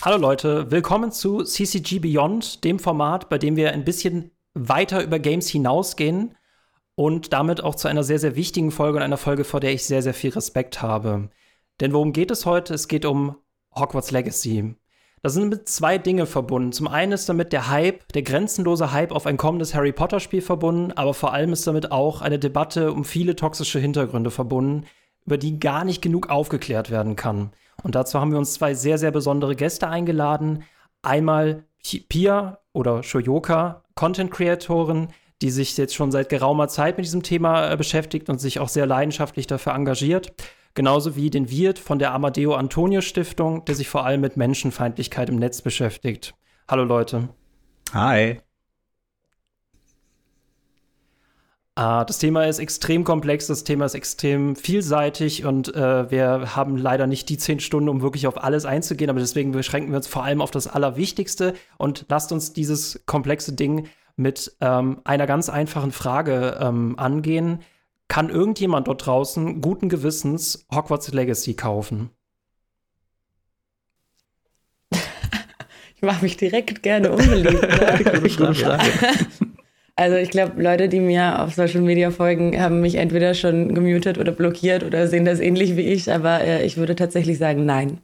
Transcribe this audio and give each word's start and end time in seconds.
Hallo 0.00 0.16
Leute, 0.16 0.70
willkommen 0.70 1.10
zu 1.10 1.42
CCG 1.42 1.98
Beyond, 1.98 2.62
dem 2.62 2.78
Format, 2.78 3.28
bei 3.28 3.36
dem 3.36 3.56
wir 3.56 3.72
ein 3.72 3.84
bisschen 3.84 4.30
weiter 4.54 5.02
über 5.02 5.18
Games 5.18 5.48
hinausgehen 5.48 6.36
und 6.94 7.32
damit 7.32 7.64
auch 7.64 7.74
zu 7.74 7.88
einer 7.88 8.04
sehr, 8.04 8.20
sehr 8.20 8.36
wichtigen 8.36 8.70
Folge 8.70 8.98
und 8.98 9.02
einer 9.02 9.16
Folge, 9.16 9.42
vor 9.42 9.58
der 9.58 9.72
ich 9.72 9.84
sehr, 9.84 10.00
sehr 10.00 10.14
viel 10.14 10.30
Respekt 10.30 10.82
habe. 10.82 11.30
Denn 11.80 11.92
worum 11.92 12.12
geht 12.12 12.30
es 12.30 12.46
heute? 12.46 12.74
Es 12.74 12.86
geht 12.86 13.04
um 13.04 13.38
Hogwarts 13.74 14.12
Legacy. 14.12 14.76
Das 15.24 15.34
sind 15.34 15.48
mit 15.48 15.68
zwei 15.68 15.98
Dinge 15.98 16.26
verbunden. 16.26 16.70
Zum 16.70 16.86
einen 16.86 17.10
ist 17.10 17.28
damit 17.28 17.52
der 17.52 17.68
Hype, 17.68 18.06
der 18.12 18.22
grenzenlose 18.22 18.92
Hype 18.92 19.10
auf 19.10 19.26
ein 19.26 19.36
kommendes 19.36 19.74
Harry 19.74 19.90
Potter 19.90 20.20
Spiel 20.20 20.42
verbunden, 20.42 20.92
aber 20.92 21.12
vor 21.12 21.32
allem 21.32 21.52
ist 21.52 21.66
damit 21.66 21.90
auch 21.90 22.22
eine 22.22 22.38
Debatte 22.38 22.92
um 22.92 23.04
viele 23.04 23.34
toxische 23.34 23.80
Hintergründe 23.80 24.30
verbunden, 24.30 24.86
über 25.26 25.38
die 25.38 25.58
gar 25.58 25.84
nicht 25.84 26.02
genug 26.02 26.30
aufgeklärt 26.30 26.88
werden 26.88 27.16
kann. 27.16 27.50
Und 27.82 27.94
dazu 27.94 28.20
haben 28.20 28.32
wir 28.32 28.38
uns 28.38 28.54
zwei 28.54 28.74
sehr, 28.74 28.98
sehr 28.98 29.10
besondere 29.10 29.56
Gäste 29.56 29.88
eingeladen. 29.88 30.64
Einmal 31.02 31.64
Pia 32.08 32.58
oder 32.72 33.02
Shoyoka, 33.02 33.82
Content-Creatorin, 33.94 35.08
die 35.40 35.50
sich 35.50 35.76
jetzt 35.76 35.94
schon 35.94 36.10
seit 36.10 36.28
geraumer 36.28 36.68
Zeit 36.68 36.96
mit 36.96 37.06
diesem 37.06 37.22
Thema 37.22 37.70
äh, 37.70 37.76
beschäftigt 37.76 38.28
und 38.28 38.40
sich 38.40 38.58
auch 38.58 38.68
sehr 38.68 38.86
leidenschaftlich 38.86 39.46
dafür 39.46 39.74
engagiert. 39.74 40.32
Genauso 40.74 41.16
wie 41.16 41.30
den 41.30 41.50
Wirt 41.50 41.78
von 41.78 41.98
der 41.98 42.12
Amadeo 42.12 42.54
Antonio 42.54 43.00
Stiftung, 43.00 43.64
der 43.64 43.74
sich 43.74 43.88
vor 43.88 44.04
allem 44.04 44.20
mit 44.20 44.36
Menschenfeindlichkeit 44.36 45.28
im 45.28 45.36
Netz 45.36 45.62
beschäftigt. 45.62 46.34
Hallo 46.68 46.84
Leute. 46.84 47.28
Hi. 47.92 48.40
Das 51.78 52.18
Thema 52.18 52.44
ist 52.44 52.58
extrem 52.58 53.04
komplex, 53.04 53.46
das 53.46 53.62
Thema 53.62 53.84
ist 53.84 53.94
extrem 53.94 54.56
vielseitig 54.56 55.44
und 55.44 55.68
uh, 55.76 56.10
wir 56.10 56.56
haben 56.56 56.76
leider 56.76 57.06
nicht 57.06 57.28
die 57.28 57.38
zehn 57.38 57.60
Stunden, 57.60 57.88
um 57.88 58.02
wirklich 58.02 58.26
auf 58.26 58.42
alles 58.42 58.64
einzugehen, 58.64 59.10
aber 59.10 59.20
deswegen 59.20 59.52
beschränken 59.52 59.90
wir 59.92 59.98
uns 59.98 60.08
vor 60.08 60.24
allem 60.24 60.40
auf 60.40 60.50
das 60.50 60.66
Allerwichtigste 60.66 61.54
und 61.76 62.06
lasst 62.08 62.32
uns 62.32 62.52
dieses 62.52 63.02
komplexe 63.06 63.52
Ding 63.52 63.86
mit 64.16 64.56
ähm, 64.60 65.00
einer 65.04 65.28
ganz 65.28 65.48
einfachen 65.48 65.92
Frage 65.92 66.58
ähm, 66.60 66.98
angehen. 66.98 67.60
Kann 68.08 68.28
irgendjemand 68.28 68.88
dort 68.88 69.06
draußen 69.06 69.60
guten 69.60 69.88
Gewissens 69.88 70.66
Hogwarts 70.74 71.12
Legacy 71.12 71.54
kaufen? 71.54 72.10
ich 74.90 76.02
mache 76.02 76.24
mich 76.24 76.36
direkt 76.36 76.82
gerne 76.82 77.12
unbeliebt. 77.12 77.62
Ne? 77.62 79.38
Also 79.98 80.16
ich 80.16 80.30
glaube, 80.30 80.62
Leute, 80.62 80.88
die 80.88 81.00
mir 81.00 81.42
auf 81.42 81.54
Social 81.54 81.80
Media 81.80 82.12
folgen, 82.12 82.56
haben 82.60 82.80
mich 82.80 82.94
entweder 82.94 83.34
schon 83.34 83.74
gemutet 83.74 84.16
oder 84.16 84.30
blockiert 84.30 84.84
oder 84.84 85.08
sehen 85.08 85.24
das 85.24 85.40
ähnlich 85.40 85.76
wie 85.76 85.88
ich, 85.88 86.12
aber 86.12 86.40
äh, 86.40 86.64
ich 86.64 86.76
würde 86.76 86.94
tatsächlich 86.94 87.36
sagen, 87.36 87.66
nein. 87.66 87.98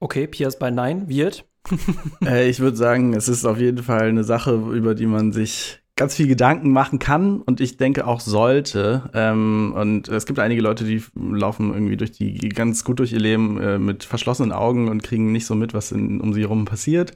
Okay, 0.00 0.26
Pia 0.26 0.48
ist 0.48 0.58
bei 0.58 0.72
Nein. 0.72 1.08
Wird? 1.08 1.44
äh, 2.26 2.48
ich 2.50 2.58
würde 2.58 2.76
sagen, 2.76 3.14
es 3.14 3.28
ist 3.28 3.44
auf 3.44 3.60
jeden 3.60 3.84
Fall 3.84 4.08
eine 4.08 4.24
Sache, 4.24 4.54
über 4.54 4.96
die 4.96 5.06
man 5.06 5.32
sich 5.32 5.78
ganz 5.94 6.16
viel 6.16 6.26
Gedanken 6.26 6.72
machen 6.72 6.98
kann 6.98 7.40
und 7.40 7.60
ich 7.60 7.76
denke 7.76 8.08
auch 8.08 8.18
sollte. 8.18 9.08
Ähm, 9.14 9.72
und 9.76 10.08
es 10.08 10.26
gibt 10.26 10.40
einige 10.40 10.62
Leute, 10.62 10.82
die 10.82 11.00
laufen 11.14 11.72
irgendwie 11.72 11.96
durch 11.96 12.10
die 12.10 12.48
ganz 12.48 12.82
gut 12.82 12.98
durch 12.98 13.12
ihr 13.12 13.20
Leben 13.20 13.60
äh, 13.60 13.78
mit 13.78 14.02
verschlossenen 14.02 14.50
Augen 14.50 14.88
und 14.88 15.04
kriegen 15.04 15.30
nicht 15.30 15.46
so 15.46 15.54
mit, 15.54 15.74
was 15.74 15.92
in, 15.92 16.20
um 16.20 16.32
sie 16.32 16.40
herum 16.40 16.64
passiert. 16.64 17.12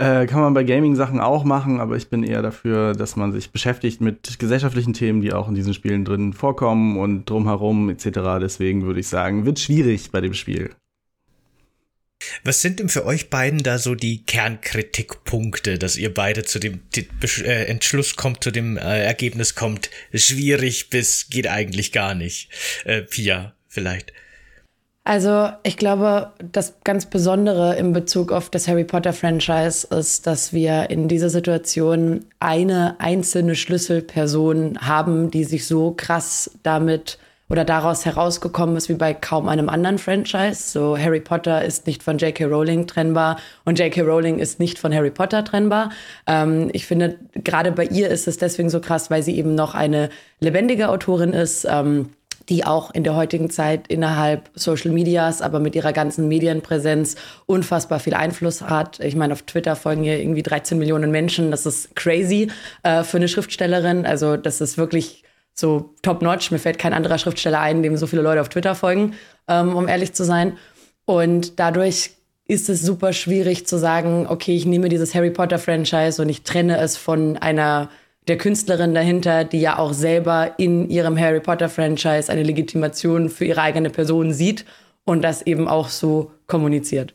Äh, 0.00 0.26
kann 0.26 0.40
man 0.40 0.54
bei 0.54 0.62
Gaming-Sachen 0.62 1.18
auch 1.18 1.42
machen, 1.42 1.80
aber 1.80 1.96
ich 1.96 2.08
bin 2.08 2.22
eher 2.22 2.40
dafür, 2.40 2.92
dass 2.92 3.16
man 3.16 3.32
sich 3.32 3.50
beschäftigt 3.50 4.00
mit 4.00 4.38
gesellschaftlichen 4.38 4.92
Themen, 4.92 5.20
die 5.22 5.32
auch 5.32 5.48
in 5.48 5.56
diesen 5.56 5.74
Spielen 5.74 6.04
drin 6.04 6.32
vorkommen 6.32 6.96
und 6.96 7.28
drumherum 7.28 7.90
etc. 7.90 8.38
Deswegen 8.40 8.84
würde 8.84 9.00
ich 9.00 9.08
sagen, 9.08 9.44
wird 9.44 9.58
schwierig 9.58 10.12
bei 10.12 10.20
dem 10.20 10.34
Spiel. 10.34 10.70
Was 12.44 12.62
sind 12.62 12.78
denn 12.78 12.88
für 12.88 13.04
euch 13.04 13.28
beiden 13.28 13.62
da 13.62 13.78
so 13.78 13.96
die 13.96 14.22
Kernkritikpunkte, 14.24 15.78
dass 15.78 15.96
ihr 15.96 16.14
beide 16.14 16.44
zu 16.44 16.60
dem 16.60 16.80
äh, 16.94 17.64
Entschluss 17.64 18.14
kommt, 18.14 18.44
zu 18.44 18.52
dem 18.52 18.76
äh, 18.76 19.04
Ergebnis 19.04 19.56
kommt, 19.56 19.90
schwierig 20.14 20.90
bis 20.90 21.28
geht 21.28 21.48
eigentlich 21.48 21.90
gar 21.90 22.14
nicht? 22.14 22.50
Äh, 22.84 23.02
Pia, 23.02 23.54
vielleicht. 23.66 24.12
Also 25.08 25.48
ich 25.62 25.78
glaube, 25.78 26.32
das 26.52 26.74
ganz 26.84 27.06
Besondere 27.06 27.76
in 27.76 27.94
Bezug 27.94 28.30
auf 28.30 28.50
das 28.50 28.68
Harry 28.68 28.84
Potter 28.84 29.14
Franchise 29.14 29.86
ist, 29.86 30.26
dass 30.26 30.52
wir 30.52 30.90
in 30.90 31.08
dieser 31.08 31.30
Situation 31.30 32.26
eine 32.40 32.94
einzelne 32.98 33.54
Schlüsselperson 33.54 34.76
haben, 34.82 35.30
die 35.30 35.44
sich 35.44 35.66
so 35.66 35.94
krass 35.96 36.50
damit 36.62 37.16
oder 37.48 37.64
daraus 37.64 38.04
herausgekommen 38.04 38.76
ist 38.76 38.90
wie 38.90 38.96
bei 38.96 39.14
kaum 39.14 39.48
einem 39.48 39.70
anderen 39.70 39.96
Franchise. 39.96 40.70
So 40.70 40.98
Harry 40.98 41.20
Potter 41.20 41.64
ist 41.64 41.86
nicht 41.86 42.02
von 42.02 42.18
J.K. 42.18 42.44
Rowling 42.44 42.86
trennbar 42.86 43.38
und 43.64 43.78
J.K. 43.78 44.02
Rowling 44.02 44.38
ist 44.38 44.60
nicht 44.60 44.78
von 44.78 44.92
Harry 44.92 45.10
Potter 45.10 45.42
trennbar. 45.42 45.88
Ähm, 46.26 46.68
ich 46.74 46.84
finde, 46.84 47.16
gerade 47.32 47.72
bei 47.72 47.86
ihr 47.86 48.10
ist 48.10 48.28
es 48.28 48.36
deswegen 48.36 48.68
so 48.68 48.78
krass, 48.78 49.10
weil 49.10 49.22
sie 49.22 49.38
eben 49.38 49.54
noch 49.54 49.74
eine 49.74 50.10
lebendige 50.40 50.90
Autorin 50.90 51.32
ist. 51.32 51.66
Ähm, 51.66 52.10
die 52.48 52.64
auch 52.64 52.90
in 52.92 53.04
der 53.04 53.14
heutigen 53.14 53.50
Zeit 53.50 53.88
innerhalb 53.88 54.50
Social 54.54 54.90
Medias, 54.90 55.42
aber 55.42 55.60
mit 55.60 55.74
ihrer 55.74 55.92
ganzen 55.92 56.28
Medienpräsenz 56.28 57.16
unfassbar 57.46 58.00
viel 58.00 58.14
Einfluss 58.14 58.62
hat. 58.62 59.00
Ich 59.00 59.16
meine, 59.16 59.34
auf 59.34 59.42
Twitter 59.42 59.76
folgen 59.76 60.04
ihr 60.04 60.18
irgendwie 60.18 60.42
13 60.42 60.78
Millionen 60.78 61.10
Menschen. 61.10 61.50
Das 61.50 61.66
ist 61.66 61.94
crazy 61.94 62.50
äh, 62.82 63.02
für 63.02 63.18
eine 63.18 63.28
Schriftstellerin. 63.28 64.06
Also 64.06 64.36
das 64.36 64.60
ist 64.60 64.78
wirklich 64.78 65.24
so 65.52 65.94
top-notch. 66.02 66.50
Mir 66.50 66.58
fällt 66.58 66.78
kein 66.78 66.94
anderer 66.94 67.18
Schriftsteller 67.18 67.60
ein, 67.60 67.82
dem 67.82 67.96
so 67.96 68.06
viele 68.06 68.22
Leute 68.22 68.40
auf 68.40 68.48
Twitter 68.48 68.74
folgen, 68.74 69.14
ähm, 69.46 69.76
um 69.76 69.86
ehrlich 69.86 70.14
zu 70.14 70.24
sein. 70.24 70.56
Und 71.04 71.58
dadurch 71.58 72.12
ist 72.46 72.70
es 72.70 72.80
super 72.80 73.12
schwierig 73.12 73.66
zu 73.66 73.78
sagen, 73.78 74.26
okay, 74.28 74.56
ich 74.56 74.64
nehme 74.64 74.88
dieses 74.88 75.14
Harry 75.14 75.30
Potter-Franchise 75.30 76.22
und 76.22 76.30
ich 76.30 76.44
trenne 76.44 76.78
es 76.78 76.96
von 76.96 77.36
einer 77.36 77.90
der 78.28 78.38
Künstlerin 78.38 78.94
dahinter, 78.94 79.44
die 79.44 79.60
ja 79.60 79.78
auch 79.78 79.92
selber 79.92 80.58
in 80.58 80.88
ihrem 80.88 81.18
Harry 81.18 81.40
Potter-Franchise 81.40 82.30
eine 82.30 82.42
Legitimation 82.42 83.28
für 83.30 83.44
ihre 83.44 83.62
eigene 83.62 83.90
Person 83.90 84.32
sieht 84.32 84.64
und 85.04 85.22
das 85.22 85.42
eben 85.42 85.68
auch 85.68 85.88
so 85.88 86.32
kommuniziert. 86.46 87.14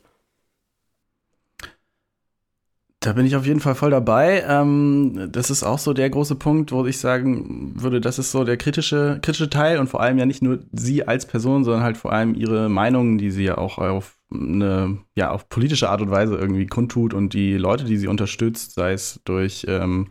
Da 3.04 3.12
bin 3.12 3.26
ich 3.26 3.36
auf 3.36 3.46
jeden 3.46 3.60
Fall 3.60 3.76
voll 3.76 3.92
dabei. 3.92 4.46
Ähm, 4.48 5.28
das 5.30 5.50
ist 5.50 5.64
auch 5.64 5.78
so 5.78 5.92
der 5.92 6.10
große 6.10 6.36
Punkt, 6.36 6.72
wo 6.72 6.86
ich 6.86 7.00
sagen 7.00 7.74
würde, 7.76 8.00
das 8.00 8.18
ist 8.18 8.32
so 8.32 8.46
der 8.46 8.56
kritische, 8.56 9.20
kritische 9.22 9.50
Teil 9.50 9.78
und 9.78 9.90
vor 9.90 10.00
allem 10.00 10.18
ja 10.18 10.26
nicht 10.26 10.42
nur 10.42 10.60
sie 10.72 11.06
als 11.06 11.26
Person, 11.26 11.66
sondern 11.66 11.84
halt 11.84 11.98
vor 11.98 12.14
allem 12.14 12.34
ihre 12.34 12.70
Meinungen, 12.70 13.18
die 13.18 13.30
sie 13.30 13.44
ja 13.44 13.58
auch 13.58 13.78
auf 13.78 14.18
eine, 14.34 15.00
ja, 15.16 15.32
auf 15.32 15.50
politische 15.50 15.90
Art 15.90 16.02
und 16.02 16.12
Weise 16.12 16.38
irgendwie 16.38 16.66
kundtut 16.66 17.14
und 17.14 17.34
die 17.34 17.58
Leute, 17.58 17.84
die 17.84 17.98
sie 17.98 18.08
unterstützt, 18.08 18.74
sei 18.74 18.94
es 18.94 19.20
durch 19.26 19.66
ähm, 19.68 20.08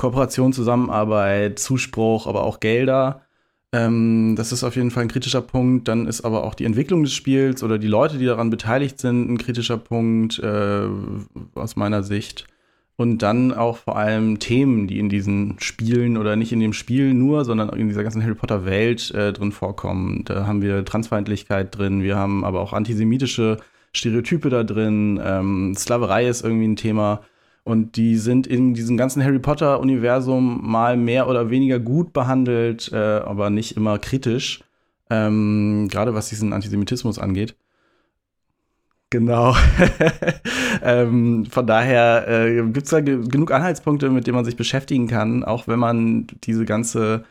Kooperation, 0.00 0.54
Zusammenarbeit, 0.54 1.58
Zuspruch, 1.58 2.26
aber 2.26 2.44
auch 2.44 2.58
Gelder. 2.58 3.20
Ähm, 3.70 4.34
das 4.34 4.50
ist 4.50 4.64
auf 4.64 4.74
jeden 4.74 4.90
Fall 4.90 5.02
ein 5.02 5.10
kritischer 5.10 5.42
Punkt. 5.42 5.88
Dann 5.88 6.06
ist 6.06 6.22
aber 6.22 6.44
auch 6.44 6.54
die 6.54 6.64
Entwicklung 6.64 7.02
des 7.02 7.12
Spiels 7.12 7.62
oder 7.62 7.78
die 7.78 7.86
Leute, 7.86 8.16
die 8.16 8.24
daran 8.24 8.48
beteiligt 8.48 8.98
sind, 8.98 9.30
ein 9.30 9.36
kritischer 9.36 9.76
Punkt 9.76 10.38
äh, 10.38 10.86
aus 11.54 11.76
meiner 11.76 12.02
Sicht. 12.02 12.46
Und 12.96 13.18
dann 13.18 13.52
auch 13.52 13.76
vor 13.76 13.96
allem 13.96 14.38
Themen, 14.38 14.86
die 14.86 14.98
in 14.98 15.10
diesen 15.10 15.56
Spielen 15.60 16.16
oder 16.16 16.34
nicht 16.34 16.52
in 16.52 16.60
dem 16.60 16.72
Spiel 16.72 17.12
nur, 17.12 17.44
sondern 17.44 17.68
in 17.68 17.88
dieser 17.88 18.02
ganzen 18.02 18.22
Harry 18.22 18.34
Potter 18.34 18.64
Welt 18.64 19.10
äh, 19.10 19.34
drin 19.34 19.52
vorkommen. 19.52 20.22
Da 20.24 20.46
haben 20.46 20.62
wir 20.62 20.82
Transfeindlichkeit 20.82 21.76
drin, 21.76 22.02
wir 22.02 22.16
haben 22.16 22.42
aber 22.42 22.60
auch 22.60 22.72
antisemitische 22.72 23.58
Stereotype 23.92 24.48
da 24.48 24.64
drin. 24.64 25.20
Ähm, 25.22 25.74
Sklaverei 25.76 26.26
ist 26.26 26.42
irgendwie 26.42 26.68
ein 26.68 26.76
Thema. 26.76 27.20
Und 27.62 27.96
die 27.96 28.16
sind 28.16 28.46
in 28.46 28.74
diesem 28.74 28.96
ganzen 28.96 29.22
Harry 29.22 29.38
Potter-Universum 29.38 30.60
mal 30.62 30.96
mehr 30.96 31.28
oder 31.28 31.50
weniger 31.50 31.78
gut 31.78 32.12
behandelt, 32.12 32.90
äh, 32.92 32.96
aber 32.96 33.50
nicht 33.50 33.76
immer 33.76 33.98
kritisch. 33.98 34.64
Ähm, 35.10 35.88
Gerade 35.90 36.14
was 36.14 36.28
diesen 36.28 36.52
Antisemitismus 36.52 37.18
angeht. 37.18 37.54
Genau. 39.10 39.56
ähm, 40.82 41.44
von 41.46 41.66
daher 41.66 42.28
äh, 42.28 42.62
gibt 42.62 42.84
es 42.84 42.90
da 42.90 43.00
ge 43.00 43.26
genug 43.28 43.50
Anhaltspunkte, 43.50 44.08
mit 44.08 44.26
denen 44.26 44.36
man 44.36 44.44
sich 44.44 44.56
beschäftigen 44.56 45.08
kann, 45.08 45.42
auch 45.42 45.66
wenn 45.66 45.80
man 45.80 46.28
diese 46.44 46.64
ganze 46.64 47.24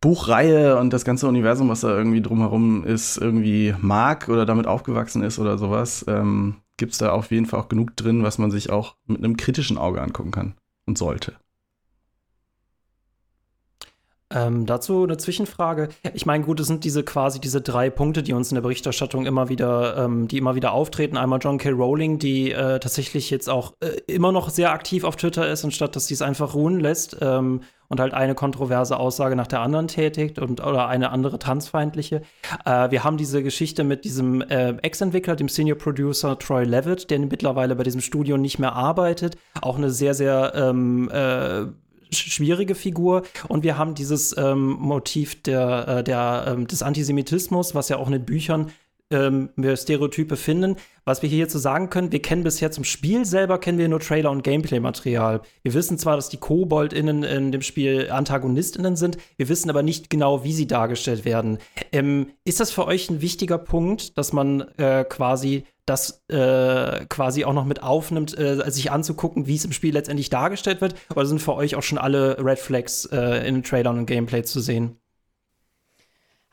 Buchreihe 0.00 0.76
und 0.76 0.92
das 0.92 1.04
ganze 1.04 1.28
Universum, 1.28 1.68
was 1.68 1.82
da 1.82 1.96
irgendwie 1.96 2.20
drumherum 2.20 2.84
ist, 2.84 3.16
irgendwie 3.16 3.74
mag 3.80 4.28
oder 4.28 4.44
damit 4.44 4.66
aufgewachsen 4.66 5.22
ist 5.22 5.38
oder 5.38 5.56
sowas. 5.56 6.04
Ähm, 6.08 6.56
gibt 6.76 6.92
es 6.92 6.98
da 6.98 7.12
auf 7.12 7.30
jeden 7.30 7.46
Fall 7.46 7.60
auch 7.60 7.68
genug 7.68 7.96
drin, 7.96 8.22
was 8.22 8.38
man 8.38 8.50
sich 8.50 8.70
auch 8.70 8.96
mit 9.06 9.18
einem 9.18 9.36
kritischen 9.36 9.78
Auge 9.78 10.02
angucken 10.02 10.30
kann 10.30 10.54
und 10.86 10.98
sollte. 10.98 11.36
Ähm, 14.34 14.66
dazu 14.66 15.04
eine 15.04 15.16
Zwischenfrage. 15.16 15.88
Ich 16.12 16.26
meine, 16.26 16.44
gut, 16.44 16.60
es 16.60 16.66
sind 16.66 16.84
diese 16.84 17.04
quasi 17.04 17.40
diese 17.40 17.60
drei 17.60 17.88
Punkte, 17.88 18.22
die 18.22 18.32
uns 18.32 18.50
in 18.50 18.56
der 18.56 18.62
Berichterstattung 18.62 19.26
immer 19.26 19.48
wieder, 19.48 19.96
ähm, 19.96 20.28
die 20.28 20.38
immer 20.38 20.56
wieder 20.56 20.72
auftreten. 20.72 21.16
Einmal 21.16 21.38
John 21.40 21.58
K. 21.58 21.70
Rowling, 21.70 22.18
die 22.18 22.50
äh, 22.50 22.80
tatsächlich 22.80 23.30
jetzt 23.30 23.48
auch 23.48 23.74
äh, 23.80 24.00
immer 24.12 24.32
noch 24.32 24.50
sehr 24.50 24.72
aktiv 24.72 25.04
auf 25.04 25.16
Twitter 25.16 25.48
ist, 25.48 25.64
anstatt 25.64 25.94
dass 25.94 26.08
sie 26.08 26.14
es 26.14 26.22
einfach 26.22 26.54
ruhen 26.54 26.80
lässt 26.80 27.16
ähm, 27.20 27.60
und 27.88 28.00
halt 28.00 28.14
eine 28.14 28.34
kontroverse 28.34 28.98
Aussage 28.98 29.36
nach 29.36 29.46
der 29.46 29.60
anderen 29.60 29.88
tätigt 29.88 30.38
und 30.38 30.60
oder 30.60 30.88
eine 30.88 31.10
andere 31.10 31.38
transfeindliche. 31.38 32.22
Äh, 32.64 32.90
wir 32.90 33.04
haben 33.04 33.16
diese 33.16 33.42
Geschichte 33.42 33.84
mit 33.84 34.04
diesem 34.04 34.42
äh, 34.42 34.70
Ex-Entwickler, 34.82 35.36
dem 35.36 35.48
Senior 35.48 35.78
Producer 35.78 36.38
Troy 36.38 36.64
Levitt, 36.64 37.10
der 37.10 37.20
mittlerweile 37.20 37.76
bei 37.76 37.84
diesem 37.84 38.00
Studio 38.00 38.36
nicht 38.36 38.58
mehr 38.58 38.72
arbeitet. 38.72 39.36
Auch 39.60 39.76
eine 39.76 39.90
sehr, 39.90 40.14
sehr 40.14 40.52
ähm, 40.56 41.08
äh, 41.10 41.66
schwierige 42.10 42.74
Figur. 42.74 43.22
Und 43.48 43.62
wir 43.62 43.78
haben 43.78 43.94
dieses 43.94 44.36
ähm, 44.36 44.70
Motiv 44.70 45.42
der, 45.42 45.88
äh, 45.88 46.04
der, 46.04 46.44
ähm, 46.48 46.66
des 46.66 46.82
Antisemitismus, 46.82 47.74
was 47.74 47.88
ja 47.88 47.98
auch 47.98 48.06
in 48.06 48.12
den 48.12 48.24
Büchern 48.24 48.70
ähm, 49.10 49.50
Stereotype 49.76 50.36
finden. 50.36 50.76
Was 51.04 51.22
wir 51.22 51.28
hier 51.28 51.48
zu 51.48 51.58
sagen 51.58 51.90
können, 51.90 52.12
wir 52.12 52.22
kennen 52.22 52.44
bisher 52.44 52.70
zum 52.70 52.84
Spiel 52.84 53.24
selber, 53.26 53.58
kennen 53.58 53.78
wir 53.78 53.88
nur 53.88 54.00
Trailer 54.00 54.30
und 54.30 54.42
Gameplay-Material. 54.42 55.42
Wir 55.62 55.74
wissen 55.74 55.98
zwar, 55.98 56.16
dass 56.16 56.30
die 56.30 56.38
KoboldInnen 56.38 57.22
in 57.22 57.52
dem 57.52 57.62
Spiel 57.62 58.10
AntagonistInnen 58.10 58.96
sind, 58.96 59.18
wir 59.36 59.48
wissen 59.48 59.68
aber 59.68 59.82
nicht 59.82 60.08
genau, 60.08 60.44
wie 60.44 60.52
sie 60.52 60.66
dargestellt 60.66 61.24
werden. 61.24 61.58
Ähm, 61.92 62.28
ist 62.44 62.60
das 62.60 62.70
für 62.70 62.86
euch 62.86 63.10
ein 63.10 63.20
wichtiger 63.20 63.58
Punkt, 63.58 64.16
dass 64.16 64.32
man 64.32 64.62
äh, 64.78 65.04
quasi 65.04 65.64
das 65.86 66.24
äh, 66.28 67.04
quasi 67.06 67.44
auch 67.44 67.52
noch 67.52 67.64
mit 67.64 67.82
aufnimmt, 67.82 68.36
äh, 68.38 68.70
sich 68.70 68.90
anzugucken, 68.90 69.46
wie 69.46 69.56
es 69.56 69.64
im 69.64 69.72
Spiel 69.72 69.92
letztendlich 69.92 70.30
dargestellt 70.30 70.80
wird? 70.80 70.94
Oder 71.14 71.26
sind 71.26 71.42
für 71.42 71.54
euch 71.54 71.76
auch 71.76 71.82
schon 71.82 71.98
alle 71.98 72.38
Red 72.38 72.58
Flags 72.58 73.06
äh, 73.06 73.46
in 73.46 73.62
Trailern 73.62 73.98
und 73.98 74.06
Gameplay 74.06 74.42
zu 74.42 74.60
sehen? 74.60 74.98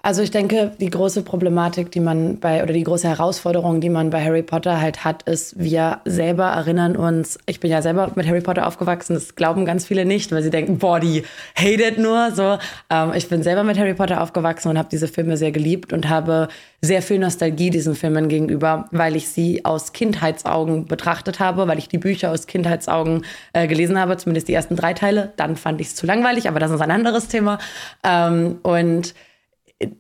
Also 0.04 0.24
ich 0.24 0.32
denke, 0.32 0.72
die 0.80 0.90
große 0.90 1.22
Problematik, 1.22 1.92
die 1.92 2.00
man 2.00 2.40
bei, 2.40 2.64
oder 2.64 2.74
die 2.74 2.84
große 2.84 3.08
Herausforderung, 3.08 3.82
die 3.82 3.90
man 3.90 4.10
bei 4.10 4.24
Harry 4.24 4.42
Potter 4.42 4.82
halt 4.82 5.04
hat, 5.04 5.24
ist, 5.24 5.60
wir 5.60 6.00
selber 6.06 6.46
erinnern 6.46 6.96
uns, 6.96 7.38
ich 7.46 7.60
bin 7.60 7.70
ja 7.70 7.84
selber 7.84 8.12
mit 8.16 8.28
Harry 8.28 8.42
Potter 8.42 8.66
aufgewachsen, 8.66 9.14
das 9.14 9.36
glauben 9.36 9.64
ganz 9.64 9.86
viele 9.86 10.06
nicht, 10.06 10.32
weil 10.32 10.42
sie 10.42 10.50
denken, 10.50 10.80
boah, 10.80 11.00
die 11.00 11.24
hated 11.56 12.00
nur, 12.00 12.32
so. 12.32 12.58
Ähm, 12.90 13.12
ich 13.16 13.30
bin 13.30 13.44
selber 13.44 13.64
mit 13.64 13.78
Harry 13.78 13.94
Potter 13.94 14.22
aufgewachsen 14.22 14.70
und 14.70 14.78
habe 14.80 14.90
diese 14.92 15.08
Filme 15.08 15.38
sehr 15.38 15.52
geliebt 15.52 15.94
und 15.94 16.10
habe 16.10 16.48
sehr 16.82 17.04
viel 17.04 17.20
Nostalgie 17.20 17.70
diesen 17.70 17.94
Filmen 17.94 18.28
gegenüber, 18.28 18.88
weil 18.90 19.16
ich 19.16 19.30
sie 19.30 19.66
aus 19.66 19.94
Kindheitsaugen 19.94 20.88
betrachtet 20.88 21.40
habe, 21.40 21.68
weil 21.68 21.78
ich 21.78 21.90
die 21.90 22.00
Bücher 22.00 22.32
aus 22.32 22.48
Kindheitsaugen 22.48 23.24
äh, 23.54 23.68
gelesen 23.68 24.00
habe, 24.00 24.18
zumindest 24.18 24.48
die 24.48 24.54
ersten 24.54 24.76
drei 24.76 24.94
Teile. 24.94 25.34
Dann 25.36 25.58
fand 25.58 25.80
ich 25.80 25.88
es 25.88 25.96
zu 25.96 26.08
langweilig, 26.08 26.48
aber 26.48 26.60
das 26.60 26.72
ist 26.72 26.82
ein 26.82 26.90
anderes 26.90 27.28
Thema. 27.28 27.60
Ähm, 28.04 28.58
und 28.64 29.14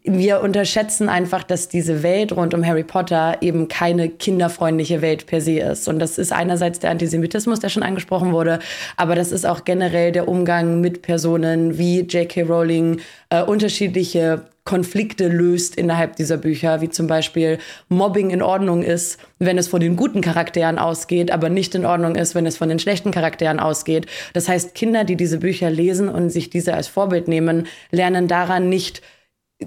wir 0.04 0.42
unterschätzen 0.42 1.10
einfach, 1.10 1.44
dass 1.44 1.69
diese 1.69 2.04
Welt 2.04 2.36
rund 2.36 2.54
um 2.54 2.66
Harry 2.66 2.83
Potter 2.83 3.38
eben 3.42 3.68
keine 3.68 4.10
kinderfreundliche 4.10 5.01
Welt 5.01 5.25
per 5.25 5.42
se 5.42 5.60
ist. 5.60 5.88
Und 5.88 6.00
das 6.00 6.18
ist 6.18 6.31
einerseits 6.31 6.80
der 6.80 6.92
Antisemitismus, 6.92 7.60
der 7.60 7.69
schon 7.69 7.83
angesprochen 7.83 8.31
wurde, 8.31 8.60
aber 8.98 9.16
das 9.16 9.31
ist 9.31 9.45
auch 9.45 9.63
generell 9.63 10.12
der 10.12 10.28
Umgang 10.28 10.81
mit 10.81 11.01
Personen, 11.01 11.78
wie 11.78 12.01
J.K. 12.01 12.44
Rowling 12.44 13.00
äh, 13.30 13.42
unterschiedliche 13.42 14.45
Konflikte 14.63 15.28
löst 15.28 15.75
innerhalb 15.75 16.16
dieser 16.18 16.38
Bücher, 16.38 16.81
wie 16.81 16.89
zum 16.89 17.07
Beispiel 17.07 17.57
Mobbing 17.89 18.30
in 18.30 18.44
Ordnung 18.44 18.84
ist, 18.84 19.19
wenn 19.39 19.57
es 19.57 19.68
von 19.68 19.80
den 19.81 19.95
guten 19.95 20.22
Charakteren 20.22 20.77
ausgeht, 20.77 21.31
aber 21.31 21.50
nicht 21.50 21.74
in 21.74 21.86
Ordnung 21.86 22.16
ist, 22.16 22.36
wenn 22.36 22.45
es 22.45 22.57
von 22.57 22.69
den 22.69 22.77
schlechten 22.77 23.10
Charakteren 23.12 23.60
ausgeht. 23.60 24.06
Das 24.34 24.48
heißt, 24.48 24.75
Kinder, 24.75 25.04
die 25.04 25.16
diese 25.16 25.39
Bücher 25.39 25.72
lesen 25.72 26.10
und 26.10 26.30
sich 26.30 26.51
diese 26.51 26.75
als 26.75 26.88
Vorbild 26.88 27.27
nehmen, 27.27 27.66
lernen 27.89 28.27
daran 28.27 28.69
nicht, 28.69 29.01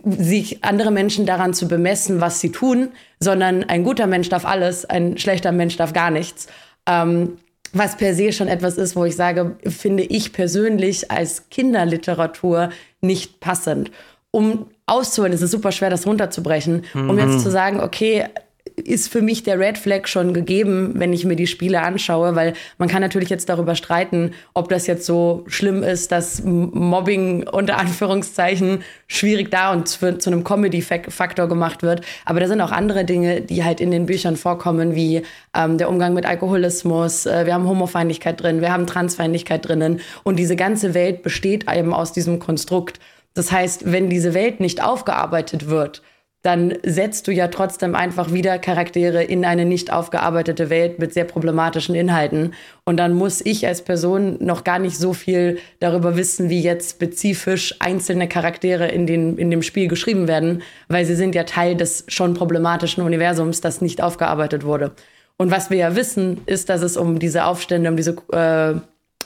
sich 0.04 0.64
andere 0.64 0.90
Menschen 0.90 1.26
daran 1.26 1.54
zu 1.54 1.68
bemessen, 1.68 2.20
was 2.20 2.40
sie 2.40 2.50
tun, 2.50 2.88
sondern 3.20 3.64
ein 3.64 3.84
guter 3.84 4.06
Mensch 4.06 4.28
darf 4.28 4.44
alles, 4.44 4.84
ein 4.84 5.18
schlechter 5.18 5.52
Mensch 5.52 5.76
darf 5.76 5.92
gar 5.92 6.10
nichts. 6.10 6.46
Ähm, 6.86 7.38
was 7.72 7.96
per 7.96 8.14
se 8.14 8.32
schon 8.32 8.48
etwas 8.48 8.76
ist, 8.76 8.94
wo 8.94 9.04
ich 9.04 9.16
sage, 9.16 9.56
finde 9.66 10.04
ich 10.04 10.32
persönlich 10.32 11.10
als 11.10 11.48
Kinderliteratur 11.50 12.70
nicht 13.00 13.40
passend. 13.40 13.90
Um 14.30 14.66
auszuholen, 14.86 15.32
ist 15.32 15.42
es 15.42 15.50
super 15.50 15.72
schwer, 15.72 15.90
das 15.90 16.06
runterzubrechen. 16.06 16.84
Um 16.94 17.18
jetzt 17.18 17.34
mhm. 17.34 17.38
zu 17.40 17.50
sagen, 17.50 17.80
okay, 17.80 18.26
ist 18.76 19.08
für 19.08 19.22
mich 19.22 19.44
der 19.44 19.58
Red 19.58 19.78
Flag 19.78 20.08
schon 20.08 20.34
gegeben, 20.34 20.94
wenn 20.96 21.12
ich 21.12 21.24
mir 21.24 21.36
die 21.36 21.46
Spiele 21.46 21.80
anschaue, 21.82 22.34
weil 22.34 22.54
man 22.78 22.88
kann 22.88 23.02
natürlich 23.02 23.30
jetzt 23.30 23.48
darüber 23.48 23.76
streiten, 23.76 24.32
ob 24.52 24.68
das 24.68 24.86
jetzt 24.86 25.06
so 25.06 25.44
schlimm 25.46 25.82
ist, 25.82 26.10
dass 26.10 26.42
Mobbing 26.42 27.46
unter 27.48 27.78
Anführungszeichen 27.78 28.82
schwierig 29.06 29.50
da 29.50 29.72
und 29.72 29.88
zu, 29.88 30.18
zu 30.18 30.30
einem 30.30 30.42
Comedy-Faktor 30.42 31.48
gemacht 31.48 31.82
wird. 31.82 32.04
Aber 32.24 32.40
da 32.40 32.48
sind 32.48 32.60
auch 32.60 32.72
andere 32.72 33.04
Dinge, 33.04 33.40
die 33.40 33.64
halt 33.64 33.80
in 33.80 33.92
den 33.92 34.06
Büchern 34.06 34.36
vorkommen, 34.36 34.96
wie 34.96 35.22
ähm, 35.54 35.78
der 35.78 35.88
Umgang 35.88 36.14
mit 36.14 36.26
Alkoholismus. 36.26 37.26
Äh, 37.26 37.46
wir 37.46 37.54
haben 37.54 37.68
Homofeindlichkeit 37.68 38.42
drin, 38.42 38.60
wir 38.60 38.72
haben 38.72 38.86
Transfeindlichkeit 38.86 39.66
drinnen 39.68 40.00
und 40.24 40.36
diese 40.36 40.56
ganze 40.56 40.94
Welt 40.94 41.22
besteht 41.22 41.66
eben 41.72 41.94
aus 41.94 42.12
diesem 42.12 42.40
Konstrukt. 42.40 42.98
Das 43.34 43.52
heißt, 43.52 43.90
wenn 43.90 44.10
diese 44.10 44.34
Welt 44.34 44.60
nicht 44.60 44.82
aufgearbeitet 44.82 45.68
wird, 45.68 46.02
dann 46.44 46.74
setzt 46.82 47.26
du 47.26 47.32
ja 47.32 47.48
trotzdem 47.48 47.94
einfach 47.94 48.30
wieder 48.30 48.58
Charaktere 48.58 49.24
in 49.24 49.46
eine 49.46 49.64
nicht 49.64 49.90
aufgearbeitete 49.90 50.68
Welt 50.68 50.98
mit 50.98 51.14
sehr 51.14 51.24
problematischen 51.24 51.94
Inhalten. 51.94 52.52
Und 52.84 52.98
dann 52.98 53.14
muss 53.14 53.40
ich 53.40 53.66
als 53.66 53.80
Person 53.80 54.36
noch 54.40 54.62
gar 54.62 54.78
nicht 54.78 54.98
so 54.98 55.14
viel 55.14 55.58
darüber 55.80 56.18
wissen, 56.18 56.50
wie 56.50 56.60
jetzt 56.60 56.90
spezifisch 56.90 57.76
einzelne 57.78 58.28
Charaktere 58.28 58.88
in, 58.88 59.06
den, 59.06 59.38
in 59.38 59.50
dem 59.50 59.62
Spiel 59.62 59.88
geschrieben 59.88 60.28
werden, 60.28 60.60
weil 60.88 61.06
sie 61.06 61.14
sind 61.16 61.34
ja 61.34 61.44
Teil 61.44 61.76
des 61.76 62.04
schon 62.08 62.34
problematischen 62.34 63.02
Universums, 63.02 63.62
das 63.62 63.80
nicht 63.80 64.02
aufgearbeitet 64.02 64.66
wurde. 64.66 64.92
Und 65.38 65.50
was 65.50 65.70
wir 65.70 65.78
ja 65.78 65.96
wissen, 65.96 66.42
ist, 66.44 66.68
dass 66.68 66.82
es 66.82 66.98
um 66.98 67.18
diese 67.18 67.46
Aufstände, 67.46 67.88
um 67.88 67.96
diese 67.96 68.16
äh, 68.34 68.72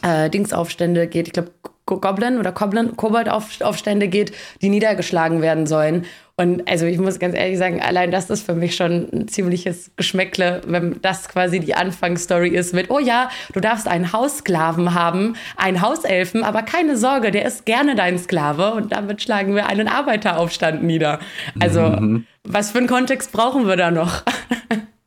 äh, 0.02 0.30
Dingsaufstände 0.30 1.08
geht. 1.08 1.26
Ich 1.26 1.32
glaube, 1.32 1.50
Goblin 1.96 2.38
oder 2.38 2.52
Kobold-Aufstände 2.52 4.08
geht, 4.08 4.32
die 4.62 4.68
niedergeschlagen 4.68 5.42
werden 5.42 5.66
sollen. 5.66 6.06
Und 6.40 6.68
also 6.68 6.86
ich 6.86 6.98
muss 6.98 7.18
ganz 7.18 7.36
ehrlich 7.36 7.58
sagen, 7.58 7.82
allein 7.82 8.12
das 8.12 8.30
ist 8.30 8.46
für 8.46 8.54
mich 8.54 8.76
schon 8.76 9.08
ein 9.12 9.26
ziemliches 9.26 9.90
Geschmäckle, 9.96 10.60
wenn 10.68 11.02
das 11.02 11.28
quasi 11.28 11.58
die 11.58 11.74
Anfangsstory 11.74 12.50
ist 12.50 12.72
mit, 12.72 12.90
oh 12.90 13.00
ja, 13.00 13.28
du 13.52 13.58
darfst 13.58 13.88
einen 13.88 14.12
Haussklaven 14.12 14.94
haben, 14.94 15.34
einen 15.56 15.82
Hauselfen, 15.82 16.44
aber 16.44 16.62
keine 16.62 16.96
Sorge, 16.96 17.32
der 17.32 17.44
ist 17.44 17.66
gerne 17.66 17.96
dein 17.96 18.18
Sklave 18.18 18.72
und 18.74 18.92
damit 18.92 19.20
schlagen 19.20 19.56
wir 19.56 19.66
einen 19.66 19.88
Arbeiteraufstand 19.88 20.84
nieder. 20.84 21.18
Also 21.58 21.82
mhm. 21.82 22.24
was 22.44 22.70
für 22.70 22.78
einen 22.78 22.86
Kontext 22.86 23.32
brauchen 23.32 23.66
wir 23.66 23.76
da 23.76 23.90
noch? 23.90 24.22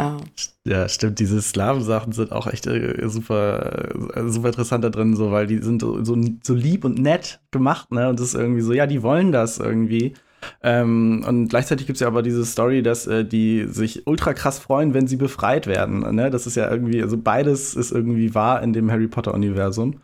oh. 0.00 0.20
Ja, 0.64 0.88
stimmt. 0.88 1.18
Diese 1.18 1.40
Sklavensachen 1.40 2.12
sind 2.12 2.32
auch 2.32 2.46
echt 2.46 2.66
äh, 2.66 3.08
super, 3.08 4.14
äh, 4.14 4.28
super 4.28 4.48
interessant 4.48 4.84
da 4.84 4.90
drin, 4.90 5.16
so, 5.16 5.30
weil 5.30 5.46
die 5.46 5.58
sind 5.58 5.80
so, 5.82 6.04
so, 6.04 6.16
so 6.42 6.54
lieb 6.54 6.84
und 6.84 6.98
nett 6.98 7.40
gemacht, 7.50 7.90
ne? 7.92 8.08
Und 8.08 8.20
das 8.20 8.28
ist 8.28 8.34
irgendwie 8.34 8.62
so, 8.62 8.72
ja, 8.72 8.86
die 8.86 9.02
wollen 9.02 9.32
das 9.32 9.58
irgendwie. 9.58 10.14
Ähm, 10.62 11.24
und 11.26 11.48
gleichzeitig 11.48 11.86
gibt 11.86 11.96
es 11.96 12.00
ja 12.00 12.06
aber 12.06 12.22
diese 12.22 12.44
Story, 12.44 12.82
dass 12.82 13.06
äh, 13.06 13.24
die 13.24 13.66
sich 13.68 14.06
ultra 14.06 14.32
krass 14.34 14.58
freuen, 14.58 14.94
wenn 14.94 15.06
sie 15.06 15.16
befreit 15.16 15.66
werden. 15.66 16.14
Ne? 16.14 16.30
Das 16.30 16.46
ist 16.46 16.56
ja 16.56 16.70
irgendwie, 16.70 17.02
also 17.02 17.16
beides 17.18 17.74
ist 17.74 17.92
irgendwie 17.92 18.34
wahr 18.34 18.62
in 18.62 18.72
dem 18.72 18.90
Harry 18.90 19.08
Potter-Universum. 19.08 20.00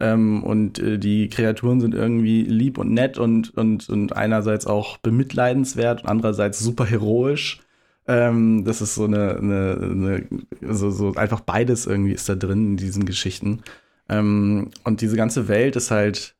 Ähm, 0.00 0.44
und 0.44 0.78
äh, 0.78 0.98
die 0.98 1.28
Kreaturen 1.28 1.80
sind 1.80 1.94
irgendwie 1.94 2.42
lieb 2.42 2.78
und 2.78 2.92
nett 2.92 3.18
und, 3.18 3.56
und, 3.56 3.88
und 3.88 4.16
einerseits 4.16 4.66
auch 4.66 4.98
bemitleidenswert 4.98 6.02
und 6.02 6.08
andererseits 6.08 6.60
super 6.60 6.84
heroisch. 6.84 7.60
Ähm, 8.08 8.64
das 8.64 8.80
ist 8.80 8.94
so 8.94 9.04
eine, 9.04 9.36
eine, 9.36 10.26
eine 10.62 10.74
so, 10.74 10.90
so 10.90 11.14
einfach 11.14 11.40
beides 11.40 11.86
irgendwie 11.86 12.12
ist 12.12 12.28
da 12.28 12.34
drin 12.34 12.70
in 12.70 12.76
diesen 12.78 13.04
Geschichten. 13.04 13.62
Ähm, 14.08 14.70
und 14.84 15.02
diese 15.02 15.16
ganze 15.16 15.46
Welt 15.46 15.76
ist 15.76 15.90
halt 15.90 16.34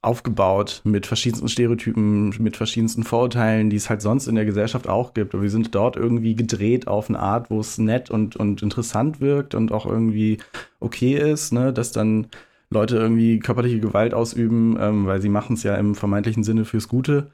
aufgebaut 0.00 0.80
mit 0.84 1.06
verschiedensten 1.06 1.48
Stereotypen, 1.48 2.32
mit 2.38 2.56
verschiedensten 2.56 3.02
Vorurteilen, 3.02 3.68
die 3.70 3.76
es 3.76 3.90
halt 3.90 4.00
sonst 4.02 4.28
in 4.28 4.36
der 4.36 4.44
Gesellschaft 4.44 4.88
auch 4.88 5.14
gibt. 5.14 5.34
Aber 5.34 5.42
wir 5.42 5.50
sind 5.50 5.74
dort 5.74 5.96
irgendwie 5.96 6.34
gedreht 6.34 6.88
auf 6.88 7.08
eine 7.08 7.18
Art, 7.18 7.50
wo 7.50 7.60
es 7.60 7.78
nett 7.78 8.10
und, 8.10 8.36
und 8.36 8.62
interessant 8.62 9.20
wirkt 9.20 9.54
und 9.54 9.72
auch 9.72 9.86
irgendwie 9.86 10.38
okay 10.80 11.14
ist, 11.14 11.52
ne? 11.52 11.72
dass 11.72 11.92
dann 11.92 12.28
Leute 12.70 12.96
irgendwie 12.96 13.38
körperliche 13.38 13.80
Gewalt 13.80 14.14
ausüben, 14.14 14.76
ähm, 14.80 15.06
weil 15.06 15.20
sie 15.20 15.30
machen 15.30 15.54
es 15.54 15.62
ja 15.62 15.76
im 15.76 15.94
vermeintlichen 15.94 16.44
Sinne 16.44 16.64
fürs 16.64 16.88
Gute. 16.88 17.32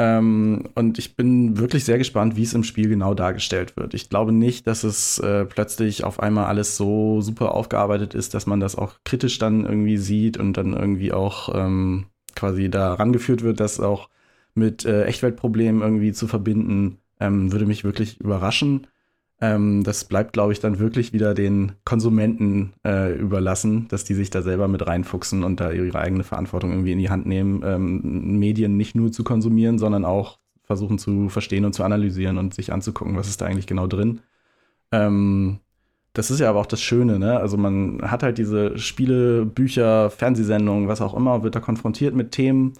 Ähm, 0.00 0.64
und 0.74 0.98
ich 0.98 1.14
bin 1.14 1.58
wirklich 1.58 1.84
sehr 1.84 1.98
gespannt, 1.98 2.34
wie 2.34 2.44
es 2.44 2.54
im 2.54 2.64
Spiel 2.64 2.88
genau 2.88 3.12
dargestellt 3.12 3.76
wird. 3.76 3.92
Ich 3.92 4.08
glaube 4.08 4.32
nicht, 4.32 4.66
dass 4.66 4.82
es 4.82 5.18
äh, 5.18 5.44
plötzlich 5.44 6.04
auf 6.04 6.20
einmal 6.20 6.46
alles 6.46 6.78
so 6.78 7.20
super 7.20 7.54
aufgearbeitet 7.54 8.14
ist, 8.14 8.32
dass 8.32 8.46
man 8.46 8.60
das 8.60 8.76
auch 8.76 8.94
kritisch 9.04 9.38
dann 9.38 9.66
irgendwie 9.66 9.98
sieht 9.98 10.38
und 10.38 10.54
dann 10.54 10.72
irgendwie 10.72 11.12
auch 11.12 11.54
ähm, 11.54 12.06
quasi 12.34 12.70
da 12.70 12.94
rangeführt 12.94 13.42
wird, 13.42 13.60
das 13.60 13.78
auch 13.78 14.08
mit 14.54 14.86
äh, 14.86 15.04
Echtweltproblemen 15.04 15.82
irgendwie 15.82 16.12
zu 16.12 16.26
verbinden, 16.28 16.96
ähm, 17.20 17.52
würde 17.52 17.66
mich 17.66 17.84
wirklich 17.84 18.18
überraschen. 18.20 18.86
Ähm, 19.40 19.84
das 19.84 20.04
bleibt, 20.04 20.34
glaube 20.34 20.52
ich, 20.52 20.60
dann 20.60 20.78
wirklich 20.78 21.12
wieder 21.12 21.32
den 21.32 21.72
Konsumenten 21.84 22.74
äh, 22.84 23.14
überlassen, 23.14 23.88
dass 23.88 24.04
die 24.04 24.14
sich 24.14 24.28
da 24.28 24.42
selber 24.42 24.68
mit 24.68 24.86
reinfuchsen 24.86 25.44
und 25.44 25.60
da 25.60 25.70
ihre 25.70 25.98
eigene 25.98 26.24
Verantwortung 26.24 26.70
irgendwie 26.70 26.92
in 26.92 26.98
die 26.98 27.10
Hand 27.10 27.26
nehmen, 27.26 27.62
ähm, 27.64 28.38
Medien 28.38 28.76
nicht 28.76 28.94
nur 28.94 29.12
zu 29.12 29.24
konsumieren, 29.24 29.78
sondern 29.78 30.04
auch 30.04 30.38
versuchen 30.62 30.98
zu 30.98 31.30
verstehen 31.30 31.64
und 31.64 31.72
zu 31.72 31.82
analysieren 31.84 32.38
und 32.38 32.54
sich 32.54 32.72
anzugucken, 32.72 33.16
was 33.16 33.28
ist 33.28 33.40
da 33.40 33.46
eigentlich 33.46 33.66
genau 33.66 33.86
drin. 33.86 34.20
Ähm, 34.92 35.60
das 36.12 36.30
ist 36.30 36.40
ja 36.40 36.50
aber 36.50 36.60
auch 36.60 36.66
das 36.66 36.82
Schöne, 36.82 37.18
ne? 37.18 37.38
Also 37.38 37.56
man 37.56 38.00
hat 38.02 38.22
halt 38.22 38.36
diese 38.38 38.76
Spiele, 38.78 39.46
Bücher, 39.46 40.10
Fernsehsendungen, 40.10 40.88
was 40.88 41.00
auch 41.00 41.14
immer, 41.14 41.42
wird 41.42 41.54
da 41.54 41.60
konfrontiert 41.60 42.14
mit 42.14 42.32
Themen 42.32 42.74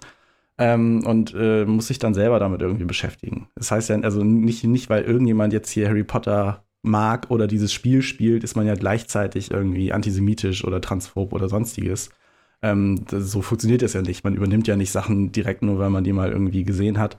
ähm, 0.61 1.03
und 1.07 1.33
äh, 1.35 1.65
muss 1.65 1.87
sich 1.87 1.97
dann 1.97 2.13
selber 2.13 2.37
damit 2.37 2.61
irgendwie 2.61 2.85
beschäftigen. 2.85 3.47
Das 3.55 3.71
heißt 3.71 3.89
ja, 3.89 3.99
also 4.01 4.23
nicht, 4.23 4.63
nicht, 4.63 4.91
weil 4.91 5.03
irgendjemand 5.03 5.53
jetzt 5.53 5.71
hier 5.71 5.87
Harry 5.89 6.03
Potter 6.03 6.63
mag 6.83 7.31
oder 7.31 7.47
dieses 7.47 7.73
Spiel 7.73 8.03
spielt, 8.03 8.43
ist 8.43 8.55
man 8.55 8.67
ja 8.67 8.75
gleichzeitig 8.75 9.49
irgendwie 9.49 9.91
antisemitisch 9.91 10.63
oder 10.63 10.79
transphob 10.79 11.33
oder 11.33 11.49
sonstiges. 11.49 12.11
Ähm, 12.61 13.05
das, 13.09 13.31
so 13.31 13.41
funktioniert 13.41 13.81
das 13.81 13.93
ja 13.93 14.03
nicht. 14.03 14.23
Man 14.23 14.35
übernimmt 14.35 14.67
ja 14.67 14.75
nicht 14.75 14.91
Sachen 14.91 15.31
direkt 15.31 15.63
nur, 15.63 15.79
weil 15.79 15.89
man 15.89 16.03
die 16.03 16.13
mal 16.13 16.31
irgendwie 16.31 16.63
gesehen 16.63 16.99
hat. 16.99 17.17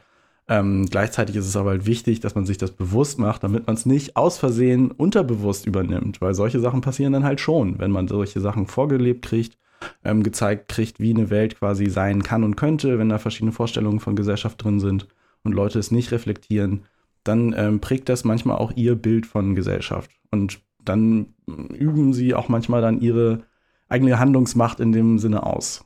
Ähm, 0.48 0.86
gleichzeitig 0.86 1.34
ist 1.34 1.46
es 1.46 1.56
aber 1.56 1.70
halt 1.70 1.86
wichtig, 1.86 2.20
dass 2.20 2.36
man 2.36 2.46
sich 2.46 2.58
das 2.58 2.70
bewusst 2.70 3.18
macht, 3.18 3.42
damit 3.42 3.66
man 3.66 3.74
es 3.74 3.86
nicht 3.86 4.16
aus 4.16 4.38
Versehen 4.38 4.92
unterbewusst 4.92 5.66
übernimmt, 5.66 6.20
weil 6.20 6.34
solche 6.34 6.60
Sachen 6.60 6.80
passieren 6.80 7.12
dann 7.12 7.24
halt 7.24 7.40
schon, 7.40 7.80
wenn 7.80 7.90
man 7.90 8.06
solche 8.06 8.40
Sachen 8.40 8.68
vorgelebt 8.68 9.24
kriegt, 9.24 9.58
ähm, 10.04 10.22
gezeigt 10.22 10.68
kriegt, 10.68 11.00
wie 11.00 11.14
eine 11.14 11.30
Welt 11.30 11.58
quasi 11.58 11.88
sein 11.88 12.22
kann 12.22 12.44
und 12.44 12.56
könnte, 12.56 12.98
wenn 12.98 13.08
da 13.08 13.18
verschiedene 13.18 13.52
Vorstellungen 13.52 14.00
von 14.00 14.16
Gesellschaft 14.16 14.62
drin 14.62 14.80
sind 14.80 15.08
und 15.44 15.52
Leute 15.52 15.78
es 15.78 15.90
nicht 15.90 16.12
reflektieren, 16.12 16.84
dann 17.24 17.54
ähm, 17.56 17.80
prägt 17.80 18.08
das 18.08 18.24
manchmal 18.24 18.58
auch 18.58 18.72
ihr 18.74 18.94
Bild 18.94 19.26
von 19.26 19.54
Gesellschaft. 19.54 20.10
Und 20.30 20.60
dann 20.84 21.34
üben 21.46 22.12
sie 22.12 22.34
auch 22.34 22.48
manchmal 22.48 22.82
dann 22.82 23.00
ihre 23.00 23.44
eigene 23.88 24.18
Handlungsmacht 24.18 24.80
in 24.80 24.92
dem 24.92 25.18
Sinne 25.18 25.46
aus 25.46 25.84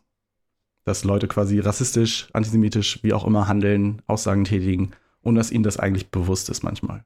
dass 0.86 1.02
Leute 1.04 1.26
quasi 1.26 1.58
rassistisch, 1.58 2.28
antisemitisch, 2.32 3.00
wie 3.02 3.12
auch 3.12 3.26
immer 3.26 3.48
handeln, 3.48 4.02
Aussagen 4.06 4.44
tätigen, 4.44 4.92
ohne 5.20 5.40
dass 5.40 5.50
ihnen 5.50 5.64
das 5.64 5.78
eigentlich 5.78 6.10
bewusst 6.10 6.48
ist 6.48 6.62
manchmal. 6.62 7.04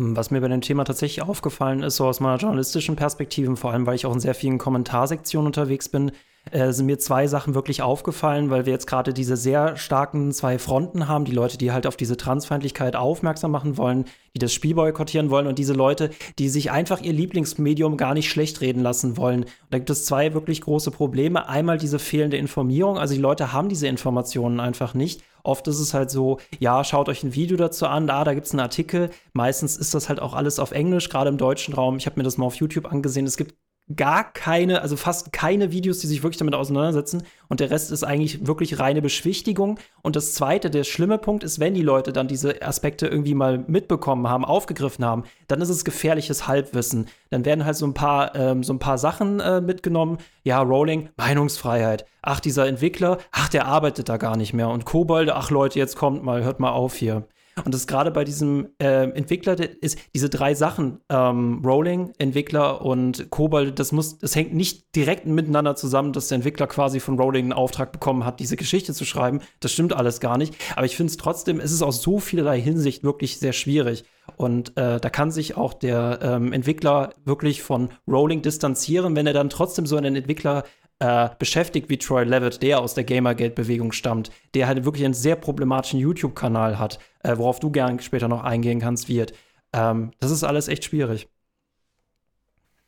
Was 0.00 0.30
mir 0.30 0.40
bei 0.40 0.46
dem 0.46 0.60
Thema 0.60 0.84
tatsächlich 0.84 1.26
aufgefallen 1.26 1.82
ist, 1.82 1.96
so 1.96 2.06
aus 2.06 2.20
meiner 2.20 2.38
journalistischen 2.38 2.94
Perspektive, 2.94 3.56
vor 3.56 3.72
allem 3.72 3.84
weil 3.84 3.96
ich 3.96 4.06
auch 4.06 4.14
in 4.14 4.20
sehr 4.20 4.34
vielen 4.34 4.58
Kommentarsektionen 4.58 5.46
unterwegs 5.46 5.88
bin, 5.88 6.12
äh, 6.50 6.72
sind 6.72 6.86
mir 6.86 6.98
zwei 6.98 7.26
Sachen 7.26 7.54
wirklich 7.54 7.82
aufgefallen, 7.82 8.50
weil 8.50 8.66
wir 8.66 8.72
jetzt 8.72 8.86
gerade 8.86 9.12
diese 9.12 9.36
sehr 9.36 9.76
starken 9.76 10.32
zwei 10.32 10.58
Fronten 10.58 11.08
haben. 11.08 11.24
Die 11.24 11.32
Leute, 11.32 11.58
die 11.58 11.72
halt 11.72 11.86
auf 11.86 11.96
diese 11.96 12.16
Transfeindlichkeit 12.16 12.96
aufmerksam 12.96 13.50
machen 13.50 13.76
wollen, 13.76 14.06
die 14.34 14.38
das 14.38 14.52
Spiel 14.52 14.74
boykottieren 14.74 15.30
wollen 15.30 15.46
und 15.46 15.58
diese 15.58 15.74
Leute, 15.74 16.10
die 16.38 16.48
sich 16.48 16.70
einfach 16.70 17.00
ihr 17.00 17.12
Lieblingsmedium 17.12 17.96
gar 17.96 18.14
nicht 18.14 18.30
schlecht 18.30 18.60
reden 18.60 18.82
lassen 18.82 19.16
wollen. 19.16 19.44
Und 19.44 19.48
da 19.70 19.78
gibt 19.78 19.90
es 19.90 20.04
zwei 20.04 20.34
wirklich 20.34 20.60
große 20.60 20.90
Probleme. 20.90 21.48
Einmal 21.48 21.78
diese 21.78 21.98
fehlende 21.98 22.36
Informierung. 22.36 22.98
Also 22.98 23.14
die 23.14 23.20
Leute 23.20 23.52
haben 23.52 23.68
diese 23.68 23.88
Informationen 23.88 24.60
einfach 24.60 24.94
nicht. 24.94 25.22
Oft 25.44 25.66
ist 25.68 25.78
es 25.78 25.94
halt 25.94 26.10
so, 26.10 26.38
ja, 26.58 26.84
schaut 26.84 27.08
euch 27.08 27.22
ein 27.22 27.34
Video 27.34 27.56
dazu 27.56 27.86
an, 27.86 28.06
da, 28.06 28.24
da 28.24 28.34
gibt 28.34 28.46
es 28.46 28.52
einen 28.52 28.60
Artikel. 28.60 29.10
Meistens 29.32 29.76
ist 29.76 29.94
das 29.94 30.08
halt 30.08 30.20
auch 30.20 30.34
alles 30.34 30.58
auf 30.58 30.72
Englisch, 30.72 31.08
gerade 31.08 31.30
im 31.30 31.38
deutschen 31.38 31.74
Raum. 31.74 31.96
Ich 31.96 32.06
habe 32.06 32.18
mir 32.18 32.24
das 32.24 32.36
mal 32.36 32.46
auf 32.46 32.56
YouTube 32.56 32.90
angesehen. 32.90 33.26
Es 33.26 33.36
gibt 33.36 33.54
gar 33.96 34.32
keine, 34.32 34.82
also 34.82 34.96
fast 34.96 35.32
keine 35.32 35.72
Videos, 35.72 35.98
die 36.00 36.06
sich 36.06 36.22
wirklich 36.22 36.38
damit 36.38 36.54
auseinandersetzen. 36.54 37.22
Und 37.48 37.60
der 37.60 37.70
Rest 37.70 37.90
ist 37.90 38.04
eigentlich 38.04 38.46
wirklich 38.46 38.78
reine 38.78 39.00
Beschwichtigung. 39.00 39.78
Und 40.02 40.16
das 40.16 40.34
zweite, 40.34 40.70
der 40.70 40.84
schlimme 40.84 41.18
Punkt 41.18 41.42
ist, 41.42 41.58
wenn 41.58 41.74
die 41.74 41.82
Leute 41.82 42.12
dann 42.12 42.28
diese 42.28 42.60
Aspekte 42.62 43.06
irgendwie 43.06 43.34
mal 43.34 43.64
mitbekommen 43.66 44.28
haben, 44.28 44.44
aufgegriffen 44.44 45.04
haben, 45.04 45.24
dann 45.46 45.60
ist 45.60 45.70
es 45.70 45.84
gefährliches 45.84 46.46
Halbwissen. 46.46 47.06
Dann 47.30 47.44
werden 47.44 47.64
halt 47.64 47.76
so 47.76 47.86
ein 47.86 47.94
paar, 47.94 48.34
ähm, 48.34 48.62
so 48.62 48.74
ein 48.74 48.78
paar 48.78 48.98
Sachen 48.98 49.40
äh, 49.40 49.60
mitgenommen. 49.60 50.18
Ja, 50.44 50.60
Rolling, 50.60 51.08
Meinungsfreiheit. 51.16 52.04
Ach, 52.20 52.40
dieser 52.40 52.66
Entwickler, 52.66 53.18
ach, 53.32 53.48
der 53.48 53.66
arbeitet 53.66 54.08
da 54.08 54.18
gar 54.18 54.36
nicht 54.36 54.52
mehr. 54.52 54.68
Und 54.68 54.84
Kobolde, 54.84 55.34
ach 55.34 55.50
Leute, 55.50 55.78
jetzt 55.78 55.96
kommt 55.96 56.22
mal, 56.22 56.44
hört 56.44 56.60
mal 56.60 56.72
auf 56.72 56.94
hier. 56.94 57.26
Und 57.64 57.74
das 57.74 57.86
gerade 57.86 58.10
bei 58.10 58.24
diesem 58.24 58.68
äh, 58.78 59.10
Entwickler 59.10 59.56
ist 59.80 59.98
diese 60.14 60.28
drei 60.28 60.54
Sachen, 60.54 61.00
ähm, 61.08 61.62
Rolling, 61.64 62.12
Entwickler 62.18 62.82
und 62.84 63.30
Kobold, 63.30 63.78
das 63.78 63.92
muss, 63.92 64.18
das 64.18 64.34
hängt 64.34 64.54
nicht 64.54 64.94
direkt 64.94 65.26
miteinander 65.26 65.76
zusammen, 65.76 66.12
dass 66.12 66.28
der 66.28 66.36
Entwickler 66.36 66.66
quasi 66.66 67.00
von 67.00 67.18
Rolling 67.18 67.46
einen 67.46 67.52
Auftrag 67.52 67.92
bekommen 67.92 68.24
hat, 68.24 68.40
diese 68.40 68.56
Geschichte 68.56 68.94
zu 68.94 69.04
schreiben. 69.04 69.40
Das 69.60 69.72
stimmt 69.72 69.92
alles 69.92 70.20
gar 70.20 70.38
nicht. 70.38 70.54
Aber 70.76 70.86
ich 70.86 70.96
finde 70.96 71.10
es 71.10 71.16
trotzdem, 71.16 71.60
es 71.60 71.72
ist 71.72 71.82
aus 71.82 72.02
so 72.02 72.18
vielerlei 72.18 72.60
Hinsicht 72.60 73.04
wirklich 73.04 73.38
sehr 73.38 73.52
schwierig. 73.52 74.04
Und 74.36 74.76
äh, 74.76 75.00
da 75.00 75.10
kann 75.10 75.30
sich 75.30 75.56
auch 75.56 75.74
der 75.74 76.18
ähm, 76.22 76.52
Entwickler 76.52 77.14
wirklich 77.24 77.62
von 77.62 77.90
Rolling 78.06 78.42
distanzieren, 78.42 79.16
wenn 79.16 79.26
er 79.26 79.32
dann 79.32 79.50
trotzdem 79.50 79.86
so 79.86 79.96
einen 79.96 80.16
Entwickler 80.16 80.64
äh, 81.00 81.28
beschäftigt 81.38 81.88
wie 81.88 81.98
Troy 81.98 82.24
Levitt, 82.24 82.62
der 82.62 82.80
aus 82.80 82.94
der 82.94 83.04
Gamergate-Bewegung 83.04 83.92
stammt, 83.92 84.30
der 84.54 84.66
halt 84.66 84.84
wirklich 84.84 85.04
einen 85.04 85.14
sehr 85.14 85.36
problematischen 85.36 86.00
YouTube-Kanal 86.00 86.78
hat, 86.78 86.98
äh, 87.22 87.36
worauf 87.36 87.60
du 87.60 87.70
gern 87.70 88.00
später 88.00 88.28
noch 88.28 88.42
eingehen 88.42 88.80
kannst, 88.80 89.08
wird. 89.08 89.32
Ähm, 89.72 90.10
das 90.20 90.30
ist 90.30 90.44
alles 90.44 90.68
echt 90.68 90.84
schwierig. 90.84 91.28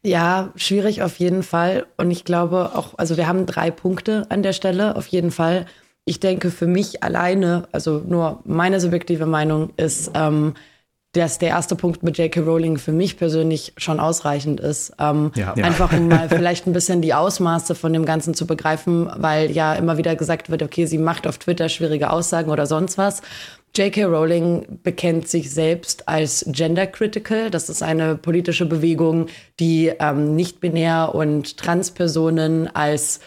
Ja, 0.03 0.53
schwierig 0.57 1.03
auf 1.03 1.19
jeden 1.19 1.43
Fall. 1.43 1.87
Und 1.99 2.11
ich 2.11 2.25
glaube 2.25 2.73
auch, 2.75 2.95
also 2.97 3.17
wir 3.17 3.27
haben 3.29 3.45
drei 3.47 3.71
Punkte 3.71 4.27
an 4.31 4.43
der 4.43 4.55
Stelle, 4.55 4.97
auf 4.97 5.07
jeden 5.09 5.31
Fall. 5.31 5.67
Ich 6.07 6.21
denke, 6.21 6.51
für 6.51 6.67
mich 6.67 7.03
alleine, 7.03 7.69
also 7.73 7.99
nur 7.99 8.41
meine 8.45 8.81
subjektive 8.81 9.27
Meinung 9.27 9.71
ist, 9.77 10.11
ähm, 10.15 10.55
dass 11.13 11.39
der 11.39 11.49
erste 11.49 11.75
Punkt 11.75 12.05
mit 12.05 12.19
J.K. 12.19 12.41
Rowling 12.41 12.79
für 12.79 12.93
mich 12.93 13.17
persönlich 13.17 13.73
schon 13.77 13.99
ausreichend 13.99 14.61
ist. 14.61 14.93
Ähm, 15.01 15.33
ja. 15.35 15.55
Einfach 15.55 15.93
um 15.93 16.07
mal 16.07 16.29
vielleicht 16.31 16.67
ein 16.69 16.73
bisschen 16.73 17.03
die 17.03 17.15
Ausmaße 17.15 17.75
von 17.75 17.93
dem 17.93 18.05
Ganzen 18.05 18.33
zu 18.33 18.47
begreifen, 18.47 19.11
weil 19.17 19.51
ja 19.51 19.75
immer 19.75 19.99
wieder 19.99 20.15
gesagt 20.15 20.51
wird, 20.51 20.63
okay, 20.63 20.87
sie 20.87 20.99
macht 20.99 21.27
auf 21.27 21.39
Twitter 21.39 21.69
schwierige 21.69 22.11
Aussagen 22.11 22.51
oder 22.51 22.67
sonst 22.67 22.97
was. 22.97 23.23
J.K. 23.75 24.05
Rowling 24.05 24.81
bekennt 24.83 25.29
sich 25.29 25.51
selbst 25.51 26.09
als 26.09 26.45
gender 26.49 26.87
critical. 26.87 27.51
Das 27.51 27.69
ist 27.69 27.83
eine 27.83 28.17
politische 28.17 28.67
Bewegung, 28.67 29.27
die 29.59 29.93
ähm, 29.99 30.35
nicht-binär 30.35 31.13
und 31.15 31.57
Transpersonen 31.57 32.69
als 32.75 33.21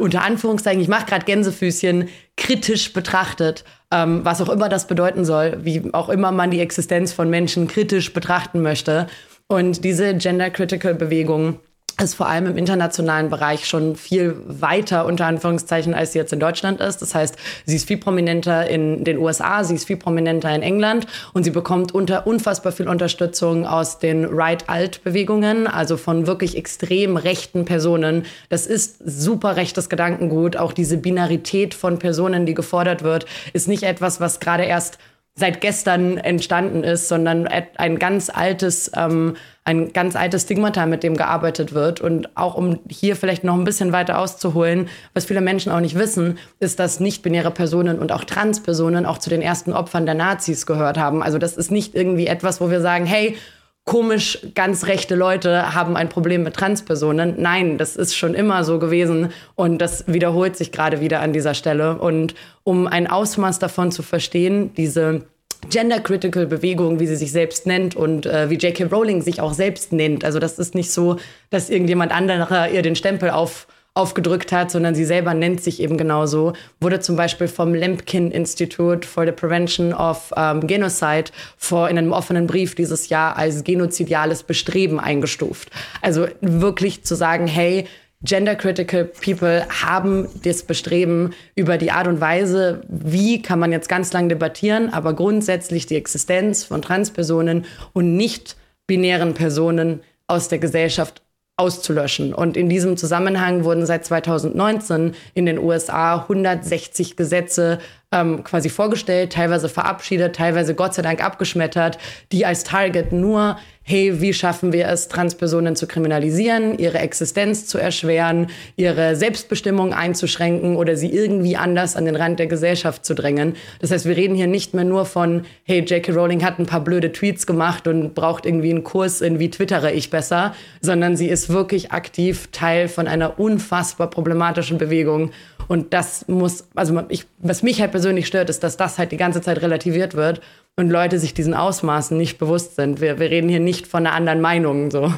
unter 0.00 0.22
Anführungszeichen, 0.22 0.80
ich 0.80 0.88
mache 0.88 1.06
gerade 1.06 1.24
Gänsefüßchen, 1.24 2.08
kritisch 2.36 2.92
betrachtet, 2.92 3.64
ähm, 3.92 4.24
was 4.24 4.40
auch 4.40 4.48
immer 4.48 4.68
das 4.68 4.86
bedeuten 4.86 5.24
soll, 5.24 5.58
wie 5.62 5.92
auch 5.92 6.08
immer 6.08 6.32
man 6.32 6.50
die 6.50 6.60
Existenz 6.60 7.12
von 7.12 7.30
Menschen 7.30 7.68
kritisch 7.68 8.12
betrachten 8.12 8.60
möchte. 8.62 9.06
Und 9.46 9.84
diese 9.84 10.14
Gender-Critical-Bewegung 10.14 11.60
ist 12.02 12.14
vor 12.14 12.28
allem 12.28 12.46
im 12.46 12.56
internationalen 12.56 13.30
Bereich 13.30 13.66
schon 13.66 13.96
viel 13.96 14.36
weiter, 14.46 15.06
unter 15.06 15.26
Anführungszeichen, 15.26 15.94
als 15.94 16.12
sie 16.12 16.18
jetzt 16.18 16.32
in 16.32 16.40
Deutschland 16.40 16.80
ist. 16.80 17.02
Das 17.02 17.14
heißt, 17.14 17.36
sie 17.66 17.76
ist 17.76 17.86
viel 17.86 17.98
prominenter 17.98 18.68
in 18.68 19.04
den 19.04 19.18
USA, 19.18 19.62
sie 19.64 19.74
ist 19.74 19.86
viel 19.86 19.96
prominenter 19.96 20.54
in 20.54 20.62
England 20.62 21.06
und 21.32 21.44
sie 21.44 21.50
bekommt 21.50 21.92
unter 21.92 22.26
unfassbar 22.26 22.72
viel 22.72 22.88
Unterstützung 22.88 23.66
aus 23.66 23.98
den 23.98 24.24
Right-Alt-Bewegungen, 24.24 25.66
also 25.66 25.96
von 25.96 26.26
wirklich 26.26 26.56
extrem 26.56 27.16
rechten 27.16 27.64
Personen. 27.64 28.26
Das 28.48 28.66
ist 28.66 28.96
super 29.04 29.56
rechtes 29.56 29.88
Gedankengut. 29.88 30.56
Auch 30.56 30.72
diese 30.72 30.96
Binarität 30.96 31.74
von 31.74 31.98
Personen, 31.98 32.46
die 32.46 32.54
gefordert 32.54 33.02
wird, 33.02 33.26
ist 33.52 33.68
nicht 33.68 33.84
etwas, 33.84 34.20
was 34.20 34.40
gerade 34.40 34.64
erst 34.64 34.98
seit 35.36 35.60
gestern 35.60 36.16
entstanden 36.18 36.84
ist, 36.84 37.08
sondern 37.08 37.48
ein 37.48 37.98
ganz 37.98 38.30
altes, 38.30 38.90
ähm, 38.96 39.36
ein 39.64 39.92
ganz 39.94 40.14
altes 40.14 40.42
Stigmata, 40.42 40.84
mit 40.84 41.02
dem 41.02 41.16
gearbeitet 41.16 41.72
wird. 41.72 42.00
Und 42.00 42.36
auch 42.36 42.54
um 42.54 42.80
hier 42.88 43.16
vielleicht 43.16 43.44
noch 43.44 43.54
ein 43.54 43.64
bisschen 43.64 43.92
weiter 43.92 44.18
auszuholen, 44.18 44.88
was 45.14 45.24
viele 45.24 45.40
Menschen 45.40 45.72
auch 45.72 45.80
nicht 45.80 45.98
wissen, 45.98 46.38
ist, 46.60 46.78
dass 46.78 47.00
nicht-binäre 47.00 47.50
Personen 47.50 47.98
und 47.98 48.12
auch 48.12 48.24
Transpersonen 48.24 49.06
auch 49.06 49.18
zu 49.18 49.30
den 49.30 49.40
ersten 49.42 49.72
Opfern 49.72 50.04
der 50.04 50.14
Nazis 50.14 50.66
gehört 50.66 50.98
haben. 50.98 51.22
Also 51.22 51.38
das 51.38 51.56
ist 51.56 51.70
nicht 51.70 51.94
irgendwie 51.94 52.26
etwas, 52.26 52.60
wo 52.60 52.70
wir 52.70 52.82
sagen, 52.82 53.06
hey, 53.06 53.36
komisch, 53.84 54.38
ganz 54.54 54.86
rechte 54.86 55.14
Leute 55.14 55.74
haben 55.74 55.96
ein 55.96 56.08
Problem 56.08 56.42
mit 56.42 56.54
Transpersonen. 56.54 57.34
Nein, 57.38 57.78
das 57.78 57.96
ist 57.96 58.16
schon 58.16 58.34
immer 58.34 58.64
so 58.64 58.78
gewesen 58.78 59.30
und 59.54 59.78
das 59.78 60.04
wiederholt 60.06 60.56
sich 60.56 60.72
gerade 60.72 61.00
wieder 61.00 61.20
an 61.20 61.32
dieser 61.32 61.54
Stelle. 61.54 61.98
Und 61.98 62.34
um 62.64 62.86
ein 62.86 63.06
Ausmaß 63.06 63.58
davon 63.58 63.92
zu 63.92 64.02
verstehen, 64.02 64.72
diese 64.74 65.26
Gender-Critical 65.70 66.46
Bewegung, 66.46 67.00
wie 67.00 67.06
sie 67.06 67.16
sich 67.16 67.32
selbst 67.32 67.66
nennt 67.66 67.96
und 67.96 68.26
äh, 68.26 68.50
wie 68.50 68.56
J.K. 68.56 68.84
Rowling 68.84 69.22
sich 69.22 69.40
auch 69.40 69.52
selbst 69.52 69.92
nennt. 69.92 70.24
Also 70.24 70.38
das 70.38 70.58
ist 70.58 70.74
nicht 70.74 70.90
so, 70.90 71.16
dass 71.50 71.70
irgendjemand 71.70 72.12
anderer 72.12 72.70
ihr 72.70 72.82
den 72.82 72.96
Stempel 72.96 73.30
auf 73.30 73.66
aufgedrückt 73.96 74.50
hat, 74.50 74.72
sondern 74.72 74.96
sie 74.96 75.04
selber 75.04 75.34
nennt 75.34 75.62
sich 75.62 75.80
eben 75.80 75.96
genauso, 75.96 76.52
wurde 76.80 76.98
zum 76.98 77.14
Beispiel 77.14 77.46
vom 77.46 77.74
Lemkin 77.74 78.32
Institute 78.32 79.06
for 79.06 79.24
the 79.24 79.30
Prevention 79.30 79.92
of 79.92 80.32
um, 80.36 80.66
Genocide 80.66 81.30
vor 81.56 81.88
in 81.88 81.96
einem 81.96 82.10
offenen 82.10 82.48
Brief 82.48 82.74
dieses 82.74 83.08
Jahr 83.08 83.36
als 83.36 83.62
genozidiales 83.62 84.42
Bestreben 84.42 84.98
eingestuft. 84.98 85.70
Also 86.02 86.26
wirklich 86.40 87.04
zu 87.04 87.14
sagen, 87.14 87.46
hey, 87.46 87.86
Gender-critical 88.24 89.04
People 89.04 89.66
haben 89.68 90.28
das 90.42 90.62
Bestreben 90.62 91.34
über 91.54 91.76
die 91.78 91.90
Art 91.90 92.06
und 92.06 92.20
Weise, 92.20 92.82
wie 92.88 93.42
kann 93.42 93.58
man 93.58 93.70
jetzt 93.70 93.88
ganz 93.88 94.12
lang 94.12 94.28
debattieren, 94.28 94.92
aber 94.92 95.14
grundsätzlich 95.14 95.86
die 95.86 95.96
Existenz 95.96 96.64
von 96.64 96.82
Transpersonen 96.82 97.66
und 97.92 98.16
nicht 98.16 98.56
binären 98.86 99.34
Personen 99.34 100.00
aus 100.26 100.48
der 100.48 100.58
Gesellschaft 100.58 101.22
auszulöschen. 101.56 102.34
Und 102.34 102.56
in 102.56 102.68
diesem 102.68 102.96
Zusammenhang 102.96 103.62
wurden 103.62 103.86
seit 103.86 104.04
2019 104.04 105.14
in 105.34 105.46
den 105.46 105.58
USA 105.58 106.22
160 106.22 107.16
Gesetze 107.16 107.78
ähm, 108.10 108.42
quasi 108.42 108.68
vorgestellt, 108.68 109.32
teilweise 109.32 109.68
verabschiedet, 109.68 110.34
teilweise 110.34 110.74
Gott 110.74 110.94
sei 110.94 111.02
Dank 111.02 111.22
abgeschmettert, 111.22 111.98
die 112.32 112.44
als 112.44 112.64
Target 112.64 113.12
nur 113.12 113.56
hey, 113.86 114.20
wie 114.22 114.32
schaffen 114.32 114.72
wir 114.72 114.88
es, 114.88 115.08
Transpersonen 115.08 115.76
zu 115.76 115.86
kriminalisieren, 115.86 116.78
ihre 116.78 116.98
Existenz 116.98 117.66
zu 117.66 117.76
erschweren, 117.76 118.46
ihre 118.76 119.14
Selbstbestimmung 119.14 119.92
einzuschränken 119.92 120.76
oder 120.76 120.96
sie 120.96 121.12
irgendwie 121.12 121.56
anders 121.56 121.94
an 121.94 122.06
den 122.06 122.16
Rand 122.16 122.38
der 122.38 122.46
Gesellschaft 122.46 123.04
zu 123.04 123.14
drängen. 123.14 123.56
Das 123.80 123.90
heißt, 123.90 124.06
wir 124.06 124.16
reden 124.16 124.34
hier 124.34 124.46
nicht 124.46 124.72
mehr 124.72 124.84
nur 124.84 125.04
von, 125.04 125.44
hey, 125.64 125.80
J.K. 125.80 126.12
Rowling 126.12 126.42
hat 126.42 126.58
ein 126.58 126.66
paar 126.66 126.82
blöde 126.82 127.12
Tweets 127.12 127.46
gemacht 127.46 127.86
und 127.86 128.14
braucht 128.14 128.46
irgendwie 128.46 128.70
einen 128.70 128.84
Kurs 128.84 129.20
in 129.20 129.38
wie 129.38 129.50
twittere 129.50 129.92
ich 129.92 130.08
besser, 130.08 130.54
sondern 130.80 131.14
sie 131.16 131.28
ist 131.28 131.50
wirklich 131.50 131.92
aktiv 131.92 132.48
Teil 132.52 132.88
von 132.88 133.06
einer 133.06 133.38
unfassbar 133.38 134.08
problematischen 134.08 134.78
Bewegung. 134.78 135.30
Und 135.68 135.92
das 135.92 136.26
muss, 136.28 136.64
also 136.74 137.02
ich, 137.08 137.26
was 137.38 137.62
mich 137.62 137.80
halt 137.80 137.90
persönlich 137.90 138.26
stört, 138.26 138.50
ist, 138.50 138.62
dass 138.62 138.76
das 138.76 138.98
halt 138.98 139.12
die 139.12 139.16
ganze 139.16 139.40
Zeit 139.40 139.62
relativiert 139.62 140.14
wird 140.14 140.40
und 140.76 140.90
Leute 140.90 141.18
sich 141.18 141.34
diesen 141.34 141.54
Ausmaßen 141.54 142.16
nicht 142.16 142.38
bewusst 142.38 142.76
sind. 142.76 143.00
Wir, 143.00 143.18
wir 143.18 143.30
reden 143.30 143.48
hier 143.48 143.60
nicht 143.60 143.86
von 143.86 144.06
einer 144.06 144.16
anderen 144.16 144.40
Meinung. 144.40 144.90
So. 144.90 145.12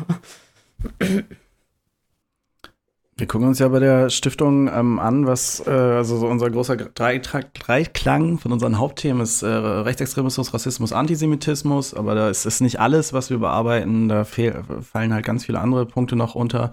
Wir 3.19 3.27
gucken 3.27 3.49
uns 3.49 3.59
ja 3.59 3.69
bei 3.69 3.79
der 3.79 4.11
Stiftung 4.11 4.69
ähm, 4.69 4.99
an, 4.99 5.27
was 5.27 5.67
äh, 5.67 5.71
also 5.71 6.19
so 6.19 6.27
unser 6.27 6.51
großer 6.51 6.77
Dreiklang 6.77 8.39
von 8.39 8.53
unseren 8.53 8.77
Hauptthemen 8.77 9.23
ist 9.23 9.43
äh, 9.43 9.47
Rechtsextremismus, 9.47 10.53
Rassismus, 10.53 10.93
Antisemitismus, 10.93 11.95
aber 11.95 12.15
da 12.15 12.29
ist 12.29 12.45
es 12.45 12.61
nicht 12.61 12.79
alles, 12.79 13.15
was 13.15 13.31
wir 13.31 13.39
bearbeiten. 13.39 14.11
Da 14.11 14.25
fallen 14.25 15.15
halt 15.15 15.25
ganz 15.25 15.47
viele 15.47 15.61
andere 15.61 15.87
Punkte 15.87 16.15
noch 16.15 16.35
unter, 16.35 16.73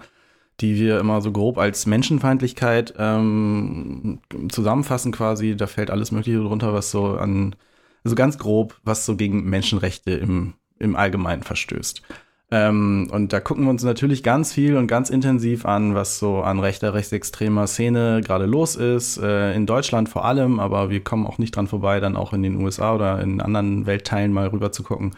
die 0.60 0.76
wir 0.78 1.00
immer 1.00 1.22
so 1.22 1.32
grob 1.32 1.56
als 1.56 1.86
Menschenfeindlichkeit 1.86 2.92
ähm, 2.98 4.20
zusammenfassen 4.50 5.12
quasi. 5.12 5.56
Da 5.56 5.66
fällt 5.66 5.90
alles 5.90 6.12
Mögliche 6.12 6.40
drunter, 6.40 6.74
was 6.74 6.90
so 6.90 7.16
an 7.16 7.56
also 8.04 8.14
ganz 8.14 8.38
grob, 8.38 8.78
was 8.84 9.06
so 9.06 9.16
gegen 9.16 9.44
Menschenrechte 9.44 10.12
im, 10.12 10.54
im 10.78 10.94
Allgemeinen 10.94 11.42
verstößt. 11.42 12.02
Ähm, 12.50 13.08
und 13.10 13.32
da 13.32 13.40
gucken 13.40 13.64
wir 13.64 13.70
uns 13.70 13.82
natürlich 13.82 14.22
ganz 14.22 14.52
viel 14.52 14.76
und 14.76 14.86
ganz 14.86 15.10
intensiv 15.10 15.64
an, 15.64 15.94
was 15.94 16.18
so 16.18 16.42
an 16.42 16.60
rechter, 16.60 16.94
rechtsextremer 16.94 17.66
Szene 17.66 18.20
gerade 18.22 18.46
los 18.46 18.76
ist. 18.76 19.16
Äh, 19.16 19.54
in 19.54 19.66
Deutschland 19.66 20.08
vor 20.08 20.24
allem, 20.24 20.60
aber 20.60 20.90
wir 20.90 21.02
kommen 21.02 21.26
auch 21.26 21.38
nicht 21.38 21.56
dran 21.56 21.66
vorbei, 21.66 22.00
dann 22.00 22.16
auch 22.16 22.32
in 22.32 22.42
den 22.42 22.62
USA 22.62 22.94
oder 22.94 23.20
in 23.20 23.40
anderen 23.40 23.86
Weltteilen 23.86 24.32
mal 24.32 24.48
rüber 24.48 24.72
zu 24.72 24.82
gucken. 24.82 25.16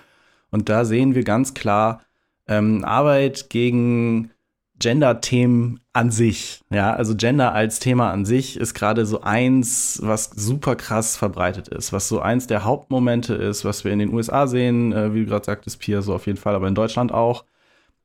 Und 0.51 0.69
da 0.69 0.85
sehen 0.85 1.15
wir 1.15 1.25
ganz 1.25 1.53
klar 1.53 2.03
ähm, 2.47 2.85
Arbeit 2.85 3.51
gegen 3.51 4.31
Gender-Themen 4.79 5.81
an 5.93 6.11
sich. 6.11 6.61
Ja, 6.71 6.93
also 6.93 7.15
Gender 7.17 7.53
als 7.53 7.79
Thema 7.79 8.11
an 8.11 8.25
sich 8.25 8.59
ist 8.59 8.75
gerade 8.75 9.07
so 9.07 9.23
eins, 9.23 9.99
was 10.03 10.31
super 10.35 10.77
krass 10.77 11.17
verbreitet 11.17 11.69
ist, 11.69 11.93
was 11.93 12.09
so 12.09 12.21
eins 12.21 12.47
der 12.47 12.65
Hauptmomente 12.65 13.35
ist, 13.35 13.65
was 13.65 13.85
wir 13.85 13.93
in 13.93 13.99
den 13.99 14.13
USA 14.13 14.47
sehen, 14.47 14.93
äh, 14.93 15.15
wie 15.15 15.21
du 15.21 15.27
gerade 15.27 15.45
sagtest, 15.45 15.81
Pia, 15.81 16.03
so 16.03 16.15
auf 16.15 16.27
jeden 16.27 16.39
Fall, 16.39 16.55
aber 16.55 16.69
in 16.69 16.75
Deutschland 16.75 17.13
auch. 17.13 17.45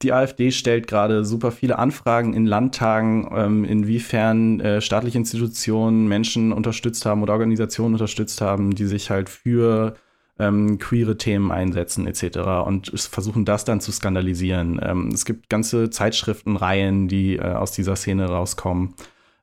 Die 0.01 0.13
AfD 0.13 0.51
stellt 0.51 0.87
gerade 0.87 1.25
super 1.25 1.51
viele 1.51 1.77
Anfragen 1.77 2.33
in 2.33 2.47
Landtagen, 2.47 3.29
ähm, 3.35 3.63
inwiefern 3.65 4.59
äh, 4.59 4.81
staatliche 4.81 5.19
Institutionen 5.19 6.07
Menschen 6.07 6.53
unterstützt 6.53 7.05
haben 7.05 7.21
oder 7.21 7.33
Organisationen 7.33 7.93
unterstützt 7.95 8.41
haben, 8.41 8.73
die 8.73 8.85
sich 8.85 9.11
halt 9.11 9.29
für 9.29 9.95
ähm, 10.41 10.79
queere 10.79 11.17
Themen 11.17 11.51
einsetzen 11.51 12.07
etc. 12.07 12.65
und 12.65 12.91
versuchen 12.95 13.45
das 13.45 13.63
dann 13.63 13.79
zu 13.79 13.91
skandalisieren. 13.91 14.79
Ähm, 14.83 15.09
es 15.13 15.23
gibt 15.25 15.49
ganze 15.49 15.91
Zeitschriftenreihen, 15.91 17.07
die 17.07 17.35
äh, 17.35 17.53
aus 17.53 17.71
dieser 17.71 17.95
Szene 17.95 18.25
rauskommen. 18.25 18.95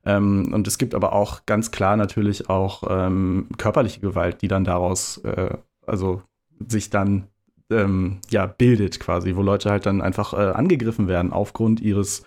Ähm, 0.05 0.51
und 0.53 0.67
es 0.67 0.77
gibt 0.77 0.93
aber 0.93 1.13
auch 1.13 1.45
ganz 1.45 1.71
klar 1.71 1.95
natürlich 1.95 2.49
auch 2.49 2.83
ähm, 2.89 3.47
körperliche 3.57 4.01
Gewalt, 4.01 4.41
die 4.41 4.49
dann 4.49 4.65
daraus, 4.65 5.17
äh, 5.19 5.57
also 5.87 6.21
sich 6.67 6.89
dann 6.89 7.27
ähm, 7.71 8.19
ja, 8.29 8.45
bildet 8.45 8.99
quasi, 8.99 9.35
wo 9.35 9.41
Leute 9.41 9.69
halt 9.69 9.85
dann 9.85 10.01
einfach 10.01 10.33
äh, 10.33 10.51
angegriffen 10.51 11.07
werden 11.07 11.31
aufgrund 11.31 11.79
ihres 11.79 12.23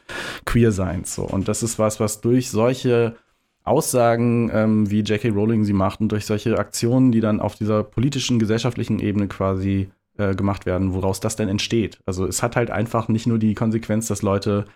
Queerseins. 0.47 1.15
So. 1.15 1.25
Und 1.25 1.49
das 1.49 1.63
ist 1.63 1.79
was, 1.79 2.01
was 2.01 2.23
durch 2.23 2.51
solche 2.51 3.17
Aussagen, 3.65 4.51
ähm, 4.53 4.91
wie 4.91 5.01
J.K. 5.01 5.29
Rowling 5.31 5.65
sie 5.65 5.73
macht 5.73 6.01
und 6.01 6.11
durch 6.11 6.27
solche 6.27 6.59
Aktionen, 6.59 7.13
die 7.13 7.21
dann 7.21 7.41
auf 7.41 7.55
dieser 7.55 7.85
politischen, 7.85 8.39
gesellschaftlichen 8.39 8.99
Ebene 8.99 9.29
quasi 9.29 9.91
äh, 10.19 10.35
gemacht 10.35 10.67
werden, 10.67 10.95
woraus 10.95 11.21
das 11.21 11.37
denn 11.37 11.49
entsteht. 11.49 12.01
Also 12.07 12.27
es 12.27 12.43
hat 12.43 12.57
halt 12.57 12.71
einfach 12.71 13.09
nicht 13.09 13.27
nur 13.27 13.39
die 13.39 13.55
Konsequenz, 13.55 14.09
dass 14.09 14.23
Leute 14.23 14.67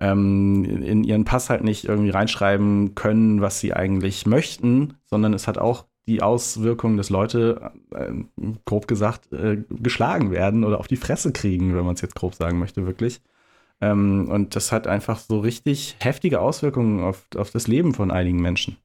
ähm, 0.00 0.64
in 0.64 1.04
ihren 1.04 1.24
Pass 1.24 1.50
halt 1.50 1.64
nicht 1.64 1.84
irgendwie 1.84 2.10
reinschreiben 2.10 2.94
können, 2.94 3.40
was 3.40 3.60
sie 3.60 3.72
eigentlich 3.72 4.26
möchten, 4.26 4.94
sondern 5.06 5.34
es 5.34 5.46
hat 5.46 5.58
auch 5.58 5.86
die 6.06 6.22
Auswirkung, 6.22 6.96
dass 6.96 7.10
Leute, 7.10 7.70
äh, 7.94 8.12
grob 8.64 8.88
gesagt, 8.88 9.32
äh, 9.32 9.62
geschlagen 9.70 10.32
werden 10.32 10.64
oder 10.64 10.80
auf 10.80 10.88
die 10.88 10.96
Fresse 10.96 11.32
kriegen, 11.32 11.76
wenn 11.76 11.84
man 11.84 11.94
es 11.94 12.00
jetzt 12.00 12.16
grob 12.16 12.34
sagen 12.34 12.58
möchte, 12.58 12.86
wirklich. 12.86 13.20
Ähm, 13.82 14.28
und 14.30 14.54
das 14.56 14.72
hat 14.72 14.86
einfach 14.86 15.18
so 15.18 15.40
richtig 15.40 15.96
heftige 15.98 16.40
Auswirkungen 16.40 17.02
auf, 17.02 17.26
auf 17.36 17.50
das 17.50 17.66
Leben 17.66 17.94
von 17.94 18.10
einigen 18.12 18.40
Menschen. 18.40 18.76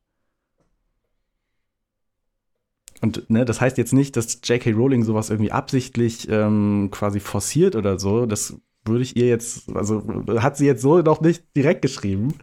Und 3.01 3.29
ne, 3.29 3.45
das 3.45 3.62
heißt 3.62 3.77
jetzt 3.77 3.93
nicht, 3.93 4.17
dass 4.17 4.41
J.K. 4.43 4.71
Rowling 4.71 5.03
sowas 5.03 5.29
irgendwie 5.29 5.51
absichtlich 5.51 6.27
ähm, 6.29 6.89
quasi 6.91 7.19
forciert 7.19 7.75
oder 7.75 7.99
so. 7.99 8.25
Das 8.25 8.60
würde 8.86 9.03
ich 9.03 9.15
ihr 9.15 9.27
jetzt, 9.27 9.69
also 9.75 10.03
hat 10.39 10.57
sie 10.57 10.65
jetzt 10.65 10.81
so 10.81 10.99
noch 11.01 11.21
nicht 11.21 11.43
direkt 11.55 11.83
geschrieben, 11.83 12.33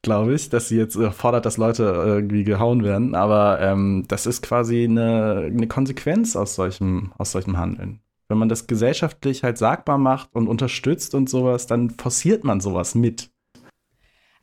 glaube 0.00 0.34
ich, 0.34 0.48
dass 0.48 0.68
sie 0.68 0.78
jetzt 0.78 0.98
fordert, 1.12 1.46
dass 1.46 1.56
Leute 1.56 1.84
irgendwie 1.84 2.42
gehauen 2.42 2.82
werden. 2.82 3.14
Aber 3.14 3.60
ähm, 3.60 4.06
das 4.08 4.26
ist 4.26 4.42
quasi 4.42 4.84
eine, 4.84 5.50
eine 5.52 5.68
Konsequenz 5.68 6.34
aus 6.34 6.56
solchem, 6.56 7.12
aus 7.18 7.30
solchem 7.30 7.58
Handeln 7.58 8.00
wenn 8.32 8.38
man 8.38 8.48
das 8.48 8.66
gesellschaftlich 8.66 9.42
halt 9.42 9.58
sagbar 9.58 9.98
macht 9.98 10.30
und 10.34 10.48
unterstützt 10.48 11.14
und 11.14 11.28
sowas, 11.28 11.66
dann 11.66 11.90
forciert 11.90 12.44
man 12.44 12.60
sowas 12.60 12.94
mit. 12.94 13.28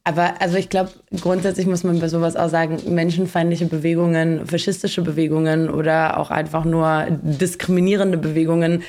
Aber 0.03 0.39
also 0.39 0.57
ich 0.57 0.69
glaube, 0.69 0.91
grundsätzlich 1.21 1.65
muss 1.65 1.83
man 1.83 1.99
bei 1.99 2.07
sowas 2.07 2.35
auch 2.35 2.49
sagen, 2.49 2.79
menschenfeindliche 2.87 3.65
Bewegungen, 3.65 4.45
faschistische 4.45 5.01
Bewegungen 5.01 5.71
oder 5.71 6.19
auch 6.19 6.29
einfach 6.29 6.65
nur 6.65 7.07
diskriminierende 7.09 8.17
Bewegungen 8.17 8.83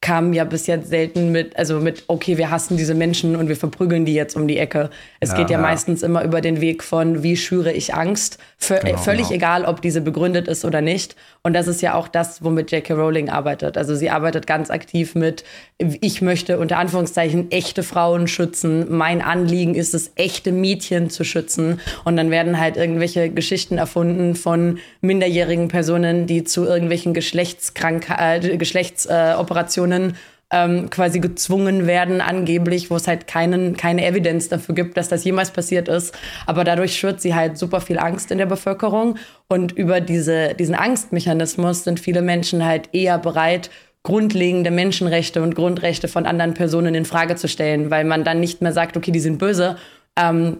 kam 0.00 0.32
ja 0.32 0.44
bis 0.44 0.66
jetzt 0.66 0.88
selten 0.88 1.32
mit, 1.32 1.56
also 1.56 1.80
mit, 1.80 2.04
okay, 2.06 2.38
wir 2.38 2.50
hassen 2.50 2.76
diese 2.76 2.94
Menschen 2.94 3.34
und 3.34 3.48
wir 3.48 3.56
verprügeln 3.56 4.04
die 4.04 4.14
jetzt 4.14 4.36
um 4.36 4.46
die 4.46 4.58
Ecke. 4.58 4.90
Es 5.20 5.30
ja, 5.30 5.36
geht 5.36 5.50
ja, 5.50 5.58
ja, 5.58 5.62
meistens 5.62 6.02
immer 6.02 6.22
über 6.22 6.40
den 6.40 6.60
Weg 6.60 6.84
von, 6.84 7.22
wie 7.22 7.36
schüre 7.36 7.72
ich 7.72 7.94
Angst, 7.94 8.38
v 8.58 8.76
genau, 8.82 8.98
völlig 8.98 9.28
genau. 9.28 9.36
egal, 9.36 9.64
ob 9.64 9.82
diese 9.82 10.00
begründet 10.00 10.48
ist 10.48 10.64
oder 10.64 10.80
nicht. 10.80 11.16
Und 11.46 11.52
das 11.52 11.68
ist 11.68 11.80
ja 11.80 11.94
auch 11.94 12.08
das, 12.08 12.42
womit 12.42 12.72
J.K. 12.72 12.94
Rowling 12.94 13.28
arbeitet. 13.28 13.78
Also 13.78 13.94
sie 13.94 14.10
arbeitet 14.10 14.48
ganz 14.48 14.68
aktiv 14.68 15.14
mit, 15.14 15.44
ich 15.78 16.20
möchte 16.20 16.58
unter 16.58 16.76
Anführungszeichen 16.78 17.52
echte 17.52 17.84
Frauen 17.84 18.26
schützen. 18.26 18.86
Mein 18.90 19.22
Anliegen 19.22 19.76
ist 19.76 19.94
es, 19.94 20.10
echte 20.16 20.50
Mädchen 20.50 21.08
zu 21.08 21.22
schützen. 21.22 21.80
Und 22.04 22.16
dann 22.16 22.32
werden 22.32 22.58
halt 22.58 22.76
irgendwelche 22.76 23.30
Geschichten 23.30 23.78
erfunden 23.78 24.34
von 24.34 24.80
minderjährigen 25.02 25.68
Personen, 25.68 26.26
die 26.26 26.42
zu 26.42 26.64
irgendwelchen 26.64 27.14
Geschlechtskrankheiten, 27.14 28.50
äh, 28.50 28.56
Geschlechtsoperationen 28.56 30.16
ähm, 30.50 30.90
quasi 30.90 31.18
gezwungen 31.18 31.86
werden, 31.86 32.20
angeblich, 32.20 32.90
wo 32.90 32.96
es 32.96 33.08
halt 33.08 33.26
keinen, 33.26 33.76
keine 33.76 34.06
Evidenz 34.06 34.48
dafür 34.48 34.74
gibt, 34.74 34.96
dass 34.96 35.08
das 35.08 35.24
jemals 35.24 35.50
passiert 35.50 35.88
ist. 35.88 36.16
Aber 36.46 36.62
dadurch 36.62 36.96
schürt 36.96 37.20
sie 37.20 37.34
halt 37.34 37.58
super 37.58 37.80
viel 37.80 37.98
Angst 37.98 38.30
in 38.30 38.38
der 38.38 38.46
Bevölkerung. 38.46 39.16
Und 39.48 39.72
über 39.72 40.00
diese, 40.00 40.54
diesen 40.54 40.74
Angstmechanismus 40.74 41.84
sind 41.84 41.98
viele 41.98 42.22
Menschen 42.22 42.64
halt 42.64 42.90
eher 42.92 43.18
bereit, 43.18 43.70
grundlegende 44.04 44.70
Menschenrechte 44.70 45.42
und 45.42 45.56
Grundrechte 45.56 46.06
von 46.06 46.26
anderen 46.26 46.54
Personen 46.54 46.94
in 46.94 47.04
Frage 47.04 47.34
zu 47.34 47.48
stellen, 47.48 47.90
weil 47.90 48.04
man 48.04 48.22
dann 48.22 48.38
nicht 48.38 48.62
mehr 48.62 48.72
sagt, 48.72 48.96
okay, 48.96 49.10
die 49.10 49.20
sind 49.20 49.38
böse. 49.38 49.76
Ähm, 50.16 50.58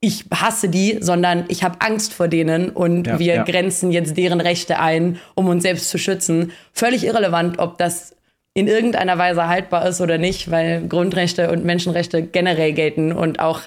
ich 0.00 0.24
hasse 0.34 0.68
die, 0.68 0.98
sondern 1.00 1.44
ich 1.48 1.62
habe 1.62 1.80
Angst 1.80 2.12
vor 2.12 2.26
denen 2.26 2.70
und 2.70 3.06
ja, 3.06 3.18
wir 3.20 3.34
ja. 3.36 3.44
grenzen 3.44 3.92
jetzt 3.92 4.16
deren 4.16 4.40
Rechte 4.40 4.80
ein, 4.80 5.18
um 5.34 5.46
uns 5.46 5.62
selbst 5.62 5.88
zu 5.88 5.98
schützen. 5.98 6.50
Völlig 6.72 7.04
irrelevant, 7.04 7.60
ob 7.60 7.78
das 7.78 8.14
in 8.54 8.68
irgendeiner 8.68 9.18
Weise 9.18 9.48
haltbar 9.48 9.86
ist 9.86 10.00
oder 10.00 10.16
nicht, 10.16 10.50
weil 10.50 10.86
Grundrechte 10.86 11.50
und 11.50 11.64
Menschenrechte 11.64 12.22
generell 12.22 12.72
gelten 12.72 13.12
und 13.12 13.40
auch, 13.40 13.60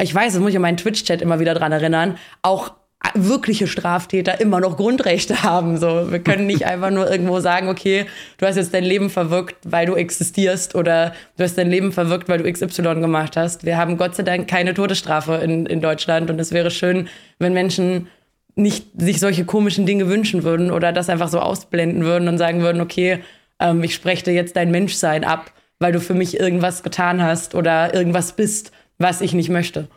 ich 0.00 0.14
weiß, 0.14 0.32
das 0.32 0.42
muss 0.42 0.50
ich 0.50 0.56
an 0.56 0.62
meinen 0.62 0.76
Twitch-Chat 0.76 1.22
immer 1.22 1.38
wieder 1.38 1.54
dran 1.54 1.72
erinnern, 1.72 2.18
auch 2.42 2.72
wirkliche 3.14 3.68
Straftäter 3.68 4.40
immer 4.40 4.60
noch 4.60 4.76
Grundrechte 4.76 5.44
haben. 5.44 5.76
So, 5.76 6.10
wir 6.10 6.18
können 6.18 6.46
nicht 6.46 6.66
einfach 6.66 6.90
nur 6.90 7.10
irgendwo 7.10 7.38
sagen, 7.38 7.68
okay, 7.68 8.06
du 8.38 8.46
hast 8.46 8.56
jetzt 8.56 8.74
dein 8.74 8.84
Leben 8.84 9.08
verwirkt, 9.08 9.56
weil 9.64 9.86
du 9.86 9.94
existierst 9.94 10.74
oder 10.74 11.14
du 11.36 11.44
hast 11.44 11.56
dein 11.56 11.70
Leben 11.70 11.92
verwirkt, 11.92 12.28
weil 12.28 12.42
du 12.42 12.52
XY 12.52 12.96
gemacht 12.96 13.36
hast. 13.36 13.64
Wir 13.64 13.76
haben 13.76 13.96
Gott 13.96 14.16
sei 14.16 14.24
Dank 14.24 14.48
keine 14.48 14.74
Todesstrafe 14.74 15.34
in, 15.36 15.66
in 15.66 15.80
Deutschland 15.80 16.28
und 16.28 16.40
es 16.40 16.52
wäre 16.52 16.72
schön, 16.72 17.08
wenn 17.38 17.52
Menschen 17.52 18.08
nicht 18.56 18.88
sich 18.96 19.20
solche 19.20 19.44
komischen 19.44 19.86
Dinge 19.86 20.08
wünschen 20.08 20.42
würden 20.42 20.72
oder 20.72 20.92
das 20.92 21.08
einfach 21.08 21.28
so 21.28 21.38
ausblenden 21.38 22.04
würden 22.04 22.26
und 22.26 22.38
sagen 22.38 22.60
würden, 22.60 22.80
okay, 22.80 23.20
ähm, 23.60 23.82
ich 23.82 23.94
spreche 23.94 24.24
dir 24.24 24.34
jetzt 24.34 24.56
dein 24.56 24.70
Menschsein 24.70 25.24
ab, 25.24 25.52
weil 25.78 25.92
du 25.92 26.00
für 26.00 26.14
mich 26.14 26.38
irgendwas 26.38 26.82
getan 26.82 27.22
hast 27.22 27.54
oder 27.54 27.94
irgendwas 27.94 28.32
bist, 28.32 28.72
was 28.98 29.20
ich 29.20 29.32
nicht 29.32 29.50
möchte. 29.50 29.88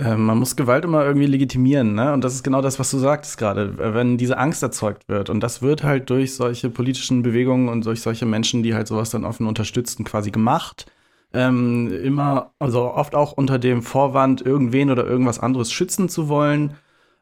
Ähm, 0.00 0.26
man 0.26 0.38
muss 0.38 0.54
Gewalt 0.54 0.84
immer 0.84 1.04
irgendwie 1.04 1.26
legitimieren, 1.26 1.94
ne? 1.94 2.12
Und 2.12 2.22
das 2.22 2.34
ist 2.34 2.44
genau 2.44 2.62
das, 2.62 2.78
was 2.78 2.90
du 2.90 2.98
sagtest 2.98 3.36
gerade, 3.36 3.94
wenn 3.94 4.16
diese 4.16 4.38
Angst 4.38 4.62
erzeugt 4.62 5.08
wird. 5.08 5.28
Und 5.28 5.40
das 5.40 5.60
wird 5.60 5.82
halt 5.82 6.08
durch 6.10 6.36
solche 6.36 6.70
politischen 6.70 7.22
Bewegungen 7.22 7.68
und 7.68 7.84
durch 7.84 8.00
solche 8.00 8.24
Menschen, 8.24 8.62
die 8.62 8.74
halt 8.74 8.86
sowas 8.86 9.10
dann 9.10 9.24
offen 9.24 9.46
unterstützen, 9.46 10.04
quasi 10.04 10.30
gemacht. 10.30 10.86
Ähm, 11.32 11.92
immer, 11.92 12.52
also 12.60 12.92
oft 12.94 13.14
auch 13.16 13.32
unter 13.32 13.58
dem 13.58 13.82
Vorwand, 13.82 14.40
irgendwen 14.40 14.90
oder 14.90 15.04
irgendwas 15.04 15.40
anderes 15.40 15.72
schützen 15.72 16.08
zu 16.08 16.28
wollen. 16.28 16.76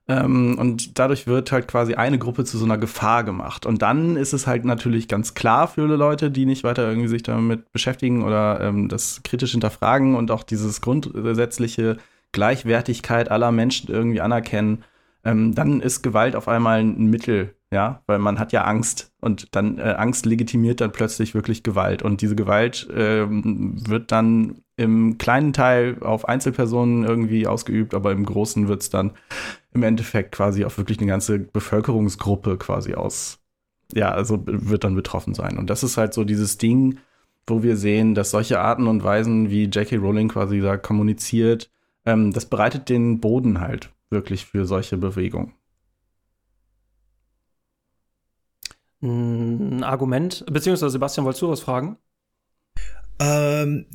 Ähm, 0.08 0.56
und 0.58 0.98
dadurch 0.98 1.26
wird 1.26 1.50
halt 1.50 1.66
quasi 1.66 1.94
eine 1.94 2.18
Gruppe 2.18 2.44
zu 2.44 2.58
so 2.58 2.64
einer 2.64 2.78
Gefahr 2.78 3.24
gemacht. 3.24 3.66
Und 3.66 3.82
dann 3.82 4.16
ist 4.16 4.32
es 4.32 4.46
halt 4.46 4.64
natürlich 4.64 5.08
ganz 5.08 5.34
klar 5.34 5.66
für 5.66 5.86
Leute, 5.86 6.30
die 6.30 6.46
nicht 6.46 6.62
weiter 6.62 6.88
irgendwie 6.88 7.08
sich 7.08 7.24
damit 7.24 7.72
beschäftigen 7.72 8.22
oder 8.22 8.60
ähm, 8.60 8.88
das 8.88 9.22
kritisch 9.24 9.52
hinterfragen 9.52 10.14
und 10.14 10.30
auch 10.30 10.44
dieses 10.44 10.80
grundsätzliche 10.80 11.96
Gleichwertigkeit 12.32 13.30
aller 13.30 13.50
Menschen 13.50 13.90
irgendwie 13.90 14.20
anerkennen, 14.20 14.84
ähm, 15.24 15.54
dann 15.54 15.80
ist 15.80 16.02
Gewalt 16.02 16.36
auf 16.36 16.46
einmal 16.48 16.80
ein 16.80 17.06
Mittel, 17.06 17.54
ja, 17.72 18.02
weil 18.06 18.18
man 18.18 18.38
hat 18.38 18.52
ja 18.52 18.62
Angst 18.62 19.12
und 19.20 19.56
dann 19.56 19.78
äh, 19.78 19.94
Angst 19.96 20.24
legitimiert 20.24 20.80
dann 20.80 20.92
plötzlich 20.92 21.34
wirklich 21.34 21.64
Gewalt 21.64 22.02
und 22.02 22.20
diese 22.20 22.36
Gewalt 22.36 22.86
ähm, 22.94 23.74
wird 23.88 24.12
dann 24.12 24.62
im 24.76 25.18
kleinen 25.18 25.52
Teil 25.52 25.96
auf 26.00 26.28
Einzelpersonen 26.28 27.04
irgendwie 27.04 27.46
ausgeübt, 27.46 27.94
aber 27.94 28.12
im 28.12 28.24
Großen 28.24 28.68
wird 28.68 28.82
es 28.82 28.90
dann 28.90 29.12
im 29.76 29.82
Endeffekt 29.82 30.32
quasi 30.32 30.64
auf 30.64 30.78
wirklich 30.78 30.98
eine 30.98 31.06
ganze 31.06 31.38
Bevölkerungsgruppe 31.38 32.56
quasi 32.56 32.94
aus, 32.94 33.38
ja, 33.92 34.10
also 34.10 34.42
wird 34.46 34.84
dann 34.84 34.96
betroffen 34.96 35.34
sein. 35.34 35.58
Und 35.58 35.70
das 35.70 35.84
ist 35.84 35.96
halt 35.96 36.14
so 36.14 36.24
dieses 36.24 36.58
Ding, 36.58 36.98
wo 37.46 37.62
wir 37.62 37.76
sehen, 37.76 38.14
dass 38.14 38.32
solche 38.32 38.58
Arten 38.60 38.88
und 38.88 39.04
Weisen, 39.04 39.50
wie 39.50 39.64
J.K. 39.64 39.96
Rowling 39.96 40.28
quasi 40.28 40.60
da 40.60 40.76
kommuniziert, 40.76 41.70
ähm, 42.04 42.32
das 42.32 42.46
bereitet 42.46 42.88
den 42.88 43.20
Boden 43.20 43.60
halt 43.60 43.92
wirklich 44.10 44.46
für 44.46 44.64
solche 44.64 44.96
Bewegungen. 44.96 45.52
Ein 49.02 49.84
Argument, 49.84 50.44
beziehungsweise 50.50 50.90
Sebastian, 50.90 51.26
wolltest 51.26 51.42
du 51.42 51.50
was 51.50 51.60
fragen? 51.60 51.98
Ähm, 53.18 53.86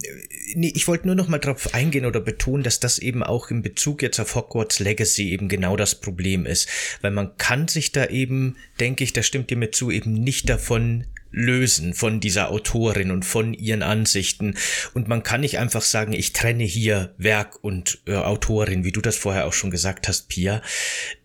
nee, 0.56 0.72
ich 0.74 0.88
wollte 0.88 1.06
nur 1.06 1.16
noch 1.16 1.28
mal 1.28 1.38
darauf 1.38 1.74
eingehen 1.74 2.06
oder 2.06 2.20
betonen, 2.20 2.64
dass 2.64 2.80
das 2.80 2.98
eben 2.98 3.22
auch 3.22 3.52
in 3.52 3.62
Bezug 3.62 4.02
jetzt 4.02 4.20
auf 4.20 4.36
Hogwarts 4.36 4.80
Legacy 4.80 5.30
eben 5.30 5.48
genau 5.48 5.76
das 5.78 5.96
Problem 5.96 6.46
ist. 6.46 6.68
Weil 7.02 7.12
man 7.12 7.38
kann 7.38 7.68
sich 7.68 7.92
da 7.92 8.08
eben, 8.08 8.58
denke 8.80 9.04
ich, 9.04 9.14
da 9.14 9.22
stimmt 9.22 9.52
ihr 9.52 9.58
mir 9.58 9.72
zu, 9.72 9.92
eben 9.92 10.14
nicht 10.14 10.50
davon 10.50 11.06
lösen 11.32 11.94
von 11.94 12.20
dieser 12.20 12.50
Autorin 12.50 13.12
und 13.12 13.26
von 13.26 13.54
ihren 13.54 13.84
Ansichten. 13.84 14.56
Und 14.94 15.08
man 15.08 15.24
kann 15.24 15.42
nicht 15.42 15.58
einfach 15.58 15.82
sagen, 15.82 16.14
ich 16.14 16.34
trenne 16.34 16.64
hier 16.64 17.14
Werk 17.18 17.64
und 17.64 18.00
äh, 18.06 18.16
Autorin, 18.16 18.84
wie 18.84 18.92
du 18.92 19.02
das 19.02 19.16
vorher 19.16 19.46
auch 19.46 19.54
schon 19.54 19.72
gesagt 19.72 20.08
hast, 20.08 20.28
Pia. 20.28 20.62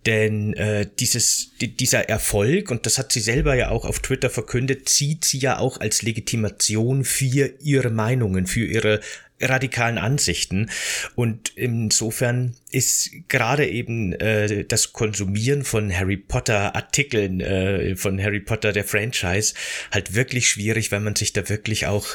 Denn 0.06 0.54
äh, 0.54 0.88
dieses, 0.98 1.50
die, 1.60 1.76
dieser 1.76 2.08
Erfolg, 2.08 2.70
und 2.70 2.86
das 2.86 2.98
hat 2.98 3.12
sie 3.12 3.20
selber 3.20 3.54
ja 3.56 3.70
auch 3.70 3.84
auf 3.84 3.98
Twitter 3.98 4.30
verkündet, 4.30 4.88
zieht 4.88 5.24
sie 5.24 5.38
ja 5.38 5.58
auch 5.58 5.80
als 5.80 6.02
Legitimation 6.02 7.04
für 7.04 7.54
ihre 7.60 7.90
Meinungen, 7.90 8.46
für 8.46 8.64
ihre 8.64 9.00
radikalen 9.40 9.98
Ansichten. 9.98 10.70
Und 11.14 11.52
insofern 11.56 12.54
ist 12.70 13.10
gerade 13.28 13.66
eben 13.66 14.12
äh, 14.14 14.64
das 14.64 14.92
Konsumieren 14.92 15.64
von 15.64 15.92
Harry 15.92 16.16
Potter 16.16 16.74
Artikeln, 16.74 17.40
äh, 17.40 17.96
von 17.96 18.20
Harry 18.22 18.40
Potter 18.40 18.72
der 18.72 18.84
Franchise, 18.84 19.54
halt 19.92 20.14
wirklich 20.14 20.48
schwierig, 20.48 20.92
weil 20.92 21.00
man 21.00 21.16
sich 21.16 21.32
da 21.32 21.48
wirklich 21.48 21.86
auch 21.86 22.06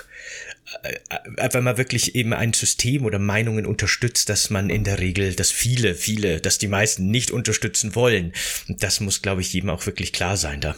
äh, 0.83 0.95
äh, 1.37 1.49
wenn 1.51 1.63
man 1.63 1.77
wirklich 1.77 2.15
eben 2.15 2.33
ein 2.33 2.53
System 2.53 3.05
oder 3.05 3.19
Meinungen 3.19 3.65
unterstützt, 3.65 4.29
dass 4.29 4.49
man 4.49 4.69
in 4.69 4.83
der 4.83 4.99
Regel, 4.99 5.35
dass 5.35 5.51
viele, 5.51 5.95
viele, 5.95 6.39
dass 6.39 6.57
die 6.57 6.67
meisten 6.67 7.09
nicht 7.09 7.31
unterstützen 7.31 7.95
wollen. 7.95 8.33
Und 8.67 8.81
das 8.83 8.99
muss, 8.99 9.21
glaube 9.21 9.41
ich, 9.41 9.53
jedem 9.53 9.69
auch 9.69 9.85
wirklich 9.85 10.13
klar 10.13 10.37
sein 10.37 10.61
da. 10.61 10.75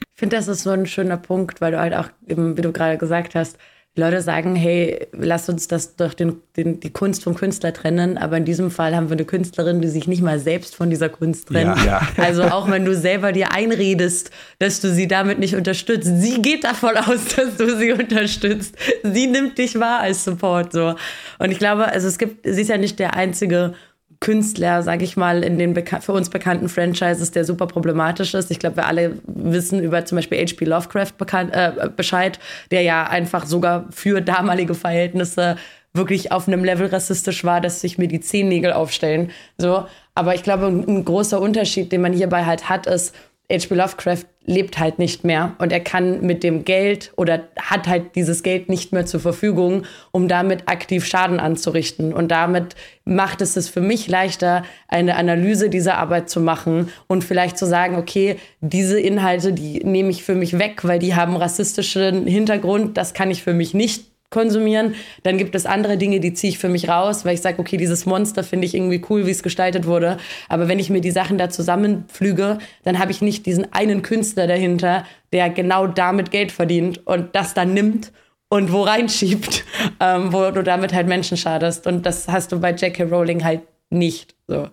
Ich 0.00 0.20
finde, 0.20 0.36
das 0.36 0.48
ist 0.48 0.62
so 0.62 0.70
ein 0.70 0.86
schöner 0.86 1.16
Punkt, 1.16 1.60
weil 1.60 1.72
du 1.72 1.78
halt 1.78 1.94
auch, 1.94 2.08
eben, 2.26 2.56
wie 2.56 2.62
du 2.62 2.72
gerade 2.72 2.98
gesagt 2.98 3.34
hast, 3.34 3.56
Leute 3.98 4.22
sagen, 4.22 4.56
hey, 4.56 5.06
lass 5.12 5.48
uns 5.48 5.68
das 5.68 5.96
durch 5.96 6.14
den, 6.14 6.36
den, 6.56 6.80
die 6.80 6.90
Kunst 6.90 7.24
vom 7.24 7.34
Künstler 7.34 7.72
trennen. 7.72 8.16
Aber 8.16 8.36
in 8.36 8.44
diesem 8.44 8.70
Fall 8.70 8.96
haben 8.96 9.08
wir 9.08 9.16
eine 9.16 9.24
Künstlerin, 9.24 9.80
die 9.80 9.88
sich 9.88 10.06
nicht 10.06 10.22
mal 10.22 10.38
selbst 10.38 10.74
von 10.74 10.88
dieser 10.88 11.08
Kunst 11.08 11.48
trennt. 11.48 11.76
Ja, 11.78 11.84
ja. 11.84 12.08
Also 12.16 12.44
auch 12.44 12.70
wenn 12.70 12.84
du 12.84 12.94
selber 12.94 13.32
dir 13.32 13.52
einredest, 13.52 14.30
dass 14.58 14.80
du 14.80 14.92
sie 14.92 15.08
damit 15.08 15.38
nicht 15.38 15.54
unterstützt, 15.54 16.10
sie 16.20 16.40
geht 16.40 16.64
davon 16.64 16.96
aus, 16.96 17.26
dass 17.36 17.56
du 17.56 17.76
sie 17.76 17.92
unterstützt. 17.92 18.74
Sie 19.02 19.26
nimmt 19.26 19.58
dich 19.58 19.78
wahr 19.78 20.00
als 20.00 20.24
Support. 20.24 20.72
So. 20.72 20.94
Und 21.38 21.50
ich 21.50 21.58
glaube, 21.58 21.88
also 21.88 22.08
es 22.08 22.18
gibt, 22.18 22.46
sie 22.46 22.62
ist 22.62 22.68
ja 22.68 22.78
nicht 22.78 22.98
der 22.98 23.14
einzige 23.14 23.74
Künstler, 24.20 24.82
sage 24.82 25.04
ich 25.04 25.16
mal, 25.16 25.44
in 25.44 25.58
den 25.58 25.74
für 26.00 26.12
uns 26.12 26.28
bekannten 26.28 26.68
Franchises, 26.68 27.30
der 27.30 27.44
super 27.44 27.66
problematisch 27.66 28.34
ist. 28.34 28.50
Ich 28.50 28.58
glaube, 28.58 28.76
wir 28.76 28.86
alle 28.86 29.18
wissen 29.26 29.80
über 29.80 30.04
zum 30.04 30.16
Beispiel 30.16 30.38
H.P. 30.38 30.64
Lovecraft 30.64 31.12
bekannt, 31.16 31.54
äh, 31.54 31.88
Bescheid, 31.94 32.38
der 32.70 32.82
ja 32.82 33.04
einfach 33.04 33.46
sogar 33.46 33.86
für 33.90 34.20
damalige 34.20 34.74
Verhältnisse 34.74 35.56
wirklich 35.94 36.32
auf 36.32 36.48
einem 36.48 36.64
Level 36.64 36.86
rassistisch 36.88 37.44
war, 37.44 37.60
dass 37.60 37.80
sich 37.80 37.98
mir 37.98 38.08
die 38.08 38.20
Zehennägel 38.20 38.72
aufstellen. 38.72 39.30
So, 39.56 39.86
aber 40.14 40.34
ich 40.34 40.42
glaube, 40.42 40.66
ein 40.66 41.04
großer 41.04 41.40
Unterschied, 41.40 41.92
den 41.92 42.00
man 42.00 42.12
hierbei 42.12 42.44
halt 42.44 42.68
hat, 42.68 42.86
ist, 42.86 43.14
H.P. 43.50 43.74
Lovecraft 43.74 44.24
lebt 44.48 44.78
halt 44.78 44.98
nicht 44.98 45.24
mehr 45.24 45.54
und 45.58 45.72
er 45.72 45.80
kann 45.80 46.22
mit 46.22 46.42
dem 46.42 46.64
Geld 46.64 47.12
oder 47.16 47.44
hat 47.60 47.86
halt 47.86 48.16
dieses 48.16 48.42
Geld 48.42 48.68
nicht 48.68 48.92
mehr 48.92 49.04
zur 49.04 49.20
Verfügung, 49.20 49.84
um 50.10 50.26
damit 50.26 50.68
aktiv 50.68 51.04
Schaden 51.04 51.38
anzurichten. 51.38 52.14
Und 52.14 52.28
damit 52.28 52.74
macht 53.04 53.42
es 53.42 53.56
es 53.56 53.68
für 53.68 53.82
mich 53.82 54.08
leichter, 54.08 54.64
eine 54.88 55.16
Analyse 55.16 55.68
dieser 55.68 55.98
Arbeit 55.98 56.30
zu 56.30 56.40
machen 56.40 56.88
und 57.08 57.24
vielleicht 57.24 57.58
zu 57.58 57.66
sagen, 57.66 57.96
okay, 57.96 58.36
diese 58.60 58.98
Inhalte, 58.98 59.52
die 59.52 59.84
nehme 59.84 60.10
ich 60.10 60.24
für 60.24 60.34
mich 60.34 60.58
weg, 60.58 60.80
weil 60.84 60.98
die 60.98 61.14
haben 61.14 61.36
rassistischen 61.36 62.26
Hintergrund, 62.26 62.96
das 62.96 63.12
kann 63.12 63.30
ich 63.30 63.42
für 63.42 63.52
mich 63.52 63.74
nicht 63.74 64.07
konsumieren. 64.30 64.94
Dann 65.22 65.38
gibt 65.38 65.54
es 65.54 65.66
andere 65.66 65.96
Dinge, 65.96 66.20
die 66.20 66.34
ziehe 66.34 66.50
ich 66.50 66.58
für 66.58 66.68
mich 66.68 66.88
raus, 66.88 67.24
weil 67.24 67.34
ich 67.34 67.40
sage, 67.40 67.58
okay, 67.58 67.76
dieses 67.76 68.06
Monster 68.06 68.44
finde 68.44 68.66
ich 68.66 68.74
irgendwie 68.74 69.02
cool, 69.08 69.26
wie 69.26 69.30
es 69.30 69.42
gestaltet 69.42 69.86
wurde. 69.86 70.18
Aber 70.48 70.68
wenn 70.68 70.78
ich 70.78 70.90
mir 70.90 71.00
die 71.00 71.10
Sachen 71.10 71.38
da 71.38 71.48
zusammenpflüge, 71.48 72.58
dann 72.84 72.98
habe 72.98 73.10
ich 73.10 73.22
nicht 73.22 73.46
diesen 73.46 73.72
einen 73.72 74.02
Künstler 74.02 74.46
dahinter, 74.46 75.04
der 75.32 75.50
genau 75.50 75.86
damit 75.86 76.30
Geld 76.30 76.52
verdient 76.52 77.06
und 77.06 77.34
das 77.34 77.54
dann 77.54 77.72
nimmt 77.72 78.12
und 78.48 78.72
wo 78.72 78.82
reinschiebt, 78.82 79.64
ähm, 80.00 80.32
wo 80.32 80.50
du 80.50 80.62
damit 80.62 80.92
halt 80.92 81.06
Menschen 81.06 81.36
schadest. 81.36 81.86
Und 81.86 82.04
das 82.04 82.28
hast 82.28 82.52
du 82.52 82.60
bei 82.60 82.72
J.K. 82.72 83.04
Rowling 83.04 83.44
halt 83.44 83.62
nicht. 83.90 84.34
So. 84.46 84.68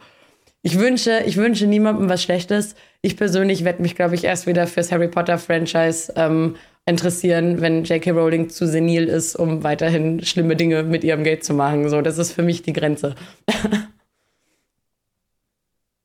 Ich 0.62 0.80
wünsche, 0.80 1.22
ich 1.26 1.38
wünsche 1.38 1.68
niemandem 1.68 2.10
was 2.10 2.24
Schlechtes. 2.24 2.76
Ich 3.02 3.18
persönlich 3.18 3.64
werde 3.64 3.82
mich, 3.82 3.96
glaube 3.96 4.16
ich, 4.16 4.24
erst 4.24 4.48
wieder 4.48 4.66
fürs 4.66 4.92
Harry 4.92 5.08
Potter 5.08 5.38
Franchise 5.38 6.12
ähm, 6.16 6.56
interessieren, 6.86 7.62
wenn 7.62 7.84
J.K. 7.84 8.12
Rowling 8.12 8.50
zu 8.50 8.68
senil 8.68 9.06
ist, 9.06 9.36
um 9.36 9.64
weiterhin 9.64 10.24
schlimme 10.24 10.56
Dinge 10.56 10.84
mit 10.84 11.04
ihrem 11.04 11.24
Geld 11.24 11.44
zu 11.44 11.54
machen. 11.54 11.90
So, 11.90 12.02
das 12.02 12.18
ist 12.18 12.32
für 12.32 12.44
mich 12.44 12.62
die 12.62 12.74
Grenze. 12.74 13.16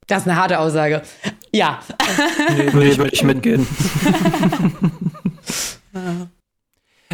das 0.06 0.22
ist 0.22 0.28
eine 0.28 0.36
harte 0.36 0.58
Aussage. 0.58 1.02
Ja. 1.52 1.80
Nee, 2.56 2.70
nee 2.72 2.96
würde 2.96 3.10
ich 3.12 3.22
mitgehen. 3.22 3.66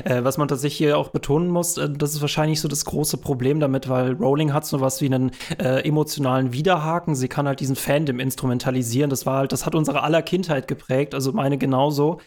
Äh, 0.05 0.25
was 0.25 0.37
man 0.37 0.47
tatsächlich 0.47 0.77
hier 0.77 0.99
auch 0.99 1.09
betonen 1.09 1.49
muss, 1.49 1.79
äh, 1.79 1.89
das 1.89 2.13
ist 2.13 2.21
wahrscheinlich 2.21 2.61
so 2.61 2.69
das 2.69 2.85
große 2.85 3.17
Problem 3.17 3.61
damit, 3.61 3.89
weil 3.89 4.13
Rowling 4.13 4.53
hat 4.53 4.67
so 4.67 4.83
was 4.83 5.01
wie 5.01 5.07
einen 5.07 5.31
äh, 5.59 5.89
emotionalen 5.89 6.53
Widerhaken. 6.53 7.15
Sie 7.15 7.29
kann 7.29 7.49
halt 7.49 7.61
diesen 7.61 7.77
Fandom 7.77 8.21
instrumentalisieren. 8.21 9.09
Das 9.09 9.25
war 9.25 9.39
halt, 9.39 9.53
das 9.53 9.65
hat 9.65 9.75
unsere 9.75 10.03
aller 10.03 10.21
Kindheit 10.21 10.69
geprägt, 10.69 11.15
also 11.15 11.33
meine 11.33 11.57
genauso. 11.57 12.21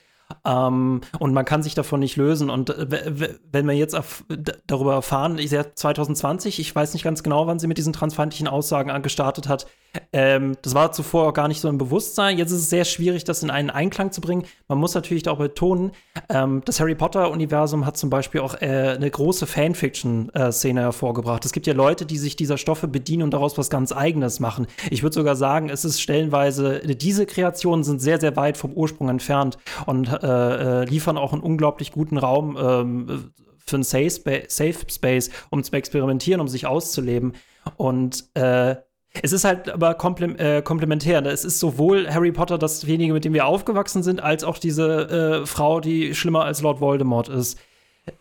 Ähm, 0.46 1.02
und 1.20 1.34
man 1.34 1.46
kann 1.46 1.64
sich 1.64 1.76
davon 1.76 2.00
nicht 2.00 2.16
lösen. 2.16 2.50
Und 2.50 2.70
äh, 2.70 3.38
wenn 3.52 3.68
wir 3.68 3.76
jetzt 3.76 3.94
erf 3.94 4.24
darüber 4.68 4.94
erfahren, 4.94 5.38
ich 5.38 5.50
sehe 5.50 5.74
2020, 5.74 6.60
ich 6.60 6.76
weiß 6.76 6.94
nicht 6.94 7.04
ganz 7.04 7.24
genau, 7.24 7.48
wann 7.48 7.60
sie 7.60 7.68
mit 7.68 7.78
diesen 7.78 7.94
transfeindlichen 7.94 8.48
Aussagen 8.48 9.02
gestartet 9.02 9.48
hat, 9.48 9.68
Ähm, 10.14 10.56
das 10.62 10.74
war 10.76 10.92
zuvor 10.92 11.28
auch 11.28 11.34
gar 11.34 11.48
nicht 11.48 11.62
so 11.62 11.70
im 11.70 11.78
Bewusstsein. 11.78 12.38
Jetzt 12.38 12.52
ist 12.52 12.62
es 12.62 12.70
sehr 12.70 12.86
schwierig, 12.86 13.24
das 13.24 13.44
in 13.44 13.50
einen 13.50 13.70
Einklang 13.70 14.12
zu 14.12 14.22
bringen. 14.22 14.44
Man 14.68 14.78
muss 14.78 14.94
natürlich 14.94 15.28
auch 15.28 15.38
betonen, 15.38 15.92
ähm, 16.30 16.62
das 16.66 16.80
Harry 16.80 16.96
Potter-Universum 16.96 17.86
hat 17.86 17.98
zum 17.98 18.10
Beispiel 18.10 18.42
auch 18.42 18.56
äh, 18.62 18.96
eine 18.96 19.10
große 19.10 19.48
Fanfiction-Szene 19.48 20.82
hervorgebracht. 20.82 21.46
Es 21.46 21.54
gibt 21.54 21.68
ja 21.68 21.74
Leute, 21.74 22.06
die 22.06 22.18
sich 22.18 22.36
dieser 22.36 22.58
Stoffe 22.58 22.88
bedienen 22.88 23.24
und 23.24 23.32
daraus 23.32 23.58
was 23.58 23.70
ganz 23.70 23.92
Eigenes 23.92 24.40
machen. 24.40 24.68
Ich 24.90 25.04
würde 25.04 25.16
sogar 25.16 25.36
sagen, 25.36 25.70
es 25.70 25.86
ist 25.86 26.02
stellenweise, 26.02 26.80
diese 26.80 27.26
Kreationen 27.26 27.84
sind 27.84 28.02
sehr, 28.02 28.20
sehr 28.20 28.36
weit 28.36 28.58
vom 28.58 28.74
Ursprung 28.74 29.10
entfernt 29.10 29.58
und 29.86 30.08
äh, 30.08 30.82
äh, 30.82 30.86
liefern 30.86 31.18
auch 31.18 31.34
einen 31.34 31.42
unglaublich 31.42 31.92
guten 31.92 32.18
Raum 32.18 32.58
ähm, 32.60 33.32
für 33.66 33.78
einen 33.78 33.84
Safe, 33.84 34.86
Space, 34.90 35.30
um 35.50 35.64
zu 35.64 35.72
experimentieren, 35.74 36.42
um 36.42 36.48
sich 36.48 36.66
auszuleben. 36.66 37.34
Und 37.78 38.26
äh, 38.36 38.76
es 39.22 39.34
ist 39.34 39.44
halt 39.44 39.70
aber 39.70 39.92
äh, 39.92 40.62
komplementär. 40.62 41.26
Es 41.26 41.44
ist 41.44 41.60
sowohl 41.60 42.10
Harry 42.10 42.32
Potter 42.32 42.58
dasjenige, 42.58 43.14
mit 43.14 43.26
dem 43.26 43.34
wir 43.34 43.46
aufgewachsen 43.46 44.04
sind, 44.04 44.22
als 44.22 44.44
auch 44.44 44.58
diese 44.58 45.42
äh, 45.42 45.46
Frau, 45.46 45.80
die 45.80 46.14
schlimmer 46.14 46.46
als 46.46 46.62
Lord 46.62 46.80
Voldemort 46.80 47.28
ist. 47.28 47.60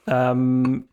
Ähm, 0.07 0.89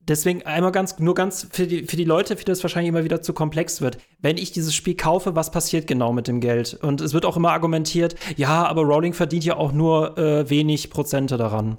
deswegen 0.00 0.42
einmal 0.44 0.72
ganz, 0.72 0.98
nur 0.98 1.14
ganz 1.14 1.48
für 1.50 1.66
die, 1.66 1.84
für 1.84 1.96
die 1.96 2.04
Leute, 2.04 2.36
für 2.36 2.44
die 2.44 2.50
das 2.50 2.62
wahrscheinlich 2.64 2.88
immer 2.88 3.04
wieder 3.04 3.22
zu 3.22 3.34
komplex 3.34 3.80
wird. 3.80 3.98
Wenn 4.20 4.38
ich 4.38 4.52
dieses 4.52 4.74
Spiel 4.74 4.96
kaufe, 4.96 5.36
was 5.36 5.50
passiert 5.50 5.86
genau 5.86 6.12
mit 6.12 6.26
dem 6.26 6.40
Geld? 6.40 6.78
Und 6.80 7.00
es 7.00 7.12
wird 7.12 7.26
auch 7.26 7.36
immer 7.36 7.52
argumentiert, 7.52 8.16
ja, 8.36 8.66
aber 8.66 8.82
Rowling 8.82 9.12
verdient 9.12 9.44
ja 9.44 9.56
auch 9.56 9.72
nur 9.72 10.16
äh, 10.18 10.48
wenig 10.48 10.90
Prozente 10.90 11.36
daran. 11.36 11.78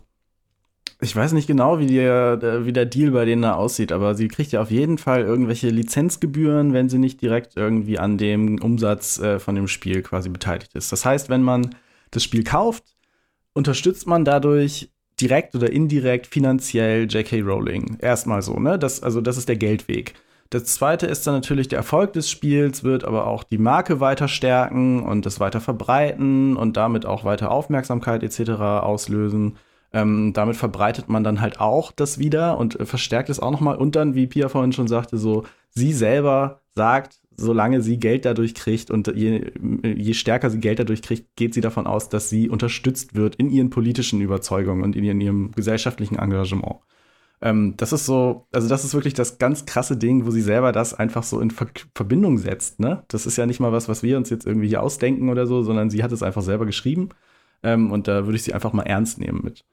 Ich 1.01 1.15
weiß 1.15 1.31
nicht 1.31 1.47
genau, 1.47 1.79
wie 1.79 1.87
der, 1.87 2.65
wie 2.65 2.73
der 2.73 2.85
Deal 2.85 3.11
bei 3.11 3.23
denen 3.23 3.41
da 3.41 3.53
aussieht, 3.53 3.93
aber 3.93 4.15
sie 4.15 4.27
kriegt 4.27 4.51
ja 4.51 4.61
auf 4.61 4.69
jeden 4.69 4.97
Fall 4.97 5.21
irgendwelche 5.21 5.69
Lizenzgebühren, 5.69 6.73
wenn 6.73 6.89
sie 6.89 6.97
nicht 6.97 7.21
direkt 7.21 7.55
irgendwie 7.55 7.97
an 7.97 8.17
dem 8.17 8.61
Umsatz 8.61 9.17
äh, 9.17 9.39
von 9.39 9.55
dem 9.55 9.69
Spiel 9.69 10.01
quasi 10.01 10.27
beteiligt 10.27 10.75
ist. 10.75 10.91
Das 10.91 11.05
heißt, 11.05 11.29
wenn 11.29 11.41
man 11.41 11.73
das 12.11 12.23
Spiel 12.23 12.43
kauft, 12.43 12.83
unterstützt 13.53 14.07
man 14.07 14.25
dadurch 14.25 14.91
direkt 15.21 15.55
oder 15.55 15.71
indirekt 15.71 16.27
finanziell 16.27 17.05
J.K. 17.09 17.41
Rowling. 17.41 17.97
Erstmal 18.01 18.41
so, 18.41 18.59
ne? 18.59 18.77
Das, 18.77 19.01
also, 19.01 19.21
das 19.21 19.37
ist 19.37 19.47
der 19.47 19.57
Geldweg. 19.57 20.15
Das 20.49 20.65
zweite 20.65 21.05
ist 21.05 21.25
dann 21.27 21.35
natürlich 21.35 21.67
der 21.67 21.77
Erfolg 21.77 22.13
des 22.13 22.29
Spiels, 22.29 22.83
wird 22.83 23.05
aber 23.05 23.27
auch 23.27 23.43
die 23.43 23.57
Marke 23.59 23.99
weiter 23.99 24.27
stärken 24.27 25.03
und 25.03 25.25
das 25.25 25.39
weiter 25.39 25.61
verbreiten 25.61 26.57
und 26.57 26.75
damit 26.75 27.05
auch 27.05 27.23
weiter 27.23 27.51
Aufmerksamkeit 27.51 28.23
etc. 28.23 28.49
auslösen. 28.81 29.57
Ähm, 29.91 30.33
damit 30.33 30.55
verbreitet 30.55 31.09
man 31.09 31.23
dann 31.23 31.41
halt 31.41 31.59
auch 31.59 31.91
das 31.91 32.19
wieder 32.19 32.57
und 32.57 32.79
äh, 32.79 32.85
verstärkt 32.85 33.29
es 33.29 33.39
auch 33.39 33.51
nochmal. 33.51 33.77
Und 33.77 33.95
dann, 33.95 34.13
wie 34.15 34.27
Pia 34.27 34.49
vorhin 34.49 34.71
schon 34.71 34.87
sagte, 34.87 35.17
so, 35.17 35.45
sie 35.69 35.93
selber 35.93 36.61
sagt, 36.75 37.19
solange 37.35 37.81
sie 37.81 37.97
Geld 37.97 38.25
dadurch 38.25 38.53
kriegt 38.53 38.91
und 38.91 39.07
je, 39.15 39.51
je 39.83 40.13
stärker 40.13 40.49
sie 40.49 40.59
Geld 40.59 40.79
dadurch 40.79 41.01
kriegt, 41.01 41.35
geht 41.35 41.53
sie 41.53 41.61
davon 41.61 41.87
aus, 41.87 42.09
dass 42.09 42.29
sie 42.29 42.49
unterstützt 42.49 43.15
wird 43.15 43.35
in 43.35 43.49
ihren 43.49 43.69
politischen 43.69 44.21
Überzeugungen 44.21 44.83
und 44.83 44.95
in 44.95 45.03
ihrem, 45.03 45.19
in 45.19 45.25
ihrem 45.25 45.51
gesellschaftlichen 45.53 46.17
Engagement. 46.17 46.77
Ähm, 47.41 47.75
das 47.77 47.93
ist 47.93 48.05
so, 48.05 48.47
also 48.51 48.67
das 48.67 48.83
ist 48.83 48.93
wirklich 48.93 49.13
das 49.13 49.37
ganz 49.37 49.65
krasse 49.65 49.97
Ding, 49.97 50.25
wo 50.25 50.31
sie 50.31 50.41
selber 50.41 50.71
das 50.71 50.93
einfach 50.93 51.23
so 51.23 51.39
in 51.39 51.51
Ver 51.51 51.67
Verbindung 51.95 52.37
setzt. 52.37 52.79
Ne? 52.79 53.03
Das 53.07 53.25
ist 53.25 53.37
ja 53.37 53.45
nicht 53.45 53.59
mal 53.59 53.71
was, 53.71 53.87
was 53.87 54.03
wir 54.03 54.17
uns 54.17 54.29
jetzt 54.29 54.45
irgendwie 54.45 54.67
hier 54.67 54.83
ausdenken 54.83 55.29
oder 55.29 55.47
so, 55.47 55.63
sondern 55.63 55.89
sie 55.89 56.03
hat 56.03 56.11
es 56.11 56.23
einfach 56.23 56.41
selber 56.41 56.65
geschrieben. 56.65 57.09
Ähm, 57.63 57.91
und 57.91 58.07
da 58.07 58.25
würde 58.25 58.35
ich 58.35 58.43
sie 58.43 58.53
einfach 58.53 58.73
mal 58.73 58.83
ernst 58.83 59.19
nehmen 59.19 59.41
mit. 59.43 59.65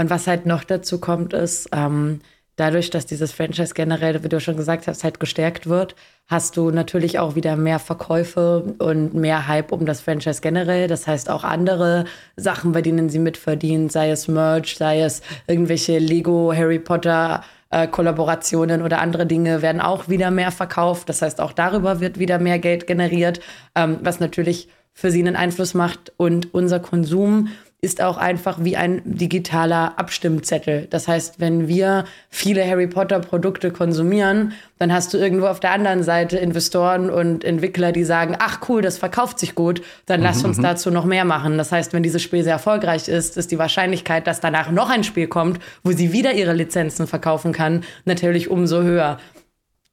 Und 0.00 0.08
was 0.08 0.26
halt 0.26 0.46
noch 0.46 0.64
dazu 0.64 0.98
kommt, 0.98 1.34
ist, 1.34 1.68
ähm, 1.72 2.20
dadurch, 2.56 2.88
dass 2.88 3.04
dieses 3.04 3.32
Franchise 3.32 3.74
generell, 3.74 4.24
wie 4.24 4.30
du 4.30 4.40
schon 4.40 4.56
gesagt 4.56 4.86
hast, 4.86 5.04
halt 5.04 5.20
gestärkt 5.20 5.66
wird, 5.66 5.94
hast 6.26 6.56
du 6.56 6.70
natürlich 6.70 7.18
auch 7.18 7.34
wieder 7.34 7.54
mehr 7.54 7.78
Verkäufe 7.78 8.76
und 8.78 9.12
mehr 9.12 9.46
Hype 9.46 9.72
um 9.72 9.84
das 9.84 10.00
Franchise 10.00 10.40
generell. 10.40 10.88
Das 10.88 11.06
heißt 11.06 11.28
auch 11.28 11.44
andere 11.44 12.06
Sachen, 12.34 12.72
bei 12.72 12.80
denen 12.80 13.10
sie 13.10 13.18
mitverdienen, 13.18 13.90
sei 13.90 14.10
es 14.10 14.26
Merch, 14.26 14.78
sei 14.78 15.02
es 15.02 15.20
irgendwelche 15.46 15.98
Lego, 15.98 16.50
Harry 16.56 16.78
Potter. 16.78 17.44
Äh, 17.68 17.86
Kollaborationen 17.86 18.80
oder 18.80 19.02
andere 19.02 19.26
Dinge 19.26 19.60
werden 19.60 19.82
auch 19.82 20.08
wieder 20.08 20.30
mehr 20.30 20.50
verkauft. 20.50 21.10
Das 21.10 21.20
heißt, 21.20 21.42
auch 21.42 21.52
darüber 21.52 22.00
wird 22.00 22.18
wieder 22.18 22.38
mehr 22.38 22.58
Geld 22.58 22.86
generiert, 22.86 23.40
ähm, 23.74 23.98
was 24.02 24.18
natürlich 24.18 24.68
für 24.94 25.10
sie 25.10 25.20
einen 25.20 25.36
Einfluss 25.36 25.74
macht. 25.74 26.10
Und 26.16 26.54
unser 26.54 26.80
Konsum 26.80 27.48
ist 27.82 28.02
auch 28.02 28.18
einfach 28.18 28.58
wie 28.60 28.76
ein 28.76 29.00
digitaler 29.04 29.98
Abstimmzettel. 29.98 30.86
Das 30.90 31.08
heißt, 31.08 31.40
wenn 31.40 31.66
wir 31.66 32.04
viele 32.28 32.66
Harry 32.66 32.86
Potter 32.86 33.20
Produkte 33.20 33.70
konsumieren, 33.70 34.52
dann 34.78 34.92
hast 34.92 35.14
du 35.14 35.18
irgendwo 35.18 35.46
auf 35.46 35.60
der 35.60 35.72
anderen 35.72 36.02
Seite 36.02 36.36
Investoren 36.36 37.08
und 37.08 37.42
Entwickler, 37.42 37.92
die 37.92 38.04
sagen, 38.04 38.36
ach 38.38 38.60
cool, 38.68 38.82
das 38.82 38.98
verkauft 38.98 39.38
sich 39.38 39.54
gut, 39.54 39.82
dann 40.04 40.20
lass 40.20 40.44
uns 40.44 40.58
mhm. 40.58 40.62
dazu 40.62 40.90
noch 40.90 41.06
mehr 41.06 41.24
machen. 41.24 41.56
Das 41.56 41.72
heißt, 41.72 41.94
wenn 41.94 42.02
dieses 42.02 42.22
Spiel 42.22 42.44
sehr 42.44 42.52
erfolgreich 42.52 43.08
ist, 43.08 43.38
ist 43.38 43.50
die 43.50 43.58
Wahrscheinlichkeit, 43.58 44.26
dass 44.26 44.40
danach 44.40 44.70
noch 44.70 44.90
ein 44.90 45.04
Spiel 45.04 45.26
kommt, 45.26 45.58
wo 45.82 45.92
sie 45.92 46.12
wieder 46.12 46.34
ihre 46.34 46.52
Lizenzen 46.52 47.06
verkaufen 47.06 47.52
kann, 47.52 47.84
natürlich 48.04 48.50
umso 48.50 48.82
höher. 48.82 49.18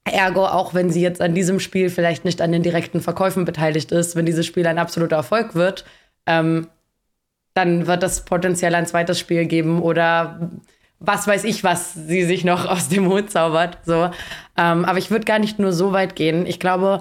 Ergo, 0.04 0.46
auch 0.46 0.74
wenn 0.74 0.90
sie 0.90 1.02
jetzt 1.02 1.20
an 1.20 1.34
diesem 1.34 1.60
Spiel 1.60 1.88
vielleicht 1.90 2.24
nicht 2.24 2.42
an 2.42 2.52
den 2.52 2.62
direkten 2.62 3.00
Verkäufen 3.00 3.44
beteiligt 3.44 3.92
ist, 3.92 4.16
wenn 4.16 4.26
dieses 4.26 4.46
Spiel 4.46 4.66
ein 4.66 4.78
absoluter 4.78 5.16
Erfolg 5.16 5.54
wird, 5.54 5.84
ähm, 6.26 6.66
dann 7.58 7.88
wird 7.88 8.02
es 8.04 8.20
potenziell 8.20 8.74
ein 8.74 8.86
zweites 8.86 9.18
Spiel 9.18 9.46
geben 9.46 9.82
oder 9.82 10.50
was 11.00 11.26
weiß 11.26 11.44
ich, 11.44 11.64
was 11.64 11.92
sie 11.94 12.24
sich 12.24 12.44
noch 12.44 12.66
aus 12.66 12.88
dem 12.88 13.08
Hut 13.08 13.30
zaubert. 13.30 13.78
So. 13.84 14.10
Ähm, 14.56 14.84
aber 14.84 14.98
ich 14.98 15.10
würde 15.10 15.24
gar 15.24 15.38
nicht 15.38 15.58
nur 15.58 15.72
so 15.72 15.92
weit 15.92 16.16
gehen. 16.16 16.46
Ich 16.46 16.60
glaube, 16.60 17.00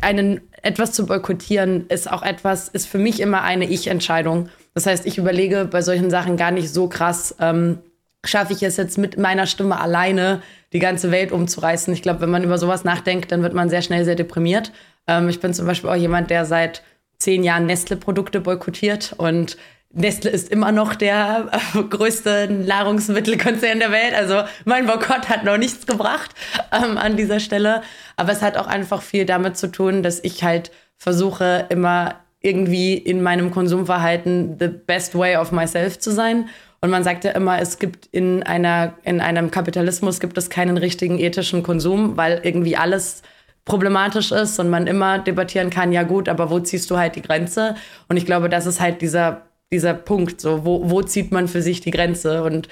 einen 0.00 0.40
etwas 0.62 0.92
zu 0.92 1.06
boykottieren 1.06 1.86
ist 1.88 2.10
auch 2.10 2.22
etwas, 2.22 2.68
ist 2.68 2.86
für 2.86 2.98
mich 2.98 3.20
immer 3.20 3.42
eine 3.42 3.68
Ich-Entscheidung. 3.68 4.48
Das 4.74 4.86
heißt, 4.86 5.06
ich 5.06 5.18
überlege 5.18 5.64
bei 5.64 5.82
solchen 5.82 6.10
Sachen 6.10 6.36
gar 6.36 6.50
nicht 6.50 6.72
so 6.72 6.88
krass, 6.88 7.34
ähm, 7.40 7.78
schaffe 8.24 8.52
ich 8.52 8.62
es 8.62 8.76
jetzt 8.76 8.98
mit 8.98 9.18
meiner 9.18 9.46
Stimme 9.46 9.80
alleine, 9.80 10.42
die 10.72 10.78
ganze 10.78 11.10
Welt 11.10 11.32
umzureißen. 11.32 11.92
Ich 11.94 12.02
glaube, 12.02 12.20
wenn 12.20 12.30
man 12.30 12.44
über 12.44 12.58
sowas 12.58 12.84
nachdenkt, 12.84 13.32
dann 13.32 13.42
wird 13.42 13.54
man 13.54 13.70
sehr 13.70 13.82
schnell 13.82 14.04
sehr 14.04 14.14
deprimiert. 14.14 14.72
Ähm, 15.06 15.28
ich 15.28 15.40
bin 15.40 15.54
zum 15.54 15.66
Beispiel 15.66 15.90
auch 15.90 15.96
jemand, 15.96 16.30
der 16.30 16.44
seit 16.44 16.82
zehn 17.18 17.44
Jahren 17.44 17.66
Nestle-Produkte 17.66 18.40
boykottiert 18.40 19.14
und 19.16 19.56
Nestle 19.92 20.30
ist 20.30 20.50
immer 20.50 20.70
noch 20.70 20.94
der 20.94 21.50
äh, 21.50 21.82
größte 21.82 22.48
Nahrungsmittelkonzern 22.48 23.80
der 23.80 23.90
Welt. 23.90 24.14
Also 24.14 24.42
mein 24.64 24.86
Boykott 24.86 25.28
hat 25.28 25.44
noch 25.44 25.56
nichts 25.56 25.86
gebracht 25.86 26.30
ähm, 26.72 26.96
an 26.96 27.16
dieser 27.16 27.40
Stelle. 27.40 27.82
Aber 28.16 28.30
es 28.30 28.40
hat 28.40 28.56
auch 28.56 28.68
einfach 28.68 29.02
viel 29.02 29.24
damit 29.24 29.56
zu 29.56 29.70
tun, 29.70 30.02
dass 30.02 30.22
ich 30.22 30.44
halt 30.44 30.70
versuche, 30.96 31.66
immer 31.70 32.16
irgendwie 32.40 32.94
in 32.94 33.22
meinem 33.22 33.50
Konsumverhalten 33.50 34.56
the 34.58 34.68
best 34.68 35.16
way 35.18 35.36
of 35.36 35.50
myself 35.50 35.98
zu 35.98 36.12
sein. 36.12 36.48
Und 36.80 36.90
man 36.90 37.04
sagt 37.04 37.24
ja 37.24 37.32
immer, 37.32 37.60
es 37.60 37.78
gibt 37.78 38.06
in 38.06 38.42
einer, 38.44 38.94
in 39.02 39.20
einem 39.20 39.50
Kapitalismus 39.50 40.20
gibt 40.20 40.38
es 40.38 40.48
keinen 40.48 40.78
richtigen 40.78 41.18
ethischen 41.18 41.62
Konsum, 41.62 42.16
weil 42.16 42.40
irgendwie 42.44 42.76
alles 42.76 43.22
problematisch 43.66 44.32
ist 44.32 44.58
und 44.58 44.70
man 44.70 44.86
immer 44.86 45.18
debattieren 45.18 45.68
kann, 45.68 45.92
ja 45.92 46.04
gut, 46.04 46.28
aber 46.28 46.48
wo 46.50 46.60
ziehst 46.60 46.90
du 46.90 46.96
halt 46.96 47.16
die 47.16 47.22
Grenze? 47.22 47.74
Und 48.08 48.16
ich 48.16 48.24
glaube, 48.24 48.48
das 48.48 48.64
ist 48.66 48.80
halt 48.80 49.02
dieser 49.02 49.42
dieser 49.72 49.94
Punkt, 49.94 50.40
so 50.40 50.64
wo, 50.64 50.90
wo 50.90 51.02
zieht 51.02 51.32
man 51.32 51.48
für 51.48 51.62
sich 51.62 51.80
die 51.80 51.90
Grenze? 51.90 52.42
Und 52.42 52.68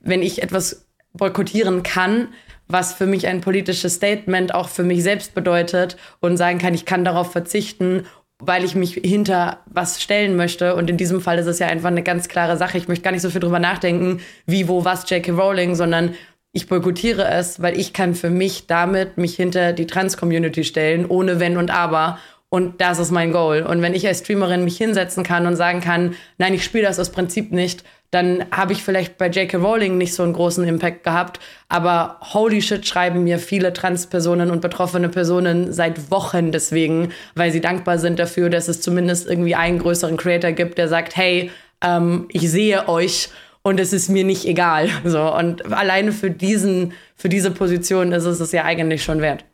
wenn 0.00 0.22
ich 0.22 0.42
etwas 0.42 0.86
boykottieren 1.12 1.82
kann, 1.82 2.28
was 2.68 2.92
für 2.92 3.06
mich 3.06 3.26
ein 3.26 3.40
politisches 3.40 3.94
Statement 3.94 4.54
auch 4.54 4.68
für 4.68 4.82
mich 4.82 5.02
selbst 5.02 5.34
bedeutet 5.34 5.96
und 6.20 6.36
sagen 6.36 6.58
kann, 6.58 6.74
ich 6.74 6.84
kann 6.84 7.04
darauf 7.04 7.32
verzichten, 7.32 8.04
weil 8.38 8.64
ich 8.64 8.74
mich 8.74 8.94
hinter 8.94 9.60
was 9.66 10.02
stellen 10.02 10.36
möchte. 10.36 10.76
Und 10.76 10.88
in 10.90 10.96
diesem 10.96 11.20
Fall 11.20 11.38
ist 11.38 11.46
es 11.46 11.58
ja 11.58 11.66
einfach 11.66 11.88
eine 11.88 12.02
ganz 12.02 12.28
klare 12.28 12.56
Sache. 12.56 12.78
Ich 12.78 12.88
möchte 12.88 13.02
gar 13.02 13.10
nicht 13.10 13.22
so 13.22 13.30
viel 13.30 13.40
drüber 13.40 13.58
nachdenken, 13.58 14.20
wie, 14.46 14.68
wo, 14.68 14.84
was 14.84 15.08
J.K. 15.10 15.32
Rowling, 15.32 15.74
sondern 15.74 16.14
ich 16.52 16.68
boykottiere 16.68 17.26
es, 17.26 17.60
weil 17.60 17.78
ich 17.78 17.92
kann 17.92 18.14
für 18.14 18.30
mich 18.30 18.66
damit 18.66 19.18
mich 19.18 19.34
hinter 19.34 19.72
die 19.72 19.86
Trans-Community 19.86 20.64
stellen, 20.64 21.06
ohne 21.06 21.40
Wenn 21.40 21.56
und 21.56 21.70
Aber. 21.70 22.18
Und 22.50 22.80
das 22.80 22.98
ist 22.98 23.10
mein 23.10 23.32
Goal. 23.32 23.62
Und 23.62 23.82
wenn 23.82 23.94
ich 23.94 24.06
als 24.06 24.20
Streamerin 24.20 24.64
mich 24.64 24.78
hinsetzen 24.78 25.22
kann 25.22 25.46
und 25.46 25.56
sagen 25.56 25.80
kann, 25.80 26.14
nein, 26.38 26.54
ich 26.54 26.64
spiele 26.64 26.84
das 26.84 26.98
aus 26.98 27.10
Prinzip 27.10 27.52
nicht, 27.52 27.84
dann 28.10 28.46
habe 28.50 28.72
ich 28.72 28.82
vielleicht 28.82 29.18
bei 29.18 29.28
J.K. 29.28 29.58
Rowling 29.58 29.98
nicht 29.98 30.14
so 30.14 30.22
einen 30.22 30.32
großen 30.32 30.64
Impact 30.64 31.04
gehabt. 31.04 31.40
Aber 31.68 32.18
holy 32.22 32.62
shit 32.62 32.86
schreiben 32.86 33.24
mir 33.24 33.38
viele 33.38 33.74
Transpersonen 33.74 34.50
und 34.50 34.62
betroffene 34.62 35.10
Personen 35.10 35.74
seit 35.74 36.10
Wochen 36.10 36.50
deswegen, 36.50 37.12
weil 37.34 37.52
sie 37.52 37.60
dankbar 37.60 37.98
sind 37.98 38.18
dafür, 38.18 38.48
dass 38.48 38.68
es 38.68 38.80
zumindest 38.80 39.28
irgendwie 39.28 39.54
einen 39.54 39.78
größeren 39.78 40.16
Creator 40.16 40.52
gibt, 40.52 40.78
der 40.78 40.88
sagt, 40.88 41.16
hey, 41.16 41.50
ähm, 41.82 42.28
ich 42.30 42.50
sehe 42.50 42.88
euch 42.88 43.28
und 43.60 43.78
es 43.78 43.92
ist 43.92 44.08
mir 44.08 44.24
nicht 44.24 44.46
egal. 44.46 44.88
So 45.04 45.34
und 45.34 45.70
alleine 45.70 46.12
für 46.12 46.30
diesen, 46.30 46.94
für 47.14 47.28
diese 47.28 47.50
Position 47.50 48.12
ist 48.12 48.24
es 48.24 48.40
es 48.40 48.52
ja 48.52 48.64
eigentlich 48.64 49.04
schon 49.04 49.20
wert. 49.20 49.44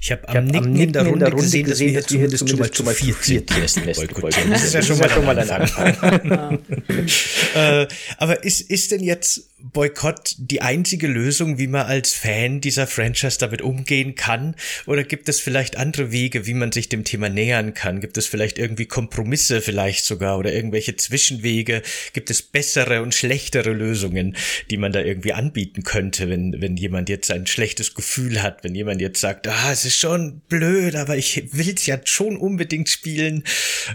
Ich 0.00 0.12
habe 0.12 0.28
am, 0.28 0.44
Nicken, 0.44 0.56
am 0.56 0.72
Nicken 0.72 0.80
in 0.80 0.92
der 0.92 1.02
Runde, 1.02 1.12
in 1.12 1.18
der 1.20 1.28
Runde 1.30 1.42
gesehen, 1.42 1.64
gesehen, 1.66 1.94
dass 1.94 2.06
du 2.06 2.18
hättest 2.18 2.48
schon 2.48 2.58
mal 2.58 2.70
zu 2.70 2.84
viert 2.84 3.46
boykottieren. 3.46 4.50
Das 4.50 4.64
ist 4.64 4.74
ja 4.74 4.82
schon 4.82 4.98
mal, 4.98 5.10
schon 5.10 5.24
mal 5.24 5.38
ein 5.38 5.50
Anfang. 5.50 6.58
äh, 7.54 7.86
aber 8.18 8.44
ist, 8.44 8.60
ist 8.70 8.92
denn 8.92 9.02
jetzt 9.02 9.50
Boykott 9.58 10.34
die 10.38 10.60
einzige 10.60 11.06
Lösung, 11.06 11.58
wie 11.58 11.66
man 11.66 11.86
als 11.86 12.12
Fan 12.12 12.60
dieser 12.60 12.86
Franchise 12.86 13.38
damit 13.38 13.62
umgehen 13.62 14.14
kann? 14.14 14.54
Oder 14.86 15.02
gibt 15.02 15.30
es 15.30 15.40
vielleicht 15.40 15.76
andere 15.78 16.12
Wege, 16.12 16.46
wie 16.46 16.52
man 16.52 16.72
sich 16.72 16.90
dem 16.90 17.04
Thema 17.04 17.30
nähern 17.30 17.72
kann? 17.72 18.00
Gibt 18.00 18.18
es 18.18 18.26
vielleicht 18.26 18.58
irgendwie 18.58 18.84
Kompromisse 18.84 19.62
vielleicht 19.62 20.04
sogar 20.04 20.38
oder 20.38 20.52
irgendwelche 20.52 20.96
Zwischenwege? 20.96 21.82
Gibt 22.12 22.30
es 22.30 22.42
bessere 22.42 23.00
und 23.00 23.14
schlechtere 23.14 23.72
Lösungen, 23.72 24.36
die 24.70 24.76
man 24.76 24.92
da 24.92 25.00
irgendwie 25.00 25.32
anbieten 25.32 25.84
könnte, 25.84 26.28
wenn, 26.28 26.60
wenn 26.60 26.76
jemand 26.76 27.08
jetzt 27.08 27.30
ein 27.30 27.46
schlechtes 27.46 27.94
Gefühl 27.94 28.42
hat, 28.42 28.62
wenn 28.62 28.74
jemand 28.74 29.00
jetzt 29.00 29.20
sagt, 29.20 29.48
ah, 29.48 29.72
es 29.72 29.86
ist 29.86 29.96
schon 29.96 30.42
blöd, 30.48 30.96
aber 30.96 31.16
ich 31.16 31.48
will 31.52 31.74
es 31.74 31.86
ja 31.86 31.98
schon 32.04 32.36
unbedingt 32.36 32.90
spielen. 32.90 33.42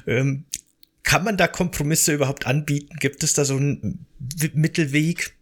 Ähm, 0.07 0.45
kann 1.03 1.23
man 1.23 1.37
da 1.37 1.47
Kompromisse 1.47 2.13
überhaupt 2.13 2.47
anbieten? 2.47 2.95
Gibt 2.99 3.23
es 3.23 3.33
da 3.33 3.45
so 3.45 3.57
einen 3.57 4.05
Mittelweg? 4.53 5.35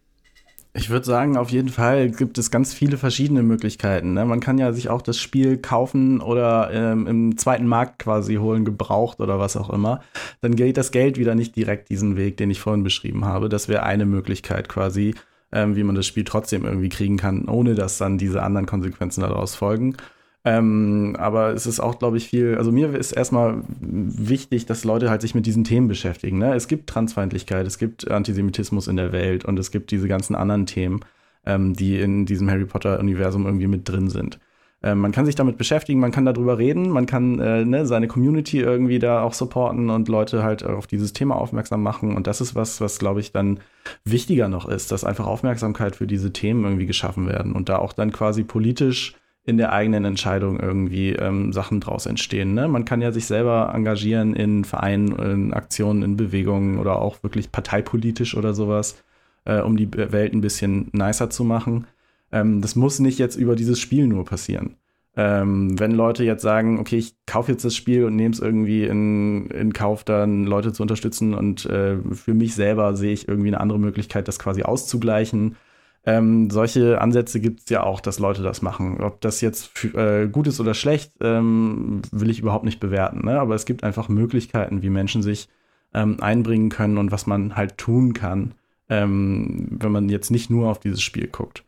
Ich 0.72 0.88
würde 0.88 1.04
sagen, 1.04 1.36
auf 1.36 1.50
jeden 1.50 1.68
Fall 1.68 2.10
gibt 2.10 2.38
es 2.38 2.52
ganz 2.52 2.72
viele 2.72 2.96
verschiedene 2.96 3.42
Möglichkeiten. 3.42 4.12
Ne? 4.12 4.24
Man 4.24 4.38
kann 4.38 4.56
ja 4.56 4.72
sich 4.72 4.88
auch 4.88 5.02
das 5.02 5.18
Spiel 5.18 5.56
kaufen 5.56 6.20
oder 6.20 6.70
ähm, 6.72 7.08
im 7.08 7.36
zweiten 7.36 7.66
Markt 7.66 7.98
quasi 7.98 8.36
holen, 8.36 8.64
gebraucht 8.64 9.18
oder 9.20 9.40
was 9.40 9.56
auch 9.56 9.70
immer. 9.70 10.00
Dann 10.42 10.54
geht 10.54 10.76
das 10.76 10.92
Geld 10.92 11.18
wieder 11.18 11.34
nicht 11.34 11.56
direkt 11.56 11.88
diesen 11.88 12.16
Weg, 12.16 12.36
den 12.36 12.50
ich 12.50 12.60
vorhin 12.60 12.84
beschrieben 12.84 13.24
habe. 13.24 13.48
Das 13.48 13.68
wäre 13.68 13.82
eine 13.82 14.06
Möglichkeit 14.06 14.68
quasi, 14.68 15.16
ähm, 15.50 15.74
wie 15.74 15.82
man 15.82 15.96
das 15.96 16.06
Spiel 16.06 16.22
trotzdem 16.22 16.64
irgendwie 16.64 16.88
kriegen 16.88 17.16
kann, 17.16 17.48
ohne 17.48 17.74
dass 17.74 17.98
dann 17.98 18.16
diese 18.16 18.40
anderen 18.44 18.66
Konsequenzen 18.66 19.22
daraus 19.22 19.56
folgen. 19.56 19.96
Ähm, 20.44 21.16
aber 21.18 21.52
es 21.52 21.66
ist 21.66 21.80
auch, 21.80 21.98
glaube 21.98 22.16
ich, 22.16 22.28
viel, 22.28 22.56
also 22.56 22.72
mir 22.72 22.94
ist 22.94 23.12
erstmal 23.12 23.62
wichtig, 23.80 24.64
dass 24.64 24.84
Leute 24.84 25.10
halt 25.10 25.20
sich 25.20 25.34
mit 25.34 25.44
diesen 25.44 25.64
Themen 25.64 25.86
beschäftigen. 25.86 26.38
Ne? 26.38 26.54
Es 26.54 26.66
gibt 26.66 26.88
Transfeindlichkeit, 26.88 27.66
es 27.66 27.78
gibt 27.78 28.10
Antisemitismus 28.10 28.88
in 28.88 28.96
der 28.96 29.12
Welt 29.12 29.44
und 29.44 29.58
es 29.58 29.70
gibt 29.70 29.90
diese 29.90 30.08
ganzen 30.08 30.34
anderen 30.34 30.64
Themen, 30.64 31.00
ähm, 31.44 31.74
die 31.74 32.00
in 32.00 32.24
diesem 32.24 32.50
Harry 32.50 32.64
Potter-Universum 32.64 33.44
irgendwie 33.44 33.66
mit 33.66 33.86
drin 33.86 34.08
sind. 34.08 34.38
Ähm, 34.82 35.00
man 35.00 35.12
kann 35.12 35.26
sich 35.26 35.34
damit 35.34 35.58
beschäftigen, 35.58 36.00
man 36.00 36.10
kann 36.10 36.24
darüber 36.24 36.56
reden, 36.56 36.88
man 36.88 37.04
kann 37.04 37.38
äh, 37.38 37.66
ne, 37.66 37.84
seine 37.84 38.08
Community 38.08 38.60
irgendwie 38.60 38.98
da 38.98 39.22
auch 39.22 39.34
supporten 39.34 39.90
und 39.90 40.08
Leute 40.08 40.42
halt 40.42 40.64
auf 40.64 40.86
dieses 40.86 41.12
Thema 41.12 41.36
aufmerksam 41.36 41.82
machen. 41.82 42.16
Und 42.16 42.26
das 42.26 42.40
ist 42.40 42.54
was, 42.54 42.80
was, 42.80 42.98
glaube 42.98 43.20
ich, 43.20 43.32
dann 43.32 43.60
wichtiger 44.04 44.48
noch 44.48 44.66
ist, 44.66 44.90
dass 44.90 45.04
einfach 45.04 45.26
Aufmerksamkeit 45.26 45.96
für 45.96 46.06
diese 46.06 46.32
Themen 46.32 46.64
irgendwie 46.64 46.86
geschaffen 46.86 47.28
werden 47.28 47.52
und 47.52 47.68
da 47.68 47.76
auch 47.76 47.92
dann 47.92 48.10
quasi 48.10 48.42
politisch 48.42 49.19
in 49.44 49.56
der 49.56 49.72
eigenen 49.72 50.04
Entscheidung 50.04 50.60
irgendwie 50.60 51.10
ähm, 51.12 51.52
Sachen 51.52 51.80
draus 51.80 52.06
entstehen. 52.06 52.54
Ne? 52.54 52.68
Man 52.68 52.84
kann 52.84 53.00
ja 53.00 53.10
sich 53.10 53.26
selber 53.26 53.72
engagieren 53.74 54.34
in 54.34 54.64
Vereinen, 54.64 55.18
in 55.18 55.52
Aktionen, 55.54 56.02
in 56.02 56.16
Bewegungen 56.16 56.78
oder 56.78 57.00
auch 57.00 57.22
wirklich 57.22 57.50
parteipolitisch 57.50 58.36
oder 58.36 58.52
sowas, 58.52 59.02
äh, 59.46 59.60
um 59.60 59.76
die 59.76 59.90
Welt 59.92 60.34
ein 60.34 60.42
bisschen 60.42 60.90
nicer 60.92 61.30
zu 61.30 61.44
machen. 61.44 61.86
Ähm, 62.32 62.60
das 62.60 62.76
muss 62.76 63.00
nicht 63.00 63.18
jetzt 63.18 63.36
über 63.36 63.56
dieses 63.56 63.80
Spiel 63.80 64.06
nur 64.06 64.24
passieren. 64.24 64.76
Ähm, 65.16 65.78
wenn 65.78 65.90
Leute 65.90 66.22
jetzt 66.22 66.42
sagen, 66.42 66.78
okay, 66.78 66.96
ich 66.96 67.14
kaufe 67.26 67.50
jetzt 67.50 67.64
das 67.64 67.74
Spiel 67.74 68.04
und 68.04 68.14
nehme 68.14 68.32
es 68.32 68.40
irgendwie 68.40 68.84
in, 68.84 69.46
in 69.48 69.72
Kauf, 69.72 70.04
dann 70.04 70.44
Leute 70.44 70.72
zu 70.72 70.82
unterstützen 70.82 71.34
und 71.34 71.66
äh, 71.66 71.96
für 72.12 72.34
mich 72.34 72.54
selber 72.54 72.94
sehe 72.94 73.12
ich 73.12 73.26
irgendwie 73.26 73.48
eine 73.48 73.60
andere 73.60 73.80
Möglichkeit, 73.80 74.28
das 74.28 74.38
quasi 74.38 74.62
auszugleichen 74.62 75.56
ähm, 76.04 76.48
solche 76.50 77.00
Ansätze 77.00 77.40
gibt 77.40 77.60
es 77.60 77.68
ja 77.68 77.82
auch, 77.82 78.00
dass 78.00 78.18
Leute 78.18 78.42
das 78.42 78.62
machen. 78.62 79.00
Ob 79.00 79.20
das 79.20 79.40
jetzt 79.40 79.84
äh, 79.94 80.28
gut 80.28 80.46
ist 80.46 80.60
oder 80.60 80.74
schlecht, 80.74 81.12
ähm, 81.20 82.00
will 82.10 82.30
ich 82.30 82.40
überhaupt 82.40 82.64
nicht 82.64 82.80
bewerten. 82.80 83.26
Ne? 83.26 83.38
Aber 83.38 83.54
es 83.54 83.66
gibt 83.66 83.84
einfach 83.84 84.08
Möglichkeiten, 84.08 84.82
wie 84.82 84.90
Menschen 84.90 85.22
sich 85.22 85.48
ähm, 85.92 86.16
einbringen 86.20 86.70
können 86.70 86.96
und 86.96 87.12
was 87.12 87.26
man 87.26 87.54
halt 87.54 87.76
tun 87.76 88.14
kann, 88.14 88.54
ähm, 88.88 89.68
wenn 89.70 89.92
man 89.92 90.08
jetzt 90.08 90.30
nicht 90.30 90.48
nur 90.48 90.70
auf 90.70 90.80
dieses 90.80 91.02
Spiel 91.02 91.26
guckt. 91.26 91.64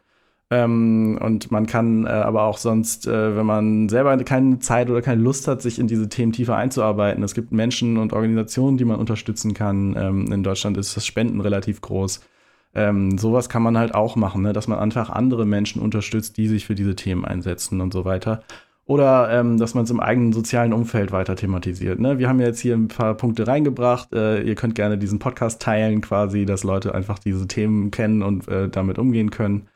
Ähm, 0.50 1.18
und 1.20 1.50
man 1.50 1.66
kann 1.66 2.04
äh, 2.06 2.08
aber 2.08 2.42
auch 2.44 2.58
sonst, 2.58 3.06
äh, 3.06 3.36
wenn 3.36 3.46
man 3.46 3.88
selber 3.88 4.16
keine 4.18 4.58
Zeit 4.58 4.90
oder 4.90 5.02
keine 5.02 5.22
Lust 5.22 5.48
hat, 5.48 5.62
sich 5.62 5.78
in 5.78 5.88
diese 5.88 6.08
Themen 6.08 6.32
tiefer 6.32 6.56
einzuarbeiten. 6.56 7.22
Es 7.22 7.34
gibt 7.34 7.52
Menschen 7.52 7.96
und 7.96 8.12
Organisationen, 8.12 8.76
die 8.76 8.84
man 8.84 8.98
unterstützen 8.98 9.54
kann. 9.54 9.96
Ähm, 9.96 10.32
in 10.32 10.42
Deutschland 10.42 10.76
ist 10.76 10.96
das 10.96 11.06
Spenden 11.06 11.40
relativ 11.40 11.80
groß. 11.80 12.20
Ähm, 12.74 13.18
sowas 13.18 13.48
kann 13.48 13.62
man 13.62 13.76
halt 13.76 13.94
auch 13.94 14.16
machen, 14.16 14.42
ne? 14.42 14.52
dass 14.52 14.68
man 14.68 14.78
einfach 14.78 15.10
andere 15.10 15.44
Menschen 15.44 15.82
unterstützt, 15.82 16.36
die 16.36 16.48
sich 16.48 16.66
für 16.66 16.74
diese 16.74 16.96
Themen 16.96 17.24
einsetzen 17.24 17.80
und 17.80 17.92
so 17.92 18.04
weiter. 18.04 18.42
Oder 18.84 19.30
ähm, 19.30 19.58
dass 19.58 19.74
man 19.74 19.84
es 19.84 19.90
im 19.90 20.00
eigenen 20.00 20.32
sozialen 20.32 20.72
Umfeld 20.72 21.12
weiter 21.12 21.36
thematisiert. 21.36 22.00
Ne? 22.00 22.18
Wir 22.18 22.28
haben 22.28 22.40
ja 22.40 22.46
jetzt 22.46 22.60
hier 22.60 22.74
ein 22.74 22.88
paar 22.88 23.14
Punkte 23.14 23.46
reingebracht. 23.46 24.12
Äh, 24.12 24.42
ihr 24.42 24.54
könnt 24.54 24.74
gerne 24.74 24.98
diesen 24.98 25.18
Podcast 25.18 25.62
teilen, 25.62 26.00
quasi, 26.00 26.46
dass 26.46 26.64
Leute 26.64 26.94
einfach 26.94 27.18
diese 27.18 27.46
Themen 27.46 27.90
kennen 27.90 28.22
und 28.22 28.48
äh, 28.48 28.68
damit 28.68 28.98
umgehen 28.98 29.30
können. 29.30 29.68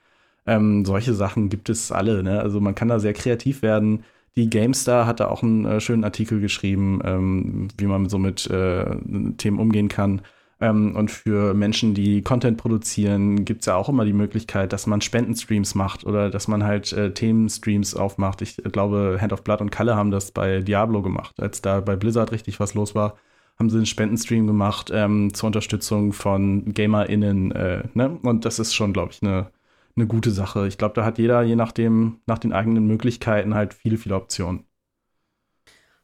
Ähm, 0.47 0.85
solche 0.85 1.15
Sachen 1.15 1.49
gibt 1.49 1.69
es 1.69 1.93
alle. 1.93 2.23
Ne? 2.23 2.41
Also 2.41 2.61
man 2.61 2.75
kann 2.75 2.89
da 2.89 2.99
sehr 2.99 3.13
kreativ 3.13 3.63
werden. 3.63 4.05
Die 4.37 4.51
GameStar 4.51 5.07
hat 5.07 5.21
da 5.21 5.29
auch 5.29 5.43
einen 5.43 5.65
äh, 5.65 5.81
schönen 5.81 6.05
Artikel 6.05 6.41
geschrieben, 6.41 7.01
ähm, 7.05 7.69
wie 7.79 7.87
man 7.87 8.09
so 8.09 8.19
mit 8.19 8.49
äh, 8.51 8.97
Themen 9.39 9.59
umgehen 9.59 9.89
kann. 9.89 10.23
Ähm, 10.61 10.97
und 10.97 11.11
für 11.11 11.55
Menschen, 11.55 11.95
die 11.95 12.23
Content 12.23 12.57
produzieren, 12.57 13.45
gibt 13.45 13.61
es 13.61 13.67
ja 13.67 13.77
auch 13.77 13.89
immer 13.89 14.05
die 14.05 14.13
Möglichkeit, 14.13 14.73
dass 14.73 14.87
man 14.87 15.01
Spendenstreams 15.01 15.75
macht 15.75 16.05
oder 16.05 16.31
dass 16.31 16.49
man 16.49 16.65
halt 16.65 16.93
äh, 16.93 17.13
Themenstreams 17.13 17.95
aufmacht. 17.95 18.43
Ich 18.43 18.57
glaube, 18.57 19.19
Hand 19.21 19.33
of 19.33 19.45
Blood 19.45 19.61
und 19.61 19.71
Kalle 19.71 19.97
haben 19.97 20.11
das 20.11 20.33
bei 20.33 20.61
Diablo 20.61 21.03
gemacht. 21.03 21.35
Als 21.41 21.61
da 21.63 21.81
bei 21.81 21.97
Blizzard 21.97 22.33
richtig 22.33 22.59
was 22.61 22.75
los 22.75 22.95
war, 22.95 23.17
haben 23.59 23.71
sie 23.71 23.77
einen 23.77 23.87
Spendenstream 23.87 24.47
gemacht 24.47 24.91
ähm, 24.93 25.33
zur 25.35 25.49
Unterstützung 25.49 26.13
von 26.13 26.73
GamerInnen. 26.73 27.53
Äh, 27.53 27.83
ne? 27.95 28.19
Und 28.23 28.45
das 28.45 28.59
ist 28.59 28.75
schon, 28.75 28.93
glaube 28.93 29.13
ich, 29.13 29.23
eine 29.23 29.51
eine 29.97 30.07
gute 30.07 30.31
Sache. 30.31 30.67
Ich 30.67 30.79
glaube, 30.79 30.95
da 30.95 31.05
hat 31.05 31.19
jeder, 31.19 31.43
je 31.43 31.57
nachdem, 31.57 32.21
nach 32.27 32.39
den 32.39 32.53
eigenen 32.53 32.87
Möglichkeiten, 32.87 33.55
halt 33.55 33.75
viele, 33.75 33.97
viele 33.97 34.15
Optionen. 34.15 34.65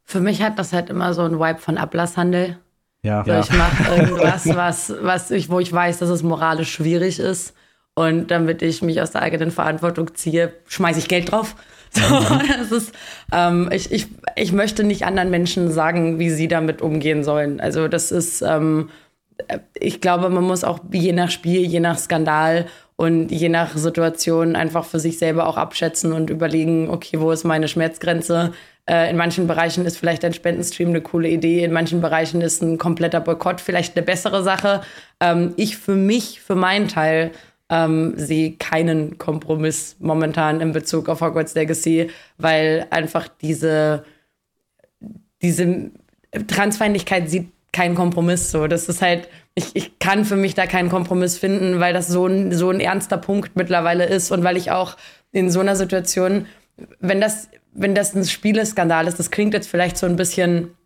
Für 0.05 0.21
mich 0.21 0.43
hat 0.43 0.59
das 0.59 0.73
halt 0.73 0.91
immer 0.91 1.15
so 1.15 1.23
ein 1.23 1.39
Vibe 1.39 1.59
von 1.59 1.79
Ablasshandel. 1.79 2.59
Ja. 3.03 3.25
So. 3.25 3.33
Ich 3.33 3.59
mache 3.59 3.95
irgendwas, 3.97 4.47
was, 4.55 4.95
was 5.01 5.31
ich, 5.31 5.51
wo 5.51 5.59
ich 5.59 5.73
weiß, 5.73 5.99
dass 5.99 6.09
es 6.09 6.23
moralisch 6.23 6.73
schwierig 6.73 7.19
ist. 7.19 7.55
Und 7.95 8.31
damit 8.31 8.63
ich 8.63 8.81
mich 8.81 9.03
aus 9.03 9.11
der 9.11 9.21
eigenen 9.21 9.51
Verantwortung 9.51 10.15
ziehe, 10.15 10.55
schmeiße 10.67 10.99
ich 10.99 11.09
Geld 11.09 11.33
drauf. 11.33 11.55
So, 11.95 12.01
mhm. 12.01 12.41
das 12.59 12.73
ist, 12.73 12.95
ähm, 13.33 13.69
ich, 13.71 13.93
ich, 13.93 14.07
ich 14.35 14.53
möchte 14.53 14.83
nicht 14.83 15.05
anderen 15.05 15.29
Menschen 15.29 15.71
sagen, 15.71 16.19
wie 16.19 16.31
sie 16.31 16.49
damit 16.49 16.81
umgehen 16.81 17.23
sollen. 17.23 17.61
Also 17.61 17.87
das 17.87 18.11
ist, 18.11 18.41
ähm, 18.41 18.89
ich 19.75 20.01
glaube, 20.01 20.31
man 20.31 20.43
muss 20.43 20.65
auch 20.65 20.81
je 20.91 21.13
nach 21.13 21.31
Spiel, 21.31 21.61
je 21.67 21.81
nach 21.81 21.99
Skandal 21.99 22.65
und 22.97 23.31
je 23.31 23.51
nach 23.51 23.77
Situation 23.77 24.57
einfach 24.57 24.87
für 24.87 25.01
sich 25.01 25.19
selber 25.19 25.47
auch 25.47 25.59
abschätzen 25.59 26.15
und 26.15 26.31
überlegen, 26.31 26.89
okay, 26.89 27.21
wo 27.21 27.31
ist 27.31 27.45
meine 27.45 27.69
Schmerzgrenze? 27.69 28.53
Äh, 28.89 29.11
in 29.11 29.17
manchen 29.17 29.47
Bereichen 29.47 29.87
ist 29.87 29.97
vielleicht 29.97 30.25
ein 30.25 30.35
Spendenstream 30.35 30.89
eine 30.89 31.01
coole 31.01 31.29
Idee, 31.29 31.65
in 31.65 31.73
manchen 31.73 32.01
Bereichen 32.01 32.41
ist 32.41 32.63
ein 32.63 32.79
kompletter 32.79 33.21
Boykott 33.21 33.61
vielleicht 33.61 33.97
eine 33.97 34.05
bessere 34.05 34.43
Sache. 34.43 34.83
Ähm, 35.21 35.55
ich 35.57 35.77
für 35.77 35.95
mich, 35.95 36.41
für 36.41 36.57
meinen 36.57 36.89
Teil, 36.89 37.31
ähm, 37.71 38.15
sehe 38.17 38.53
keinen 38.53 39.19
Kompromiss 39.19 39.97
momentan 39.99 40.61
in 40.61 40.73
Bezug 40.73 41.09
auf 41.09 41.21
Hogwarts 41.21 41.55
Legacy, 41.55 42.11
weil 42.37 42.87
einfach 42.91 43.29
diese, 43.29 44.05
diese 45.41 45.91
Transfeindlichkeit 46.49 47.31
sieht 47.31 47.49
keinen 47.73 47.95
Kompromiss 47.95 48.51
so. 48.51 48.67
Das 48.67 48.89
ist 48.89 49.01
halt, 49.01 49.29
ich, 49.55 49.75
ich 49.75 49.99
kann 49.99 50.25
für 50.25 50.37
mich 50.37 50.55
da 50.55 50.67
keinen 50.67 50.91
Kompromiss 50.91 51.39
finden, 51.39 51.81
weil 51.81 51.95
das 51.95 52.09
so 52.09 52.27
ein, 52.27 52.53
so 52.53 52.69
ein 52.69 52.81
ernster 52.81 53.17
Punkt 53.17 53.57
mittlerweile 53.57 54.05
ist 54.05 54.31
und 54.31 54.45
weil 54.45 54.59
ich 54.59 54.71
auch 54.71 54.97
in 55.31 55.51
so 55.51 55.61
einer 55.61 55.77
Situation, 55.77 56.47
wenn 57.01 57.21
das 57.21 57.49
wenn 57.73 57.95
das 57.95 58.15
ein 58.15 58.25
Spieleskandal 58.25 59.07
ist, 59.07 59.19
das 59.19 59.31
klingt 59.31 59.55
jetzt 59.55 59.69
vielleicht 59.69 59.97
so 59.97 60.07
ein 60.07 60.17
bisschen 60.17 60.77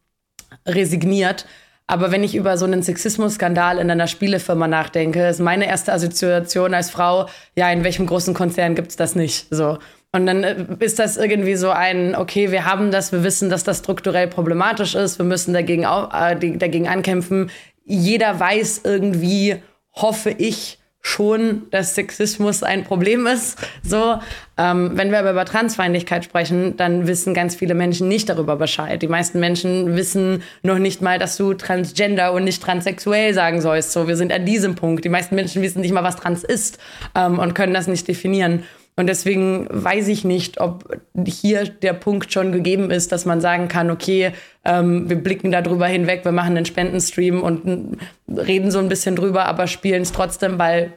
resigniert, 0.66 1.46
aber 1.88 2.10
wenn 2.10 2.24
ich 2.24 2.34
über 2.34 2.58
so 2.58 2.64
einen 2.64 2.82
Sexismus-Skandal 2.82 3.78
in 3.78 3.90
einer 3.90 4.08
Spielefirma 4.08 4.66
nachdenke, 4.66 5.28
ist 5.28 5.38
meine 5.38 5.68
erste 5.68 5.92
Assoziation 5.92 6.74
als 6.74 6.90
Frau, 6.90 7.28
ja, 7.54 7.70
in 7.70 7.84
welchem 7.84 8.06
großen 8.06 8.34
Konzern 8.34 8.74
gibt 8.74 8.90
es 8.90 8.96
das 8.96 9.14
nicht? 9.14 9.46
So. 9.50 9.78
Und 10.12 10.26
dann 10.26 10.42
äh, 10.42 10.66
ist 10.80 10.98
das 10.98 11.16
irgendwie 11.16 11.54
so 11.54 11.70
ein, 11.70 12.16
okay, 12.16 12.50
wir 12.50 12.64
haben 12.64 12.90
das, 12.90 13.12
wir 13.12 13.22
wissen, 13.22 13.50
dass 13.50 13.62
das 13.62 13.78
strukturell 13.78 14.26
problematisch 14.26 14.94
ist, 14.94 15.18
wir 15.18 15.26
müssen 15.26 15.54
dagegen, 15.54 15.84
äh, 15.84 16.56
dagegen 16.58 16.88
ankämpfen. 16.88 17.50
Jeder 17.84 18.40
weiß 18.40 18.80
irgendwie, 18.82 19.56
hoffe 19.92 20.30
ich, 20.30 20.78
schon, 21.06 21.62
dass 21.70 21.94
Sexismus 21.94 22.64
ein 22.64 22.82
Problem 22.82 23.28
ist. 23.28 23.58
So, 23.84 24.18
ähm, 24.58 24.90
wenn 24.94 25.12
wir 25.12 25.20
aber 25.20 25.30
über 25.30 25.44
Transfeindlichkeit 25.44 26.24
sprechen, 26.24 26.76
dann 26.76 27.06
wissen 27.06 27.32
ganz 27.32 27.54
viele 27.54 27.74
Menschen 27.74 28.08
nicht 28.08 28.28
darüber 28.28 28.56
Bescheid. 28.56 29.00
Die 29.00 29.06
meisten 29.06 29.38
Menschen 29.38 29.94
wissen 29.94 30.42
noch 30.62 30.78
nicht 30.78 31.02
mal, 31.02 31.20
dass 31.20 31.36
du 31.36 31.54
transgender 31.54 32.32
und 32.32 32.42
nicht 32.42 32.60
transsexuell 32.60 33.34
sagen 33.34 33.60
sollst. 33.60 33.92
So, 33.92 34.08
wir 34.08 34.16
sind 34.16 34.32
an 34.32 34.44
diesem 34.44 34.74
Punkt. 34.74 35.04
Die 35.04 35.08
meisten 35.08 35.36
Menschen 35.36 35.62
wissen 35.62 35.80
nicht 35.80 35.92
mal, 35.92 36.02
was 36.02 36.16
trans 36.16 36.42
ist 36.42 36.78
ähm, 37.14 37.38
und 37.38 37.54
können 37.54 37.72
das 37.72 37.86
nicht 37.86 38.08
definieren. 38.08 38.64
Und 38.98 39.08
deswegen 39.08 39.66
weiß 39.70 40.08
ich 40.08 40.24
nicht, 40.24 40.58
ob 40.58 40.98
hier 41.26 41.64
der 41.64 41.92
Punkt 41.92 42.32
schon 42.32 42.50
gegeben 42.50 42.90
ist, 42.90 43.12
dass 43.12 43.26
man 43.26 43.42
sagen 43.42 43.68
kann, 43.68 43.90
okay, 43.90 44.32
ähm, 44.64 45.08
wir 45.10 45.16
blicken 45.16 45.52
da 45.52 45.60
drüber 45.60 45.86
hinweg, 45.86 46.24
wir 46.24 46.32
machen 46.32 46.56
einen 46.56 46.64
Spendenstream 46.64 47.42
und 47.42 47.98
reden 48.26 48.70
so 48.70 48.78
ein 48.78 48.88
bisschen 48.88 49.14
drüber, 49.14 49.44
aber 49.44 49.66
spielen 49.66 50.02
es 50.02 50.12
trotzdem, 50.12 50.58
weil 50.58 50.94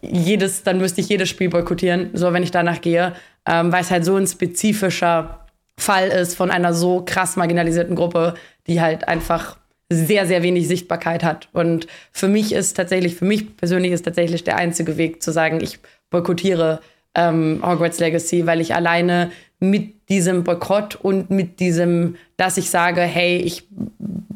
jedes, 0.00 0.62
dann 0.62 0.78
müsste 0.78 1.02
ich 1.02 1.10
jedes 1.10 1.28
Spiel 1.28 1.50
boykottieren, 1.50 2.08
so 2.14 2.32
wenn 2.32 2.42
ich 2.42 2.52
danach 2.52 2.80
gehe, 2.80 3.12
ähm, 3.46 3.70
weil 3.70 3.82
es 3.82 3.90
halt 3.90 4.06
so 4.06 4.16
ein 4.16 4.26
spezifischer 4.26 5.46
Fall 5.78 6.08
ist 6.08 6.36
von 6.36 6.50
einer 6.50 6.72
so 6.72 7.02
krass 7.04 7.36
marginalisierten 7.36 7.96
Gruppe, 7.96 8.34
die 8.66 8.80
halt 8.80 9.08
einfach 9.08 9.58
sehr, 9.90 10.26
sehr 10.26 10.42
wenig 10.42 10.68
Sichtbarkeit 10.68 11.24
hat. 11.24 11.48
Und 11.52 11.86
für 12.12 12.28
mich 12.28 12.52
ist 12.52 12.76
tatsächlich, 12.76 13.16
für 13.16 13.24
mich 13.24 13.56
persönlich 13.56 13.92
ist 13.92 14.04
tatsächlich 14.04 14.44
der 14.44 14.56
einzige 14.56 14.96
Weg 14.96 15.22
zu 15.22 15.32
sagen, 15.32 15.60
ich 15.60 15.80
boykottiere 16.10 16.80
ähm, 17.14 17.60
Hogwarts 17.64 18.00
Legacy, 18.00 18.46
weil 18.46 18.60
ich 18.60 18.74
alleine 18.74 19.30
mit 19.58 20.08
diesem 20.08 20.44
Boykott 20.44 20.96
und 20.96 21.30
mit 21.30 21.60
diesem, 21.60 22.16
dass 22.36 22.56
ich 22.56 22.70
sage, 22.70 23.02
hey, 23.02 23.36
ich 23.36 23.68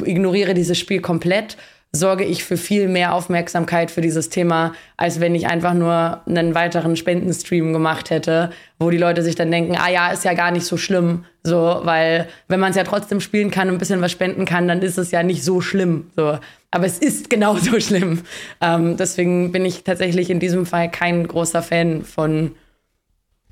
ignoriere 0.04 0.54
dieses 0.54 0.78
Spiel 0.78 1.00
komplett 1.00 1.56
sorge 1.94 2.24
ich 2.24 2.44
für 2.44 2.56
viel 2.56 2.88
mehr 2.88 3.14
Aufmerksamkeit 3.14 3.90
für 3.90 4.00
dieses 4.00 4.28
Thema, 4.28 4.74
als 4.96 5.20
wenn 5.20 5.34
ich 5.34 5.46
einfach 5.46 5.74
nur 5.74 6.20
einen 6.26 6.54
weiteren 6.54 6.96
Spendenstream 6.96 7.72
gemacht 7.72 8.10
hätte, 8.10 8.50
wo 8.78 8.90
die 8.90 8.98
Leute 8.98 9.22
sich 9.22 9.36
dann 9.36 9.50
denken, 9.50 9.76
ah 9.78 9.88
ja, 9.88 10.10
ist 10.10 10.24
ja 10.24 10.34
gar 10.34 10.50
nicht 10.50 10.66
so 10.66 10.76
schlimm, 10.76 11.24
so, 11.42 11.80
weil 11.84 12.28
wenn 12.48 12.60
man 12.60 12.70
es 12.70 12.76
ja 12.76 12.84
trotzdem 12.84 13.20
spielen 13.20 13.50
kann 13.50 13.68
und 13.68 13.76
ein 13.76 13.78
bisschen 13.78 14.00
was 14.00 14.12
spenden 14.12 14.44
kann, 14.44 14.68
dann 14.68 14.82
ist 14.82 14.98
es 14.98 15.10
ja 15.10 15.22
nicht 15.22 15.44
so 15.44 15.60
schlimm, 15.60 16.10
so. 16.16 16.38
Aber 16.70 16.86
es 16.86 16.98
ist 16.98 17.30
genauso 17.30 17.78
schlimm. 17.80 18.22
Ähm, 18.60 18.96
deswegen 18.96 19.52
bin 19.52 19.64
ich 19.64 19.84
tatsächlich 19.84 20.30
in 20.30 20.40
diesem 20.40 20.66
Fall 20.66 20.90
kein 20.90 21.26
großer 21.26 21.62
Fan 21.62 22.02
von 22.02 22.52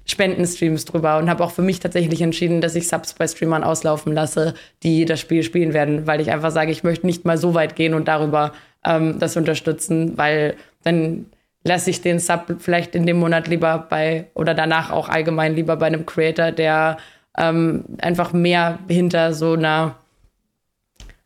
Spendenstreams 0.05 0.85
drüber 0.85 1.19
und 1.19 1.31
habe 1.31 1.45
auch 1.45 1.53
für 1.53 1.63
mich 1.63 1.81
tatsächlich 1.81 2.23
entschieden, 2.23 2.61
dass 2.61 2.75
ich 2.75 2.89
Subs 2.89 3.15
bei 3.15 3.27
Streamern 3.27 3.63
auslaufen 3.63 4.13
lasse, 4.13 4.55
die 4.83 5.05
das 5.05 5.21
Spiel 5.21 5.43
spielen 5.43 5.73
werden, 5.73 6.07
weil 6.07 6.21
ich 6.21 6.31
einfach 6.31 6.51
sage, 6.51 6.73
ich 6.73 6.83
möchte 6.83 7.07
nicht 7.07 7.25
mal 7.25 7.39
so 7.39 7.55
weit 7.55 7.77
gehen 7.77 7.95
und 7.95 8.09
darüber 8.09 8.53
ähm, 8.85 9.19
das 9.19 9.37
unterstützen, 9.37 10.19
weil 10.19 10.57
dann 10.83 11.27
lasse 11.65 11.91
ich 11.91 12.01
den 12.01 12.19
Sub 12.19 12.57
vielleicht 12.59 12.95
in 12.95 13.07
dem 13.07 13.19
Monat 13.19 13.47
lieber 13.47 13.87
bei 13.89 14.27
oder 14.35 14.55
danach 14.55 14.91
auch 14.91 15.09
allgemein 15.09 15.55
lieber 15.55 15.77
bei 15.77 15.87
einem 15.87 16.07
Creator, 16.07 16.51
der 16.51 16.97
ähm, 17.39 17.85
einfach 17.99 18.33
mehr 18.33 18.81
hinter 18.89 19.33
so 19.33 19.53
einer 19.53 19.97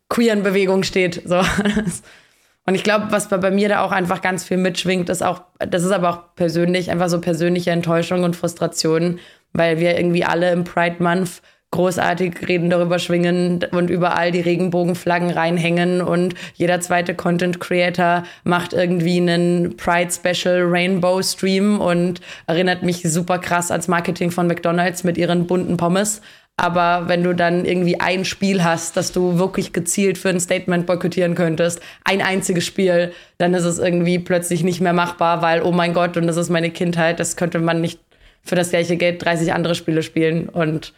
queeren 0.08 0.42
Bewegung 0.42 0.82
steht. 0.82 1.22
So. 1.24 1.40
Und 2.66 2.74
ich 2.74 2.82
glaube, 2.82 3.06
was 3.10 3.28
bei 3.28 3.50
mir 3.50 3.68
da 3.68 3.82
auch 3.82 3.92
einfach 3.92 4.20
ganz 4.20 4.44
viel 4.44 4.56
mitschwingt, 4.56 5.08
ist 5.08 5.22
auch, 5.22 5.42
das 5.58 5.84
ist 5.84 5.92
aber 5.92 6.10
auch 6.10 6.34
persönlich, 6.34 6.90
einfach 6.90 7.08
so 7.08 7.20
persönliche 7.20 7.70
Enttäuschung 7.70 8.24
und 8.24 8.34
Frustration, 8.34 9.20
weil 9.52 9.78
wir 9.78 9.96
irgendwie 9.96 10.24
alle 10.24 10.50
im 10.50 10.64
Pride 10.64 10.96
Month 10.98 11.42
großartig 11.70 12.48
reden 12.48 12.70
darüber 12.70 12.98
schwingen 12.98 13.64
und 13.70 13.90
überall 13.90 14.30
die 14.30 14.40
Regenbogenflaggen 14.40 15.30
reinhängen 15.30 16.00
und 16.00 16.34
jeder 16.54 16.80
zweite 16.80 17.14
Content 17.14 17.60
Creator 17.60 18.22
macht 18.44 18.72
irgendwie 18.72 19.18
einen 19.18 19.76
Pride 19.76 20.10
Special 20.10 20.62
Rainbow 20.62 21.22
Stream 21.22 21.80
und 21.80 22.20
erinnert 22.46 22.82
mich 22.82 23.02
super 23.02 23.38
krass 23.38 23.70
ans 23.70 23.88
Marketing 23.88 24.30
von 24.30 24.46
McDonald's 24.46 25.04
mit 25.04 25.18
ihren 25.18 25.46
bunten 25.46 25.76
Pommes. 25.76 26.22
Aber 26.58 27.04
wenn 27.06 27.22
du 27.22 27.34
dann 27.34 27.66
irgendwie 27.66 28.00
ein 28.00 28.24
Spiel 28.24 28.64
hast, 28.64 28.96
das 28.96 29.12
du 29.12 29.38
wirklich 29.38 29.74
gezielt 29.74 30.16
für 30.16 30.30
ein 30.30 30.40
Statement 30.40 30.86
boykottieren 30.86 31.34
könntest, 31.34 31.80
ein 32.04 32.22
einziges 32.22 32.64
Spiel, 32.64 33.12
dann 33.36 33.52
ist 33.52 33.64
es 33.64 33.78
irgendwie 33.78 34.18
plötzlich 34.18 34.64
nicht 34.64 34.80
mehr 34.80 34.94
machbar, 34.94 35.42
weil, 35.42 35.62
oh 35.62 35.72
mein 35.72 35.92
Gott, 35.92 36.16
und 36.16 36.26
das 36.26 36.38
ist 36.38 36.48
meine 36.48 36.70
Kindheit, 36.70 37.20
das 37.20 37.36
könnte 37.36 37.58
man 37.58 37.82
nicht 37.82 38.00
für 38.42 38.54
das 38.54 38.70
gleiche 38.70 38.96
Geld 38.96 39.22
30 39.22 39.52
andere 39.52 39.74
Spiele 39.74 40.02
spielen. 40.02 40.48
Und 40.48 40.94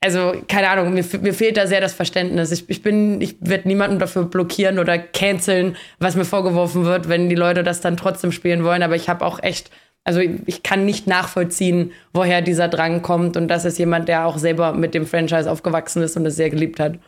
also, 0.00 0.34
keine 0.48 0.68
Ahnung, 0.68 0.92
mir, 0.92 1.04
mir 1.20 1.34
fehlt 1.34 1.56
da 1.56 1.68
sehr 1.68 1.80
das 1.80 1.94
Verständnis. 1.94 2.50
Ich, 2.50 2.68
ich 2.68 2.82
bin, 2.82 3.20
ich 3.20 3.36
werde 3.40 3.68
niemanden 3.68 4.00
dafür 4.00 4.24
blockieren 4.24 4.80
oder 4.80 4.98
canceln, 4.98 5.76
was 6.00 6.16
mir 6.16 6.24
vorgeworfen 6.24 6.84
wird, 6.84 7.08
wenn 7.08 7.28
die 7.28 7.36
Leute 7.36 7.62
das 7.62 7.80
dann 7.80 7.96
trotzdem 7.96 8.32
spielen 8.32 8.64
wollen. 8.64 8.82
Aber 8.82 8.96
ich 8.96 9.08
habe 9.08 9.24
auch 9.24 9.40
echt 9.42 9.70
also 10.04 10.20
ich 10.20 10.62
kann 10.62 10.84
nicht 10.84 11.06
nachvollziehen, 11.06 11.92
woher 12.12 12.42
dieser 12.42 12.68
Drang 12.68 13.00
kommt. 13.00 13.36
Und 13.36 13.48
das 13.48 13.64
ist 13.64 13.78
jemand, 13.78 14.08
der 14.08 14.26
auch 14.26 14.36
selber 14.36 14.74
mit 14.74 14.94
dem 14.94 15.06
Franchise 15.06 15.50
aufgewachsen 15.50 16.02
ist 16.02 16.16
und 16.16 16.26
es 16.26 16.36
sehr 16.36 16.50
geliebt 16.50 16.78
hat. 16.78 16.98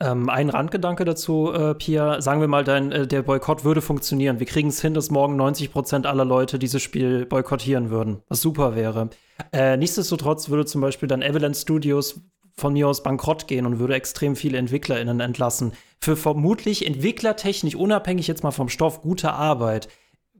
Ähm, 0.00 0.28
ein 0.30 0.48
Randgedanke 0.48 1.04
dazu, 1.04 1.52
äh, 1.52 1.74
Pia. 1.74 2.20
Sagen 2.22 2.40
wir 2.40 2.48
mal, 2.48 2.64
dein, 2.64 2.92
äh, 2.92 3.06
der 3.06 3.22
Boykott 3.22 3.64
würde 3.64 3.82
funktionieren. 3.82 4.38
Wir 4.38 4.46
kriegen 4.46 4.68
es 4.68 4.80
hin, 4.80 4.94
dass 4.94 5.10
morgen 5.10 5.36
90 5.36 5.72
Prozent 5.72 6.06
aller 6.06 6.24
Leute 6.24 6.58
dieses 6.58 6.82
Spiel 6.82 7.26
boykottieren 7.26 7.90
würden, 7.90 8.22
was 8.28 8.40
super 8.40 8.74
wäre. 8.74 9.10
Äh, 9.52 9.76
nichtsdestotrotz 9.76 10.48
würde 10.48 10.66
zum 10.66 10.80
Beispiel 10.80 11.08
dann 11.08 11.22
Avalanche 11.22 11.60
Studios 11.60 12.20
von 12.54 12.72
mir 12.72 12.88
aus 12.88 13.02
bankrott 13.02 13.46
gehen 13.46 13.66
und 13.66 13.78
würde 13.78 13.94
extrem 13.94 14.36
viele 14.36 14.58
EntwicklerInnen 14.58 15.20
entlassen. 15.20 15.72
Für 16.00 16.16
vermutlich 16.16 16.86
entwicklertechnisch, 16.86 17.74
unabhängig 17.74 18.26
jetzt 18.26 18.42
mal 18.42 18.50
vom 18.52 18.68
Stoff, 18.68 19.02
gute 19.02 19.32
Arbeit 19.32 19.88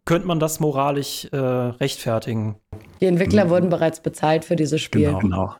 könnte 0.09 0.27
man 0.27 0.41
das 0.41 0.59
moralisch 0.59 1.29
äh, 1.33 1.37
rechtfertigen. 1.37 2.57
Die 3.03 3.07
Entwickler 3.07 3.45
mhm. 3.45 3.51
wurden 3.51 3.69
bereits 3.69 4.01
bezahlt 4.01 4.47
für 4.47 4.57
dieses 4.57 4.81
Spiel. 4.81 5.07
Genau. 5.07 5.19
genau. 5.19 5.55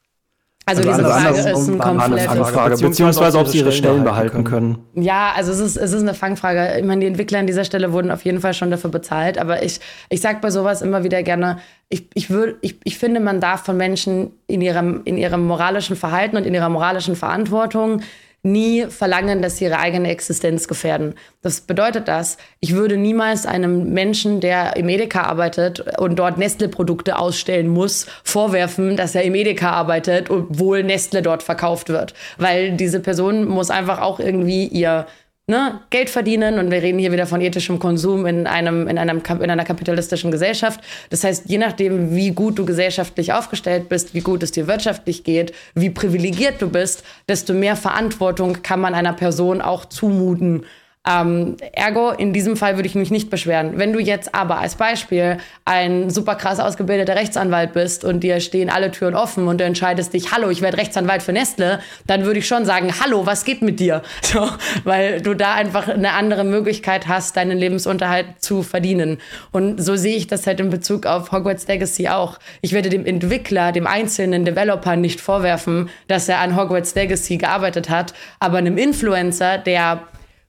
Also, 0.65 0.89
also 0.89 1.03
diese 1.03 1.05
Frage 1.05 1.39
ist 1.39 1.69
ein 1.69 1.79
komplettes 1.79 2.51
Frage, 2.51 2.77
beziehungsweise 2.79 3.39
ob 3.39 3.49
sie 3.49 3.59
ihre 3.59 3.73
Stellen 3.73 4.05
behalten 4.05 4.45
können. 4.45 4.79
Ja, 4.95 5.33
also 5.35 5.53
es 5.53 5.61
ist, 5.61 5.77
es 5.77 5.93
ist 5.93 6.03
eine 6.03 6.15
Fangfrage. 6.15 6.79
Ich 6.79 6.85
meine, 6.85 7.03
die 7.03 7.07
Entwickler 7.07 7.39
an 7.39 7.47
dieser 7.47 7.65
Stelle 7.65 7.93
wurden 7.93 8.11
auf 8.11 8.25
jeden 8.25 8.41
Fall 8.41 8.53
schon 8.55 8.71
dafür 8.71 8.91
bezahlt, 8.91 9.39
aber 9.39 9.63
ich, 9.63 9.81
ich 10.11 10.21
sage 10.21 10.39
bei 10.41 10.51
sowas 10.51 10.83
immer 10.83 11.05
wieder 11.05 11.23
gerne, 11.23 11.59
ich, 11.89 12.07
ich, 12.15 12.29
würd, 12.29 12.57
ich, 12.61 12.77
ich 12.85 12.99
finde, 12.99 13.21
man 13.21 13.41
darf 13.41 13.65
von 13.65 13.77
Menschen 13.77 14.33
in 14.47 14.61
ihrem, 14.61 15.03
in 15.05 15.17
ihrem 15.17 15.47
moralischen 15.47 15.97
Verhalten 15.97 16.37
und 16.37 16.47
in 16.47 16.55
ihrer 16.55 16.69
moralischen 16.69 17.17
Verantwortung 17.17 18.03
nie 18.43 18.87
verlangen, 18.87 19.43
dass 19.43 19.57
sie 19.57 19.65
ihre 19.65 19.79
eigene 19.79 20.11
Existenz 20.11 20.69
gefährden. 20.69 21.15
Das 21.43 21.61
bedeutet 21.61 22.09
das, 22.09 22.39
ich 22.61 22.75
würde 22.75 22.97
niemals 22.97 23.47
einem 23.47 23.93
Menschen, 23.93 24.41
der 24.41 24.77
im 24.77 24.89
Edeka 24.89 25.23
arbeitet 25.23 25.99
und 25.99 26.19
dort 26.19 26.39
Nestle-Produkte 26.39 27.19
ausstellen 27.19 27.69
muss, 27.69 28.07
vorwerfen, 28.23 28.97
dass 28.97 29.15
er 29.15 29.23
im 29.23 29.35
Edeka 29.35 29.71
arbeitet, 29.71 30.31
obwohl 30.31 30.85
Nestle 30.85 31.23
dort 31.23 31.43
verkauft 31.43 31.89
wird. 31.89 32.15
Weil 32.37 32.77
diese 32.77 33.01
Person 33.01 33.47
muss 33.47 33.71
einfach 33.71 34.01
auch 34.01 34.21
irgendwie 34.21 34.67
ihr 34.67 35.07
ne, 35.49 35.81
Geld 35.91 36.11
verdienen 36.11 36.59
und 36.59 36.71
wir 36.71 36.83
reden 36.83 36.99
hier 36.99 37.11
wieder 37.11 37.27
von 37.27 37.41
ethischem 37.41 37.79
Konsum 37.79 38.27
in, 38.27 38.47
einem, 38.47 38.87
in, 38.87 38.99
einem, 38.99 39.21
in 39.41 39.51
einer 39.51 39.65
kapitalistischen 39.65 40.31
Gesellschaft. 40.31 40.81
Das 41.11 41.25
heißt, 41.25 41.45
je 41.47 41.59
nachdem, 41.59 42.15
wie 42.15 42.31
gut 42.31 42.59
du 42.59 42.65
gesellschaftlich 42.65 43.33
aufgestellt 43.33 43.89
bist, 43.89 44.15
wie 44.15 44.21
gut 44.21 44.43
es 44.43 44.53
dir 44.53 44.69
wirtschaftlich 44.69 45.25
geht, 45.25 45.53
wie 45.75 45.91
privilegiert 45.91 46.63
du 46.63 46.69
bist, 46.69 47.03
desto 47.29 47.55
mehr 47.55 47.77
Verantwortung 47.77 48.63
kann 48.63 48.81
man 48.81 48.95
einer 48.95 49.15
Person 49.15 49.61
auch 49.61 49.87
zumuten. 49.87 50.65
Ähm, 51.07 51.57
ergo, 51.73 52.11
in 52.11 52.33
diesem 52.33 52.57
Fall 52.57 52.77
würde 52.77 52.89
ich 52.89 52.95
mich 52.95 53.11
nicht 53.11 53.31
beschweren. 53.31 53.79
Wenn 53.79 53.93
du 53.93 53.99
jetzt 53.99 54.35
aber 54.35 54.59
als 54.59 54.75
Beispiel 54.75 55.39
ein 55.65 56.11
super 56.11 56.35
krass 56.35 56.61
ausgebildeter 56.61 57.15
Rechtsanwalt 57.15 57.73
bist 57.73 58.05
und 58.05 58.21
dir 58.21 58.41
stehen 58.41 58.69
alle 58.69 58.91
Türen 58.91 59.15
offen 59.15 59.49
und 59.49 59.61
du 59.61 59.65
entscheidest 59.65 60.13
dich, 60.13 60.33
hallo, 60.33 60.51
ich 60.51 60.61
werde 60.61 60.77
Rechtsanwalt 60.77 61.23
für 61.23 61.33
Nestle, 61.33 61.81
dann 62.07 62.25
würde 62.25 62.41
ich 62.41 62.49
schon 62.49 62.65
sagen, 62.65 62.93
hallo, 63.01 63.25
was 63.27 63.45
geht 63.45 63.63
mit 63.63 63.81
dir? 63.81 64.03
So, 64.29 64.47
weil 64.85 65.23
du 65.23 65.33
da 65.33 65.55
einfach 65.55 65.89
eine 65.89 66.13
andere 66.13 66.45
Möglichkeit 66.45 67.09
hast, 67.09 67.35
deinen 67.39 67.57
Lebensunterhalt 67.57 68.27
zu 68.41 68.63
verdienen. 68.63 69.19
Und 69.53 69.83
so 69.83 69.97
sehe 69.97 70.17
ich 70.17 70.27
das 70.27 70.47
halt 70.47 70.61
in 70.61 70.69
Bezug 70.69 71.07
auf 71.07 71.33
Hogwarts 71.33 71.67
Legacy 71.67 72.09
auch. 72.09 72.39
Ich 72.61 72.75
werde 72.75 72.91
dem 72.91 73.07
Entwickler, 73.07 73.73
dem 73.73 73.87
einzelnen 73.87 74.45
Developer 74.45 74.97
nicht 74.97 75.23
vorwerfen, 75.23 75.89
dass 76.09 76.29
er 76.29 76.41
an 76.41 76.57
Hogwarts 76.57 76.95
Legacy 76.95 77.39
gearbeitet 77.39 77.89
hat, 77.89 78.13
aber 78.39 78.59
einem 78.59 78.77
Influencer, 78.77 79.57
der 79.57 80.03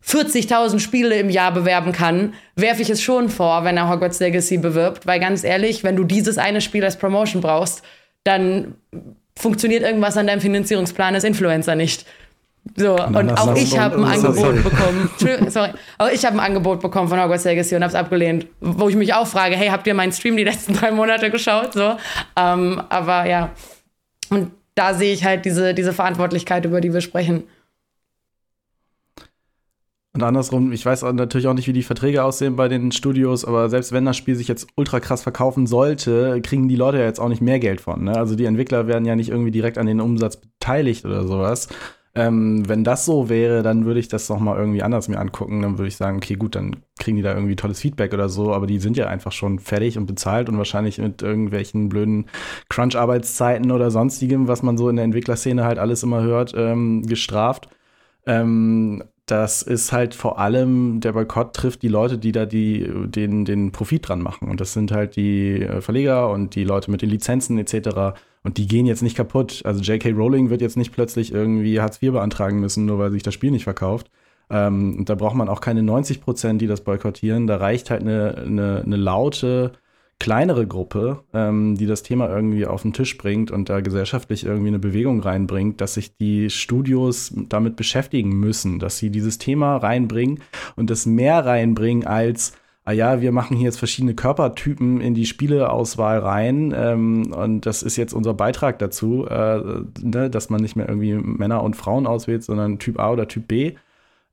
40.000 0.06 0.80
Spiele 0.80 1.16
im 1.20 1.30
Jahr 1.30 1.54
bewerben 1.54 1.92
kann, 1.92 2.34
werfe 2.56 2.82
ich 2.82 2.90
es 2.90 3.02
schon 3.02 3.30
vor, 3.30 3.64
wenn 3.64 3.78
er 3.78 3.90
Hogwarts 3.90 4.20
Legacy 4.20 4.58
bewirbt. 4.58 5.06
Weil 5.06 5.20
ganz 5.20 5.44
ehrlich, 5.44 5.84
wenn 5.84 5.96
du 5.96 6.04
dieses 6.04 6.38
eine 6.38 6.62
Spiel 6.62 6.84
als 6.84 6.98
Promotion 6.98 7.42
brauchst, 7.42 7.84
dann 8.24 8.76
funktioniert 9.38 9.84
irgendwas 9.84 10.18
an 10.18 10.28
deinem 10.28 10.42
Finanzierungsplan 10.42 11.16
als 11.16 11.24
Influencer 11.24 11.76
nicht. 11.76 12.06
So, 12.76 12.96
und 12.96 13.32
auch 13.40 13.56
ich 13.56 13.78
habe 13.78 13.96
ein 13.96 14.04
Angebot 14.04 14.64
bekommen. 14.64 15.10
Sorry, 15.50 15.72
auch 15.98 16.10
ich 16.10 16.26
habe 16.26 16.36
ein 16.36 16.40
Angebot 16.40 16.82
bekommen 16.82 17.08
von 17.08 17.22
Hogwarts 17.22 17.46
Legacy 17.46 17.76
und 17.76 17.84
habe 17.84 17.90
es 17.90 17.96
abgelehnt. 17.96 18.48
Wo 18.60 18.90
ich 18.90 18.96
mich 18.96 19.14
auch 19.14 19.28
frage, 19.28 19.56
hey, 19.56 19.70
habt 19.70 19.88
ihr 19.88 19.94
meinen 19.94 20.12
Stream 20.12 20.38
die 20.38 20.44
letzten 20.44 20.74
drei 20.76 20.92
Monate 20.92 21.30
geschaut? 21.30 21.74
So, 21.74 21.96
ähm, 22.36 22.82
aber 22.90 23.26
ja. 23.26 23.52
Und 24.30 24.52
da 24.76 24.94
sehe 24.94 25.14
ich 25.14 25.24
halt 25.24 25.46
diese, 25.46 25.74
diese 25.74 25.94
Verantwortlichkeit, 25.94 26.66
über 26.66 26.80
die 26.82 26.94
wir 26.94 27.02
sprechen. 27.02 27.44
Und 30.20 30.26
andersrum, 30.26 30.74
ich 30.74 30.86
weiß 30.86 31.04
natürlich 31.14 31.48
auch 31.48 31.54
nicht, 31.54 31.70
wie 31.70 31.74
die 31.74 31.82
Verträge 31.82 32.26
aussehen 32.26 32.58
bei 32.58 32.68
den 32.68 32.92
Studios, 32.92 33.46
aber 33.46 33.70
selbst 33.70 33.94
wenn 33.94 34.04
das 34.04 34.18
Spiel 34.18 34.36
sich 34.36 34.50
jetzt 34.50 34.68
ultra 34.76 35.00
krass 35.00 35.24
verkaufen 35.24 35.66
sollte, 35.66 36.42
kriegen 36.42 36.68
die 36.68 36.76
Leute 36.76 36.98
ja 36.98 37.06
jetzt 37.06 37.22
auch 37.22 37.30
nicht 37.30 37.42
mehr 37.42 37.58
Geld 37.58 37.80
von. 37.80 38.04
Ne? 38.04 38.18
Also 38.18 38.36
die 38.36 38.44
Entwickler 38.44 38.86
werden 38.86 39.06
ja 39.06 39.16
nicht 39.16 39.30
irgendwie 39.30 39.52
direkt 39.52 39.78
an 39.78 39.86
den 39.86 40.02
Umsatz 40.02 40.36
beteiligt 40.36 41.06
oder 41.06 41.26
sowas. 41.26 41.70
Ähm, 42.16 42.68
wenn 42.68 42.84
das 42.84 43.06
so 43.06 43.30
wäre, 43.30 43.64
dann 43.64 43.86
würde 43.86 44.02
ich 44.02 44.10
das 44.10 44.28
noch 44.28 44.42
mal 44.42 44.58
irgendwie 44.58 44.84
anders 44.84 45.08
mir 45.08 45.20
angucken. 45.20 45.62
Dann 45.62 45.78
würde 45.78 45.88
ich 45.88 45.96
sagen, 45.96 46.18
okay, 46.18 46.36
gut, 46.36 46.54
dann 46.56 46.76
kriegen 47.00 47.16
die 47.16 47.24
da 47.24 47.34
irgendwie 47.34 47.56
tolles 47.56 47.80
Feedback 47.80 48.14
oder 48.14 48.28
so. 48.28 48.54
Aber 48.54 48.68
die 48.68 48.80
sind 48.80 48.98
ja 48.98 49.08
einfach 49.08 49.32
schon 49.32 49.58
fertig 49.58 49.98
und 49.98 50.06
bezahlt 50.06 50.50
und 50.50 50.58
wahrscheinlich 50.58 50.98
mit 50.98 51.22
irgendwelchen 51.22 51.88
blöden 51.88 52.26
Crunch-Arbeitszeiten 52.68 53.72
oder 53.72 53.90
sonstigem, 53.90 54.50
was 54.50 54.64
man 54.64 54.78
so 54.78 54.90
in 54.90 54.98
der 54.98 55.06
Entwicklerszene 55.06 55.64
halt 55.64 55.80
alles 55.80 56.04
immer 56.04 56.22
hört, 56.24 56.54
ähm, 56.58 57.04
gestraft. 57.04 57.70
Ähm, 58.26 59.02
das 59.30 59.62
ist 59.62 59.92
halt 59.92 60.16
vor 60.16 60.40
allem, 60.40 61.00
der 61.02 61.14
Boykott 61.14 61.56
trifft 61.56 61.82
die 61.84 61.88
Leute, 61.88 62.18
die 62.18 62.32
da 62.32 62.46
die, 62.46 62.90
den, 63.06 63.46
den 63.46 63.72
Profit 63.72 64.08
dran 64.08 64.22
machen. 64.22 64.50
Und 64.50 64.60
das 64.60 64.74
sind 64.74 64.92
halt 64.92 65.16
die 65.16 65.62
äh, 65.62 65.82
Verleger 65.82 66.30
und 66.30 66.56
die 66.56 66.64
Leute 66.64 66.90
mit 66.90 67.02
den 67.02 67.10
Lizenzen 67.10 67.58
etc. 67.58 68.18
Und 68.44 68.58
die 68.58 68.68
gehen 68.68 68.86
jetzt 68.86 69.04
nicht 69.04 69.16
kaputt. 69.16 69.62
Also 69.66 69.82
J.K. 69.82 70.12
Rowling 70.12 70.50
wird 70.50 70.62
jetzt 70.62 70.78
nicht 70.78 70.92
plötzlich 70.92 71.34
irgendwie 71.34 71.80
Hartz 71.80 72.02
IV 72.02 72.14
beantragen 72.14 72.60
müssen, 72.60 72.86
nur 72.86 73.00
weil 73.00 73.12
sich 73.12 73.24
das 73.24 73.34
Spiel 73.34 73.52
nicht 73.52 73.66
verkauft. 73.66 74.10
Ähm, 74.50 75.06
da 75.06 75.16
braucht 75.16 75.36
man 75.36 75.50
auch 75.50 75.62
keine 75.62 75.84
90 75.84 76.22
Prozent, 76.22 76.62
die 76.62 76.68
das 76.68 76.82
boykottieren. 76.82 77.46
Da 77.46 77.58
reicht 77.58 77.92
halt 77.92 78.02
eine, 78.02 78.36
eine, 78.36 78.82
eine 78.84 78.96
laute, 78.96 79.74
kleinere 80.20 80.68
Gruppe, 80.68 81.24
ähm, 81.34 81.76
die 81.76 81.86
das 81.86 82.04
Thema 82.04 82.30
irgendwie 82.30 82.66
auf 82.66 82.82
den 82.82 82.94
Tisch 82.94 83.18
bringt 83.18 83.52
und 83.52 83.70
da 83.70 83.80
gesellschaftlich 83.80 84.46
irgendwie 84.46 84.68
eine 84.68 84.80
Bewegung 84.80 85.22
reinbringt, 85.22 85.80
dass 85.80 85.94
sich 85.94 86.16
die 86.18 86.50
Studios 86.50 87.34
damit 87.48 87.78
beschäftigen 87.78 88.38
müssen, 88.38 88.80
dass 88.80 88.98
sie 88.98 89.10
dieses 89.10 89.38
Thema 89.38 89.78
reinbringen 89.78 90.40
und 90.76 90.90
das 90.90 91.06
mehr 91.06 91.46
reinbringen 91.46 92.06
als 92.06 92.54
ah 92.86 92.92
ja, 92.92 93.22
wir 93.22 93.32
machen 93.32 93.56
hier 93.56 93.66
jetzt 93.66 93.78
verschiedene 93.78 94.16
Körpertypen 94.16 95.00
in 95.00 95.14
die 95.14 95.28
Spieleauswahl 95.28 96.18
rein 96.20 96.74
ähm, 96.76 97.32
und 97.32 97.66
das 97.68 97.84
ist 97.84 97.98
jetzt 97.98 98.14
unser 98.14 98.34
Beitrag 98.34 98.80
dazu, 98.80 99.28
äh, 99.28 99.84
ne, 100.02 100.30
dass 100.32 100.50
man 100.50 100.60
nicht 100.60 100.76
mehr 100.76 100.90
irgendwie 100.90 101.14
Männer 101.14 101.62
und 101.64 101.76
Frauen 101.76 102.08
auswählt, 102.08 102.44
sondern 102.44 102.80
Typ 102.80 103.00
A 103.00 103.12
oder 103.12 103.28
Typ 103.28 103.48
B. 103.48 103.74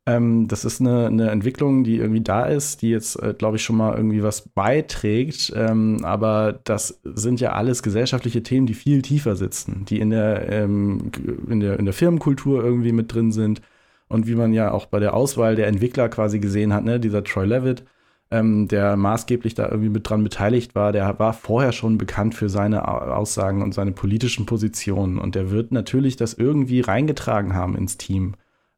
Ähm, 0.08 0.46
das 0.46 0.64
ist 0.64 0.80
eine, 0.80 1.06
eine, 1.06 1.30
Entwicklung, 1.30 1.82
die 1.82 1.96
irgendwie 1.96 2.20
da 2.20 2.44
ist, 2.46 2.80
die 2.82 2.90
jetzt, 2.90 3.20
äh, 3.20 3.34
glaube 3.36 3.56
ich, 3.56 3.64
schon 3.64 3.76
mal 3.76 3.96
irgendwie 3.96 4.22
was 4.22 4.42
beiträgt. 4.42 5.52
Ähm, 5.56 6.04
aber 6.04 6.60
das 6.64 7.00
sind 7.02 7.40
ja 7.40 7.52
alles 7.52 7.82
gesellschaftliche 7.82 8.42
Themen, 8.44 8.66
die 8.66 8.74
viel 8.74 9.02
tiefer 9.02 9.34
sitzen, 9.34 9.84
die 9.84 9.98
in 9.98 10.10
der, 10.10 10.48
ähm, 10.52 11.10
in 11.48 11.58
der, 11.58 11.78
in 11.80 11.86
der 11.86 11.94
Firmenkultur 11.94 12.62
irgendwie 12.62 12.92
mit 12.92 13.12
drin 13.12 13.32
sind. 13.32 13.62
Und 14.08 14.28
wie 14.28 14.36
man 14.36 14.52
ja 14.52 14.70
auch 14.70 14.86
bei 14.86 15.00
der 15.00 15.14
Auswahl 15.14 15.56
der 15.56 15.66
Entwickler 15.66 16.08
quasi 16.08 16.38
gesehen 16.38 16.72
hat, 16.72 16.84
ne, 16.84 17.00
dieser 17.00 17.24
Troy 17.24 17.44
Levitt, 17.46 17.84
ähm, 18.30 18.68
der 18.68 18.96
maßgeblich 18.96 19.54
da 19.54 19.68
irgendwie 19.68 19.88
mit 19.88 20.08
dran 20.08 20.22
beteiligt 20.22 20.76
war, 20.76 20.92
der 20.92 21.18
war 21.18 21.32
vorher 21.32 21.72
schon 21.72 21.98
bekannt 21.98 22.34
für 22.36 22.48
seine 22.48 22.86
Aussagen 22.86 23.62
und 23.62 23.74
seine 23.74 23.92
politischen 23.92 24.46
Positionen. 24.46 25.18
Und 25.18 25.34
der 25.34 25.50
wird 25.50 25.72
natürlich 25.72 26.16
das 26.16 26.34
irgendwie 26.34 26.80
reingetragen 26.80 27.54
haben 27.54 27.76
ins 27.76 27.96
Team 27.98 28.36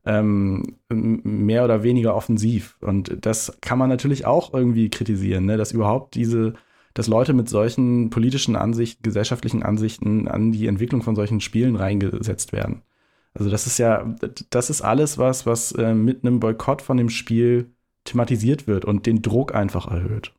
ähm, 0.08 0.78
mehr 0.88 1.64
oder 1.64 1.82
weniger 1.82 2.14
offensiv. 2.14 2.78
Und 2.80 3.14
das 3.26 3.58
kann 3.60 3.78
man 3.78 3.90
natürlich 3.90 4.24
auch 4.24 4.54
irgendwie 4.54 4.88
kritisieren, 4.88 5.44
ne? 5.44 5.58
dass 5.58 5.72
überhaupt 5.72 6.14
diese, 6.14 6.54
dass 6.94 7.08
Leute 7.08 7.34
mit 7.34 7.50
solchen 7.50 8.08
politischen 8.08 8.56
Ansichten, 8.56 9.02
gesellschaftlichen 9.02 9.62
Ansichten 9.62 10.26
an 10.26 10.50
die 10.50 10.66
Entwicklung 10.66 11.02
von 11.02 11.14
solchen 11.14 11.40
Spielen 11.40 11.76
reingesetzt 11.76 12.52
werden. 12.52 12.82
Also 13.34 13.50
das 13.50 13.66
ist 13.66 13.78
ja, 13.78 14.16
das 14.48 14.70
ist 14.70 14.80
alles 14.80 15.18
was, 15.18 15.44
was 15.44 15.72
äh, 15.72 15.94
mit 15.94 16.24
einem 16.24 16.40
Boykott 16.40 16.80
von 16.80 16.96
dem 16.96 17.10
Spiel 17.10 17.70
thematisiert 18.04 18.66
wird 18.66 18.86
und 18.86 19.04
den 19.04 19.20
Druck 19.20 19.54
einfach 19.54 19.88
erhöht. 19.88 20.32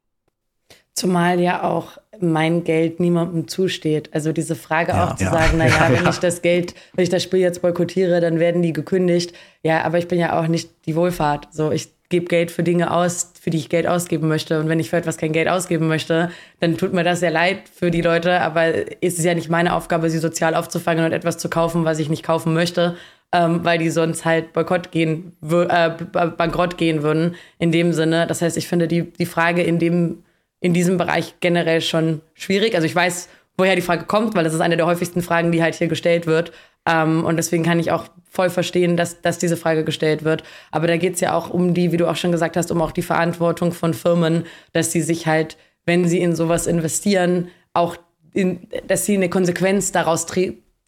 Zumal 0.96 1.40
ja 1.40 1.64
auch 1.64 1.98
mein 2.22 2.64
Geld 2.64 3.00
niemandem 3.00 3.48
zusteht. 3.48 4.10
Also 4.14 4.32
diese 4.32 4.56
Frage 4.56 4.92
ja, 4.92 5.06
auch 5.06 5.16
zu 5.16 5.26
ja. 5.26 5.32
sagen, 5.32 5.58
naja, 5.58 5.76
ja, 5.90 5.94
wenn 5.94 6.10
ich 6.10 6.20
das 6.20 6.42
Geld, 6.42 6.76
wenn 6.94 7.04
ich 7.04 7.10
das 7.10 7.24
Spiel 7.24 7.40
jetzt 7.40 7.62
boykottiere, 7.62 8.22
dann 8.22 8.40
werden 8.40 8.62
die 8.62 8.74
gekündigt. 8.74 9.34
Ja, 9.64 9.84
aber 9.84 9.98
ich 9.98 10.08
bin 10.08 10.20
ja 10.20 10.40
auch 10.40 10.48
nicht 10.48 10.70
die 10.86 10.96
Wohlfahrt. 10.96 11.48
So, 11.52 11.72
ich 11.72 11.90
gebe 12.10 12.26
Geld 12.26 12.50
für 12.50 12.64
Dinge 12.64 12.92
aus, 12.92 13.34
für 13.40 13.52
die 13.52 13.58
ich 13.58 13.70
Geld 13.70 13.88
ausgeben 13.88 14.28
möchte. 14.28 14.60
Und 14.60 14.68
wenn 14.68 14.80
ich 14.80 14.90
für 14.90 14.98
etwas 14.98 15.18
kein 15.18 15.32
Geld 15.32 15.48
ausgeben 15.48 15.88
möchte, 15.88 16.32
dann 16.60 16.78
tut 16.78 16.92
mir 16.92 17.04
das 17.04 17.20
sehr 17.20 17.32
leid 17.32 17.70
für 17.72 17.92
die 17.92 18.02
Leute. 18.02 18.42
Aber 18.42 18.66
es 19.02 19.18
ist 19.18 19.26
ja 19.26 19.36
nicht 19.36 19.50
meine 19.50 19.76
Aufgabe, 19.76 20.10
sie 20.10 20.18
sozial 20.18 20.56
aufzufangen 20.56 21.06
und 21.06 21.12
etwas 21.12 21.38
zu 21.38 21.50
kaufen, 21.50 21.86
was 21.86 22.00
ich 22.00 22.10
nicht 22.10 22.24
kaufen 22.24 22.54
möchte. 22.54 22.96
Ähm, 23.32 23.64
weil 23.64 23.78
die 23.78 23.92
sonst 23.92 24.26
halt 24.26 24.54
Boykott 24.54 24.92
gehen, 24.92 25.34
äh, 25.44 25.92
bankrott 26.36 26.80
gehen 26.80 27.04
würden 27.04 27.36
in 27.60 27.72
dem 27.72 27.94
Sinne. 27.94 28.26
Das 28.26 28.42
heißt, 28.42 28.58
ich 28.58 28.68
finde 28.68 28.88
die, 28.88 29.04
die 29.04 29.28
Frage 29.28 29.62
in 29.62 29.78
dem 29.78 30.24
in 30.62 30.74
diesem 30.74 30.98
Bereich 30.98 31.36
generell 31.40 31.82
schon 31.82 32.22
schwierig. 32.34 32.76
Also 32.76 32.86
ich 32.86 32.96
weiß, 32.96 33.30
woher 33.58 33.76
die 33.76 33.82
Frage 33.82 34.06
kommt, 34.06 34.36
weil 34.36 34.44
das 34.44 34.54
ist 34.54 34.62
eine 34.62 34.78
der 34.78 34.86
häufigsten 34.86 35.22
Fragen, 35.22 35.52
die 35.52 35.62
halt 35.62 35.76
hier 35.76 35.88
gestellt 35.88 36.28
wird. 36.28 36.52
Ähm, 36.86 37.26
und 37.26 37.38
deswegen 37.38 37.64
kann 37.64 37.80
ich 37.80 37.92
auch 37.92 38.06
voll 38.30 38.50
verstehen, 38.50 38.98
dass, 38.98 39.22
dass 39.22 39.38
diese 39.38 39.58
Frage 39.58 39.84
gestellt 39.84 40.24
wird. 40.24 40.44
Aber 40.72 40.88
da 40.88 40.98
geht 40.98 41.16
es 41.16 41.22
ja 41.22 41.34
auch 41.34 41.50
um 41.50 41.74
die, 41.74 41.92
wie 41.92 41.98
du 41.98 42.10
auch 42.10 42.16
schon 42.16 42.32
gesagt 42.32 42.58
hast, 42.58 42.72
um 42.72 42.82
auch 42.82 42.92
die 42.92 43.02
Verantwortung 43.02 43.72
von 43.72 43.94
Firmen, 43.94 44.46
dass 44.74 44.92
sie 44.92 45.02
sich 45.02 45.28
halt, 45.28 45.58
wenn 45.86 46.08
sie 46.08 46.20
in 46.20 46.36
sowas 46.36 46.68
investieren, 46.68 47.50
auch 47.74 47.98
in, 48.34 48.68
dass 48.88 49.06
sie 49.06 49.16
eine 49.16 49.30
Konsequenz 49.30 49.92
daraus 49.92 50.26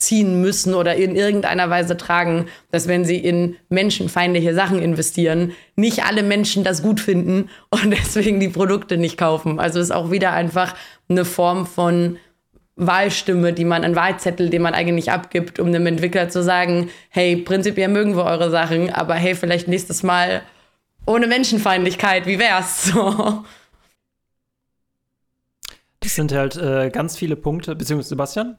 ziehen 0.02 0.42
müssen 0.42 0.74
oder 0.74 0.96
in 0.96 1.16
irgendeiner 1.16 1.70
Weise 1.70 1.96
tragen, 1.96 2.48
dass 2.72 2.88
wenn 2.88 3.06
sie 3.06 3.18
in 3.18 3.56
menschenfeindliche 3.70 4.54
Sachen 4.54 4.82
investieren, 4.82 5.54
nicht 5.76 6.04
alle 6.04 6.24
Menschen 6.24 6.64
das 6.64 6.82
gut 6.82 7.00
finden 7.00 7.50
und 7.70 7.92
deswegen 7.92 8.40
die 8.40 8.50
Produkte 8.50 8.98
nicht 8.98 9.18
kaufen. 9.18 9.60
Also 9.60 9.80
ist 9.80 9.92
auch 9.92 10.12
wieder 10.12 10.32
einfach 10.34 10.76
eine 11.10 11.26
Form 11.26 11.66
von 11.66 12.18
Wahlstimme, 12.76 13.54
die 13.54 13.66
man, 13.66 13.84
ein 13.84 13.96
Wahlzettel, 13.96 14.50
den 14.50 14.62
man 14.62 14.74
eigentlich 14.74 15.12
abgibt, 15.12 15.60
um 15.60 15.72
dem 15.72 15.86
Entwickler 15.86 16.30
zu 16.30 16.42
sagen, 16.42 16.90
hey, 17.10 17.36
prinzipiell 17.36 17.90
mögen 17.90 18.16
wir 18.16 18.24
eure 18.24 18.50
Sachen, 18.50 18.90
aber 18.90 19.16
hey, 19.16 19.36
vielleicht 19.36 19.68
nächstes 19.68 20.04
Mal 20.04 20.42
ohne 21.06 21.28
Menschenfeindlichkeit, 21.28 22.26
wie 22.26 22.40
wär's? 22.40 22.92
Das 26.04 26.16
sind 26.16 26.32
halt 26.32 26.58
äh, 26.58 26.90
ganz 26.90 27.16
viele 27.16 27.36
Punkte, 27.36 27.76
beziehungsweise 27.76 28.10
Sebastian? 28.10 28.58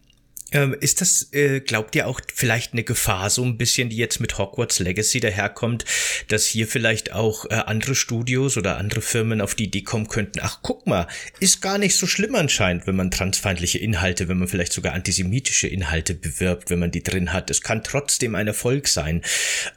Ähm, 0.53 0.77
ist 0.81 1.01
das, 1.01 1.29
äh, 1.33 1.61
glaubt 1.61 1.95
ihr 1.97 2.07
auch 2.07 2.21
vielleicht 2.35 2.73
eine 2.73 2.85
Gefahr, 2.85 3.31
so 3.31 3.45
ein 3.45 3.57
bisschen, 3.57 3.89
die 3.89 3.97
jetzt 3.97 4.21
mit 4.21 4.39
Hogwarts 4.39 4.79
Legacy 4.79 5.21
daherkommt, 5.21 5.85
dass 6.29 6.47
hier 6.47 6.67
vielleicht 6.67 7.13
auch 7.13 7.47
äh, 7.47 7.55
andere 7.55 7.95
Studios 7.95 8.57
oder 8.57 8.79
andere 8.79 9.03
Firmen 9.03 9.41
auf 9.41 9.55
die 9.55 9.65
Idee 9.65 9.83
kommen 9.83 10.09
könnten, 10.09 10.41
ach 10.43 10.61
guck 10.63 10.87
mal, 10.87 11.07
ist 11.41 11.61
gar 11.63 11.79
nicht 11.79 11.97
so 11.97 12.07
schlimm 12.07 12.35
anscheinend, 12.35 12.87
wenn 12.87 12.97
man 12.97 13.11
transfeindliche 13.11 13.79
Inhalte, 13.79 14.29
wenn 14.29 14.39
man 14.39 14.49
vielleicht 14.49 14.73
sogar 14.73 14.93
antisemitische 14.93 15.69
Inhalte 15.69 16.15
bewirbt, 16.15 16.71
wenn 16.71 16.79
man 16.79 16.91
die 16.91 17.03
drin 17.03 17.33
hat. 17.33 17.51
Es 17.51 17.63
kann 17.63 17.83
trotzdem 17.83 18.35
ein 18.35 18.47
Erfolg 18.47 18.89
sein. 18.89 19.23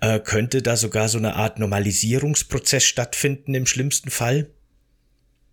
Äh, 0.02 0.20
könnte 0.20 0.62
da 0.62 0.76
sogar 0.76 1.10
so 1.10 1.18
eine 1.18 1.36
Art 1.36 1.60
Normalisierungsprozess 1.60 2.84
stattfinden 2.84 3.54
im 3.54 3.66
schlimmsten 3.66 4.10
Fall? 4.10 4.48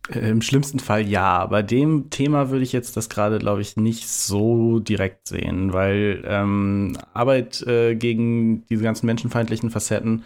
Im 0.09 0.43
schlimmsten 0.43 0.81
Fall 0.81 1.07
ja. 1.07 1.47
Bei 1.47 1.63
dem 1.63 2.11
Thema 2.11 2.51
würde 2.51 2.65
ich 2.65 2.73
jetzt 2.73 2.97
das 2.97 3.09
gerade, 3.09 3.39
glaube 3.39 3.61
ich, 3.61 3.77
nicht 3.77 4.09
so 4.09 4.81
direkt 4.81 5.29
sehen, 5.29 5.73
weil 5.73 6.25
ähm, 6.27 6.99
Arbeit 7.15 7.63
äh, 7.63 7.95
gegen 7.95 8.67
diese 8.67 8.83
ganzen 8.83 9.07
menschenfeindlichen 9.07 9.71
Facetten 9.71 10.25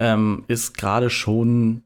ähm, 0.00 0.44
ist 0.48 0.76
gerade 0.76 1.08
schon 1.08 1.84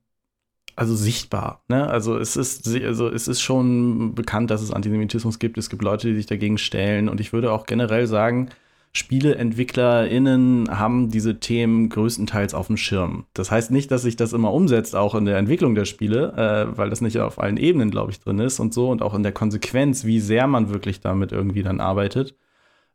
also 0.77 0.95
sichtbar. 0.95 1.63
Ne? 1.69 1.87
Also 1.89 2.19
es 2.19 2.37
ist 2.37 2.69
also 2.69 3.09
es 3.09 3.29
ist 3.29 3.41
schon 3.41 4.15
bekannt, 4.15 4.51
dass 4.51 4.63
es 4.63 4.71
Antisemitismus 4.71 5.39
gibt. 5.39 5.59
Es 5.59 5.71
gibt 5.71 5.83
Leute, 5.83 6.09
die 6.09 6.17
sich 6.17 6.27
dagegen 6.27 6.59
stellen. 6.59 7.09
Und 7.09 7.21
ich 7.21 7.33
würde 7.33 7.53
auch 7.53 7.67
generell 7.67 8.07
sagen, 8.07 8.51
SpieleentwicklerInnen 8.97 10.79
haben 10.79 11.11
diese 11.11 11.39
Themen 11.39 11.91
größtenteils 11.91 12.55
auf 12.55 12.69
dem 12.69 12.77
Schirm. 12.79 13.27
Das 13.35 13.51
heißt 13.51 13.71
nicht, 13.71 13.91
dass 13.91 14.03
sich 14.03 14.17
das 14.17 14.33
immer 14.33 14.53
umsetzt, 14.53 14.97
auch 14.97 15.15
in 15.15 15.27
der 15.27 15.37
Entwicklung 15.37 15.75
der 15.75 15.85
Spiele, 15.85 16.33
äh, 16.73 16.79
weil 16.79 16.89
das 16.89 17.03
nicht 17.03 17.19
auf 17.19 17.39
allen 17.39 17.59
Ebenen, 17.59 17.91
glaube 17.91 18.11
ich, 18.11 18.21
drin 18.21 18.39
ist 18.39 18.59
und 18.59 18.73
so 18.73 18.91
und 18.91 19.03
auch 19.03 19.15
in 19.15 19.23
der 19.23 19.33
Konsequenz, 19.33 20.05
wie 20.05 20.19
sehr 20.21 20.47
man 20.47 20.71
wirklich 20.71 21.01
damit 21.01 21.33
irgendwie 21.33 21.63
dann 21.63 21.81
arbeitet. 21.81 22.35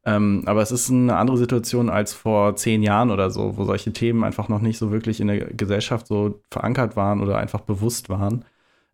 Ähm, 0.04 0.42
aber 0.48 0.64
es 0.64 0.72
ist 0.72 0.90
eine 0.90 1.16
andere 1.18 1.38
Situation 1.38 1.90
als 1.90 2.14
vor 2.14 2.56
zehn 2.56 2.82
Jahren 2.82 3.12
oder 3.12 3.30
so, 3.30 3.58
wo 3.58 3.66
solche 3.66 3.94
Themen 3.94 4.24
einfach 4.24 4.50
noch 4.50 4.62
nicht 4.62 4.80
so 4.80 4.92
wirklich 4.92 5.20
in 5.20 5.28
der 5.28 5.54
Gesellschaft 5.54 6.08
so 6.08 6.42
verankert 6.50 6.96
waren 6.96 7.22
oder 7.22 7.38
einfach 7.38 7.62
bewusst 7.62 8.10
waren. 8.10 8.44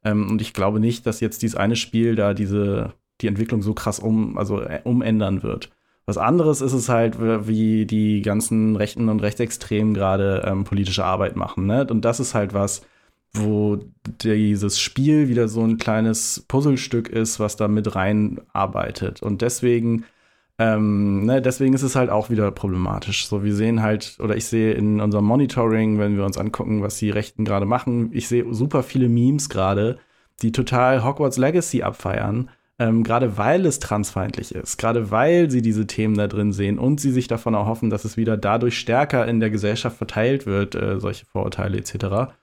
Ähm, 0.04 0.30
und 0.30 0.42
ich 0.42 0.54
glaube 0.54 0.82
nicht, 0.82 1.06
dass 1.06 1.22
jetzt 1.22 1.42
dieses 1.42 1.56
eine 1.56 1.78
Spiel 1.78 2.16
da 2.16 2.34
diese 2.34 2.94
die 3.22 3.28
Entwicklung 3.28 3.62
so 3.62 3.74
krass 3.74 4.00
um, 4.00 4.38
also 4.38 4.62
äh, 4.62 4.82
umändern 4.84 5.44
wird. 5.44 5.72
Was 6.08 6.18
anderes 6.18 6.62
ist 6.62 6.72
es 6.72 6.88
halt, 6.88 7.20
wie 7.20 7.86
die 7.86 8.22
ganzen 8.22 8.78
Rechten 8.78 9.10
und 9.10 9.22
Rechtsextremen 9.22 9.94
gerade 9.94 10.42
ähm, 10.46 10.64
politische 10.64 11.04
Arbeit 11.04 11.36
machen. 11.36 11.66
Ne? 11.66 11.86
Und 11.86 12.06
das 12.06 12.22
ist 12.22 12.34
halt 12.34 12.54
was, 12.54 12.82
wo 13.34 13.78
dieses 14.06 14.80
Spiel 14.80 15.28
wieder 15.28 15.50
so 15.50 15.62
ein 15.64 15.78
kleines 15.78 16.46
Puzzlestück 16.48 17.10
ist, 17.10 17.42
was 17.42 17.58
da 17.58 17.68
mit 17.68 17.94
reinarbeitet. 17.94 19.22
Und 19.22 19.42
deswegen, 19.42 20.06
ähm, 20.58 21.26
ne, 21.26 21.42
deswegen 21.42 21.74
ist 21.74 21.84
es 21.84 21.98
halt 21.98 22.10
auch 22.10 22.30
wieder 22.30 22.52
problematisch. 22.52 23.28
So, 23.28 23.44
wir 23.44 23.54
sehen 23.54 23.82
halt, 23.82 24.18
oder 24.20 24.38
ich 24.38 24.46
sehe 24.46 24.74
in 24.74 25.02
unserem 25.02 25.26
Monitoring, 25.26 26.00
wenn 26.00 26.16
wir 26.16 26.24
uns 26.24 26.38
angucken, 26.38 26.82
was 26.82 26.98
die 26.98 27.10
Rechten 27.10 27.44
gerade 27.44 27.66
machen, 27.66 28.12
ich 28.14 28.30
sehe 28.30 28.54
super 28.54 28.82
viele 28.82 29.10
Memes 29.10 29.50
gerade, 29.50 30.00
die 30.42 30.54
total 30.54 31.04
Hogwarts 31.04 31.38
Legacy 31.38 31.84
abfeiern 31.84 32.50
ähm, 32.80 33.04
gerade 33.04 33.38
weil 33.38 33.66
es 33.66 33.80
transfeindlich 33.80 34.54
ist, 34.54 34.78
gerade 34.78 35.10
weil 35.10 35.50
sie 35.50 35.62
diese 35.62 35.88
Themen 35.88 36.16
da 36.16 36.28
drin 36.28 36.54
sehen 36.54 36.78
und 36.78 37.00
sie 37.00 37.12
sich 37.12 37.28
davon 37.28 37.56
erhoffen, 37.56 37.90
dass 37.90 38.06
es 38.06 38.18
wieder 38.18 38.38
dadurch 38.38 38.78
stärker 38.78 39.28
in 39.28 39.40
der 39.40 39.50
Gesellschaft 39.50 39.98
verteilt 39.98 40.46
wird, 40.46 40.76
äh, 40.76 41.00
solche 41.00 41.26
Vorurteile 41.26 41.78
etc. 41.78 42.34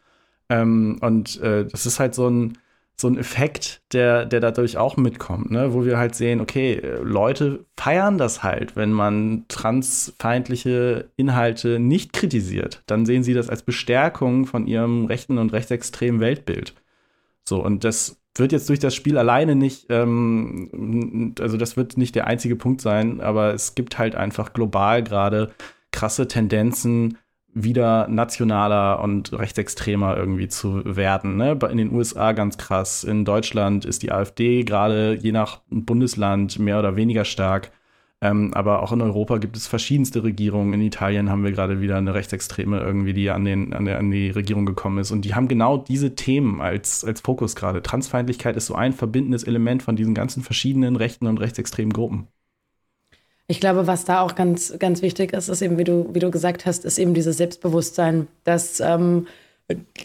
Ähm, 0.49 0.99
und 1.01 1.41
äh, 1.41 1.66
das 1.66 1.87
ist 1.87 2.01
halt 2.01 2.14
so 2.14 2.28
ein, 2.28 2.59
so 2.97 3.09
ein 3.09 3.16
Effekt, 3.18 3.82
der, 3.93 4.24
der 4.24 4.41
dadurch 4.41 4.76
auch 4.76 4.97
mitkommt, 4.97 5.51
ne? 5.51 5.72
wo 5.72 5.85
wir 5.85 5.99
halt 5.99 6.14
sehen, 6.14 6.41
okay, 6.41 6.80
Leute 7.03 7.64
feiern 7.76 8.18
das 8.18 8.43
halt, 8.43 8.76
wenn 8.76 8.93
man 8.93 9.45
transfeindliche 9.49 11.11
Inhalte 11.16 11.78
nicht 11.80 12.12
kritisiert. 12.12 12.82
Dann 12.87 13.05
sehen 13.07 13.24
sie 13.24 13.35
das 13.35 13.51
als 13.51 13.62
Bestärkung 13.62 14.47
von 14.47 14.66
ihrem 14.66 15.07
rechten 15.07 15.39
und 15.39 15.53
rechtsextremen 15.53 16.20
Weltbild. 16.20 16.74
So, 17.45 17.62
und 17.64 17.85
das 17.85 18.16
wird 18.37 18.53
jetzt 18.53 18.68
durch 18.68 18.78
das 18.80 18.95
Spiel 18.95 19.16
alleine 19.18 19.55
nicht, 19.55 19.87
ähm, 19.91 21.35
also 21.41 21.57
das 21.57 21.76
wird 21.76 21.97
nicht 21.97 22.14
der 22.14 22.26
einzige 22.26 22.57
Punkt 22.57 22.80
sein, 22.80 23.20
aber 23.20 23.55
es 23.55 23.74
gibt 23.74 23.99
halt 23.99 24.14
einfach 24.14 24.53
global 24.53 25.03
gerade 25.03 25.53
krasse 25.93 26.26
Tendenzen, 26.26 27.18
wieder 27.55 28.09
nationaler 28.09 29.01
und 29.01 29.32
rechtsextremer 29.32 30.16
irgendwie 30.16 30.49
zu 30.49 30.82
werden. 30.85 31.37
Ne? 31.37 31.57
In 31.70 31.78
den 31.78 31.93
USA 31.93 32.32
ganz 32.32 32.59
krass. 32.59 33.05
In 33.05 33.24
Deutschland 33.24 33.85
ist 33.85 34.03
die 34.03 34.11
AfD 34.11 34.64
gerade 34.64 35.14
je 35.14 35.30
nach 35.30 35.61
Bundesland 35.70 36.59
mehr 36.59 36.80
oder 36.80 36.97
weniger 36.97 37.24
stark. 37.24 37.70
Ähm, 38.25 38.55
aber 38.55 38.83
auch 38.83 38.91
in 38.91 39.03
Europa 39.03 39.37
gibt 39.37 39.55
es 39.55 39.66
verschiedenste 39.66 40.25
Regierungen. 40.25 40.72
In 40.72 40.81
Italien 40.81 41.29
haben 41.29 41.45
wir 41.45 41.53
gerade 41.53 41.83
wieder 41.83 41.99
eine 41.99 42.14
Rechtsextreme 42.14 42.81
irgendwie, 42.81 43.12
die 43.12 43.29
an, 43.29 43.45
den, 43.45 43.75
an, 43.75 43.85
der, 43.85 43.99
an 43.99 44.11
die 44.11 44.31
Regierung 44.31 44.64
gekommen 44.64 44.97
ist. 44.97 45.11
Und 45.11 45.27
die 45.27 45.35
haben 45.35 45.47
genau 45.47 45.77
diese 45.77 46.14
Themen 46.14 46.62
als, 46.62 47.05
als 47.05 47.20
Fokus 47.20 47.55
gerade. 47.55 47.83
Transfeindlichkeit 47.83 48.57
ist 48.57 48.64
so 48.64 48.77
ein 48.77 48.95
verbindendes 48.95 49.45
Element 49.45 49.83
von 49.83 49.95
diesen 49.95 50.14
ganzen 50.14 50.43
verschiedenen 50.43 50.97
rechten 50.97 51.27
und 51.27 51.37
rechtsextremen 51.37 51.93
Gruppen. 51.93 52.29
Ich 53.47 53.61
glaube, 53.61 53.87
was 53.87 54.07
da 54.07 54.22
auch 54.22 54.35
ganz, 54.35 54.75
ganz 54.79 55.03
wichtig 55.03 55.35
ist, 55.35 55.51
ist 55.51 55.61
eben, 55.61 55.77
wie 55.77 55.85
du, 55.85 56.09
wie 56.14 56.20
du 56.20 56.31
gesagt 56.31 56.64
hast, 56.64 56.87
ist 56.87 56.99
eben 56.99 57.12
dieses 57.12 57.37
Selbstbewusstsein, 57.37 58.27
dass 58.45 58.81
ähm, 58.81 59.27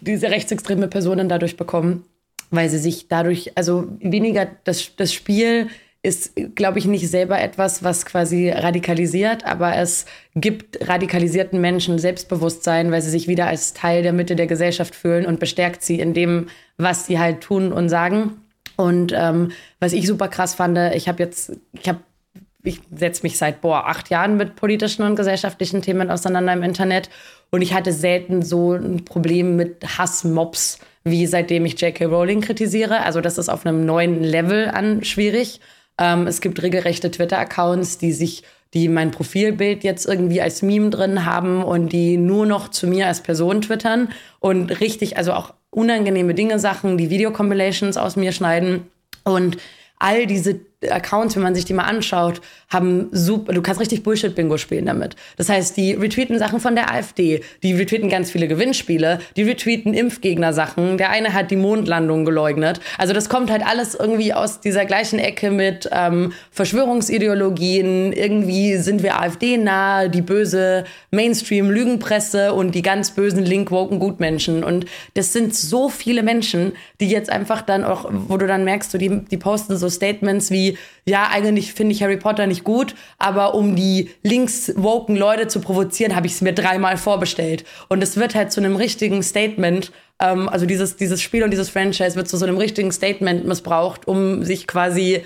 diese 0.01 0.29
rechtsextreme 0.29 0.89
Personen 0.89 1.29
dadurch 1.29 1.55
bekommen, 1.55 2.03
weil 2.51 2.69
sie 2.69 2.79
sich 2.79 3.07
dadurch, 3.07 3.57
also 3.57 3.87
weniger 4.01 4.45
das, 4.65 4.93
das 4.97 5.13
Spiel 5.13 5.69
ist, 6.01 6.33
glaube 6.55 6.79
ich, 6.79 6.85
nicht 6.85 7.09
selber 7.09 7.39
etwas, 7.41 7.83
was 7.83 8.05
quasi 8.05 8.49
radikalisiert, 8.49 9.45
aber 9.45 9.75
es 9.75 10.05
gibt 10.33 10.87
radikalisierten 10.87 11.59
Menschen 11.59 11.99
Selbstbewusstsein, 11.99 12.91
weil 12.91 13.01
sie 13.01 13.09
sich 13.09 13.27
wieder 13.27 13.47
als 13.47 13.73
Teil 13.73 14.01
der 14.01 14.13
Mitte 14.13 14.37
der 14.37 14.47
Gesellschaft 14.47 14.95
fühlen 14.95 15.25
und 15.25 15.39
bestärkt 15.41 15.83
sie 15.83 15.99
in 15.99 16.13
dem, 16.13 16.47
was 16.77 17.05
sie 17.05 17.19
halt 17.19 17.41
tun 17.41 17.73
und 17.73 17.89
sagen. 17.89 18.41
Und 18.77 19.13
ähm, 19.13 19.51
was 19.81 19.91
ich 19.91 20.07
super 20.07 20.29
krass 20.29 20.55
fand, 20.55 20.77
ich 20.95 21.09
habe 21.09 21.21
jetzt, 21.21 21.51
ich 21.73 21.89
habe 21.89 21.99
ich 22.63 22.81
setze 22.93 23.23
mich 23.23 23.37
seit 23.37 23.61
boah, 23.61 23.87
acht 23.87 24.09
Jahren 24.09 24.37
mit 24.37 24.55
politischen 24.55 25.03
und 25.03 25.15
gesellschaftlichen 25.15 25.81
Themen 25.81 26.11
auseinander 26.11 26.53
im 26.53 26.63
Internet 26.63 27.09
und 27.51 27.61
ich 27.61 27.73
hatte 27.73 27.93
selten 27.93 28.41
so 28.41 28.73
ein 28.73 29.05
Problem 29.05 29.55
mit 29.55 29.97
Hassmobs, 29.97 30.79
wie 31.03 31.25
seitdem 31.25 31.65
ich 31.65 31.79
J.K. 31.81 32.05
Rowling 32.05 32.41
kritisiere. 32.41 33.03
Also 33.03 33.21
das 33.21 33.37
ist 33.37 33.49
auf 33.49 33.65
einem 33.65 33.85
neuen 33.85 34.23
Level 34.23 34.69
an 34.69 35.03
schwierig. 35.03 35.59
Ähm, 35.99 36.25
es 36.25 36.41
gibt 36.41 36.61
regelrechte 36.61 37.11
Twitter-Accounts, 37.11 37.97
die 37.97 38.13
sich, 38.13 38.43
die 38.73 38.87
mein 38.87 39.11
Profilbild 39.11 39.83
jetzt 39.83 40.07
irgendwie 40.07 40.41
als 40.41 40.61
Meme 40.61 40.89
drin 40.89 41.25
haben 41.25 41.63
und 41.63 41.91
die 41.91 42.17
nur 42.17 42.45
noch 42.45 42.69
zu 42.69 42.87
mir 42.87 43.07
als 43.07 43.21
Person 43.21 43.61
twittern 43.61 44.09
und 44.39 44.79
richtig, 44.79 45.17
also 45.17 45.33
auch 45.33 45.53
unangenehme 45.69 46.33
Dinge, 46.33 46.57
Sachen, 46.57 46.97
die 46.97 47.09
Video-Compilations 47.09 47.97
aus 47.97 48.15
mir 48.15 48.31
schneiden. 48.31 48.87
Und 49.23 49.57
all 49.99 50.25
diese 50.25 50.61
Accounts, 50.87 51.35
wenn 51.35 51.43
man 51.43 51.55
sich 51.55 51.65
die 51.65 51.73
mal 51.73 51.83
anschaut, 51.83 52.39
haben 52.69 53.09
super, 53.11 53.51
du 53.51 53.61
kannst 53.61 53.81
richtig 53.81 54.03
Bullshit-Bingo 54.03 54.57
spielen 54.57 54.85
damit. 54.85 55.15
Das 55.35 55.49
heißt, 55.49 55.75
die 55.75 55.93
retweeten 55.93 56.39
Sachen 56.39 56.61
von 56.61 56.75
der 56.75 56.91
AfD, 56.91 57.41
die 57.63 57.73
retweeten 57.73 58.07
ganz 58.07 58.31
viele 58.31 58.47
Gewinnspiele, 58.47 59.19
die 59.35 59.43
retweeten 59.43 59.93
Impfgegner-Sachen. 59.93 60.97
Der 60.97 61.09
eine 61.09 61.33
hat 61.33 61.51
die 61.51 61.57
Mondlandung 61.57 62.23
geleugnet. 62.23 62.79
Also 62.97 63.13
das 63.13 63.27
kommt 63.27 63.51
halt 63.51 63.65
alles 63.65 63.93
irgendwie 63.93 64.33
aus 64.33 64.61
dieser 64.61 64.85
gleichen 64.85 65.19
Ecke 65.19 65.51
mit 65.51 65.89
ähm, 65.91 66.31
Verschwörungsideologien. 66.51 68.13
Irgendwie 68.13 68.77
sind 68.77 69.03
wir 69.03 69.19
AfD 69.19 69.57
nahe, 69.57 70.09
die 70.09 70.21
böse 70.21 70.85
Mainstream-Lügenpresse 71.11 72.53
und 72.53 72.73
die 72.73 72.83
ganz 72.83 73.11
bösen 73.11 73.43
link-woken 73.43 73.99
Gutmenschen. 73.99 74.63
Und 74.63 74.85
das 75.15 75.33
sind 75.33 75.53
so 75.53 75.89
viele 75.89 76.23
Menschen, 76.23 76.71
die 77.01 77.09
jetzt 77.09 77.29
einfach 77.29 77.61
dann 77.61 77.83
auch, 77.83 78.09
wo 78.09 78.37
du 78.37 78.47
dann 78.47 78.63
merkst, 78.63 78.91
so 78.91 78.97
die, 78.97 79.25
die 79.25 79.37
posten 79.37 79.75
so 79.75 79.89
Statements 79.89 80.51
wie 80.51 80.68
ja, 81.05 81.29
eigentlich 81.31 81.73
finde 81.73 81.93
ich 81.93 82.03
Harry 82.03 82.17
Potter 82.17 82.47
nicht 82.47 82.63
gut, 82.63 82.95
aber 83.17 83.55
um 83.55 83.75
die 83.75 84.09
links-woken 84.23 85.15
Leute 85.15 85.47
zu 85.47 85.61
provozieren, 85.61 86.15
habe 86.15 86.27
ich 86.27 86.33
es 86.33 86.41
mir 86.41 86.53
dreimal 86.53 86.97
vorbestellt. 86.97 87.65
Und 87.87 88.03
es 88.03 88.17
wird 88.17 88.35
halt 88.35 88.51
zu 88.51 88.61
einem 88.61 88.75
richtigen 88.75 89.23
Statement, 89.23 89.91
ähm, 90.19 90.49
also 90.49 90.65
dieses, 90.65 90.95
dieses 90.95 91.21
Spiel 91.21 91.43
und 91.43 91.51
dieses 91.51 91.69
Franchise 91.69 92.15
wird 92.15 92.27
zu 92.27 92.37
so 92.37 92.45
einem 92.45 92.57
richtigen 92.57 92.91
Statement 92.91 93.45
missbraucht, 93.45 94.07
um 94.07 94.43
sich 94.43 94.67
quasi 94.67 95.23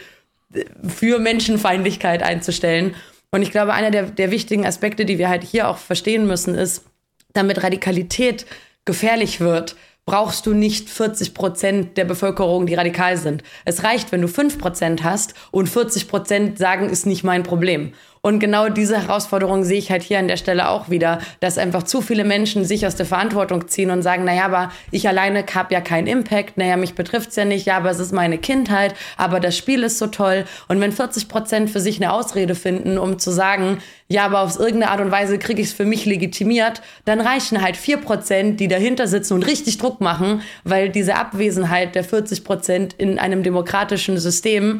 äh, 0.54 0.66
für 0.88 1.20
Menschenfeindlichkeit 1.20 2.24
einzustellen. 2.24 2.96
Und 3.32 3.41
ich 3.41 3.52
glaube, 3.52 3.74
einer 3.74 3.91
der, 3.91 4.04
der 4.04 4.32
wichtigen 4.32 4.66
Aspekte, 4.66 5.06
die 5.06 5.18
wir 5.18 5.30
halt 5.30 5.44
hier 5.44 5.68
auch 5.68 5.78
verstehen 5.78 6.28
müssen, 6.28 6.56
ist, 6.56 6.86
damit 7.34 7.64
Radikalität 7.64 8.46
gefährlich 8.86 9.39
wird, 9.39 9.76
brauchst 10.06 10.45
du 10.45 10.54
nicht 10.54 10.89
40 10.89 11.34
Prozent 11.34 11.97
der 11.97 12.06
Bevölkerung, 12.06 12.66
die 12.66 12.76
radikal 12.76 13.18
sind. 13.18 13.43
Es 13.66 13.84
reicht, 13.84 14.12
wenn 14.12 14.22
du 14.22 14.28
5 14.28 14.60
Prozent 14.60 15.04
hast 15.04 15.34
und 15.51 15.70
40 15.70 16.08
Prozent 16.08 16.58
sagen, 16.58 16.89
ist 16.89 17.06
nicht 17.06 17.24
mein 17.24 17.43
Problem. 17.43 17.93
Und 18.26 18.39
genau 18.39 18.69
diese 18.69 19.01
Herausforderung 19.01 19.65
sehe 19.65 19.78
ich 19.78 19.91
halt 19.91 20.01
hier 20.01 20.17
an 20.17 20.30
der 20.30 20.38
Stelle 20.38 20.69
auch 20.69 20.89
wieder, 20.89 21.19
dass 21.41 21.57
einfach 21.57 21.84
zu 21.84 22.01
viele 22.01 22.24
Menschen 22.24 22.63
sich 22.63 22.88
aus 22.88 22.95
der 22.95 23.05
Verantwortung 23.05 23.67
ziehen 23.67 23.91
und 23.91 24.01
sagen, 24.01 24.24
naja, 24.24 24.45
aber 24.45 24.71
ich 24.91 25.09
alleine 25.09 25.43
habe 25.53 25.74
ja 25.74 25.82
keinen 25.82 26.07
Impact, 26.07 26.55
naja, 26.55 26.78
mich 26.78 26.95
betrifft's 26.95 27.36
ja 27.36 27.43
nicht, 27.43 27.65
ja, 27.65 27.76
aber 27.76 27.91
es 27.91 27.99
ist 27.99 28.13
meine 28.13 28.38
Kindheit, 28.38 28.95
aber 29.17 29.41
das 29.41 29.57
Spiel 29.57 29.84
ist 29.84 29.97
so 29.97 30.07
toll. 30.07 30.45
Und 30.69 30.80
wenn 30.80 30.93
40 30.93 31.28
Prozent 31.28 31.69
für 31.69 31.82
sich 31.82 31.97
eine 31.97 32.13
Ausrede 32.13 32.55
finden, 32.55 32.97
um 32.97 33.19
zu 33.19 33.30
sagen, 33.30 33.80
ja, 34.07 34.24
aber 34.24 34.39
auf 34.39 34.57
irgendeine 34.57 34.91
Art 34.91 35.01
und 35.01 35.11
Weise 35.11 35.38
kriege 35.38 35.61
ich 35.61 35.67
es 35.67 35.74
für 35.74 35.84
mich 35.84 36.05
legitimiert, 36.05 36.82
dann 37.03 37.19
reichen 37.19 37.61
halt 37.61 37.76
4 37.76 37.97
Prozent, 37.97 38.61
die 38.61 38.69
dahinter 38.69 39.07
sitzen 39.07 39.34
und 39.34 39.43
richtig 39.43 39.80
Druck 39.80 39.99
machen, 39.99 40.43
weil 40.63 40.88
diese 40.88 41.15
Abwesenheit 41.15 41.93
der 41.93 42.05
40 42.05 42.45
Prozent 42.45 42.93
in 42.97 43.19
einem 43.19 43.43
demokratischen 43.43 44.17
System 44.17 44.80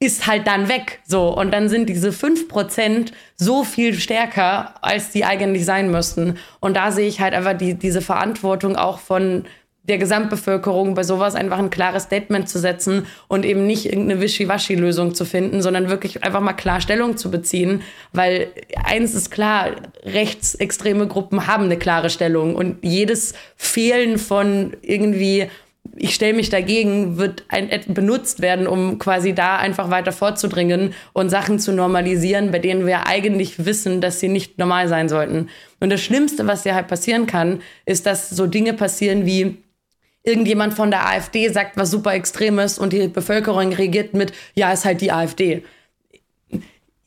ist 0.00 0.26
halt 0.26 0.46
dann 0.46 0.68
weg. 0.68 1.00
So. 1.06 1.28
Und 1.36 1.52
dann 1.52 1.68
sind 1.68 1.88
diese 1.88 2.08
5% 2.10 3.12
so 3.36 3.64
viel 3.64 3.94
stärker, 3.94 4.74
als 4.82 5.10
die 5.10 5.24
eigentlich 5.24 5.66
sein 5.66 5.90
müssten. 5.90 6.38
Und 6.58 6.76
da 6.76 6.90
sehe 6.90 7.06
ich 7.06 7.20
halt 7.20 7.34
einfach 7.34 7.56
die, 7.56 7.74
diese 7.74 8.00
Verantwortung 8.00 8.76
auch 8.76 8.98
von 8.98 9.44
der 9.84 9.98
Gesamtbevölkerung 9.98 10.94
bei 10.94 11.02
sowas 11.02 11.34
einfach 11.34 11.58
ein 11.58 11.70
klares 11.70 12.04
Statement 12.04 12.48
zu 12.48 12.58
setzen 12.58 13.06
und 13.28 13.44
eben 13.44 13.66
nicht 13.66 13.86
irgendeine 13.86 14.20
Wischiwaschi-Lösung 14.20 15.14
zu 15.14 15.24
finden, 15.24 15.62
sondern 15.62 15.88
wirklich 15.88 16.22
einfach 16.22 16.40
mal 16.40 16.52
klar 16.52 16.80
Stellung 16.80 17.16
zu 17.16 17.30
beziehen. 17.30 17.82
Weil 18.12 18.48
eins 18.84 19.14
ist 19.14 19.30
klar, 19.30 19.70
rechtsextreme 20.04 21.08
Gruppen 21.08 21.46
haben 21.46 21.64
eine 21.64 21.78
klare 21.78 22.10
Stellung 22.10 22.54
und 22.54 22.78
jedes 22.82 23.34
Fehlen 23.56 24.18
von 24.18 24.76
irgendwie 24.82 25.48
ich 25.96 26.14
stelle 26.14 26.34
mich 26.34 26.50
dagegen, 26.50 27.18
wird 27.18 27.44
ein, 27.48 27.68
benutzt 27.88 28.40
werden, 28.40 28.66
um 28.66 28.98
quasi 28.98 29.34
da 29.34 29.56
einfach 29.56 29.90
weiter 29.90 30.12
vorzudringen 30.12 30.94
und 31.12 31.30
Sachen 31.30 31.58
zu 31.58 31.72
normalisieren, 31.72 32.50
bei 32.50 32.58
denen 32.58 32.86
wir 32.86 33.06
eigentlich 33.06 33.64
wissen, 33.64 34.00
dass 34.00 34.20
sie 34.20 34.28
nicht 34.28 34.58
normal 34.58 34.88
sein 34.88 35.08
sollten. 35.08 35.48
Und 35.80 35.90
das 35.90 36.00
Schlimmste, 36.00 36.46
was 36.46 36.64
ja 36.64 36.74
halt 36.74 36.88
passieren 36.88 37.26
kann, 37.26 37.60
ist, 37.86 38.06
dass 38.06 38.30
so 38.30 38.46
Dinge 38.46 38.72
passieren 38.74 39.26
wie 39.26 39.56
irgendjemand 40.22 40.74
von 40.74 40.90
der 40.90 41.06
AfD 41.06 41.48
sagt 41.48 41.76
was 41.76 41.90
super 41.90 42.14
Extremes 42.14 42.78
und 42.78 42.92
die 42.92 43.08
Bevölkerung 43.08 43.72
reagiert 43.72 44.14
mit, 44.14 44.32
ja, 44.54 44.72
ist 44.72 44.84
halt 44.84 45.00
die 45.00 45.12
AfD. 45.12 45.62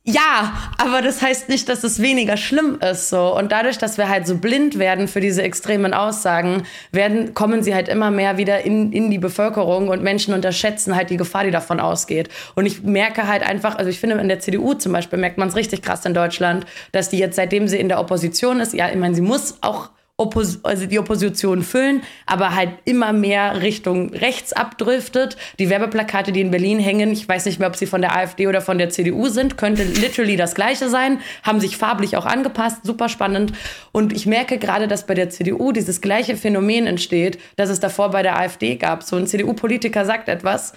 Ja, 0.06 0.54
aber 0.78 1.02
das 1.02 1.22
heißt 1.22 1.48
nicht, 1.48 1.70
dass 1.70 1.86
es 1.86 2.02
weniger 2.02 2.36
schlimm 2.36 2.78
ist 2.82 3.08
so. 3.08 3.38
Und 3.38 3.54
dadurch, 3.54 3.78
dass 3.78 3.98
wir 3.98 4.10
halt 4.10 4.28
so 4.28 4.38
blind 4.38 4.78
werden 4.78 5.08
für 5.08 5.22
diese 5.22 5.44
extremen 5.44 5.94
Aussagen, 5.94 6.64
werden, 6.92 7.34
kommen 7.34 7.64
sie 7.64 7.74
halt 7.74 7.88
immer 7.88 8.12
mehr 8.12 8.38
wieder 8.38 8.66
in, 8.66 8.92
in 8.92 9.10
die 9.10 9.18
Bevölkerung 9.18 9.88
und 9.88 10.04
Menschen 10.04 10.34
unterschätzen 10.34 10.98
halt 10.98 11.10
die 11.10 11.16
Gefahr, 11.16 11.46
die 11.46 11.52
davon 11.52 11.80
ausgeht. 11.80 12.28
Und 12.54 12.66
ich 12.66 12.84
merke 12.84 13.30
halt 13.30 13.44
einfach, 13.44 13.78
also 13.78 13.90
ich 13.90 13.98
finde 13.98 14.18
in 14.18 14.28
der 14.28 14.42
CDU 14.42 14.74
zum 14.74 14.92
Beispiel 14.92 15.18
merkt 15.18 15.38
man 15.38 15.48
es 15.48 15.56
richtig 15.56 15.82
krass 15.82 16.06
in 16.06 16.14
Deutschland, 16.14 16.66
dass 16.92 17.08
die 17.08 17.18
jetzt, 17.18 17.38
seitdem 17.38 17.70
sie 17.70 17.80
in 17.80 17.88
der 17.88 18.02
Opposition 18.02 18.60
ist, 18.60 18.74
ja, 18.74 18.90
ich 18.90 18.98
meine, 18.98 19.16
sie 19.16 19.22
muss 19.22 19.60
auch 19.62 19.90
Oppos 20.16 20.64
also 20.64 20.86
die 20.86 21.00
Opposition 21.00 21.64
füllen, 21.64 22.04
aber 22.28 22.54
halt 22.54 22.70
immer 22.86 23.14
mehr 23.14 23.64
Richtung 23.64 24.14
rechts 24.14 24.54
abdriftet. 24.54 25.38
Die 25.58 25.72
Werbeplakate, 25.72 26.32
die 26.32 26.42
in 26.42 26.52
Berlin 26.52 26.78
hängen, 26.78 27.12
ich 27.12 27.28
weiß 27.28 27.46
nicht 27.46 27.58
mehr, 27.58 27.68
ob 27.68 27.76
sie 27.76 27.88
von 27.88 28.02
der 28.02 28.16
AfD 28.16 28.46
oder 28.46 28.62
von 28.62 28.78
der 28.78 28.92
CDU 28.92 29.28
sind, 29.30 29.58
könnte 29.58 29.84
literally 29.84 30.36
das 30.36 30.54
gleiche 30.54 30.88
sein, 30.88 31.20
haben 31.42 31.60
sich 31.60 31.78
farblich 31.78 32.16
auch 32.16 32.28
angepasst, 32.28 32.86
super 32.86 33.10
spannend. 33.10 33.54
Und 33.92 34.14
ich 34.14 34.28
merke 34.28 34.60
gerade, 34.60 34.88
dass 34.88 35.08
bei 35.08 35.16
der 35.16 35.32
CDU 35.32 35.72
dieses 35.72 36.00
gleiche 36.00 36.38
Phänomen 36.38 36.86
entsteht, 36.86 37.40
das 37.56 37.72
es 37.72 37.80
davor 37.80 38.12
bei 38.12 38.22
der 38.22 38.38
AfD 38.38 38.76
gab. 38.76 39.02
So 39.02 39.16
ein 39.16 39.26
CDU-Politiker 39.26 40.06
sagt 40.06 40.30
etwas 40.30 40.74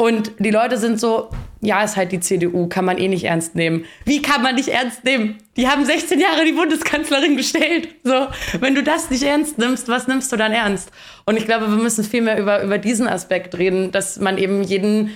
und 0.00 0.32
die 0.38 0.50
Leute 0.50 0.78
sind 0.78 0.98
so, 0.98 1.28
ja, 1.60 1.84
ist 1.84 1.98
halt 1.98 2.10
die 2.10 2.20
CDU, 2.20 2.68
kann 2.68 2.86
man 2.86 2.96
eh 2.96 3.06
nicht 3.06 3.24
ernst 3.24 3.54
nehmen. 3.54 3.84
Wie 4.06 4.22
kann 4.22 4.40
man 4.40 4.54
nicht 4.54 4.68
ernst 4.68 5.04
nehmen? 5.04 5.36
Die 5.58 5.68
haben 5.68 5.84
16 5.84 6.18
Jahre 6.18 6.46
die 6.46 6.52
Bundeskanzlerin 6.52 7.36
gestellt. 7.36 7.96
So, 8.02 8.28
wenn 8.60 8.74
du 8.74 8.82
das 8.82 9.10
nicht 9.10 9.22
ernst 9.22 9.58
nimmst, 9.58 9.88
was 9.88 10.08
nimmst 10.08 10.32
du 10.32 10.38
dann 10.38 10.52
ernst? 10.52 10.90
Und 11.26 11.36
ich 11.36 11.44
glaube, 11.44 11.70
wir 11.70 11.76
müssen 11.76 12.02
viel 12.02 12.22
mehr 12.22 12.38
über, 12.38 12.62
über 12.62 12.78
diesen 12.78 13.06
Aspekt 13.06 13.58
reden, 13.58 13.92
dass 13.92 14.18
man 14.18 14.38
eben 14.38 14.62
jeden 14.62 15.10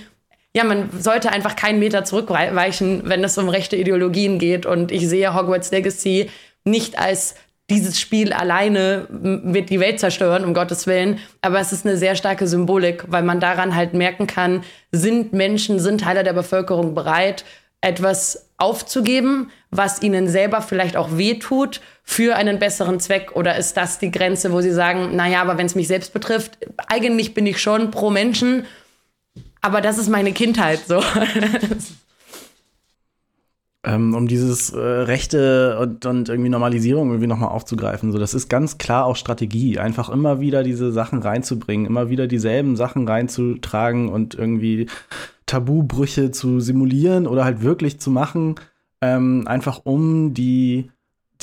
ja, 0.53 0.63
man 0.63 0.91
sollte 1.01 1.31
einfach 1.31 1.55
keinen 1.55 1.79
Meter 1.79 2.03
zurückweichen, 2.05 3.01
wenn 3.05 3.23
es 3.23 3.39
um 3.39 3.49
rechte 3.49 3.77
Ideologien 3.77 4.37
geht. 4.37 4.67
Und 4.67 4.91
ich 4.91 5.09
sehe 5.09 5.33
Hogwarts 5.33 5.71
Legacy 5.71 6.29
nicht 6.63 6.99
als 6.99 7.33
dieses 7.69 7.99
Spiel 7.99 8.31
alleine 8.31 9.07
wird 9.09 9.69
die 9.69 9.79
Welt 9.79 9.99
zerstören, 9.99 10.45
um 10.45 10.53
Gottes 10.53 10.85
Willen. 10.85 11.19
Aber 11.41 11.59
es 11.59 11.71
ist 11.71 11.85
eine 11.85 11.97
sehr 11.97 12.15
starke 12.15 12.47
Symbolik, 12.47 13.05
weil 13.07 13.23
man 13.23 13.39
daran 13.39 13.75
halt 13.75 13.93
merken 13.93 14.27
kann, 14.27 14.63
sind 14.91 15.33
Menschen, 15.33 15.79
sind 15.79 16.01
Teile 16.01 16.23
der 16.23 16.33
Bevölkerung 16.33 16.93
bereit, 16.93 17.43
etwas 17.81 18.49
aufzugeben, 18.57 19.51
was 19.71 20.01
ihnen 20.01 20.27
selber 20.27 20.61
vielleicht 20.61 20.95
auch 20.95 21.17
wehtut, 21.17 21.81
für 22.03 22.35
einen 22.35 22.59
besseren 22.59 22.99
Zweck? 22.99 23.31
Oder 23.35 23.57
ist 23.57 23.75
das 23.77 23.97
die 23.97 24.11
Grenze, 24.11 24.51
wo 24.51 24.61
sie 24.61 24.71
sagen, 24.71 25.15
naja, 25.15 25.41
aber 25.41 25.57
wenn 25.57 25.65
es 25.65 25.75
mich 25.75 25.87
selbst 25.87 26.13
betrifft, 26.13 26.59
eigentlich 26.87 27.33
bin 27.33 27.47
ich 27.47 27.59
schon 27.59 27.89
pro 27.89 28.11
Menschen, 28.11 28.65
aber 29.61 29.81
das 29.81 29.97
ist 29.97 30.09
meine 30.09 30.31
Kindheit 30.31 30.81
so. 30.87 31.03
ähm, 33.85 34.15
um 34.15 34.27
dieses 34.27 34.71
äh, 34.71 34.79
Rechte 34.79 35.77
und, 35.79 36.05
und 36.05 36.29
irgendwie 36.29 36.49
Normalisierung 36.49 37.09
irgendwie 37.09 37.27
nochmal 37.27 37.49
aufzugreifen. 37.49 38.11
So, 38.11 38.17
das 38.17 38.33
ist 38.33 38.49
ganz 38.49 38.77
klar 38.77 39.05
auch 39.05 39.15
Strategie, 39.15 39.79
einfach 39.79 40.09
immer 40.09 40.39
wieder 40.39 40.63
diese 40.63 40.91
Sachen 40.91 41.21
reinzubringen, 41.21 41.85
immer 41.85 42.09
wieder 42.09 42.27
dieselben 42.27 42.75
Sachen 42.75 43.07
reinzutragen 43.07 44.09
und 44.09 44.33
irgendwie 44.33 44.87
Tabubrüche 45.45 46.31
zu 46.31 46.59
simulieren 46.59 47.27
oder 47.27 47.45
halt 47.45 47.61
wirklich 47.61 47.99
zu 47.99 48.09
machen, 48.09 48.55
ähm, 49.01 49.47
einfach 49.47 49.81
um 49.83 50.33
die 50.33 50.89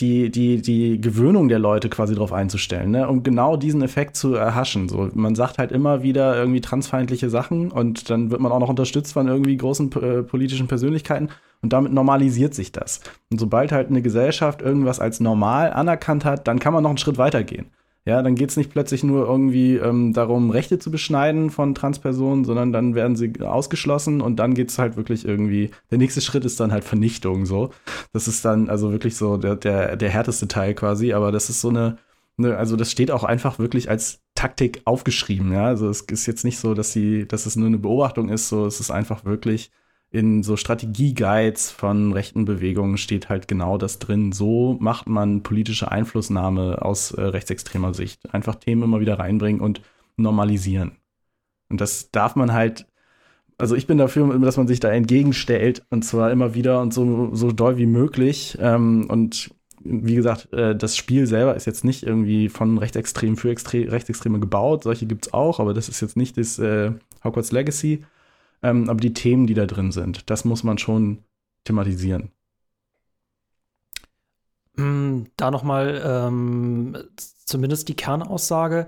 die, 0.03 0.31
die, 0.31 0.61
die 0.61 1.01
Gewöhnung 1.01 1.49
der 1.49 1.61
Leute 1.61 1.89
quasi 1.89 2.15
darauf 2.15 2.33
einzustellen, 2.33 2.91
ne? 2.91 3.09
um 3.09 3.23
genau 3.23 3.57
diesen 3.57 3.83
Effekt 3.83 4.17
zu 4.17 4.35
erhaschen. 4.35 4.89
So, 4.89 5.09
man 5.15 5.37
sagt 5.37 5.59
halt 5.59 5.71
immer 5.71 6.03
wieder 6.03 6.37
irgendwie 6.37 6.61
transfeindliche 6.61 7.31
Sachen 7.31 7.71
und 7.71 8.11
dann 8.11 8.33
wird 8.33 8.41
man 8.41 8.51
auch 8.51 8.59
noch 8.59 8.69
unterstützt 8.69 9.13
von 9.13 9.29
irgendwie 9.29 9.57
großen 9.57 9.93
äh, 9.93 10.23
politischen 10.25 10.67
Persönlichkeiten 10.67 11.29
und 11.63 11.73
damit 11.73 11.93
normalisiert 11.93 12.53
sich 12.53 12.73
das. 12.73 13.01
Und 13.31 13.39
sobald 13.39 13.71
halt 13.71 13.89
eine 13.89 14.03
Gesellschaft 14.03 14.61
irgendwas 14.61 14.99
als 14.99 15.21
normal 15.21 15.73
anerkannt 15.73 16.25
hat, 16.25 16.49
dann 16.49 16.59
kann 16.59 16.75
man 16.75 16.83
noch 16.83 16.91
einen 16.91 16.99
Schritt 16.99 17.19
weiter 17.19 17.45
gehen. 17.45 17.67
Ja, 18.05 18.21
dann 18.21 18.35
geht 18.35 18.51
es 18.51 18.57
nicht 18.57 18.73
plötzlich 18.73 19.05
nur 19.05 19.27
irgendwie 19.29 19.77
ähm, 19.77 20.13
darum, 20.13 20.51
Rechte 20.51 20.81
zu 20.81 20.91
beschneiden 20.91 21.51
von 21.51 21.73
Transpersonen, 21.77 22.45
sondern 22.45 22.73
dann 22.73 22.97
werden 22.97 23.15
sie 23.15 23.33
ausgeschlossen 23.41 24.21
und 24.21 24.37
dann 24.37 24.55
geht 24.55 24.71
es 24.71 24.79
halt 24.81 24.97
wirklich 24.97 25.25
irgendwie, 25.25 25.71
der 25.93 25.99
nächste 25.99 26.21
Schritt 26.21 26.45
ist 26.45 26.59
dann 26.59 26.73
halt 26.73 26.83
Vernichtung 26.83 27.47
so. 27.47 27.71
Das 28.13 28.27
ist 28.27 28.45
dann 28.45 28.69
also 28.69 28.91
wirklich 28.91 29.17
so 29.17 29.37
der, 29.37 29.55
der, 29.55 29.97
der 29.97 30.11
härteste 30.11 30.49
Teil 30.49 30.75
quasi, 30.75 31.13
aber 31.13 31.31
das 31.31 31.49
ist 31.49 31.61
so 31.61 31.69
eine, 31.69 31.97
eine, 32.39 32.57
also 32.57 32.75
das 32.75 32.91
steht 32.91 33.13
auch 33.13 33.23
einfach 33.23 33.61
wirklich 33.61 33.89
als 33.89 34.21
Taktik 34.35 34.83
aufgeschrieben, 34.85 35.53
ja. 35.53 35.67
Also 35.67 35.89
es 35.89 36.01
ist 36.01 36.27
jetzt 36.27 36.45
nicht 36.45 36.59
so, 36.59 36.75
dass 36.75 36.93
sie, 36.93 37.29
dass 37.29 37.47
es 37.47 37.55
nur 37.55 37.69
eine 37.69 37.79
Beobachtung 37.79 38.31
ist, 38.31 38.49
so 38.49 38.67
es 38.67 38.81
ist 38.81 38.91
einfach 38.91 39.25
wirklich 39.25 39.71
in 40.13 40.43
so 40.43 40.59
Strategie-Guides 40.59 41.71
von 41.71 42.13
rechten 42.13 42.45
Bewegungen 42.45 42.99
steht 42.99 43.31
halt 43.31 43.49
genau 43.49 43.79
das 43.79 43.99
drin. 43.99 44.31
So 44.33 44.77
macht 44.79 45.09
man 45.09 45.43
politische 45.43 45.91
Einflussnahme 45.91 46.83
aus 46.83 47.13
äh, 47.13 47.23
rechtsextremer 47.23 47.95
Sicht. 47.95 48.33
Einfach 48.33 48.57
Themen 48.57 48.83
immer 48.83 49.01
wieder 49.01 49.19
reinbringen 49.19 49.63
und 49.63 49.81
normalisieren. 50.19 50.99
Und 51.71 51.81
das 51.81 52.11
darf 52.11 52.37
man 52.37 52.53
halt, 52.53 52.87
also 53.57 53.75
ich 53.75 53.87
bin 53.87 53.97
dafür, 53.97 54.39
dass 54.39 54.59
man 54.59 54.69
sich 54.69 54.81
da 54.81 54.91
entgegenstellt 54.91 55.87
und 55.89 56.05
zwar 56.05 56.31
immer 56.31 56.55
wieder 56.55 56.83
und 56.83 56.93
so, 56.93 57.31
so 57.35 57.51
doll 57.51 57.79
wie 57.79 57.87
möglich. 57.87 58.59
Ähm, 58.61 59.07
und 59.09 59.51
wie 59.83 60.15
gesagt, 60.15 60.53
äh, 60.53 60.77
das 60.77 60.95
Spiel 60.95 61.27
selber 61.27 61.57
ist 61.57 61.65
jetzt 61.65 61.85
nicht 61.85 62.03
irgendwie 62.03 62.51
von 62.51 62.77
Rechtsextremen 62.77 63.37
für 63.37 63.51
Extre 63.51 63.91
Rechtsextreme 63.91 64.41
gebaut. 64.41 64.83
Solche 64.83 65.07
gibt 65.07 65.27
es 65.27 65.33
auch, 65.33 65.59
aber 65.59 65.73
das 65.73 65.89
ist 65.89 66.03
jetzt 66.03 66.19
nicht 66.19 66.37
das 66.37 66.59
äh, 66.59 66.93
Hogwarts 67.25 67.51
Legacy 67.51 68.05
ähm, 68.63 68.89
aber 68.89 69.01
die 69.01 69.15
Themen, 69.15 69.47
die 69.47 69.55
da 69.55 69.67
drin 69.67 69.93
sind, 69.93 70.31
das 70.31 70.45
muss 70.45 70.63
man 70.63 70.79
schon 70.79 71.25
thematisieren. 71.65 72.31
Mm, 74.77 75.25
da 75.37 75.51
nochmal 75.51 76.03
ähm, 76.05 76.97
zumindest 77.45 77.89
die 77.89 77.97
Kernaussage. 77.97 78.87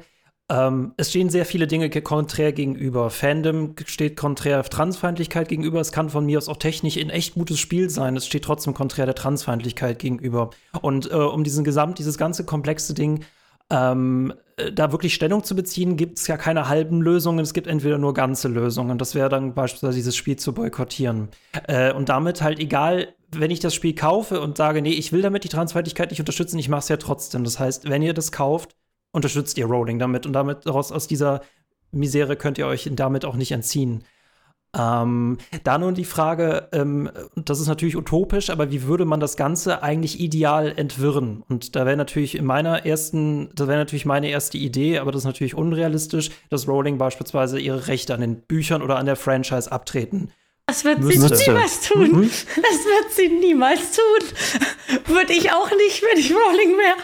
Ähm, 0.51 0.93
es 0.99 1.11
stehen 1.11 1.31
sehr 1.31 1.47
viele 1.47 1.66
Dinge 1.66 1.89
konträr 1.89 2.53
gegenüber. 2.53 3.09
Fandom 3.11 3.75
steht 3.87 4.16
konträr 4.16 4.62
Transfeindlichkeit 4.62 5.49
gegenüber. 5.49 5.81
Es 5.81 5.93
kann 5.93 6.11
von 6.11 6.27
mir 6.27 6.39
aus 6.39 6.49
auch 6.49 6.59
technisch 6.59 6.99
ein 6.99 7.11
echt 7.11 7.35
gutes 7.35 7.59
Spiel 7.59 7.89
sein. 7.89 8.16
Es 8.16 8.27
steht 8.27 8.45
trotzdem 8.45 8.75
konträr 8.75 9.07
der 9.07 9.14
Transfeindlichkeit 9.14 9.99
gegenüber. 9.99 10.51
Und 10.83 11.11
äh, 11.11 11.14
um 11.14 11.45
diesen 11.45 11.64
Gesamt, 11.64 11.99
dieses 11.99 12.18
ganze 12.18 12.45
komplexe 12.45 12.93
Ding 12.93 13.25
ähm, 13.70 14.33
äh, 14.33 14.43
da 14.72 14.92
wirklich 14.92 15.14
Stellung 15.14 15.42
zu 15.42 15.57
beziehen, 15.57 15.96
gibt 15.96 16.18
es 16.18 16.26
ja 16.26 16.36
keine 16.36 16.68
halben 16.68 17.02
Lösungen, 17.02 17.40
es 17.40 17.55
gibt 17.55 17.66
entweder 17.66 17.98
nur 17.98 18.14
ganze 18.14 18.48
Lösungen. 18.48 18.98
Das 18.98 19.14
wäre 19.14 19.28
dann 19.28 19.55
beispielsweise 19.55 19.96
dieses 19.96 20.16
Spiel 20.16 20.36
zu 20.36 20.52
boykottieren. 20.52 21.28
Äh, 21.66 21.92
und 21.92 22.09
damit 22.09 22.42
halt 22.42 22.59
egal, 22.59 23.14
wenn 23.32 23.50
ich 23.50 23.61
das 23.61 23.74
Spiel 23.74 23.94
kaufe 23.94 24.40
und 24.40 24.57
sage, 24.57 24.80
nee, 24.80 24.92
ich 24.92 25.12
will 25.12 25.22
damit 25.22 25.44
die 25.44 25.48
Transfeindlichkeit 25.48 26.11
nicht 26.11 26.20
unterstützen, 26.20 26.59
ich 26.59 26.68
mache 26.68 26.80
es 26.80 26.88
ja 26.88 26.96
trotzdem. 26.96 27.42
Das 27.42 27.59
heißt, 27.59 27.88
wenn 27.88 28.02
ihr 28.02 28.14
das 28.14 28.30
kauft, 28.30 28.76
unterstützt 29.12 29.59
ihr 29.59 29.66
Rowling 29.66 29.98
damit 29.98 30.26
und 30.26 30.32
damit 30.32 30.66
raus 30.66 30.92
aus 30.92 31.09
dieser 31.09 31.40
Misere 31.90 32.36
könnt 32.36 32.59
ihr 32.59 32.66
euch 32.66 32.88
damit 32.92 33.24
auch 33.24 33.36
nicht 33.36 33.52
entziehen. 33.52 34.05
Ähm, 34.77 35.39
da 35.62 35.79
nun 35.79 35.95
die 35.95 36.05
Frage, 36.05 36.68
ähm, 36.72 37.11
das 37.37 37.61
ist 37.61 37.68
natürlich 37.68 37.97
utopisch, 37.97 38.51
aber 38.51 38.70
wie 38.70 38.85
würde 38.85 39.05
man 39.05 39.20
das 39.20 39.37
Ganze 39.37 39.83
eigentlich 39.83 40.20
ideal 40.20 40.72
entwirren? 40.77 41.43
Und 41.49 41.77
da 41.77 41.87
wäre 41.87 41.97
natürlich 41.97 42.37
in 42.37 42.45
meiner 42.45 42.85
ersten, 42.87 43.51
das 43.55 43.68
wäre 43.68 43.79
natürlich 43.79 44.07
meine 44.07 44.29
erste 44.29 44.59
Idee, 44.59 44.99
aber 44.99 45.12
das 45.12 45.22
ist 45.22 45.27
natürlich 45.27 45.55
unrealistisch, 45.55 46.31
dass 46.51 46.68
Rowling 46.68 46.99
beispielsweise 46.99 47.59
ihre 47.61 47.87
Rechte 47.87 48.14
an 48.14 48.20
den 48.20 48.37
Büchern 48.37 48.83
oder 48.83 48.97
an 48.97 49.07
der 49.07 49.16
Franchise 49.16 49.70
abtreten 49.70 50.31
das 50.66 50.84
wird 50.84 51.00
Müsste. 51.00 51.36
sie 51.36 51.50
niemals 51.50 51.80
tun. 51.88 52.10
Mhm. 52.12 52.30
Das 52.56 52.84
wird 52.84 53.12
sie 53.12 53.28
niemals 53.28 53.80
tun. 53.92 54.28
Würde 55.06 55.32
ich 55.32 55.52
auch 55.52 55.70
nicht, 55.70 56.02
wenn 56.02 56.18
ich 56.18 56.32
Rowling 56.32 56.76
wäre. 56.78 56.96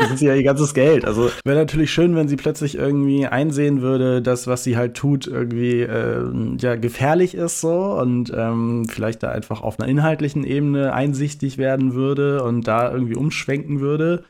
das 0.00 0.12
ist 0.12 0.20
ja 0.22 0.34
ihr 0.34 0.42
ganzes 0.42 0.74
Geld. 0.74 1.04
Also 1.04 1.30
wäre 1.44 1.58
natürlich 1.58 1.92
schön, 1.92 2.14
wenn 2.14 2.28
sie 2.28 2.36
plötzlich 2.36 2.76
irgendwie 2.76 3.26
einsehen 3.26 3.80
würde, 3.80 4.20
dass 4.20 4.46
was 4.46 4.64
sie 4.64 4.76
halt 4.76 4.94
tut 4.94 5.26
irgendwie 5.26 5.80
äh, 5.80 6.24
ja 6.58 6.76
gefährlich 6.76 7.34
ist 7.34 7.60
so 7.60 7.72
und 7.72 8.32
ähm, 8.34 8.86
vielleicht 8.88 9.22
da 9.22 9.30
einfach 9.30 9.62
auf 9.62 9.80
einer 9.80 9.88
inhaltlichen 9.88 10.44
Ebene 10.44 10.92
einsichtig 10.92 11.58
werden 11.58 11.94
würde 11.94 12.42
und 12.42 12.68
da 12.68 12.92
irgendwie 12.92 13.16
umschwenken 13.16 13.80
würde. 13.80 14.24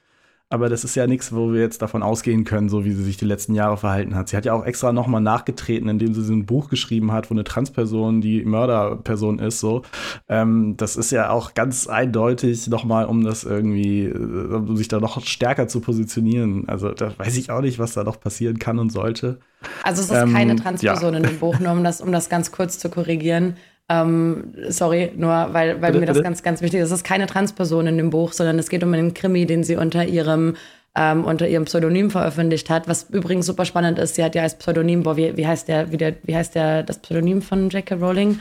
Aber 0.55 0.68
das 0.68 0.84
ist 0.84 0.94
ja 0.94 1.09
nichts, 1.09 1.34
wo 1.34 1.52
wir 1.52 1.61
jetzt 1.61 1.82
davon 1.82 2.05
ausgehen 2.05 2.44
können, 2.44 2.68
so 2.68 2.84
wie 2.84 2.92
sie 2.92 3.02
sich 3.02 3.16
die 3.16 3.24
letzten 3.24 3.57
Jahre 3.57 3.76
verhalten 3.76 4.14
hat. 4.14 4.28
Sie 4.28 4.36
hat 4.36 4.44
ja 4.44 4.52
auch 4.52 4.64
extra 4.64 4.92
nochmal 4.92 5.20
nachgetreten, 5.20 5.88
indem 5.88 6.14
sie 6.14 6.22
so 6.22 6.32
ein 6.32 6.46
Buch 6.46 6.70
geschrieben 6.70 7.11
hat, 7.11 7.28
wo 7.28 7.34
eine 7.34 7.42
Transperson 7.42 8.20
die 8.20 8.44
Mörderperson 8.44 9.40
ist. 9.40 9.59
So, 9.59 9.82
ähm, 10.28 10.76
das 10.76 10.94
ist 10.94 11.11
ja 11.11 11.30
auch 11.30 11.55
ganz 11.55 11.88
eindeutig 11.88 12.68
nochmal, 12.68 13.07
um 13.07 13.24
das 13.24 13.42
irgendwie, 13.42 14.05
äh, 14.05 14.14
um 14.14 14.76
sich 14.76 14.86
da 14.86 15.00
noch 15.00 15.20
stärker 15.26 15.66
zu 15.66 15.80
positionieren. 15.80 16.68
Also 16.68 16.90
da 16.90 17.12
weiß 17.18 17.36
ich 17.36 17.50
auch 17.50 17.61
nicht, 17.61 17.80
was 17.80 17.94
da 17.94 18.05
noch 18.05 18.20
passieren 18.20 18.61
kann 18.61 18.78
und 18.78 18.92
sollte. 18.92 19.40
Also 19.82 20.02
es 20.02 20.11
ist 20.11 20.16
ähm, 20.16 20.34
keine 20.34 20.55
Transperson 20.55 21.14
ja. 21.14 21.18
in 21.18 21.26
dem 21.26 21.38
Buch, 21.40 21.59
nur 21.59 21.72
um 21.72 21.82
das, 21.82 22.00
um 22.00 22.12
das 22.12 22.28
ganz 22.28 22.52
kurz 22.52 22.78
zu 22.78 22.90
korrigieren. 22.90 23.57
Ähm, 23.89 24.55
sorry, 24.68 25.12
nur 25.14 25.30
weil, 25.30 25.80
weil 25.82 25.93
bitte, 25.93 26.01
mir 26.01 26.07
das 26.07 26.14
bitte? 26.14 26.24
ganz, 26.24 26.43
ganz 26.43 26.62
wichtig 26.62 26.80
ist. 26.80 26.87
Es 26.87 26.99
ist 26.99 27.05
keine 27.05 27.26
Transperson 27.26 27.87
in 27.87 27.99
dem 27.99 28.11
Buch, 28.11 28.32
sondern 28.32 28.59
es 28.59 28.70
geht 28.70 28.82
um 28.82 28.93
einen 28.95 29.12
Krimi, 29.12 29.47
den 29.47 29.62
sie 29.62 29.76
unter 29.76 30.05
ihrem 30.07 30.57
ähm, 30.97 31.24
unter 31.24 31.49
ihrem 31.49 31.64
Pseudonym 31.64 32.11
veröffentlicht 32.11 32.70
hat. 32.70 32.89
Was 32.89 33.11
übrigens 33.11 33.47
super 33.47 33.64
spannend 33.64 33.99
ist, 33.99 34.14
sie 34.14 34.22
hat 34.22 34.35
ja 34.35 34.43
als 34.43 34.57
Pseudonym, 34.57 35.03
boah, 35.03 35.16
wie, 35.16 35.37
wie 35.37 35.47
heißt 35.47 35.68
der, 35.68 35.91
wie, 35.91 35.97
der, 35.97 36.14
wie 36.22 36.37
heißt 36.37 36.55
der, 36.55 36.82
das 36.82 36.99
Pseudonym 36.99 37.43
von 37.43 37.68
J.K. 37.68 37.97
Rowling? 37.97 38.39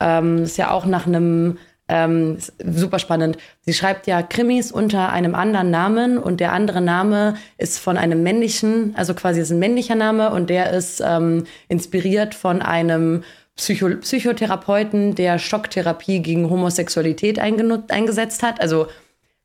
Ähm, 0.00 0.42
ist 0.42 0.58
ja 0.58 0.72
auch 0.72 0.86
nach 0.86 1.06
einem 1.06 1.58
ähm, 1.86 2.38
super 2.58 2.98
spannend. 2.98 3.36
Sie 3.60 3.74
schreibt 3.74 4.06
ja 4.06 4.22
Krimis 4.22 4.72
unter 4.72 5.12
einem 5.12 5.34
anderen 5.34 5.70
Namen 5.70 6.18
und 6.18 6.40
der 6.40 6.52
andere 6.52 6.80
Name 6.80 7.36
ist 7.58 7.78
von 7.78 7.96
einem 7.96 8.22
männlichen, 8.22 8.94
also 8.96 9.14
quasi 9.14 9.40
ist 9.40 9.50
ein 9.50 9.58
männlicher 9.58 9.94
Name 9.94 10.30
und 10.30 10.50
der 10.50 10.72
ist 10.72 11.02
ähm, 11.04 11.44
inspiriert 11.68 12.34
von 12.34 12.62
einem 12.62 13.22
Psycho 13.56 13.88
Psychotherapeuten, 13.96 15.14
der 15.14 15.38
Schocktherapie 15.38 16.20
gegen 16.20 16.50
Homosexualität 16.50 17.38
eingesetzt 17.38 18.42
hat. 18.42 18.60
Also 18.60 18.88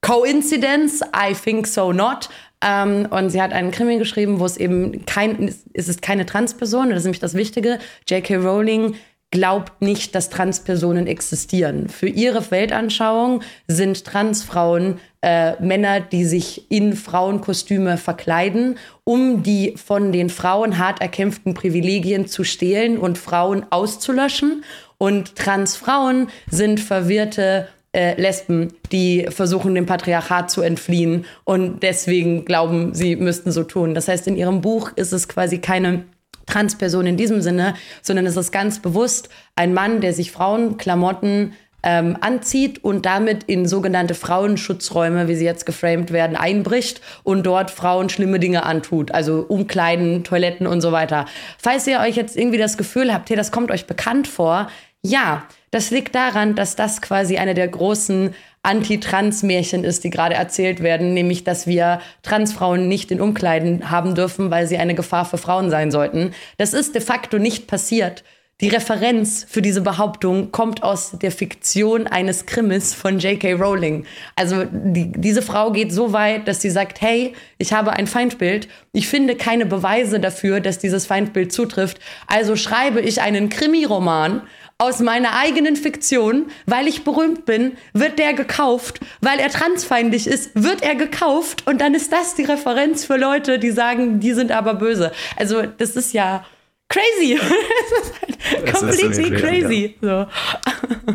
Coincidence? 0.02 1.02
I 1.16 1.34
think 1.34 1.68
so 1.68 1.92
not. 1.92 2.30
Ähm, 2.62 3.08
und 3.10 3.30
sie 3.30 3.42
hat 3.42 3.54
einen 3.54 3.72
Krimi 3.72 3.98
geschrieben, 3.98 4.40
wo 4.40 4.46
es 4.46 4.58
eben 4.58 5.06
kein, 5.06 5.54
es 5.74 5.88
ist 5.88 6.02
keine 6.02 6.26
Transperson, 6.26 6.90
das 6.90 7.00
ist 7.00 7.04
nämlich 7.06 7.20
das 7.20 7.36
Wichtige. 7.36 7.80
J.K. 8.08 8.36
Rowling 8.38 8.96
glaubt 9.32 9.82
nicht, 9.82 10.16
dass 10.16 10.30
Transpersonen 10.30 11.08
existieren. 11.08 11.88
Für 11.88 12.08
ihre 12.08 12.50
Weltanschauung 12.52 13.44
sind 13.68 14.04
Transfrauen 14.04 15.00
äh, 15.22 15.62
Männer, 15.62 16.00
die 16.00 16.26
sich 16.26 16.72
in 16.72 16.94
Frauenkostüme 16.94 17.98
verkleiden, 17.98 18.78
um 19.04 19.44
die 19.44 19.76
von 19.76 20.12
den 20.12 20.30
Frauen 20.30 20.78
hart 20.78 21.02
erkämpften 21.02 21.54
Privilegien 21.54 22.28
zu 22.28 22.44
stehlen 22.44 22.98
und 22.98 23.18
Frauen 23.18 23.66
auszulöschen. 23.70 24.64
Und 24.98 25.36
Transfrauen 25.36 26.30
sind 26.50 26.80
verwirrte 26.80 27.68
äh, 27.92 28.20
Lesben, 28.22 28.74
die 28.92 29.26
versuchen, 29.30 29.76
dem 29.76 29.86
Patriarchat 29.86 30.52
zu 30.52 30.62
entfliehen 30.62 31.26
und 31.44 31.82
deswegen 31.82 32.46
glauben, 32.46 32.94
sie 32.94 33.16
müssten 33.16 33.52
so 33.52 33.64
tun. 33.64 33.96
Das 33.96 34.08
heißt, 34.08 34.28
in 34.28 34.38
ihrem 34.38 34.62
Buch 34.62 34.92
ist 34.96 35.12
es 35.12 35.28
quasi 35.28 35.58
keine 35.58 36.04
Transperson 36.46 37.08
in 37.08 37.18
diesem 37.18 37.42
Sinne, 37.42 37.74
sondern 38.02 38.26
es 38.26 38.38
ist 38.38 38.52
ganz 38.52 38.80
bewusst 38.80 39.30
ein 39.56 39.74
Mann, 39.74 40.02
der 40.02 40.14
sich 40.14 40.32
Frauenklamotten 40.32 41.54
ähm, 41.84 42.18
anzieht 42.22 42.84
und 42.84 43.06
damit 43.06 43.44
in 43.44 43.68
sogenannte 43.68 44.16
Frauenschutzräume, 44.16 45.28
wie 45.28 45.36
sie 45.36 45.46
jetzt 45.46 45.66
geframed 45.66 46.12
werden, 46.12 46.36
einbricht 46.36 47.02
und 47.24 47.44
dort 47.44 47.72
Frauen 47.72 48.10
schlimme 48.10 48.40
Dinge 48.40 48.64
antut, 48.64 49.12
also 49.12 49.46
Umkleiden, 49.48 50.24
Toiletten 50.24 50.68
und 50.68 50.82
so 50.82 50.92
weiter. 50.92 51.26
Falls 51.58 51.88
ihr 51.88 52.00
euch 52.00 52.16
jetzt 52.16 52.38
irgendwie 52.38 52.58
das 52.58 52.78
Gefühl 52.78 53.14
habt, 53.14 53.30
hey, 53.30 53.38
das 53.38 53.52
kommt 53.52 53.72
euch 53.72 53.88
bekannt 53.88 54.28
vor, 54.28 54.68
ja, 55.02 55.44
das 55.72 55.92
liegt 55.92 56.16
daran, 56.16 56.56
dass 56.56 56.76
das 56.76 57.02
quasi 57.02 57.38
eine 57.38 57.54
der 57.54 57.68
großen 57.68 58.34
Anti-Trans-Märchen 58.64 59.84
ist, 59.86 60.04
die 60.04 60.10
gerade 60.10 60.36
erzählt 60.36 60.84
werden, 60.84 61.14
nämlich 61.14 61.44
dass 61.46 61.66
wir 61.66 62.02
Transfrauen 62.24 62.88
nicht 62.88 63.12
in 63.12 63.22
Umkleiden 63.22 63.90
haben 63.90 64.16
dürfen, 64.16 64.52
weil 64.52 64.68
sie 64.68 64.78
eine 64.78 64.96
Gefahr 64.96 65.26
für 65.26 65.38
Frauen 65.38 65.70
sein 65.70 65.92
sollten. 65.92 66.32
Das 66.58 66.74
ist 66.74 66.96
de 66.96 67.02
facto 67.02 67.38
nicht 67.38 67.68
passiert. 67.68 68.24
Die 68.62 68.68
Referenz 68.68 69.46
für 69.48 69.62
diese 69.62 69.80
Behauptung 69.80 70.52
kommt 70.52 70.84
aus 70.84 71.12
der 71.14 71.32
Fiktion 71.32 72.08
eines 72.08 72.46
Krimis 72.46 72.94
von 72.94 73.18
J.K. 73.18 73.54
Rowling. 73.54 74.06
Also 74.36 74.66
die, 74.70 75.14
diese 75.14 75.42
Frau 75.42 75.72
geht 75.72 75.94
so 75.94 76.12
weit, 76.12 76.46
dass 76.46 76.62
sie 76.62 76.70
sagt, 76.70 77.00
hey, 77.00 77.34
ich 77.58 77.72
habe 77.72 77.94
ein 77.94 78.06
Feindbild. 78.06 78.68
Ich 78.92 79.08
finde 79.08 79.36
keine 79.36 79.66
Beweise 79.66 80.20
dafür, 80.20 80.60
dass 80.60 80.78
dieses 80.78 81.06
Feindbild 81.06 81.54
zutrifft. 81.54 82.02
Also 82.28 82.58
schreibe 82.58 83.00
ich 83.00 83.22
einen 83.22 83.48
Krimiroman 83.48 84.42
aus 84.78 85.00
meiner 85.00 85.38
eigenen 85.38 85.78
Fiktion, 85.78 86.48
weil 86.66 86.88
ich 86.88 87.06
berühmt 87.06 87.46
bin, 87.46 87.78
wird 87.94 88.20
der 88.20 88.34
gekauft, 88.34 89.00
weil 89.22 89.40
er 89.40 89.50
transfeindlich 89.50 90.28
ist, 90.28 90.52
wird 90.56 90.82
er 90.82 90.96
gekauft 90.96 91.66
und 91.66 91.80
dann 91.80 91.94
ist 91.94 92.12
das 92.12 92.36
die 92.36 92.44
Referenz 92.44 93.06
für 93.06 93.18
Leute, 93.18 93.58
die 93.58 93.72
sagen, 93.72 94.20
die 94.20 94.34
sind 94.34 94.52
aber 94.52 94.74
böse. 94.74 95.14
Also 95.38 95.64
das 95.64 95.92
ist 95.92 96.14
ja 96.14 96.44
crazy. 96.90 97.40
das 98.66 98.82
ist 98.84 99.02
halt 99.02 99.02
completely 99.02 99.32
crazy. 99.32 99.96
Ja. 100.02 100.28
So. 101.08 101.14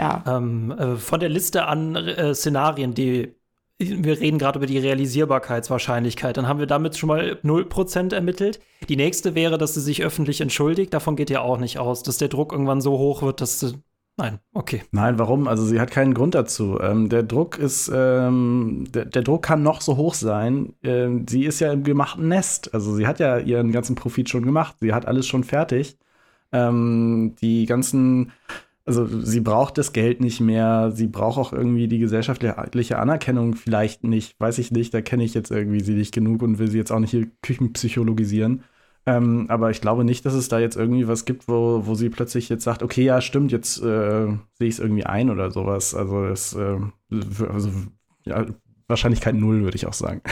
ja. 0.00 0.24
Ähm, 0.26 0.70
äh, 0.72 0.96
von 0.96 1.20
der 1.20 1.28
Liste 1.28 1.66
an 1.66 1.96
äh, 1.96 2.34
Szenarien, 2.34 2.94
die 2.94 3.34
wir 3.78 4.20
reden 4.20 4.38
gerade 4.38 4.58
über 4.58 4.66
die 4.66 4.78
Realisierbarkeitswahrscheinlichkeit. 4.78 6.36
Dann 6.36 6.48
haben 6.48 6.60
wir 6.60 6.66
damit 6.66 6.96
schon 6.96 7.08
mal 7.08 7.38
0% 7.42 8.14
ermittelt. 8.14 8.60
Die 8.88 8.96
nächste 8.96 9.34
wäre, 9.34 9.58
dass 9.58 9.74
sie 9.74 9.80
sich 9.80 10.02
öffentlich 10.02 10.40
entschuldigt. 10.40 10.94
Davon 10.94 11.16
geht 11.16 11.30
ja 11.30 11.40
auch 11.40 11.58
nicht 11.58 11.78
aus, 11.78 12.02
dass 12.02 12.18
der 12.18 12.28
Druck 12.28 12.52
irgendwann 12.52 12.80
so 12.80 12.98
hoch 12.98 13.22
wird, 13.22 13.40
dass 13.40 13.60
sie. 13.60 13.74
Nein, 14.18 14.40
okay. 14.52 14.82
Nein, 14.90 15.18
warum? 15.18 15.48
Also 15.48 15.64
sie 15.64 15.80
hat 15.80 15.90
keinen 15.90 16.12
Grund 16.12 16.34
dazu. 16.34 16.78
Ähm, 16.80 17.08
der 17.08 17.22
Druck 17.22 17.58
ist, 17.58 17.90
ähm, 17.92 18.84
der, 18.92 19.06
der, 19.06 19.22
Druck 19.22 19.42
kann 19.42 19.62
noch 19.62 19.80
so 19.80 19.96
hoch 19.96 20.14
sein. 20.14 20.74
Ähm, 20.82 21.26
sie 21.28 21.44
ist 21.44 21.60
ja 21.60 21.72
im 21.72 21.82
gemachten 21.82 22.28
Nest. 22.28 22.74
Also 22.74 22.94
sie 22.94 23.06
hat 23.06 23.20
ja 23.20 23.38
ihren 23.38 23.72
ganzen 23.72 23.96
Profit 23.96 24.28
schon 24.28 24.44
gemacht. 24.44 24.76
Sie 24.80 24.92
hat 24.92 25.06
alles 25.06 25.26
schon 25.26 25.44
fertig. 25.44 25.98
Ähm, 26.52 27.34
die 27.40 27.64
ganzen 27.64 28.32
also 28.84 29.06
sie 29.06 29.40
braucht 29.40 29.78
das 29.78 29.92
Geld 29.92 30.20
nicht 30.20 30.40
mehr, 30.40 30.90
sie 30.92 31.06
braucht 31.06 31.38
auch 31.38 31.52
irgendwie 31.52 31.86
die 31.86 31.98
gesellschaftliche 32.00 32.98
Anerkennung 32.98 33.54
vielleicht 33.54 34.02
nicht, 34.02 34.38
weiß 34.40 34.58
ich 34.58 34.72
nicht, 34.72 34.92
da 34.92 35.00
kenne 35.00 35.22
ich 35.22 35.34
jetzt 35.34 35.52
irgendwie 35.52 35.80
sie 35.80 35.94
nicht 35.94 36.12
genug 36.12 36.42
und 36.42 36.58
will 36.58 36.68
sie 36.68 36.78
jetzt 36.78 36.90
auch 36.90 36.98
nicht 36.98 37.12
hier 37.12 37.28
Küchenpsychologisieren. 37.42 38.64
Ähm, 39.04 39.46
aber 39.48 39.70
ich 39.70 39.80
glaube 39.80 40.04
nicht, 40.04 40.24
dass 40.24 40.34
es 40.34 40.48
da 40.48 40.60
jetzt 40.60 40.76
irgendwie 40.76 41.08
was 41.08 41.24
gibt, 41.24 41.48
wo, 41.48 41.86
wo 41.86 41.94
sie 41.94 42.08
plötzlich 42.08 42.48
jetzt 42.48 42.62
sagt, 42.62 42.82
okay, 42.82 43.02
ja, 43.02 43.20
stimmt, 43.20 43.50
jetzt 43.50 43.78
äh, 43.82 44.26
sehe 44.26 44.68
ich 44.68 44.74
es 44.74 44.78
irgendwie 44.78 45.04
ein 45.04 45.28
oder 45.30 45.50
sowas. 45.50 45.94
Also 45.94 46.24
es 46.26 46.54
äh, 46.54 46.78
also, 47.48 47.70
ja, 48.24 48.46
Wahrscheinlichkeit 48.86 49.34
null, 49.34 49.62
würde 49.62 49.76
ich 49.76 49.86
auch 49.86 49.92
sagen. 49.92 50.22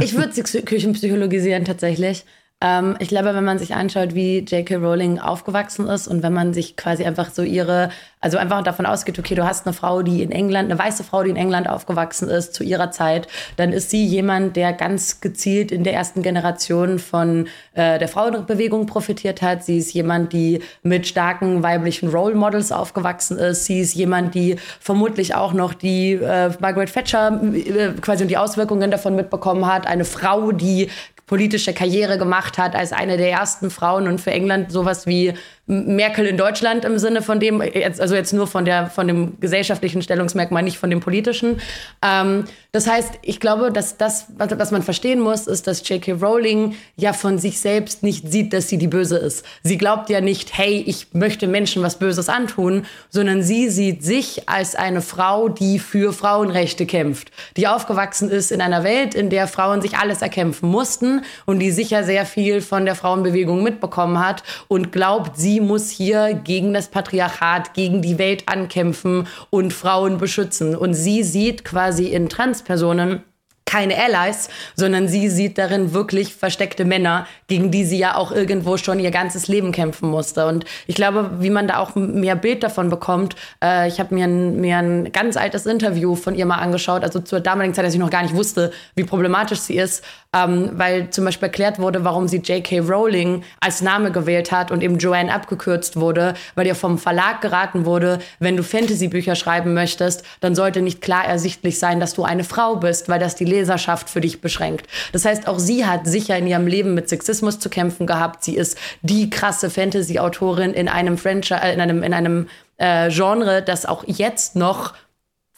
Ich 0.00 0.16
würde 0.16 0.32
sie 0.32 0.42
Küchenpsychologisieren 0.62 1.64
tatsächlich. 1.64 2.24
Ähm, 2.60 2.96
ich 2.98 3.08
glaube, 3.08 3.34
wenn 3.34 3.44
man 3.44 3.60
sich 3.60 3.76
anschaut, 3.76 4.16
wie 4.16 4.38
J.K. 4.40 4.76
Rowling 4.76 5.20
aufgewachsen 5.20 5.86
ist 5.86 6.08
und 6.08 6.24
wenn 6.24 6.32
man 6.32 6.52
sich 6.52 6.76
quasi 6.76 7.04
einfach 7.04 7.30
so 7.30 7.42
ihre, 7.42 7.90
also 8.20 8.36
einfach 8.36 8.64
davon 8.64 8.84
ausgeht, 8.84 9.16
okay, 9.16 9.36
du 9.36 9.46
hast 9.46 9.64
eine 9.64 9.72
Frau, 9.72 10.02
die 10.02 10.24
in 10.24 10.32
England, 10.32 10.68
eine 10.68 10.76
weiße 10.76 11.04
Frau, 11.04 11.22
die 11.22 11.30
in 11.30 11.36
England 11.36 11.68
aufgewachsen 11.68 12.28
ist 12.28 12.54
zu 12.54 12.64
ihrer 12.64 12.90
Zeit, 12.90 13.28
dann 13.56 13.72
ist 13.72 13.90
sie 13.90 14.04
jemand, 14.04 14.56
der 14.56 14.72
ganz 14.72 15.20
gezielt 15.20 15.70
in 15.70 15.84
der 15.84 15.94
ersten 15.94 16.22
Generation 16.22 16.98
von 16.98 17.46
äh, 17.74 18.00
der 18.00 18.08
Frauenbewegung 18.08 18.86
profitiert 18.86 19.40
hat. 19.40 19.62
Sie 19.62 19.78
ist 19.78 19.94
jemand, 19.94 20.32
die 20.32 20.60
mit 20.82 21.06
starken 21.06 21.62
weiblichen 21.62 22.08
Role 22.08 22.34
Models 22.34 22.72
aufgewachsen 22.72 23.38
ist. 23.38 23.66
Sie 23.66 23.78
ist 23.78 23.94
jemand, 23.94 24.34
die 24.34 24.56
vermutlich 24.80 25.36
auch 25.36 25.52
noch 25.52 25.74
die 25.74 26.14
äh, 26.14 26.50
Margaret 26.58 26.92
Thatcher 26.92 27.40
äh, 27.40 27.92
quasi 28.00 28.26
die 28.26 28.36
Auswirkungen 28.36 28.90
davon 28.90 29.14
mitbekommen 29.14 29.64
hat. 29.72 29.86
Eine 29.86 30.04
Frau, 30.04 30.50
die 30.50 30.88
politische 31.28 31.72
Karriere 31.72 32.18
gemacht 32.18 32.58
hat 32.58 32.74
als 32.74 32.92
eine 32.92 33.16
der 33.16 33.30
ersten 33.30 33.70
Frauen 33.70 34.08
und 34.08 34.20
für 34.20 34.32
England 34.32 34.72
sowas 34.72 35.06
wie 35.06 35.34
Merkel 35.68 36.26
in 36.26 36.38
Deutschland 36.38 36.86
im 36.86 36.98
Sinne 36.98 37.20
von 37.20 37.40
dem, 37.40 37.60
also 37.60 38.14
jetzt 38.14 38.32
nur 38.32 38.46
von, 38.46 38.64
der, 38.64 38.88
von 38.88 39.06
dem 39.06 39.38
gesellschaftlichen 39.38 40.00
Stellungsmerkmal, 40.00 40.62
nicht 40.62 40.78
von 40.78 40.88
dem 40.88 41.00
politischen. 41.00 41.60
Ähm, 42.02 42.44
das 42.72 42.86
heißt, 42.86 43.18
ich 43.22 43.38
glaube, 43.38 43.70
dass 43.70 43.98
das, 43.98 44.26
was 44.36 44.70
man 44.70 44.82
verstehen 44.82 45.20
muss, 45.20 45.46
ist, 45.46 45.66
dass 45.66 45.86
J.K. 45.86 46.12
Rowling 46.12 46.74
ja 46.96 47.12
von 47.12 47.38
sich 47.38 47.60
selbst 47.60 48.02
nicht 48.02 48.30
sieht, 48.30 48.52
dass 48.52 48.68
sie 48.68 48.78
die 48.78 48.88
Böse 48.88 49.18
ist. 49.18 49.44
Sie 49.62 49.76
glaubt 49.76 50.08
ja 50.10 50.20
nicht, 50.20 50.56
hey, 50.56 50.82
ich 50.86 51.08
möchte 51.12 51.46
Menschen 51.46 51.82
was 51.82 51.98
Böses 51.98 52.28
antun, 52.28 52.86
sondern 53.10 53.42
sie 53.42 53.68
sieht 53.68 54.02
sich 54.02 54.48
als 54.48 54.74
eine 54.74 55.02
Frau, 55.02 55.48
die 55.48 55.78
für 55.78 56.12
Frauenrechte 56.12 56.86
kämpft, 56.86 57.30
die 57.56 57.68
aufgewachsen 57.68 58.30
ist 58.30 58.52
in 58.52 58.60
einer 58.62 58.84
Welt, 58.84 59.14
in 59.14 59.28
der 59.28 59.48
Frauen 59.48 59.82
sich 59.82 59.96
alles 59.96 60.22
erkämpfen 60.22 60.70
mussten 60.70 61.22
und 61.46 61.58
die 61.58 61.70
sicher 61.70 62.04
sehr 62.04 62.24
viel 62.24 62.62
von 62.62 62.84
der 62.84 62.94
Frauenbewegung 62.94 63.62
mitbekommen 63.62 64.18
hat 64.18 64.42
und 64.68 64.92
glaubt, 64.92 65.38
sie 65.38 65.57
muss 65.60 65.90
hier 65.90 66.34
gegen 66.34 66.74
das 66.74 66.88
Patriarchat, 66.88 67.74
gegen 67.74 68.02
die 68.02 68.18
Welt 68.18 68.44
ankämpfen 68.46 69.26
und 69.50 69.72
Frauen 69.72 70.18
beschützen. 70.18 70.76
Und 70.76 70.94
sie 70.94 71.22
sieht 71.22 71.64
quasi 71.64 72.06
in 72.06 72.28
Transpersonen 72.28 73.22
keine 73.68 73.96
Allies, 73.98 74.48
sondern 74.76 75.08
sie 75.08 75.28
sieht 75.28 75.58
darin 75.58 75.92
wirklich 75.92 76.34
versteckte 76.34 76.86
Männer, 76.86 77.26
gegen 77.48 77.70
die 77.70 77.84
sie 77.84 77.98
ja 77.98 78.16
auch 78.16 78.32
irgendwo 78.32 78.78
schon 78.78 78.98
ihr 78.98 79.10
ganzes 79.10 79.46
Leben 79.46 79.72
kämpfen 79.72 80.08
musste. 80.08 80.46
Und 80.46 80.64
ich 80.86 80.94
glaube, 80.94 81.32
wie 81.40 81.50
man 81.50 81.68
da 81.68 81.76
auch 81.76 81.94
mehr 81.94 82.34
Bild 82.34 82.62
davon 82.62 82.88
bekommt, 82.88 83.36
äh, 83.62 83.86
ich 83.86 84.00
habe 84.00 84.14
mir, 84.14 84.24
ein, 84.24 84.58
mir 84.58 84.78
ein 84.78 85.12
ganz 85.12 85.36
altes 85.36 85.66
Interview 85.66 86.14
von 86.14 86.34
ihr 86.34 86.46
mal 86.46 86.56
angeschaut, 86.56 87.02
also 87.04 87.20
zur 87.20 87.40
damaligen 87.40 87.74
Zeit, 87.74 87.84
als 87.84 87.92
ich 87.92 88.00
noch 88.00 88.08
gar 88.08 88.22
nicht 88.22 88.34
wusste, 88.34 88.72
wie 88.94 89.04
problematisch 89.04 89.60
sie 89.60 89.76
ist, 89.76 90.02
ähm, 90.36 90.70
weil 90.74 91.08
zum 91.08 91.24
Beispiel 91.24 91.46
erklärt 91.46 91.78
wurde, 91.78 92.04
warum 92.04 92.28
sie 92.28 92.38
J.K. 92.38 92.80
Rowling 92.80 93.44
als 93.60 93.80
Name 93.80 94.12
gewählt 94.12 94.52
hat 94.52 94.70
und 94.70 94.82
eben 94.82 94.98
Joanne 94.98 95.32
abgekürzt 95.32 95.98
wurde, 95.98 96.34
weil 96.54 96.66
ihr 96.66 96.74
vom 96.74 96.98
Verlag 96.98 97.40
geraten 97.40 97.86
wurde, 97.86 98.18
wenn 98.38 98.56
du 98.56 98.62
Fantasy-Bücher 98.62 99.36
schreiben 99.36 99.72
möchtest, 99.72 100.24
dann 100.40 100.54
sollte 100.54 100.82
nicht 100.82 101.00
klar 101.00 101.24
ersichtlich 101.24 101.78
sein, 101.78 101.98
dass 101.98 102.12
du 102.12 102.24
eine 102.24 102.44
Frau 102.44 102.76
bist, 102.76 103.08
weil 103.08 103.18
das 103.18 103.36
die 103.36 103.46
Leserschaft 103.46 104.10
für 104.10 104.20
dich 104.20 104.42
beschränkt. 104.42 104.86
Das 105.12 105.24
heißt, 105.24 105.48
auch 105.48 105.58
sie 105.58 105.86
hat 105.86 106.06
sicher 106.06 106.36
in 106.36 106.46
ihrem 106.46 106.66
Leben 106.66 106.92
mit 106.92 107.08
Sexismus 107.08 107.58
zu 107.58 107.70
kämpfen 107.70 108.06
gehabt. 108.06 108.44
Sie 108.44 108.54
ist 108.54 108.76
die 109.00 109.30
krasse 109.30 109.70
Fantasy-Autorin 109.70 110.74
in 110.74 110.88
einem 110.88 111.16
Franchise, 111.16 111.60
äh, 111.62 111.72
in 111.72 111.80
einem, 111.80 112.02
in 112.02 112.12
einem 112.12 112.48
äh, 112.76 113.08
Genre, 113.08 113.62
das 113.62 113.86
auch 113.86 114.04
jetzt 114.06 114.56
noch 114.56 114.92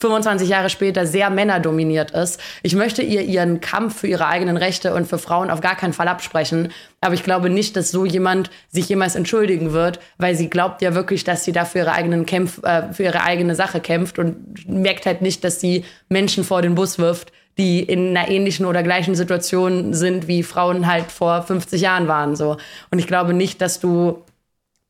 25 0.00 0.48
Jahre 0.48 0.70
später 0.70 1.06
sehr 1.06 1.30
männerdominiert 1.30 2.10
ist. 2.12 2.40
Ich 2.62 2.74
möchte 2.74 3.02
ihr 3.02 3.22
ihren 3.22 3.60
Kampf 3.60 4.00
für 4.00 4.06
ihre 4.06 4.26
eigenen 4.26 4.56
Rechte 4.56 4.94
und 4.94 5.06
für 5.06 5.18
Frauen 5.18 5.50
auf 5.50 5.60
gar 5.60 5.76
keinen 5.76 5.92
Fall 5.92 6.08
absprechen. 6.08 6.72
Aber 7.02 7.14
ich 7.14 7.22
glaube 7.22 7.50
nicht, 7.50 7.76
dass 7.76 7.90
so 7.90 8.04
jemand 8.04 8.50
sich 8.70 8.88
jemals 8.88 9.14
entschuldigen 9.14 9.72
wird, 9.72 10.00
weil 10.16 10.34
sie 10.34 10.48
glaubt 10.48 10.80
ja 10.82 10.94
wirklich, 10.94 11.24
dass 11.24 11.44
sie 11.44 11.52
da 11.52 11.64
für 11.64 11.78
ihre, 11.78 11.92
eigenen 11.92 12.24
Kämpf, 12.24 12.62
äh, 12.62 12.92
für 12.92 13.04
ihre 13.04 13.22
eigene 13.22 13.54
Sache 13.54 13.80
kämpft 13.80 14.18
und 14.18 14.68
merkt 14.68 15.04
halt 15.04 15.20
nicht, 15.20 15.44
dass 15.44 15.60
sie 15.60 15.84
Menschen 16.08 16.44
vor 16.44 16.62
den 16.62 16.74
Bus 16.74 16.98
wirft, 16.98 17.32
die 17.58 17.82
in 17.82 18.16
einer 18.16 18.28
ähnlichen 18.28 18.64
oder 18.64 18.82
gleichen 18.82 19.14
Situation 19.14 19.92
sind, 19.92 20.28
wie 20.28 20.42
Frauen 20.42 20.86
halt 20.86 21.12
vor 21.12 21.42
50 21.42 21.80
Jahren 21.80 22.08
waren. 22.08 22.36
So. 22.36 22.56
Und 22.90 22.98
ich 22.98 23.06
glaube 23.06 23.34
nicht, 23.34 23.60
dass 23.60 23.80
du 23.80 24.24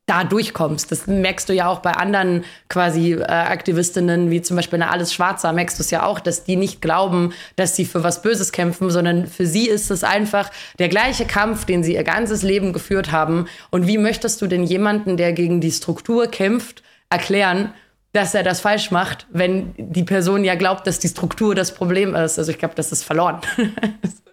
da 0.07 0.25
durchkommst. 0.25 0.91
Das 0.91 1.07
merkst 1.07 1.49
du 1.49 1.53
ja 1.53 1.69
auch 1.69 1.79
bei 1.81 1.93
anderen 1.93 2.45
quasi 2.69 3.13
äh, 3.13 3.23
Aktivistinnen, 3.23 4.31
wie 4.31 4.43
zum 4.43 4.57
Beispiel 4.57 4.83
eine 4.83 4.91
Alles 4.91 5.15
Schwarzer, 5.15 5.53
merkst 5.53 5.79
du 5.79 5.83
es 5.83 5.91
ja 5.91 6.05
auch, 6.05 6.19
dass 6.19 6.43
die 6.43 6.57
nicht 6.57 6.83
glauben, 6.83 7.33
dass 7.55 7.77
sie 7.77 7.85
für 7.85 8.03
was 8.03 8.23
Böses 8.23 8.51
kämpfen, 8.51 8.91
sondern 8.91 9.27
für 9.27 9.47
sie 9.47 9.69
ist 9.69 9.91
es 9.91 10.03
einfach 10.03 10.51
der 10.79 10.89
gleiche 10.89 11.27
Kampf, 11.27 11.65
den 11.65 11.85
sie 11.85 11.95
ihr 11.95 12.03
ganzes 12.03 12.43
Leben 12.43 12.73
geführt 12.73 13.13
haben. 13.13 13.47
Und 13.71 13.87
wie 13.87 13.99
möchtest 13.99 14.43
du 14.43 14.49
denn 14.49 14.65
jemanden, 14.65 15.17
der 15.17 15.33
gegen 15.33 15.61
die 15.61 15.73
Struktur 15.73 16.27
kämpft, 16.27 16.83
erklären, 17.09 17.73
dass 18.13 18.35
er 18.35 18.43
das 18.43 18.61
falsch 18.61 18.91
macht, 18.91 19.27
wenn 19.31 19.73
die 19.77 20.03
Person 20.03 20.43
ja 20.43 20.57
glaubt, 20.57 20.87
dass 20.87 20.99
die 20.99 21.09
Struktur 21.09 21.55
das 21.55 21.73
Problem 21.73 22.17
ist. 22.17 22.39
Also 22.39 22.51
ich 22.51 22.59
glaube, 22.59 22.75
das 22.75 22.91
ist 22.91 23.05
verloren. 23.05 23.41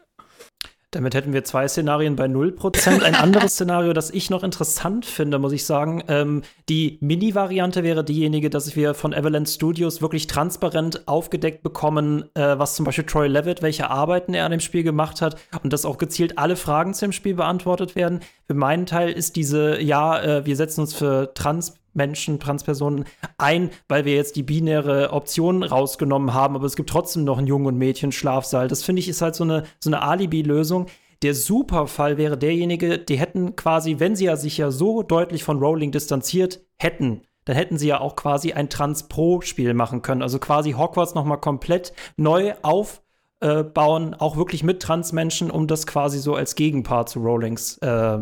Damit 0.92 1.16
hätten 1.16 1.34
wir 1.34 1.44
zwei 1.44 1.68
Szenarien 1.68 2.16
bei 2.16 2.28
0%. 2.28 3.04
Ein 3.04 3.16
anderes 3.16 3.54
Szenario, 3.56 3.92
das 3.92 4.10
ich 4.10 4.30
noch 4.30 4.42
interessant 4.42 5.06
finde, 5.06 5.38
muss 5.38 5.52
ich 5.52 5.66
sagen, 5.66 6.02
ähm, 6.08 6.44
die 6.70 6.98
Mini-Variante 7.02 7.84
wäre 7.84 8.06
diejenige, 8.06 8.50
dass 8.50 8.74
wir 8.78 8.94
von 8.94 9.14
Avalanche 9.14 9.52
Studios 9.52 10.02
wirklich 10.02 10.28
transparent 10.28 11.06
aufgedeckt 11.10 11.62
bekommen, 11.62 12.30
äh, 12.36 12.58
was 12.58 12.76
zum 12.76 12.86
Beispiel 12.86 13.04
Troy 13.04 13.28
Levitt, 13.28 13.62
welche 13.62 13.90
Arbeiten 13.90 14.34
er 14.34 14.46
an 14.46 14.52
dem 14.52 14.62
Spiel 14.62 14.84
gemacht 14.84 15.22
hat 15.22 15.36
und 15.62 15.74
dass 15.74 15.84
auch 15.84 15.98
gezielt 15.98 16.38
alle 16.38 16.56
Fragen 16.56 16.94
zum 16.94 17.12
Spiel 17.12 17.34
beantwortet 17.34 17.98
werden. 17.98 18.22
Für 18.46 18.54
meinen 18.54 18.86
Teil 18.86 19.12
ist 19.12 19.36
diese, 19.36 19.82
ja, 19.82 20.22
äh, 20.22 20.46
wir 20.46 20.56
setzen 20.56 20.82
uns 20.82 20.94
für 20.94 21.34
Trans 21.34 21.76
Menschen, 21.98 22.40
Transpersonen 22.40 23.06
ein, 23.38 23.72
weil 23.88 24.06
wir 24.06 24.16
jetzt 24.16 24.36
die 24.36 24.44
binäre 24.44 25.12
Option 25.12 25.64
rausgenommen 25.64 26.34
haben, 26.34 26.56
aber 26.56 26.66
es 26.66 26.76
gibt 26.76 26.90
trotzdem 26.90 27.24
noch 27.24 27.38
einen 27.38 27.48
Jungen- 27.48 27.66
und 27.66 27.78
Mädchen-Schlafsaal. 27.78 28.68
Das 28.68 28.84
finde 28.84 29.02
ich 29.02 29.10
ist 29.10 29.22
halt 29.22 29.36
so 29.36 29.44
eine, 29.44 29.64
so 29.80 29.90
eine 29.90 30.02
Alibi-Lösung. 30.02 30.88
Der 31.24 31.34
Superfall 31.34 32.18
wäre 32.18 32.38
derjenige, 32.38 33.00
die 33.00 33.18
hätten 33.18 33.56
quasi, 33.56 34.00
wenn 34.00 34.16
sie 34.16 34.26
ja 34.26 34.36
sich 34.36 34.58
ja 34.58 34.72
so 34.72 35.02
deutlich 35.02 35.44
von 35.44 35.60
Rowling 35.60 35.92
distanziert 35.92 36.62
hätten, 36.78 37.22
dann 37.46 37.56
hätten 37.56 37.78
sie 37.78 37.88
ja 37.88 38.00
auch 38.00 38.16
quasi 38.16 38.54
ein 38.54 38.70
Trans-Pro-Spiel 38.70 39.74
machen 39.74 40.02
können. 40.02 40.22
Also 40.22 40.38
quasi 40.38 40.74
Hogwarts 40.74 41.16
noch 41.16 41.26
mal 41.26 41.38
komplett 41.38 41.94
neu 42.18 42.54
aufbauen, 42.62 44.14
auch 44.16 44.38
wirklich 44.38 44.64
mit 44.64 44.82
Transmenschen, 44.82 45.50
um 45.50 45.66
das 45.66 45.88
quasi 45.88 46.20
so 46.20 46.36
als 46.36 46.56
Gegenpart 46.56 47.10
zu 47.10 47.20
Rowlings 47.20 47.78
äh, 47.78 48.20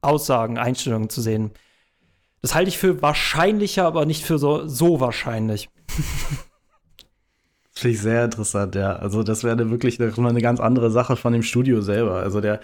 Aussagen, 0.00 0.56
Einstellungen 0.56 1.10
zu 1.10 1.20
sehen. 1.20 1.50
Das 2.42 2.54
halte 2.54 2.68
ich 2.68 2.78
für 2.78 3.02
wahrscheinlicher, 3.02 3.84
aber 3.84 4.06
nicht 4.06 4.24
für 4.24 4.38
so, 4.38 4.66
so 4.66 5.00
wahrscheinlich. 5.00 5.68
Finde 7.74 7.94
ich 7.94 8.00
sehr 8.00 8.24
interessant, 8.24 8.74
ja. 8.74 8.96
Also, 8.96 9.22
das 9.22 9.44
wäre 9.44 9.70
wirklich 9.70 10.00
eine 10.00 10.40
ganz 10.42 10.58
andere 10.58 10.90
Sache 10.90 11.16
von 11.16 11.32
dem 11.32 11.42
Studio 11.42 11.80
selber. 11.80 12.16
Also, 12.16 12.40
der, 12.40 12.60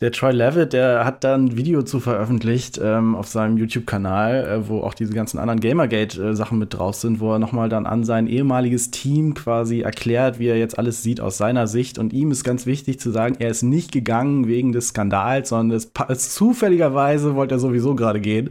der 0.00 0.12
Troy 0.12 0.30
Levitt, 0.30 0.74
der 0.74 1.04
hat 1.04 1.24
dann 1.24 1.46
ein 1.46 1.56
Video 1.56 1.82
zu 1.82 1.98
veröffentlicht 1.98 2.80
ähm, 2.80 3.16
auf 3.16 3.26
seinem 3.26 3.56
YouTube-Kanal, 3.56 4.44
äh, 4.46 4.68
wo 4.68 4.80
auch 4.82 4.94
diese 4.94 5.12
ganzen 5.12 5.38
anderen 5.38 5.58
Gamergate-Sachen 5.58 6.56
mit 6.56 6.74
drauf 6.74 6.94
sind, 6.94 7.18
wo 7.18 7.32
er 7.32 7.40
nochmal 7.40 7.68
dann 7.68 7.84
an 7.84 8.04
sein 8.04 8.28
ehemaliges 8.28 8.92
Team 8.92 9.34
quasi 9.34 9.80
erklärt, 9.80 10.38
wie 10.38 10.46
er 10.46 10.56
jetzt 10.56 10.78
alles 10.78 11.02
sieht 11.02 11.20
aus 11.20 11.36
seiner 11.36 11.66
Sicht. 11.66 11.98
Und 11.98 12.12
ihm 12.12 12.30
ist 12.30 12.44
ganz 12.44 12.64
wichtig 12.64 13.00
zu 13.00 13.10
sagen, 13.10 13.36
er 13.40 13.50
ist 13.50 13.64
nicht 13.64 13.90
gegangen 13.90 14.46
wegen 14.46 14.70
des 14.70 14.88
Skandals, 14.88 15.48
sondern 15.48 15.76
es, 15.76 15.90
es 16.08 16.32
zufälligerweise 16.32 17.34
wollte 17.34 17.56
er 17.56 17.58
sowieso 17.58 17.96
gerade 17.96 18.20
gehen, 18.20 18.50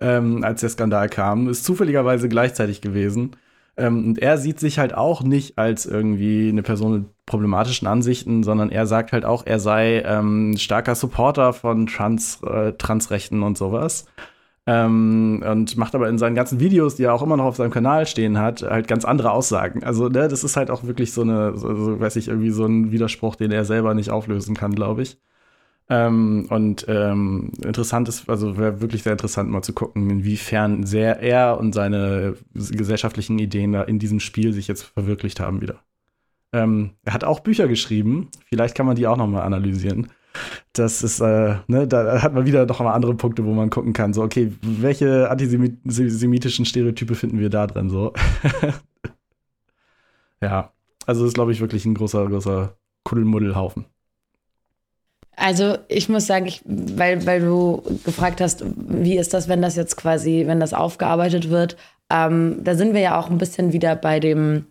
ähm, 0.00 0.42
als 0.42 0.60
der 0.60 0.70
Skandal 0.70 1.08
kam. 1.08 1.48
Ist 1.48 1.64
zufälligerweise 1.64 2.28
gleichzeitig 2.28 2.80
gewesen. 2.80 3.36
Ähm, 3.76 4.08
und 4.08 4.18
er 4.18 4.38
sieht 4.38 4.58
sich 4.58 4.80
halt 4.80 4.94
auch 4.94 5.22
nicht 5.22 5.56
als 5.56 5.86
irgendwie 5.86 6.48
eine 6.48 6.62
Person 6.62 7.06
problematischen 7.30 7.86
Ansichten, 7.86 8.42
sondern 8.42 8.70
er 8.70 8.86
sagt 8.86 9.12
halt 9.12 9.24
auch, 9.24 9.46
er 9.46 9.60
sei 9.60 10.02
ähm, 10.04 10.56
starker 10.58 10.96
Supporter 10.96 11.52
von 11.52 11.86
Trans, 11.86 12.42
äh, 12.42 12.72
Transrechten 12.72 13.44
und 13.44 13.56
sowas. 13.56 14.06
Ähm, 14.66 15.42
und 15.48 15.76
macht 15.76 15.94
aber 15.94 16.08
in 16.08 16.18
seinen 16.18 16.34
ganzen 16.34 16.58
Videos, 16.60 16.96
die 16.96 17.04
er 17.04 17.14
auch 17.14 17.22
immer 17.22 17.36
noch 17.36 17.44
auf 17.44 17.56
seinem 17.56 17.70
Kanal 17.70 18.06
stehen 18.06 18.38
hat, 18.38 18.62
halt 18.62 18.88
ganz 18.88 19.04
andere 19.04 19.30
Aussagen. 19.30 19.84
Also, 19.84 20.08
ne, 20.08 20.28
das 20.28 20.44
ist 20.44 20.56
halt 20.56 20.70
auch 20.70 20.84
wirklich 20.84 21.12
so 21.12 21.22
eine, 21.22 21.56
so, 21.56 22.00
weiß 22.00 22.16
ich, 22.16 22.28
irgendwie 22.28 22.50
so 22.50 22.66
ein 22.66 22.90
Widerspruch, 22.90 23.36
den 23.36 23.52
er 23.52 23.64
selber 23.64 23.94
nicht 23.94 24.10
auflösen 24.10 24.56
kann, 24.56 24.74
glaube 24.74 25.02
ich. 25.02 25.18
Ähm, 25.88 26.46
und 26.50 26.84
ähm, 26.88 27.52
interessant 27.64 28.08
ist, 28.08 28.28
also 28.28 28.58
wäre 28.58 28.80
wirklich 28.80 29.04
sehr 29.04 29.12
interessant 29.12 29.50
mal 29.50 29.62
zu 29.62 29.72
gucken, 29.72 30.10
inwiefern 30.10 30.84
sehr 30.84 31.20
er 31.20 31.58
und 31.58 31.74
seine 31.74 32.34
gesellschaftlichen 32.54 33.38
Ideen 33.38 33.72
da 33.72 33.82
in 33.82 33.98
diesem 34.00 34.20
Spiel 34.20 34.52
sich 34.52 34.68
jetzt 34.68 34.82
verwirklicht 34.82 35.40
haben 35.40 35.60
wieder. 35.60 35.80
Ähm, 36.52 36.90
er 37.04 37.14
hat 37.14 37.24
auch 37.24 37.40
Bücher 37.40 37.68
geschrieben, 37.68 38.28
vielleicht 38.48 38.74
kann 38.74 38.86
man 38.86 38.96
die 38.96 39.06
auch 39.06 39.16
noch 39.16 39.26
mal 39.26 39.42
analysieren. 39.42 40.08
Das 40.72 41.02
ist, 41.02 41.20
äh, 41.20 41.56
ne, 41.66 41.86
da 41.88 42.22
hat 42.22 42.34
man 42.34 42.46
wieder 42.46 42.66
noch 42.66 42.80
mal 42.80 42.92
andere 42.92 43.14
Punkte, 43.14 43.44
wo 43.44 43.52
man 43.52 43.70
gucken 43.70 43.92
kann, 43.92 44.12
so, 44.12 44.22
okay, 44.22 44.52
welche 44.62 45.30
antisemitischen 45.30 46.64
Stereotype 46.64 47.14
finden 47.14 47.38
wir 47.38 47.50
da 47.50 47.66
drin, 47.66 47.90
so. 47.90 48.12
ja, 50.40 50.72
also 51.06 51.22
das 51.22 51.28
ist, 51.28 51.34
glaube 51.34 51.52
ich, 51.52 51.60
wirklich 51.60 51.84
ein 51.84 51.94
großer, 51.94 52.26
großer 52.26 52.76
Kuddelmuddelhaufen. 53.04 53.86
Also 55.36 55.78
ich 55.88 56.08
muss 56.08 56.26
sagen, 56.26 56.46
ich, 56.46 56.60
weil, 56.66 57.24
weil 57.26 57.40
du 57.40 57.82
gefragt 58.04 58.40
hast, 58.40 58.62
wie 58.76 59.16
ist 59.16 59.32
das, 59.32 59.48
wenn 59.48 59.62
das 59.62 59.74
jetzt 59.74 59.96
quasi, 59.96 60.44
wenn 60.46 60.60
das 60.60 60.74
aufgearbeitet 60.74 61.48
wird, 61.48 61.76
ähm, 62.10 62.62
da 62.62 62.74
sind 62.74 62.92
wir 62.92 63.00
ja 63.00 63.18
auch 63.18 63.30
ein 63.30 63.38
bisschen 63.38 63.72
wieder 63.72 63.96
bei 63.96 64.20
dem, 64.20 64.66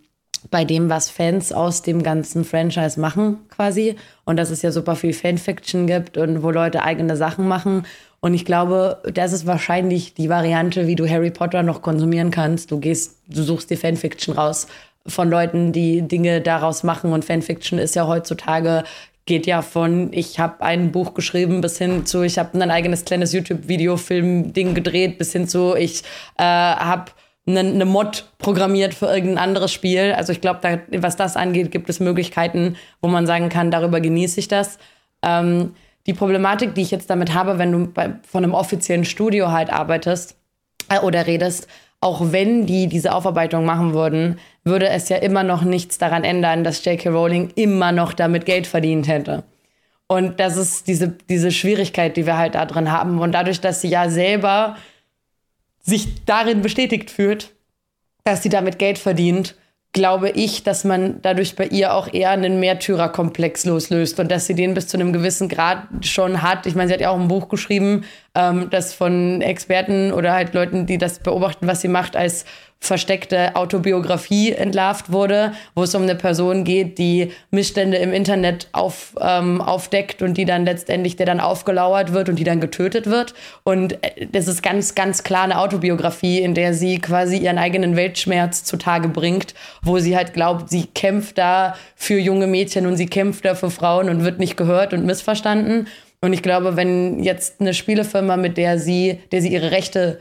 bei 0.51 0.65
dem, 0.65 0.89
was 0.89 1.09
Fans 1.09 1.51
aus 1.51 1.81
dem 1.81 2.03
ganzen 2.03 2.45
Franchise 2.45 2.99
machen, 2.99 3.39
quasi. 3.49 3.95
Und 4.25 4.37
dass 4.37 4.49
es 4.49 4.61
ja 4.61 4.71
super 4.71 4.95
viel 4.95 5.13
Fanfiction 5.13 5.87
gibt 5.87 6.17
und 6.17 6.43
wo 6.43 6.51
Leute 6.51 6.83
eigene 6.83 7.15
Sachen 7.15 7.47
machen. 7.47 7.85
Und 8.21 8.33
ich 8.33 8.45
glaube, 8.45 9.01
das 9.13 9.31
ist 9.31 9.45
wahrscheinlich 9.45 10.13
die 10.13 10.29
Variante, 10.29 10.87
wie 10.87 10.95
du 10.95 11.07
Harry 11.09 11.31
Potter 11.31 11.63
noch 11.63 11.81
konsumieren 11.81 12.31
kannst. 12.31 12.71
Du 12.71 12.79
gehst, 12.79 13.17
du 13.27 13.43
suchst 13.43 13.69
dir 13.69 13.77
Fanfiction 13.77 14.35
raus 14.35 14.67
von 15.07 15.29
Leuten, 15.29 15.71
die 15.71 16.01
Dinge 16.01 16.41
daraus 16.41 16.83
machen. 16.83 17.13
Und 17.13 17.25
Fanfiction 17.25 17.79
ist 17.79 17.95
ja 17.95 18.07
heutzutage 18.07 18.83
geht 19.29 19.45
ja 19.45 19.61
von, 19.61 20.11
ich 20.11 20.39
habe 20.39 20.61
ein 20.63 20.91
Buch 20.91 21.13
geschrieben, 21.13 21.61
bis 21.61 21.77
hin 21.77 22.05
zu, 22.07 22.23
ich 22.23 22.39
habe 22.39 22.59
ein 22.59 22.71
eigenes 22.71 23.05
kleines 23.05 23.31
YouTube-Video-Film-Ding 23.31 24.73
gedreht, 24.73 25.19
bis 25.19 25.31
hin 25.33 25.47
zu, 25.47 25.75
ich 25.75 26.01
äh, 26.39 26.43
habe 26.43 27.11
eine, 27.49 27.61
eine 27.61 27.85
Mod 27.85 28.25
programmiert 28.37 28.93
für 28.93 29.07
irgendein 29.07 29.37
anderes 29.37 29.71
Spiel. 29.71 30.13
Also 30.15 30.31
ich 30.31 30.41
glaube, 30.41 30.59
da, 30.61 30.79
was 31.01 31.15
das 31.15 31.35
angeht, 31.35 31.71
gibt 31.71 31.89
es 31.89 31.99
Möglichkeiten, 31.99 32.75
wo 33.01 33.07
man 33.07 33.25
sagen 33.25 33.49
kann, 33.49 33.71
darüber 33.71 33.99
genieße 33.99 34.39
ich 34.39 34.47
das. 34.47 34.77
Ähm, 35.21 35.73
die 36.07 36.13
Problematik, 36.13 36.75
die 36.75 36.81
ich 36.81 36.91
jetzt 36.91 37.09
damit 37.09 37.33
habe, 37.33 37.59
wenn 37.59 37.71
du 37.71 37.87
bei, 37.87 38.13
von 38.27 38.43
einem 38.43 38.53
offiziellen 38.53 39.05
Studio 39.05 39.51
halt 39.51 39.71
arbeitest 39.71 40.37
äh, 40.89 40.99
oder 40.99 41.27
redest, 41.27 41.67
auch 42.01 42.31
wenn 42.31 42.65
die 42.65 42.87
diese 42.87 43.13
Aufarbeitung 43.13 43.65
machen 43.65 43.93
würden, 43.93 44.39
würde 44.63 44.87
es 44.89 45.09
ja 45.09 45.17
immer 45.17 45.43
noch 45.43 45.63
nichts 45.63 45.97
daran 45.97 46.23
ändern, 46.23 46.63
dass 46.63 46.83
J.K. 46.85 47.09
Rowling 47.09 47.51
immer 47.55 47.91
noch 47.91 48.13
damit 48.13 48.45
Geld 48.45 48.67
verdient 48.67 49.07
hätte. 49.07 49.43
Und 50.07 50.39
das 50.39 50.57
ist 50.57 50.87
diese, 50.87 51.09
diese 51.29 51.51
Schwierigkeit, 51.51 52.17
die 52.17 52.25
wir 52.25 52.37
halt 52.37 52.55
da 52.55 52.65
drin 52.65 52.91
haben. 52.91 53.19
Und 53.19 53.33
dadurch, 53.33 53.61
dass 53.61 53.81
sie 53.81 53.89
ja 53.89 54.09
selber 54.09 54.75
sich 55.89 56.25
darin 56.25 56.61
bestätigt 56.61 57.11
fühlt, 57.11 57.55
dass 58.23 58.43
sie 58.43 58.49
damit 58.49 58.79
Geld 58.79 58.97
verdient, 58.97 59.55
glaube 59.91 60.29
ich, 60.29 60.63
dass 60.63 60.83
man 60.83 61.19
dadurch 61.21 61.55
bei 61.55 61.65
ihr 61.65 61.93
auch 61.93 62.13
eher 62.13 62.29
einen 62.29 62.59
Märtyrerkomplex 62.59 63.65
loslöst 63.65 64.19
und 64.19 64.29
dass 64.29 64.45
sie 64.45 64.53
den 64.53 64.75
bis 64.75 64.87
zu 64.87 64.97
einem 64.97 65.13
gewissen 65.13 65.49
Grad 65.49 65.87
schon 66.01 66.43
hat. 66.43 66.67
Ich 66.67 66.75
meine, 66.75 66.87
sie 66.87 66.93
hat 66.93 67.01
ja 67.01 67.09
auch 67.09 67.19
ein 67.19 67.27
Buch 67.27 67.49
geschrieben, 67.49 68.05
ähm, 68.35 68.67
das 68.69 68.93
von 68.93 69.41
Experten 69.41 70.11
oder 70.13 70.33
halt 70.33 70.53
Leuten, 70.53 70.85
die 70.85 70.99
das 70.99 71.19
beobachten, 71.19 71.65
was 71.65 71.81
sie 71.81 71.87
macht, 71.87 72.15
als 72.15 72.45
versteckte 72.81 73.55
Autobiografie 73.55 74.53
entlarvt 74.53 75.11
wurde, 75.11 75.51
wo 75.75 75.83
es 75.83 75.93
um 75.93 76.03
eine 76.03 76.15
Person 76.15 76.63
geht, 76.63 76.97
die 76.97 77.31
Missstände 77.51 77.97
im 77.97 78.13
Internet 78.13 78.69
auf, 78.71 79.15
ähm, 79.19 79.61
aufdeckt 79.61 80.21
und 80.21 80.37
die 80.37 80.45
dann 80.45 80.63
letztendlich, 80.65 81.17
der 81.17 81.25
dann 81.25 81.41
aufgelauert 81.41 82.13
wird 82.13 82.29
und 82.29 82.37
die 82.37 82.45
dann 82.45 82.61
getötet 82.61 83.07
wird. 83.07 83.33
Und 83.63 84.01
äh, 84.03 84.27
das 84.31 84.47
ist 84.47 84.63
ganz, 84.63 84.95
ganz 84.95 85.23
klar 85.23 85.43
eine 85.43 85.59
Autobiografie, 85.59 86.39
in 86.39 86.53
der 86.53 86.73
sie 86.73 86.99
quasi 86.99 87.37
ihren 87.37 87.57
eigenen 87.57 87.97
Weltschmerz 87.97 88.63
zutage 88.63 89.09
bringt, 89.09 89.53
wo 89.83 89.99
sie 89.99 90.15
halt 90.15 90.33
glaubt, 90.33 90.69
sie 90.69 90.85
kämpft 90.85 91.37
da 91.37 91.75
für 91.95 92.17
junge 92.17 92.47
Mädchen 92.47 92.85
und 92.85 92.95
sie 92.95 93.07
kämpft 93.07 93.43
da 93.43 93.55
für 93.55 93.71
Frauen 93.71 94.09
und 94.09 94.23
wird 94.23 94.39
nicht 94.39 94.55
gehört 94.55 94.93
und 94.93 95.05
missverstanden. 95.05 95.87
Und 96.21 96.33
ich 96.33 96.43
glaube, 96.43 96.75
wenn 96.75 97.23
jetzt 97.23 97.61
eine 97.61 97.73
Spielefirma, 97.73 98.35
mit 98.35 98.57
der 98.57 98.77
sie, 98.77 99.19
der 99.31 99.41
sie 99.41 99.53
ihre 99.53 99.71
Rechte 99.71 100.19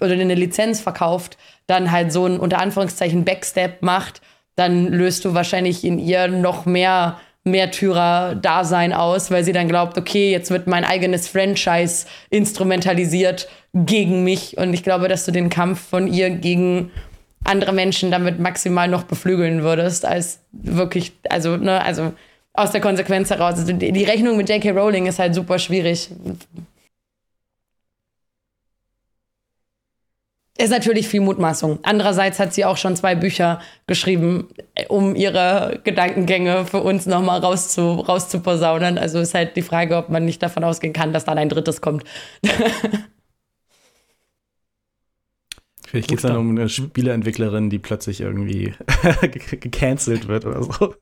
oder 0.00 0.12
eine 0.12 0.34
Lizenz 0.34 0.80
verkauft, 0.80 1.36
dann 1.66 1.90
halt 1.90 2.12
so 2.12 2.26
ein 2.26 2.38
unter 2.38 2.58
Anführungszeichen 2.58 3.24
Backstep 3.24 3.82
macht, 3.82 4.20
dann 4.54 4.86
löst 4.86 5.24
du 5.24 5.34
wahrscheinlich 5.34 5.84
in 5.84 5.98
ihr 5.98 6.28
noch 6.28 6.66
mehr 6.66 7.18
Märtyrer-Dasein 7.44 8.92
aus, 8.92 9.30
weil 9.30 9.44
sie 9.44 9.52
dann 9.52 9.68
glaubt, 9.68 9.96
okay, 9.96 10.32
jetzt 10.32 10.50
wird 10.50 10.66
mein 10.66 10.84
eigenes 10.84 11.28
Franchise 11.28 12.06
instrumentalisiert 12.30 13.48
gegen 13.72 14.24
mich. 14.24 14.58
Und 14.58 14.74
ich 14.74 14.82
glaube, 14.82 15.08
dass 15.08 15.24
du 15.24 15.32
den 15.32 15.48
Kampf 15.48 15.80
von 15.88 16.08
ihr 16.08 16.30
gegen 16.30 16.90
andere 17.44 17.72
Menschen 17.72 18.10
damit 18.10 18.40
maximal 18.40 18.88
noch 18.88 19.04
beflügeln 19.04 19.62
würdest, 19.62 20.04
als 20.04 20.40
wirklich, 20.50 21.12
also, 21.30 21.56
ne, 21.56 21.82
also 21.84 22.12
aus 22.52 22.72
der 22.72 22.80
Konsequenz 22.80 23.30
heraus. 23.30 23.54
Also 23.58 23.72
die 23.72 24.04
Rechnung 24.04 24.36
mit 24.36 24.48
J.K. 24.48 24.70
Rowling 24.70 25.06
ist 25.06 25.18
halt 25.18 25.34
super 25.34 25.58
schwierig. 25.58 26.10
Ist 30.58 30.70
natürlich 30.70 31.06
viel 31.06 31.20
Mutmaßung. 31.20 31.80
Andererseits 31.82 32.38
hat 32.38 32.54
sie 32.54 32.64
auch 32.64 32.78
schon 32.78 32.96
zwei 32.96 33.14
Bücher 33.14 33.60
geschrieben, 33.86 34.48
um 34.88 35.14
ihre 35.14 35.80
Gedankengänge 35.84 36.64
für 36.64 36.80
uns 36.80 37.04
nochmal 37.04 37.40
rauszu, 37.40 38.00
rauszuposaunen. 38.00 38.96
Also 38.96 39.18
ist 39.18 39.34
halt 39.34 39.54
die 39.56 39.62
Frage, 39.62 39.96
ob 39.96 40.08
man 40.08 40.24
nicht 40.24 40.42
davon 40.42 40.64
ausgehen 40.64 40.94
kann, 40.94 41.12
dass 41.12 41.26
dann 41.26 41.36
ein 41.36 41.50
drittes 41.50 41.82
kommt. 41.82 42.04
Vielleicht 45.86 46.08
geht 46.08 46.18
es 46.18 46.22
dann 46.22 46.36
um 46.36 46.50
eine 46.50 46.68
Spieleentwicklerin, 46.68 47.70
die 47.70 47.78
plötzlich 47.78 48.20
irgendwie 48.22 48.74
gecancelt 49.60 50.26
wird 50.26 50.46
oder 50.46 50.62
so. 50.62 50.94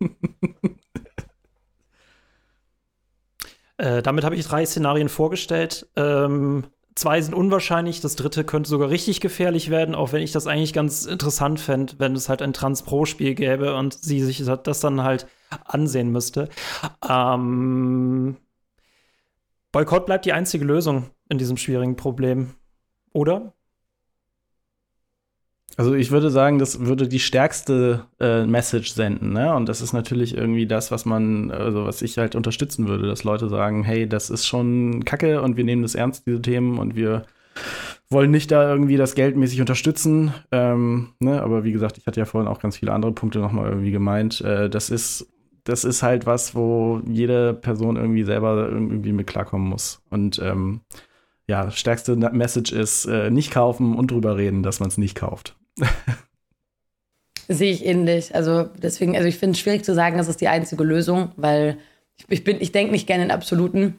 Äh, 3.76 4.02
damit 4.02 4.24
habe 4.24 4.36
ich 4.36 4.46
drei 4.46 4.64
Szenarien 4.66 5.09
vorgestellt. 5.09 5.86
Ähm, 5.96 6.64
zwei 6.95 7.20
sind 7.20 7.34
unwahrscheinlich, 7.34 8.01
das 8.01 8.16
dritte 8.16 8.45
könnte 8.45 8.68
sogar 8.68 8.90
richtig 8.90 9.20
gefährlich 9.20 9.70
werden, 9.70 9.95
auch 9.95 10.12
wenn 10.12 10.22
ich 10.22 10.32
das 10.32 10.47
eigentlich 10.47 10.72
ganz 10.72 11.07
interessant 11.07 11.61
fände, 11.61 11.95
wenn 11.99 12.14
es 12.14 12.28
halt 12.28 12.42
ein 12.42 12.53
Trans-Pro-Spiel 12.53 13.34
gäbe 13.34 13.74
und 13.74 13.95
sie 13.95 14.20
sich 14.22 14.45
das 14.45 14.80
dann 14.80 15.03
halt 15.03 15.26
ansehen 15.64 16.11
müsste. 16.11 16.49
Ähm, 17.09 18.36
Boykott 19.72 20.07
bleibt 20.07 20.24
die 20.24 20.32
einzige 20.32 20.64
Lösung 20.64 21.11
in 21.28 21.38
diesem 21.38 21.57
schwierigen 21.57 21.97
Problem, 21.97 22.55
oder? 23.12 23.53
Also 25.77 25.95
ich 25.95 26.12
würde 26.12 26.31
sagen, 26.31 26.59
das 26.59 26.87
würde 26.87 27.09
die 27.09 27.19
stärkste 27.19 28.05
äh, 28.21 28.47
Message 28.47 28.93
senden, 28.93 29.33
ne? 29.33 29.55
Und 29.55 29.69
das 29.69 29.81
ist 29.81 29.93
natürlich 29.93 30.37
irgendwie 30.37 30.67
das, 30.67 30.93
was 30.93 31.05
man, 31.05 31.51
also 31.51 31.85
was 31.85 32.01
ich 32.01 32.17
halt 32.17 32.37
unterstützen 32.37 32.87
würde, 32.87 33.09
dass 33.09 33.25
Leute 33.25 33.49
sagen, 33.49 33.83
hey, 33.83 34.09
das 34.09 34.31
ist 34.31 34.47
schon 34.47 35.05
Kacke 35.05 35.43
und 35.43 35.57
wir 35.57 35.65
nehmen 35.65 35.83
das 35.83 35.97
ernst, 35.97 36.27
diese 36.27 36.41
Themen, 36.43 36.79
und 36.79 36.95
wir 36.95 37.25
wollen 38.09 38.31
nicht 38.31 38.51
da 38.51 38.71
irgendwie 38.71 38.97
das 38.97 39.15
geldmäßig 39.15 39.61
unterstützen. 39.61 40.33
Ähm, 40.53 41.15
ne? 41.19 41.43
Aber 41.43 41.65
wie 41.65 41.73
gesagt, 41.73 41.99
ich 41.99 42.07
hatte 42.07 42.21
ja 42.21 42.27
vorhin 42.27 42.49
auch 42.49 42.61
ganz 42.61 42.77
viele 42.77 42.93
andere 42.93 43.12
Punkte 43.12 43.41
nochmal 43.41 43.69
irgendwie 43.69 43.91
gemeint. 43.91 44.41
Äh, 44.43 44.71
das 44.71 44.91
ist, 44.91 45.27
das 45.65 45.85
ist 45.85 46.03
halt 46.03 46.27
was, 46.27 46.55
wo 46.55 47.01
jede 47.09 47.55
Person 47.55 47.97
irgendwie 47.97 48.25
selber 48.25 48.69
irgendwie 48.69 49.12
mit 49.12 49.27
klarkommen 49.27 49.69
muss. 49.69 50.03
Und 50.11 50.39
ähm, 50.43 50.83
ja, 51.47 51.70
stärkste 51.70 52.16
Message 52.16 52.72
ist, 52.72 53.07
äh, 53.07 53.30
nicht 53.30 53.51
kaufen 53.51 53.97
und 53.97 54.11
drüber 54.11 54.36
reden, 54.36 54.62
dass 54.62 54.80
man 54.80 54.88
es 54.88 54.99
nicht 54.99 55.14
kauft. 55.14 55.57
Sehe 57.49 57.72
ich 57.72 57.84
ähnlich. 57.84 58.34
Also 58.34 58.64
deswegen, 58.82 59.16
also 59.16 59.28
ich 59.28 59.36
finde 59.36 59.53
es 59.53 59.61
schwierig 59.61 59.84
zu 59.84 59.95
sagen, 59.95 60.16
das 60.16 60.28
ist 60.28 60.40
die 60.40 60.49
einzige 60.49 60.82
Lösung, 60.82 61.32
weil 61.36 61.78
ich, 62.16 62.24
ich 62.28 62.45
bin, 62.45 62.59
ich 62.61 62.72
denke 62.72 62.92
nicht 62.92 63.07
gerne 63.07 63.24
in 63.24 63.30
Absoluten 63.30 63.99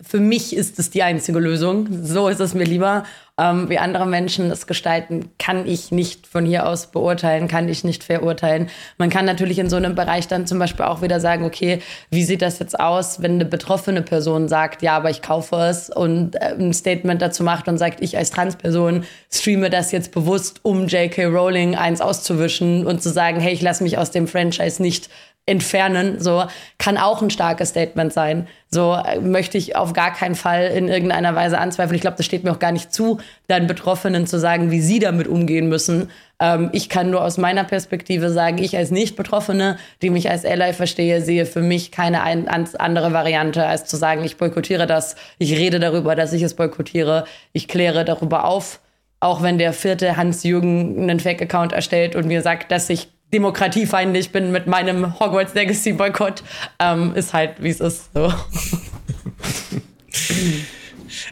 für 0.00 0.20
mich 0.20 0.54
ist 0.54 0.78
es 0.78 0.90
die 0.90 1.02
einzige 1.02 1.40
Lösung. 1.40 1.88
So 2.04 2.28
ist 2.28 2.40
es 2.40 2.54
mir 2.54 2.64
lieber. 2.64 3.04
Ähm, 3.40 3.68
wie 3.68 3.78
andere 3.78 4.06
Menschen 4.06 4.50
es 4.50 4.66
gestalten, 4.66 5.30
kann 5.38 5.66
ich 5.66 5.92
nicht 5.92 6.26
von 6.26 6.44
hier 6.44 6.66
aus 6.66 6.88
beurteilen, 6.88 7.46
kann 7.46 7.68
ich 7.68 7.84
nicht 7.84 8.02
verurteilen. 8.02 8.68
Man 8.96 9.10
kann 9.10 9.24
natürlich 9.24 9.60
in 9.60 9.70
so 9.70 9.76
einem 9.76 9.94
Bereich 9.94 10.26
dann 10.26 10.46
zum 10.46 10.58
Beispiel 10.58 10.84
auch 10.84 11.02
wieder 11.02 11.20
sagen, 11.20 11.44
okay, 11.44 11.80
wie 12.10 12.24
sieht 12.24 12.42
das 12.42 12.58
jetzt 12.58 12.78
aus, 12.78 13.22
wenn 13.22 13.34
eine 13.34 13.44
betroffene 13.44 14.02
Person 14.02 14.48
sagt, 14.48 14.82
ja, 14.82 14.96
aber 14.96 15.10
ich 15.10 15.22
kaufe 15.22 15.54
es 15.56 15.88
und 15.88 16.34
äh, 16.34 16.54
ein 16.58 16.72
Statement 16.72 17.22
dazu 17.22 17.44
macht 17.44 17.68
und 17.68 17.78
sagt, 17.78 18.00
ich 18.00 18.16
als 18.16 18.30
Transperson 18.30 19.04
streame 19.32 19.70
das 19.70 19.92
jetzt 19.92 20.10
bewusst, 20.12 20.60
um 20.62 20.88
J.K. 20.88 21.26
Rowling 21.26 21.76
eins 21.76 22.00
auszuwischen 22.00 22.86
und 22.86 23.02
zu 23.02 23.10
sagen, 23.10 23.38
hey, 23.38 23.52
ich 23.52 23.62
lasse 23.62 23.84
mich 23.84 23.98
aus 23.98 24.10
dem 24.10 24.26
Franchise 24.26 24.82
nicht 24.82 25.10
entfernen, 25.48 26.20
so 26.20 26.44
kann 26.78 26.96
auch 26.96 27.22
ein 27.22 27.30
starkes 27.30 27.70
Statement 27.70 28.12
sein. 28.12 28.46
So 28.70 28.94
äh, 28.94 29.18
möchte 29.20 29.56
ich 29.56 29.76
auf 29.76 29.92
gar 29.94 30.12
keinen 30.12 30.34
Fall 30.34 30.66
in 30.66 30.88
irgendeiner 30.88 31.34
Weise 31.34 31.58
anzweifeln. 31.58 31.94
Ich 31.94 32.02
glaube, 32.02 32.18
das 32.18 32.26
steht 32.26 32.44
mir 32.44 32.52
auch 32.52 32.58
gar 32.58 32.72
nicht 32.72 32.92
zu, 32.92 33.18
dann 33.46 33.66
Betroffenen 33.66 34.26
zu 34.26 34.38
sagen, 34.38 34.70
wie 34.70 34.80
sie 34.80 34.98
damit 34.98 35.26
umgehen 35.26 35.68
müssen. 35.68 36.10
Ähm, 36.40 36.68
ich 36.72 36.88
kann 36.88 37.10
nur 37.10 37.24
aus 37.24 37.38
meiner 37.38 37.64
Perspektive 37.64 38.30
sagen, 38.30 38.58
ich 38.58 38.76
als 38.76 38.90
Nicht-Betroffene, 38.90 39.78
die 40.02 40.10
mich 40.10 40.30
als 40.30 40.44
Ally 40.44 40.72
verstehe, 40.72 41.22
sehe 41.22 41.46
für 41.46 41.62
mich 41.62 41.90
keine 41.90 42.22
ein, 42.22 42.46
andere 42.48 43.12
Variante, 43.12 43.66
als 43.66 43.86
zu 43.86 43.96
sagen, 43.96 44.22
ich 44.24 44.36
boykottiere 44.36 44.86
das, 44.86 45.16
ich 45.38 45.56
rede 45.56 45.80
darüber, 45.80 46.14
dass 46.14 46.32
ich 46.32 46.42
es 46.42 46.54
boykottiere, 46.54 47.24
ich 47.52 47.68
kläre 47.68 48.04
darüber 48.04 48.44
auf. 48.44 48.80
Auch 49.20 49.42
wenn 49.42 49.58
der 49.58 49.72
vierte 49.72 50.16
Hans-Jürgen 50.16 51.02
einen 51.02 51.18
Fake-Account 51.18 51.72
erstellt 51.72 52.14
und 52.14 52.26
mir 52.26 52.42
sagt, 52.42 52.70
dass 52.70 52.88
ich 52.88 53.08
demokratiefeindlich 53.32 54.32
bin 54.32 54.52
mit 54.52 54.66
meinem 54.66 55.18
Hogwarts 55.18 55.54
Legacy 55.54 55.92
Boykott, 55.92 56.42
ähm, 56.78 57.14
ist 57.14 57.34
halt, 57.34 57.62
wie 57.62 57.70
es 57.70 57.80
ist. 57.80 58.10
So. 58.14 58.32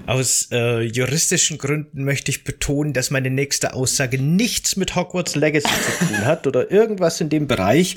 Aus 0.06 0.48
äh, 0.52 0.82
juristischen 0.82 1.58
Gründen 1.58 2.04
möchte 2.04 2.30
ich 2.30 2.44
betonen, 2.44 2.92
dass 2.92 3.10
meine 3.10 3.30
nächste 3.30 3.74
Aussage 3.74 4.20
nichts 4.20 4.76
mit 4.76 4.94
Hogwarts 4.94 5.34
Legacy 5.36 5.68
zu 5.68 6.06
tun 6.06 6.24
hat 6.26 6.46
oder 6.46 6.70
irgendwas 6.70 7.20
in 7.20 7.28
dem 7.28 7.46
Bereich. 7.46 7.96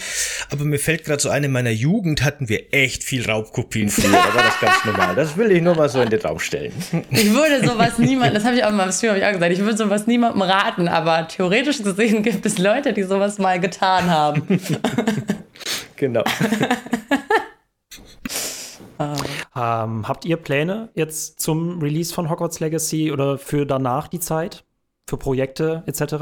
Aber 0.49 0.63
mir 0.63 0.79
fällt 0.79 1.03
gerade 1.03 1.21
so 1.21 1.29
ein, 1.29 1.43
in 1.43 1.51
meiner 1.51 1.69
Jugend 1.69 2.23
hatten 2.23 2.49
wir 2.49 2.73
echt 2.73 3.03
viel 3.03 3.29
Raubkopien 3.29 3.89
früher. 3.89 4.13
War 4.13 4.43
das 4.43 4.59
ganz 4.59 4.85
normal. 4.85 5.15
Das 5.15 5.37
will 5.37 5.51
ich 5.51 5.61
nur 5.61 5.75
mal 5.75 5.89
so 5.89 6.01
in 6.01 6.09
den 6.09 6.21
Raum 6.21 6.39
stellen. 6.39 6.71
Ich 7.09 7.33
würde 7.33 7.67
sowas 7.67 7.97
niemandem, 7.97 8.35
das 8.35 8.45
habe 8.45 8.55
ich 8.55 8.63
auch 8.63 8.71
mal 8.71 8.85
im 8.85 8.91
Stream 8.91 9.15
ich 9.15 9.25
auch 9.25 9.31
gesagt, 9.31 9.51
ich 9.51 9.59
würde 9.59 9.77
sowas 9.77 10.07
niemandem 10.07 10.41
raten, 10.41 10.87
aber 10.87 11.27
theoretisch 11.27 11.83
gesehen 11.83 12.23
gibt 12.23 12.45
es 12.45 12.57
Leute, 12.57 12.93
die 12.93 13.03
sowas 13.03 13.37
mal 13.37 13.59
getan 13.59 14.09
haben. 14.09 14.43
genau. 15.95 16.23
Ähm, 19.59 20.07
habt 20.07 20.23
ihr 20.25 20.37
Pläne 20.37 20.89
jetzt 20.93 21.41
zum 21.41 21.81
Release 21.81 22.13
von 22.13 22.29
Hogwarts 22.29 22.61
Legacy 22.61 23.11
oder 23.11 23.37
für 23.37 23.65
danach 23.65 24.07
die 24.07 24.19
Zeit? 24.19 24.63
Für 25.05 25.17
Projekte 25.17 25.83
etc.? 25.85 26.13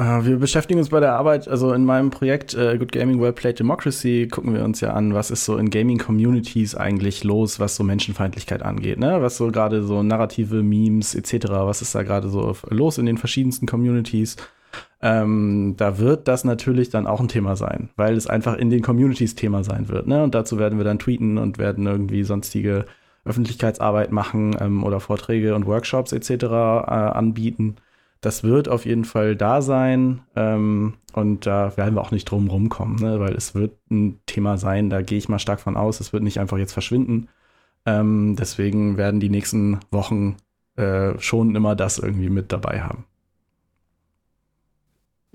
Uh, 0.00 0.24
wir 0.24 0.38
beschäftigen 0.38 0.78
uns 0.78 0.88
bei 0.88 1.00
der 1.00 1.12
Arbeit, 1.14 1.48
also 1.48 1.72
in 1.72 1.84
meinem 1.84 2.10
Projekt 2.10 2.54
uh, 2.54 2.76
Good 2.78 2.92
Gaming 2.92 3.20
Well 3.20 3.32
Played 3.32 3.58
Democracy, 3.58 4.28
gucken 4.28 4.54
wir 4.54 4.64
uns 4.64 4.80
ja 4.80 4.92
an, 4.92 5.12
was 5.12 5.30
ist 5.30 5.44
so 5.44 5.56
in 5.56 5.70
Gaming-Communities 5.70 6.76
eigentlich 6.76 7.24
los, 7.24 7.58
was 7.58 7.74
so 7.76 7.82
Menschenfeindlichkeit 7.82 8.62
angeht, 8.62 8.98
ne? 8.98 9.20
Was 9.22 9.36
so 9.36 9.48
gerade 9.48 9.82
so 9.82 10.02
narrative 10.02 10.62
Memes 10.62 11.16
etc., 11.16 11.48
was 11.50 11.82
ist 11.82 11.94
da 11.94 12.04
gerade 12.04 12.28
so 12.28 12.56
los 12.70 12.98
in 12.98 13.06
den 13.06 13.18
verschiedensten 13.18 13.66
Communities? 13.66 14.36
Ähm, 15.00 15.74
da 15.76 15.98
wird 15.98 16.26
das 16.26 16.44
natürlich 16.44 16.90
dann 16.90 17.06
auch 17.06 17.20
ein 17.20 17.28
Thema 17.28 17.54
sein, 17.54 17.90
weil 17.96 18.16
es 18.16 18.26
einfach 18.26 18.56
in 18.56 18.70
den 18.70 18.82
Communities 18.82 19.36
Thema 19.36 19.62
sein 19.62 19.88
wird. 19.88 20.06
Ne? 20.08 20.22
Und 20.22 20.34
dazu 20.34 20.58
werden 20.58 20.78
wir 20.78 20.84
dann 20.84 20.98
tweeten 20.98 21.38
und 21.38 21.58
werden 21.58 21.86
irgendwie 21.86 22.24
sonstige 22.24 22.84
Öffentlichkeitsarbeit 23.24 24.10
machen 24.10 24.56
ähm, 24.60 24.82
oder 24.82 25.00
Vorträge 25.00 25.54
und 25.54 25.66
Workshops 25.66 26.12
etc. 26.12 26.30
Äh, 26.30 26.46
anbieten. 26.46 27.76
Das 28.20 28.42
wird 28.42 28.68
auf 28.68 28.84
jeden 28.84 29.04
Fall 29.04 29.36
da 29.36 29.62
sein 29.62 30.20
ähm, 30.34 30.94
und 31.12 31.46
da 31.46 31.76
werden 31.76 31.94
wir 31.94 32.00
auch 32.00 32.10
nicht 32.10 32.24
drum 32.24 32.48
rumkommen, 32.48 32.96
ne? 32.96 33.20
weil 33.20 33.34
es 33.34 33.54
wird 33.54 33.78
ein 33.90 34.18
Thema 34.26 34.58
sein, 34.58 34.90
da 34.90 35.02
gehe 35.02 35.18
ich 35.18 35.28
mal 35.28 35.38
stark 35.38 35.60
von 35.60 35.76
aus, 35.76 36.00
es 36.00 36.12
wird 36.12 36.24
nicht 36.24 36.40
einfach 36.40 36.58
jetzt 36.58 36.72
verschwinden. 36.72 37.28
Ähm, 37.86 38.34
deswegen 38.36 38.96
werden 38.96 39.20
die 39.20 39.30
nächsten 39.30 39.78
Wochen 39.92 40.36
äh, 40.74 41.16
schon 41.20 41.54
immer 41.54 41.76
das 41.76 41.98
irgendwie 41.98 42.30
mit 42.30 42.50
dabei 42.50 42.80
haben. 42.80 43.04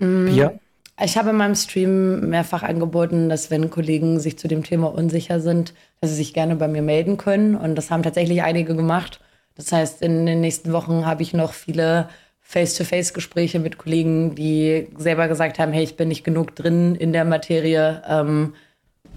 Mm, 0.04 0.58
ich 1.02 1.18
habe 1.18 1.30
in 1.30 1.36
meinem 1.36 1.56
Stream 1.56 2.28
mehrfach 2.30 2.62
angeboten, 2.62 3.28
dass 3.28 3.50
wenn 3.50 3.70
Kollegen 3.70 4.20
sich 4.20 4.38
zu 4.38 4.46
dem 4.46 4.62
Thema 4.62 4.94
unsicher 4.94 5.40
sind, 5.40 5.74
dass 6.00 6.10
sie 6.10 6.16
sich 6.16 6.34
gerne 6.34 6.54
bei 6.54 6.68
mir 6.68 6.82
melden 6.82 7.16
können. 7.16 7.56
Und 7.56 7.74
das 7.74 7.90
haben 7.90 8.04
tatsächlich 8.04 8.42
einige 8.42 8.76
gemacht. 8.76 9.20
Das 9.56 9.72
heißt, 9.72 10.02
in 10.02 10.26
den 10.26 10.40
nächsten 10.40 10.72
Wochen 10.72 11.04
habe 11.04 11.22
ich 11.22 11.32
noch 11.32 11.52
viele 11.52 12.08
Face-to-Face-Gespräche 12.40 13.58
mit 13.58 13.78
Kollegen, 13.78 14.34
die 14.34 14.88
selber 14.96 15.28
gesagt 15.28 15.58
haben, 15.58 15.72
hey, 15.72 15.82
ich 15.82 15.96
bin 15.96 16.08
nicht 16.08 16.24
genug 16.24 16.54
drin 16.54 16.94
in 16.94 17.12
der 17.12 17.24
Materie. 17.24 18.02
Ähm, 18.08 18.54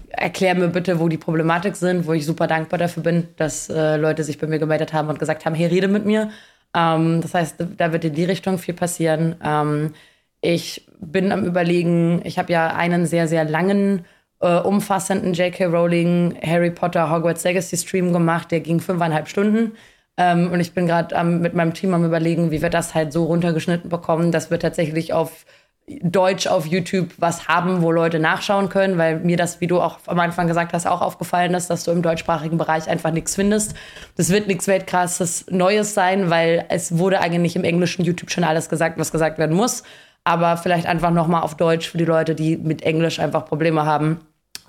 erklär 0.08 0.54
mir 0.54 0.68
bitte, 0.68 0.98
wo 0.98 1.08
die 1.08 1.18
Problematik 1.18 1.76
sind, 1.76 2.06
wo 2.06 2.12
ich 2.12 2.26
super 2.26 2.46
dankbar 2.46 2.78
dafür 2.78 3.02
bin, 3.02 3.28
dass 3.36 3.68
äh, 3.68 3.96
Leute 3.96 4.24
sich 4.24 4.38
bei 4.38 4.46
mir 4.46 4.58
gemeldet 4.58 4.92
haben 4.92 5.08
und 5.08 5.18
gesagt 5.18 5.44
haben, 5.44 5.54
hey, 5.54 5.66
rede 5.66 5.88
mit 5.88 6.06
mir. 6.06 6.30
Ähm, 6.74 7.20
das 7.20 7.34
heißt, 7.34 7.56
da 7.76 7.92
wird 7.92 8.04
in 8.04 8.14
die 8.14 8.24
Richtung 8.24 8.58
viel 8.58 8.74
passieren. 8.74 9.36
Ähm, 9.44 9.92
ich 10.40 10.86
bin 11.00 11.32
am 11.32 11.44
Überlegen, 11.44 12.20
ich 12.24 12.38
habe 12.38 12.52
ja 12.52 12.68
einen 12.68 13.06
sehr, 13.06 13.28
sehr 13.28 13.44
langen, 13.44 14.04
äh, 14.40 14.58
umfassenden 14.58 15.32
J.K. 15.32 15.66
Rowling 15.66 16.38
Harry 16.44 16.70
Potter 16.70 17.10
Hogwarts 17.10 17.44
Legacy 17.44 17.76
Stream 17.76 18.12
gemacht. 18.12 18.50
Der 18.50 18.60
ging 18.60 18.80
fünfeinhalb 18.80 19.28
Stunden. 19.28 19.72
Ähm, 20.16 20.50
und 20.52 20.60
ich 20.60 20.74
bin 20.74 20.86
gerade 20.86 21.14
ähm, 21.14 21.40
mit 21.40 21.54
meinem 21.54 21.74
Team 21.74 21.94
am 21.94 22.04
Überlegen, 22.04 22.50
wie 22.50 22.62
wir 22.62 22.70
das 22.70 22.94
halt 22.94 23.12
so 23.12 23.24
runtergeschnitten 23.24 23.90
bekommen, 23.90 24.32
dass 24.32 24.50
wir 24.50 24.58
tatsächlich 24.58 25.12
auf 25.12 25.44
Deutsch 26.02 26.46
auf 26.46 26.66
YouTube 26.66 27.08
was 27.16 27.48
haben, 27.48 27.80
wo 27.80 27.90
Leute 27.90 28.18
nachschauen 28.18 28.68
können, 28.68 28.98
weil 28.98 29.20
mir 29.20 29.38
das, 29.38 29.60
wie 29.62 29.66
du 29.66 29.80
auch 29.80 30.00
am 30.06 30.20
Anfang 30.20 30.46
gesagt 30.46 30.74
hast, 30.74 30.86
auch 30.86 31.00
aufgefallen 31.00 31.54
ist, 31.54 31.70
dass 31.70 31.84
du 31.84 31.92
im 31.92 32.02
deutschsprachigen 32.02 32.58
Bereich 32.58 32.88
einfach 32.88 33.10
nichts 33.10 33.34
findest. 33.34 33.74
Das 34.16 34.28
wird 34.28 34.48
nichts 34.48 34.66
weltkrasses 34.66 35.46
Neues 35.48 35.94
sein, 35.94 36.28
weil 36.28 36.66
es 36.68 36.98
wurde 36.98 37.20
eigentlich 37.20 37.56
im 37.56 37.64
englischen 37.64 38.04
YouTube 38.04 38.30
schon 38.30 38.44
alles 38.44 38.68
gesagt, 38.68 38.98
was 38.98 39.12
gesagt 39.12 39.38
werden 39.38 39.56
muss 39.56 39.82
aber 40.24 40.56
vielleicht 40.56 40.86
einfach 40.86 41.10
nochmal 41.10 41.42
auf 41.42 41.56
Deutsch 41.56 41.88
für 41.88 41.98
die 41.98 42.04
Leute, 42.04 42.34
die 42.34 42.56
mit 42.56 42.82
Englisch 42.82 43.18
einfach 43.18 43.46
Probleme 43.46 43.86
haben. 43.86 44.20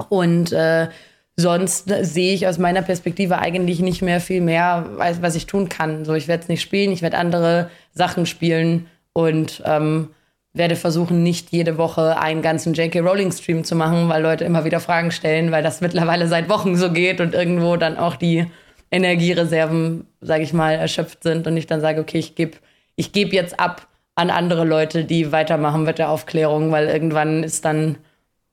Und 0.09 0.51
äh, 0.51 0.87
sonst 1.35 1.89
sehe 2.01 2.33
ich 2.33 2.47
aus 2.47 2.57
meiner 2.57 2.81
Perspektive 2.81 3.39
eigentlich 3.39 3.79
nicht 3.79 4.01
mehr 4.01 4.21
viel 4.21 4.41
mehr, 4.41 4.85
was 4.97 5.35
ich 5.35 5.45
tun 5.45 5.69
kann. 5.69 6.05
So, 6.05 6.13
ich 6.13 6.27
werde 6.27 6.43
es 6.43 6.49
nicht 6.49 6.61
spielen, 6.61 6.91
ich 6.91 7.01
werde 7.01 7.17
andere 7.17 7.69
Sachen 7.93 8.25
spielen 8.25 8.87
und 9.13 9.61
ähm, 9.65 10.09
werde 10.53 10.75
versuchen, 10.75 11.23
nicht 11.23 11.51
jede 11.51 11.77
Woche 11.77 12.19
einen 12.19 12.41
ganzen 12.41 12.73
J.K. 12.73 12.99
Rowling 12.99 13.31
Stream 13.31 13.63
zu 13.63 13.75
machen, 13.75 14.09
weil 14.09 14.21
Leute 14.21 14.45
immer 14.45 14.65
wieder 14.65 14.79
Fragen 14.79 15.11
stellen, 15.11 15.51
weil 15.51 15.63
das 15.63 15.81
mittlerweile 15.81 16.27
seit 16.27 16.49
Wochen 16.49 16.75
so 16.75 16.91
geht 16.91 17.21
und 17.21 17.33
irgendwo 17.33 17.75
dann 17.77 17.97
auch 17.97 18.15
die 18.15 18.45
Energiereserven, 18.91 20.07
sage 20.21 20.43
ich 20.43 20.53
mal, 20.53 20.73
erschöpft 20.73 21.23
sind 21.23 21.45
und 21.47 21.55
ich 21.57 21.67
dann 21.67 21.81
sage, 21.81 22.01
okay, 22.01 22.17
ich 22.17 22.35
gebe 22.35 22.57
ich 22.95 23.13
geb 23.13 23.31
jetzt 23.31 23.59
ab 23.59 23.87
an 24.19 24.29
andere 24.29 24.65
Leute, 24.65 25.05
die 25.05 25.31
weitermachen 25.31 25.83
mit 25.83 25.97
der 25.97 26.09
Aufklärung, 26.09 26.71
weil 26.71 26.87
irgendwann 26.87 27.43
ist 27.43 27.63
dann 27.63 27.97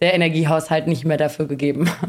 der 0.01 0.15
Energiehaushalt 0.15 0.87
nicht 0.87 1.05
mehr 1.05 1.17
dafür 1.17 1.47
gegeben. 1.47 1.91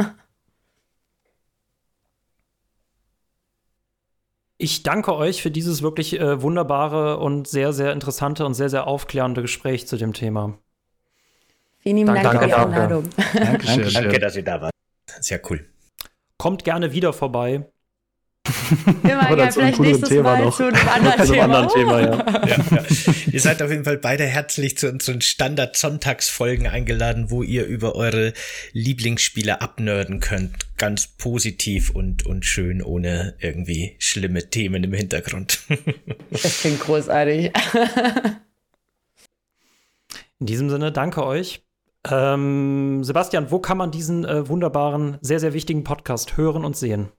Ich 4.60 4.82
danke 4.82 5.16
euch 5.16 5.44
für 5.44 5.52
dieses 5.52 5.84
wirklich 5.84 6.20
äh, 6.20 6.42
wunderbare 6.42 7.20
und 7.20 7.48
sehr, 7.48 7.74
sehr 7.74 7.94
interessante 7.94 8.44
und 8.44 8.56
sehr, 8.56 8.70
sehr 8.70 8.88
aufklärende 8.88 9.44
Gespräch 9.44 9.88
zu 9.88 9.98
dem 9.98 10.14
Thema. 10.14 10.58
Vielen 11.78 11.98
lieben 11.98 12.08
Dank, 12.08 12.24
Dank 12.24 12.42
für 12.42 12.48
die 12.48 12.54
Einladung. 12.56 13.04
Dankeschön. 13.36 13.94
Danke, 13.94 14.18
dass 14.18 14.36
ihr 14.36 14.44
da 14.44 14.60
wart. 14.60 14.72
Sehr 15.20 15.40
cool. 15.52 15.70
Kommt 16.40 16.64
gerne 16.64 16.92
wieder 16.92 17.14
vorbei. 17.14 17.70
Immer 19.04 19.38
ja, 19.38 19.52
vielleicht 19.52 19.80
nächstes 19.80 20.10
Thema 20.10 20.38
Mal 20.38 20.46
noch. 20.46 20.56
zu 20.56 20.66
einem 20.66 20.88
anderen 20.88 21.26
Thema. 21.26 21.44
anderen 21.44 21.70
Thema 21.70 22.00
ja. 22.02 22.48
ja, 22.48 22.58
ja. 22.58 22.86
Ihr 23.32 23.40
seid 23.40 23.62
auf 23.62 23.70
jeden 23.70 23.84
Fall 23.84 23.98
beide 23.98 24.26
herzlich 24.26 24.78
zu 24.78 24.90
unseren 24.90 25.22
Standard-Sonntagsfolgen 25.22 26.68
eingeladen, 26.68 27.30
wo 27.30 27.44
ihr 27.44 27.66
über 27.66 27.96
eure 27.96 28.34
Lieblingsspiele 28.74 29.62
abnörden 29.62 30.20
könnt. 30.20 30.78
Ganz 30.78 31.08
positiv 31.08 31.90
und, 31.90 32.26
und 32.26 32.46
schön, 32.46 32.82
ohne 32.82 33.36
irgendwie 33.40 33.96
schlimme 34.00 34.50
Themen 34.50 34.84
im 34.84 34.94
Hintergrund. 34.94 35.60
Das 36.30 36.62
klingt 36.62 36.82
großartig. 36.82 37.52
In 40.40 40.46
diesem 40.46 40.70
Sinne, 40.70 40.92
danke 40.92 41.26
euch. 41.26 41.62
Ähm, 42.10 43.04
Sebastian, 43.04 43.52
wo 43.52 43.60
kann 43.60 43.78
man 43.78 43.92
diesen 43.92 44.24
äh, 44.24 44.48
wunderbaren, 44.48 45.18
sehr, 45.22 45.40
sehr 45.40 45.54
wichtigen 45.54 45.84
Podcast 45.84 46.38
hören 46.38 46.64
und 46.64 46.78
sehen? 46.78 47.10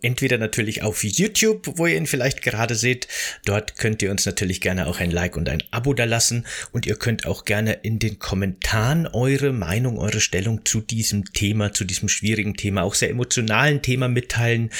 Entweder 0.00 0.38
natürlich 0.38 0.82
auf 0.82 1.02
YouTube, 1.02 1.72
wo 1.76 1.84
ihr 1.88 1.96
ihn 1.96 2.06
vielleicht 2.06 2.40
gerade 2.40 2.76
seht. 2.76 3.08
Dort 3.44 3.76
könnt 3.78 4.00
ihr 4.00 4.12
uns 4.12 4.26
natürlich 4.26 4.60
gerne 4.60 4.86
auch 4.86 5.00
ein 5.00 5.10
Like 5.10 5.36
und 5.36 5.48
ein 5.48 5.64
Abo 5.72 5.92
da 5.92 6.04
lassen. 6.04 6.46
Und 6.70 6.86
ihr 6.86 6.94
könnt 6.94 7.26
auch 7.26 7.44
gerne 7.44 7.72
in 7.72 7.98
den 7.98 8.20
Kommentaren 8.20 9.08
eure 9.08 9.52
Meinung, 9.52 9.98
eure 9.98 10.20
Stellung 10.20 10.64
zu 10.64 10.80
diesem 10.80 11.32
Thema, 11.32 11.72
zu 11.72 11.84
diesem 11.84 12.08
schwierigen 12.08 12.54
Thema, 12.54 12.84
auch 12.84 12.94
sehr 12.94 13.10
emotionalen 13.10 13.82
Thema 13.82 14.06
mitteilen. 14.06 14.70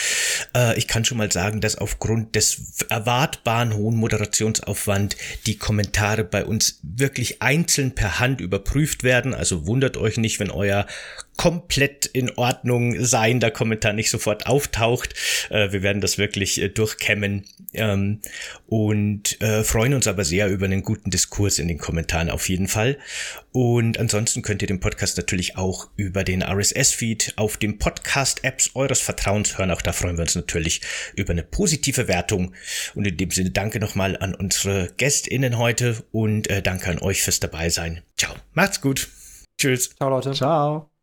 Äh, 0.55 0.79
ich 0.79 0.87
kann 0.87 1.05
schon 1.05 1.19
mal 1.19 1.33
sagen, 1.33 1.61
dass 1.61 1.75
aufgrund 1.75 2.37
des 2.37 2.85
erwartbaren 2.89 3.75
hohen 3.75 3.97
Moderationsaufwand 3.97 5.17
die 5.47 5.59
Kommentare 5.59 6.23
bei 6.23 6.45
uns 6.45 6.79
wirklich 6.85 7.43
einzeln 7.43 7.93
per 7.97 8.21
Hand 8.21 8.41
überprüft 8.41 9.03
werden. 9.03 9.35
Also 9.35 9.67
wundert 9.67 9.97
euch 9.97 10.17
nicht, 10.17 10.39
wenn 10.39 10.53
euer 10.53 10.87
komplett 11.39 12.05
in 12.05 12.37
Ordnung 12.37 13.03
sein, 13.03 13.41
der 13.41 13.53
Kommentar 13.53 13.95
nicht 13.95 14.11
sofort 14.11 14.47
auftaucht. 14.47 15.15
Äh, 15.49 15.73
wir 15.73 15.83
werden 15.83 16.03
das 16.03 16.19
wirklich 16.19 16.61
äh, 16.61 16.69
durchkämmen 16.69 17.47
ähm, 17.73 18.21
und 18.67 19.41
äh, 19.41 19.63
freuen 19.63 19.95
uns 19.95 20.09
aber 20.09 20.25
sehr 20.25 20.49
über 20.49 20.67
einen 20.67 20.83
guten 20.83 21.11
Diskurs 21.11 21.59
in 21.61 21.69
den 21.69 21.79
Kommentaren 21.79 22.29
auf 22.29 22.49
jeden 22.49 22.67
Fall. 22.67 22.99
Und 23.53 23.99
ansonsten 23.99 24.43
könnt 24.43 24.63
ihr 24.63 24.69
den 24.69 24.81
Podcast 24.81 25.17
natürlich 25.17 25.57
auch 25.57 25.89
über 25.97 26.25
den 26.25 26.43
RSS-Feed 26.43 27.35
auf 27.37 27.57
den 27.57 27.79
Podcast-Apps 27.79 28.73
eures 28.75 29.01
Vertrauens 29.01 29.57
hören. 29.57 29.71
Auch 29.71 29.83
da 29.83 29.93
freuen 29.93 30.17
wir 30.17 30.23
uns 30.23 30.35
natürlich 30.35 30.81
über 31.15 31.31
eine 31.31 31.45
positive 31.45 32.09
Wertung. 32.09 32.53
Und 32.97 33.07
in 33.07 33.17
dem 33.17 33.31
Sinne 33.31 33.51
danke 33.51 33.79
nochmal 33.79 34.17
an 34.17 34.35
unsere 34.35 34.93
GästInnen 34.97 35.57
heute 35.57 36.05
und 36.11 36.51
äh, 36.51 36.63
danke 36.63 36.91
an 36.91 36.99
euch 36.99 37.23
fürs 37.23 37.39
Dabeisein. 37.39 38.03
Ciao. 38.17 38.35
Macht's 38.55 38.81
gut. 38.81 39.09
Tschüss. 39.61 39.91
Ciao, 39.97 40.11
Leute. 40.11 40.33
Ciao. 40.33 40.98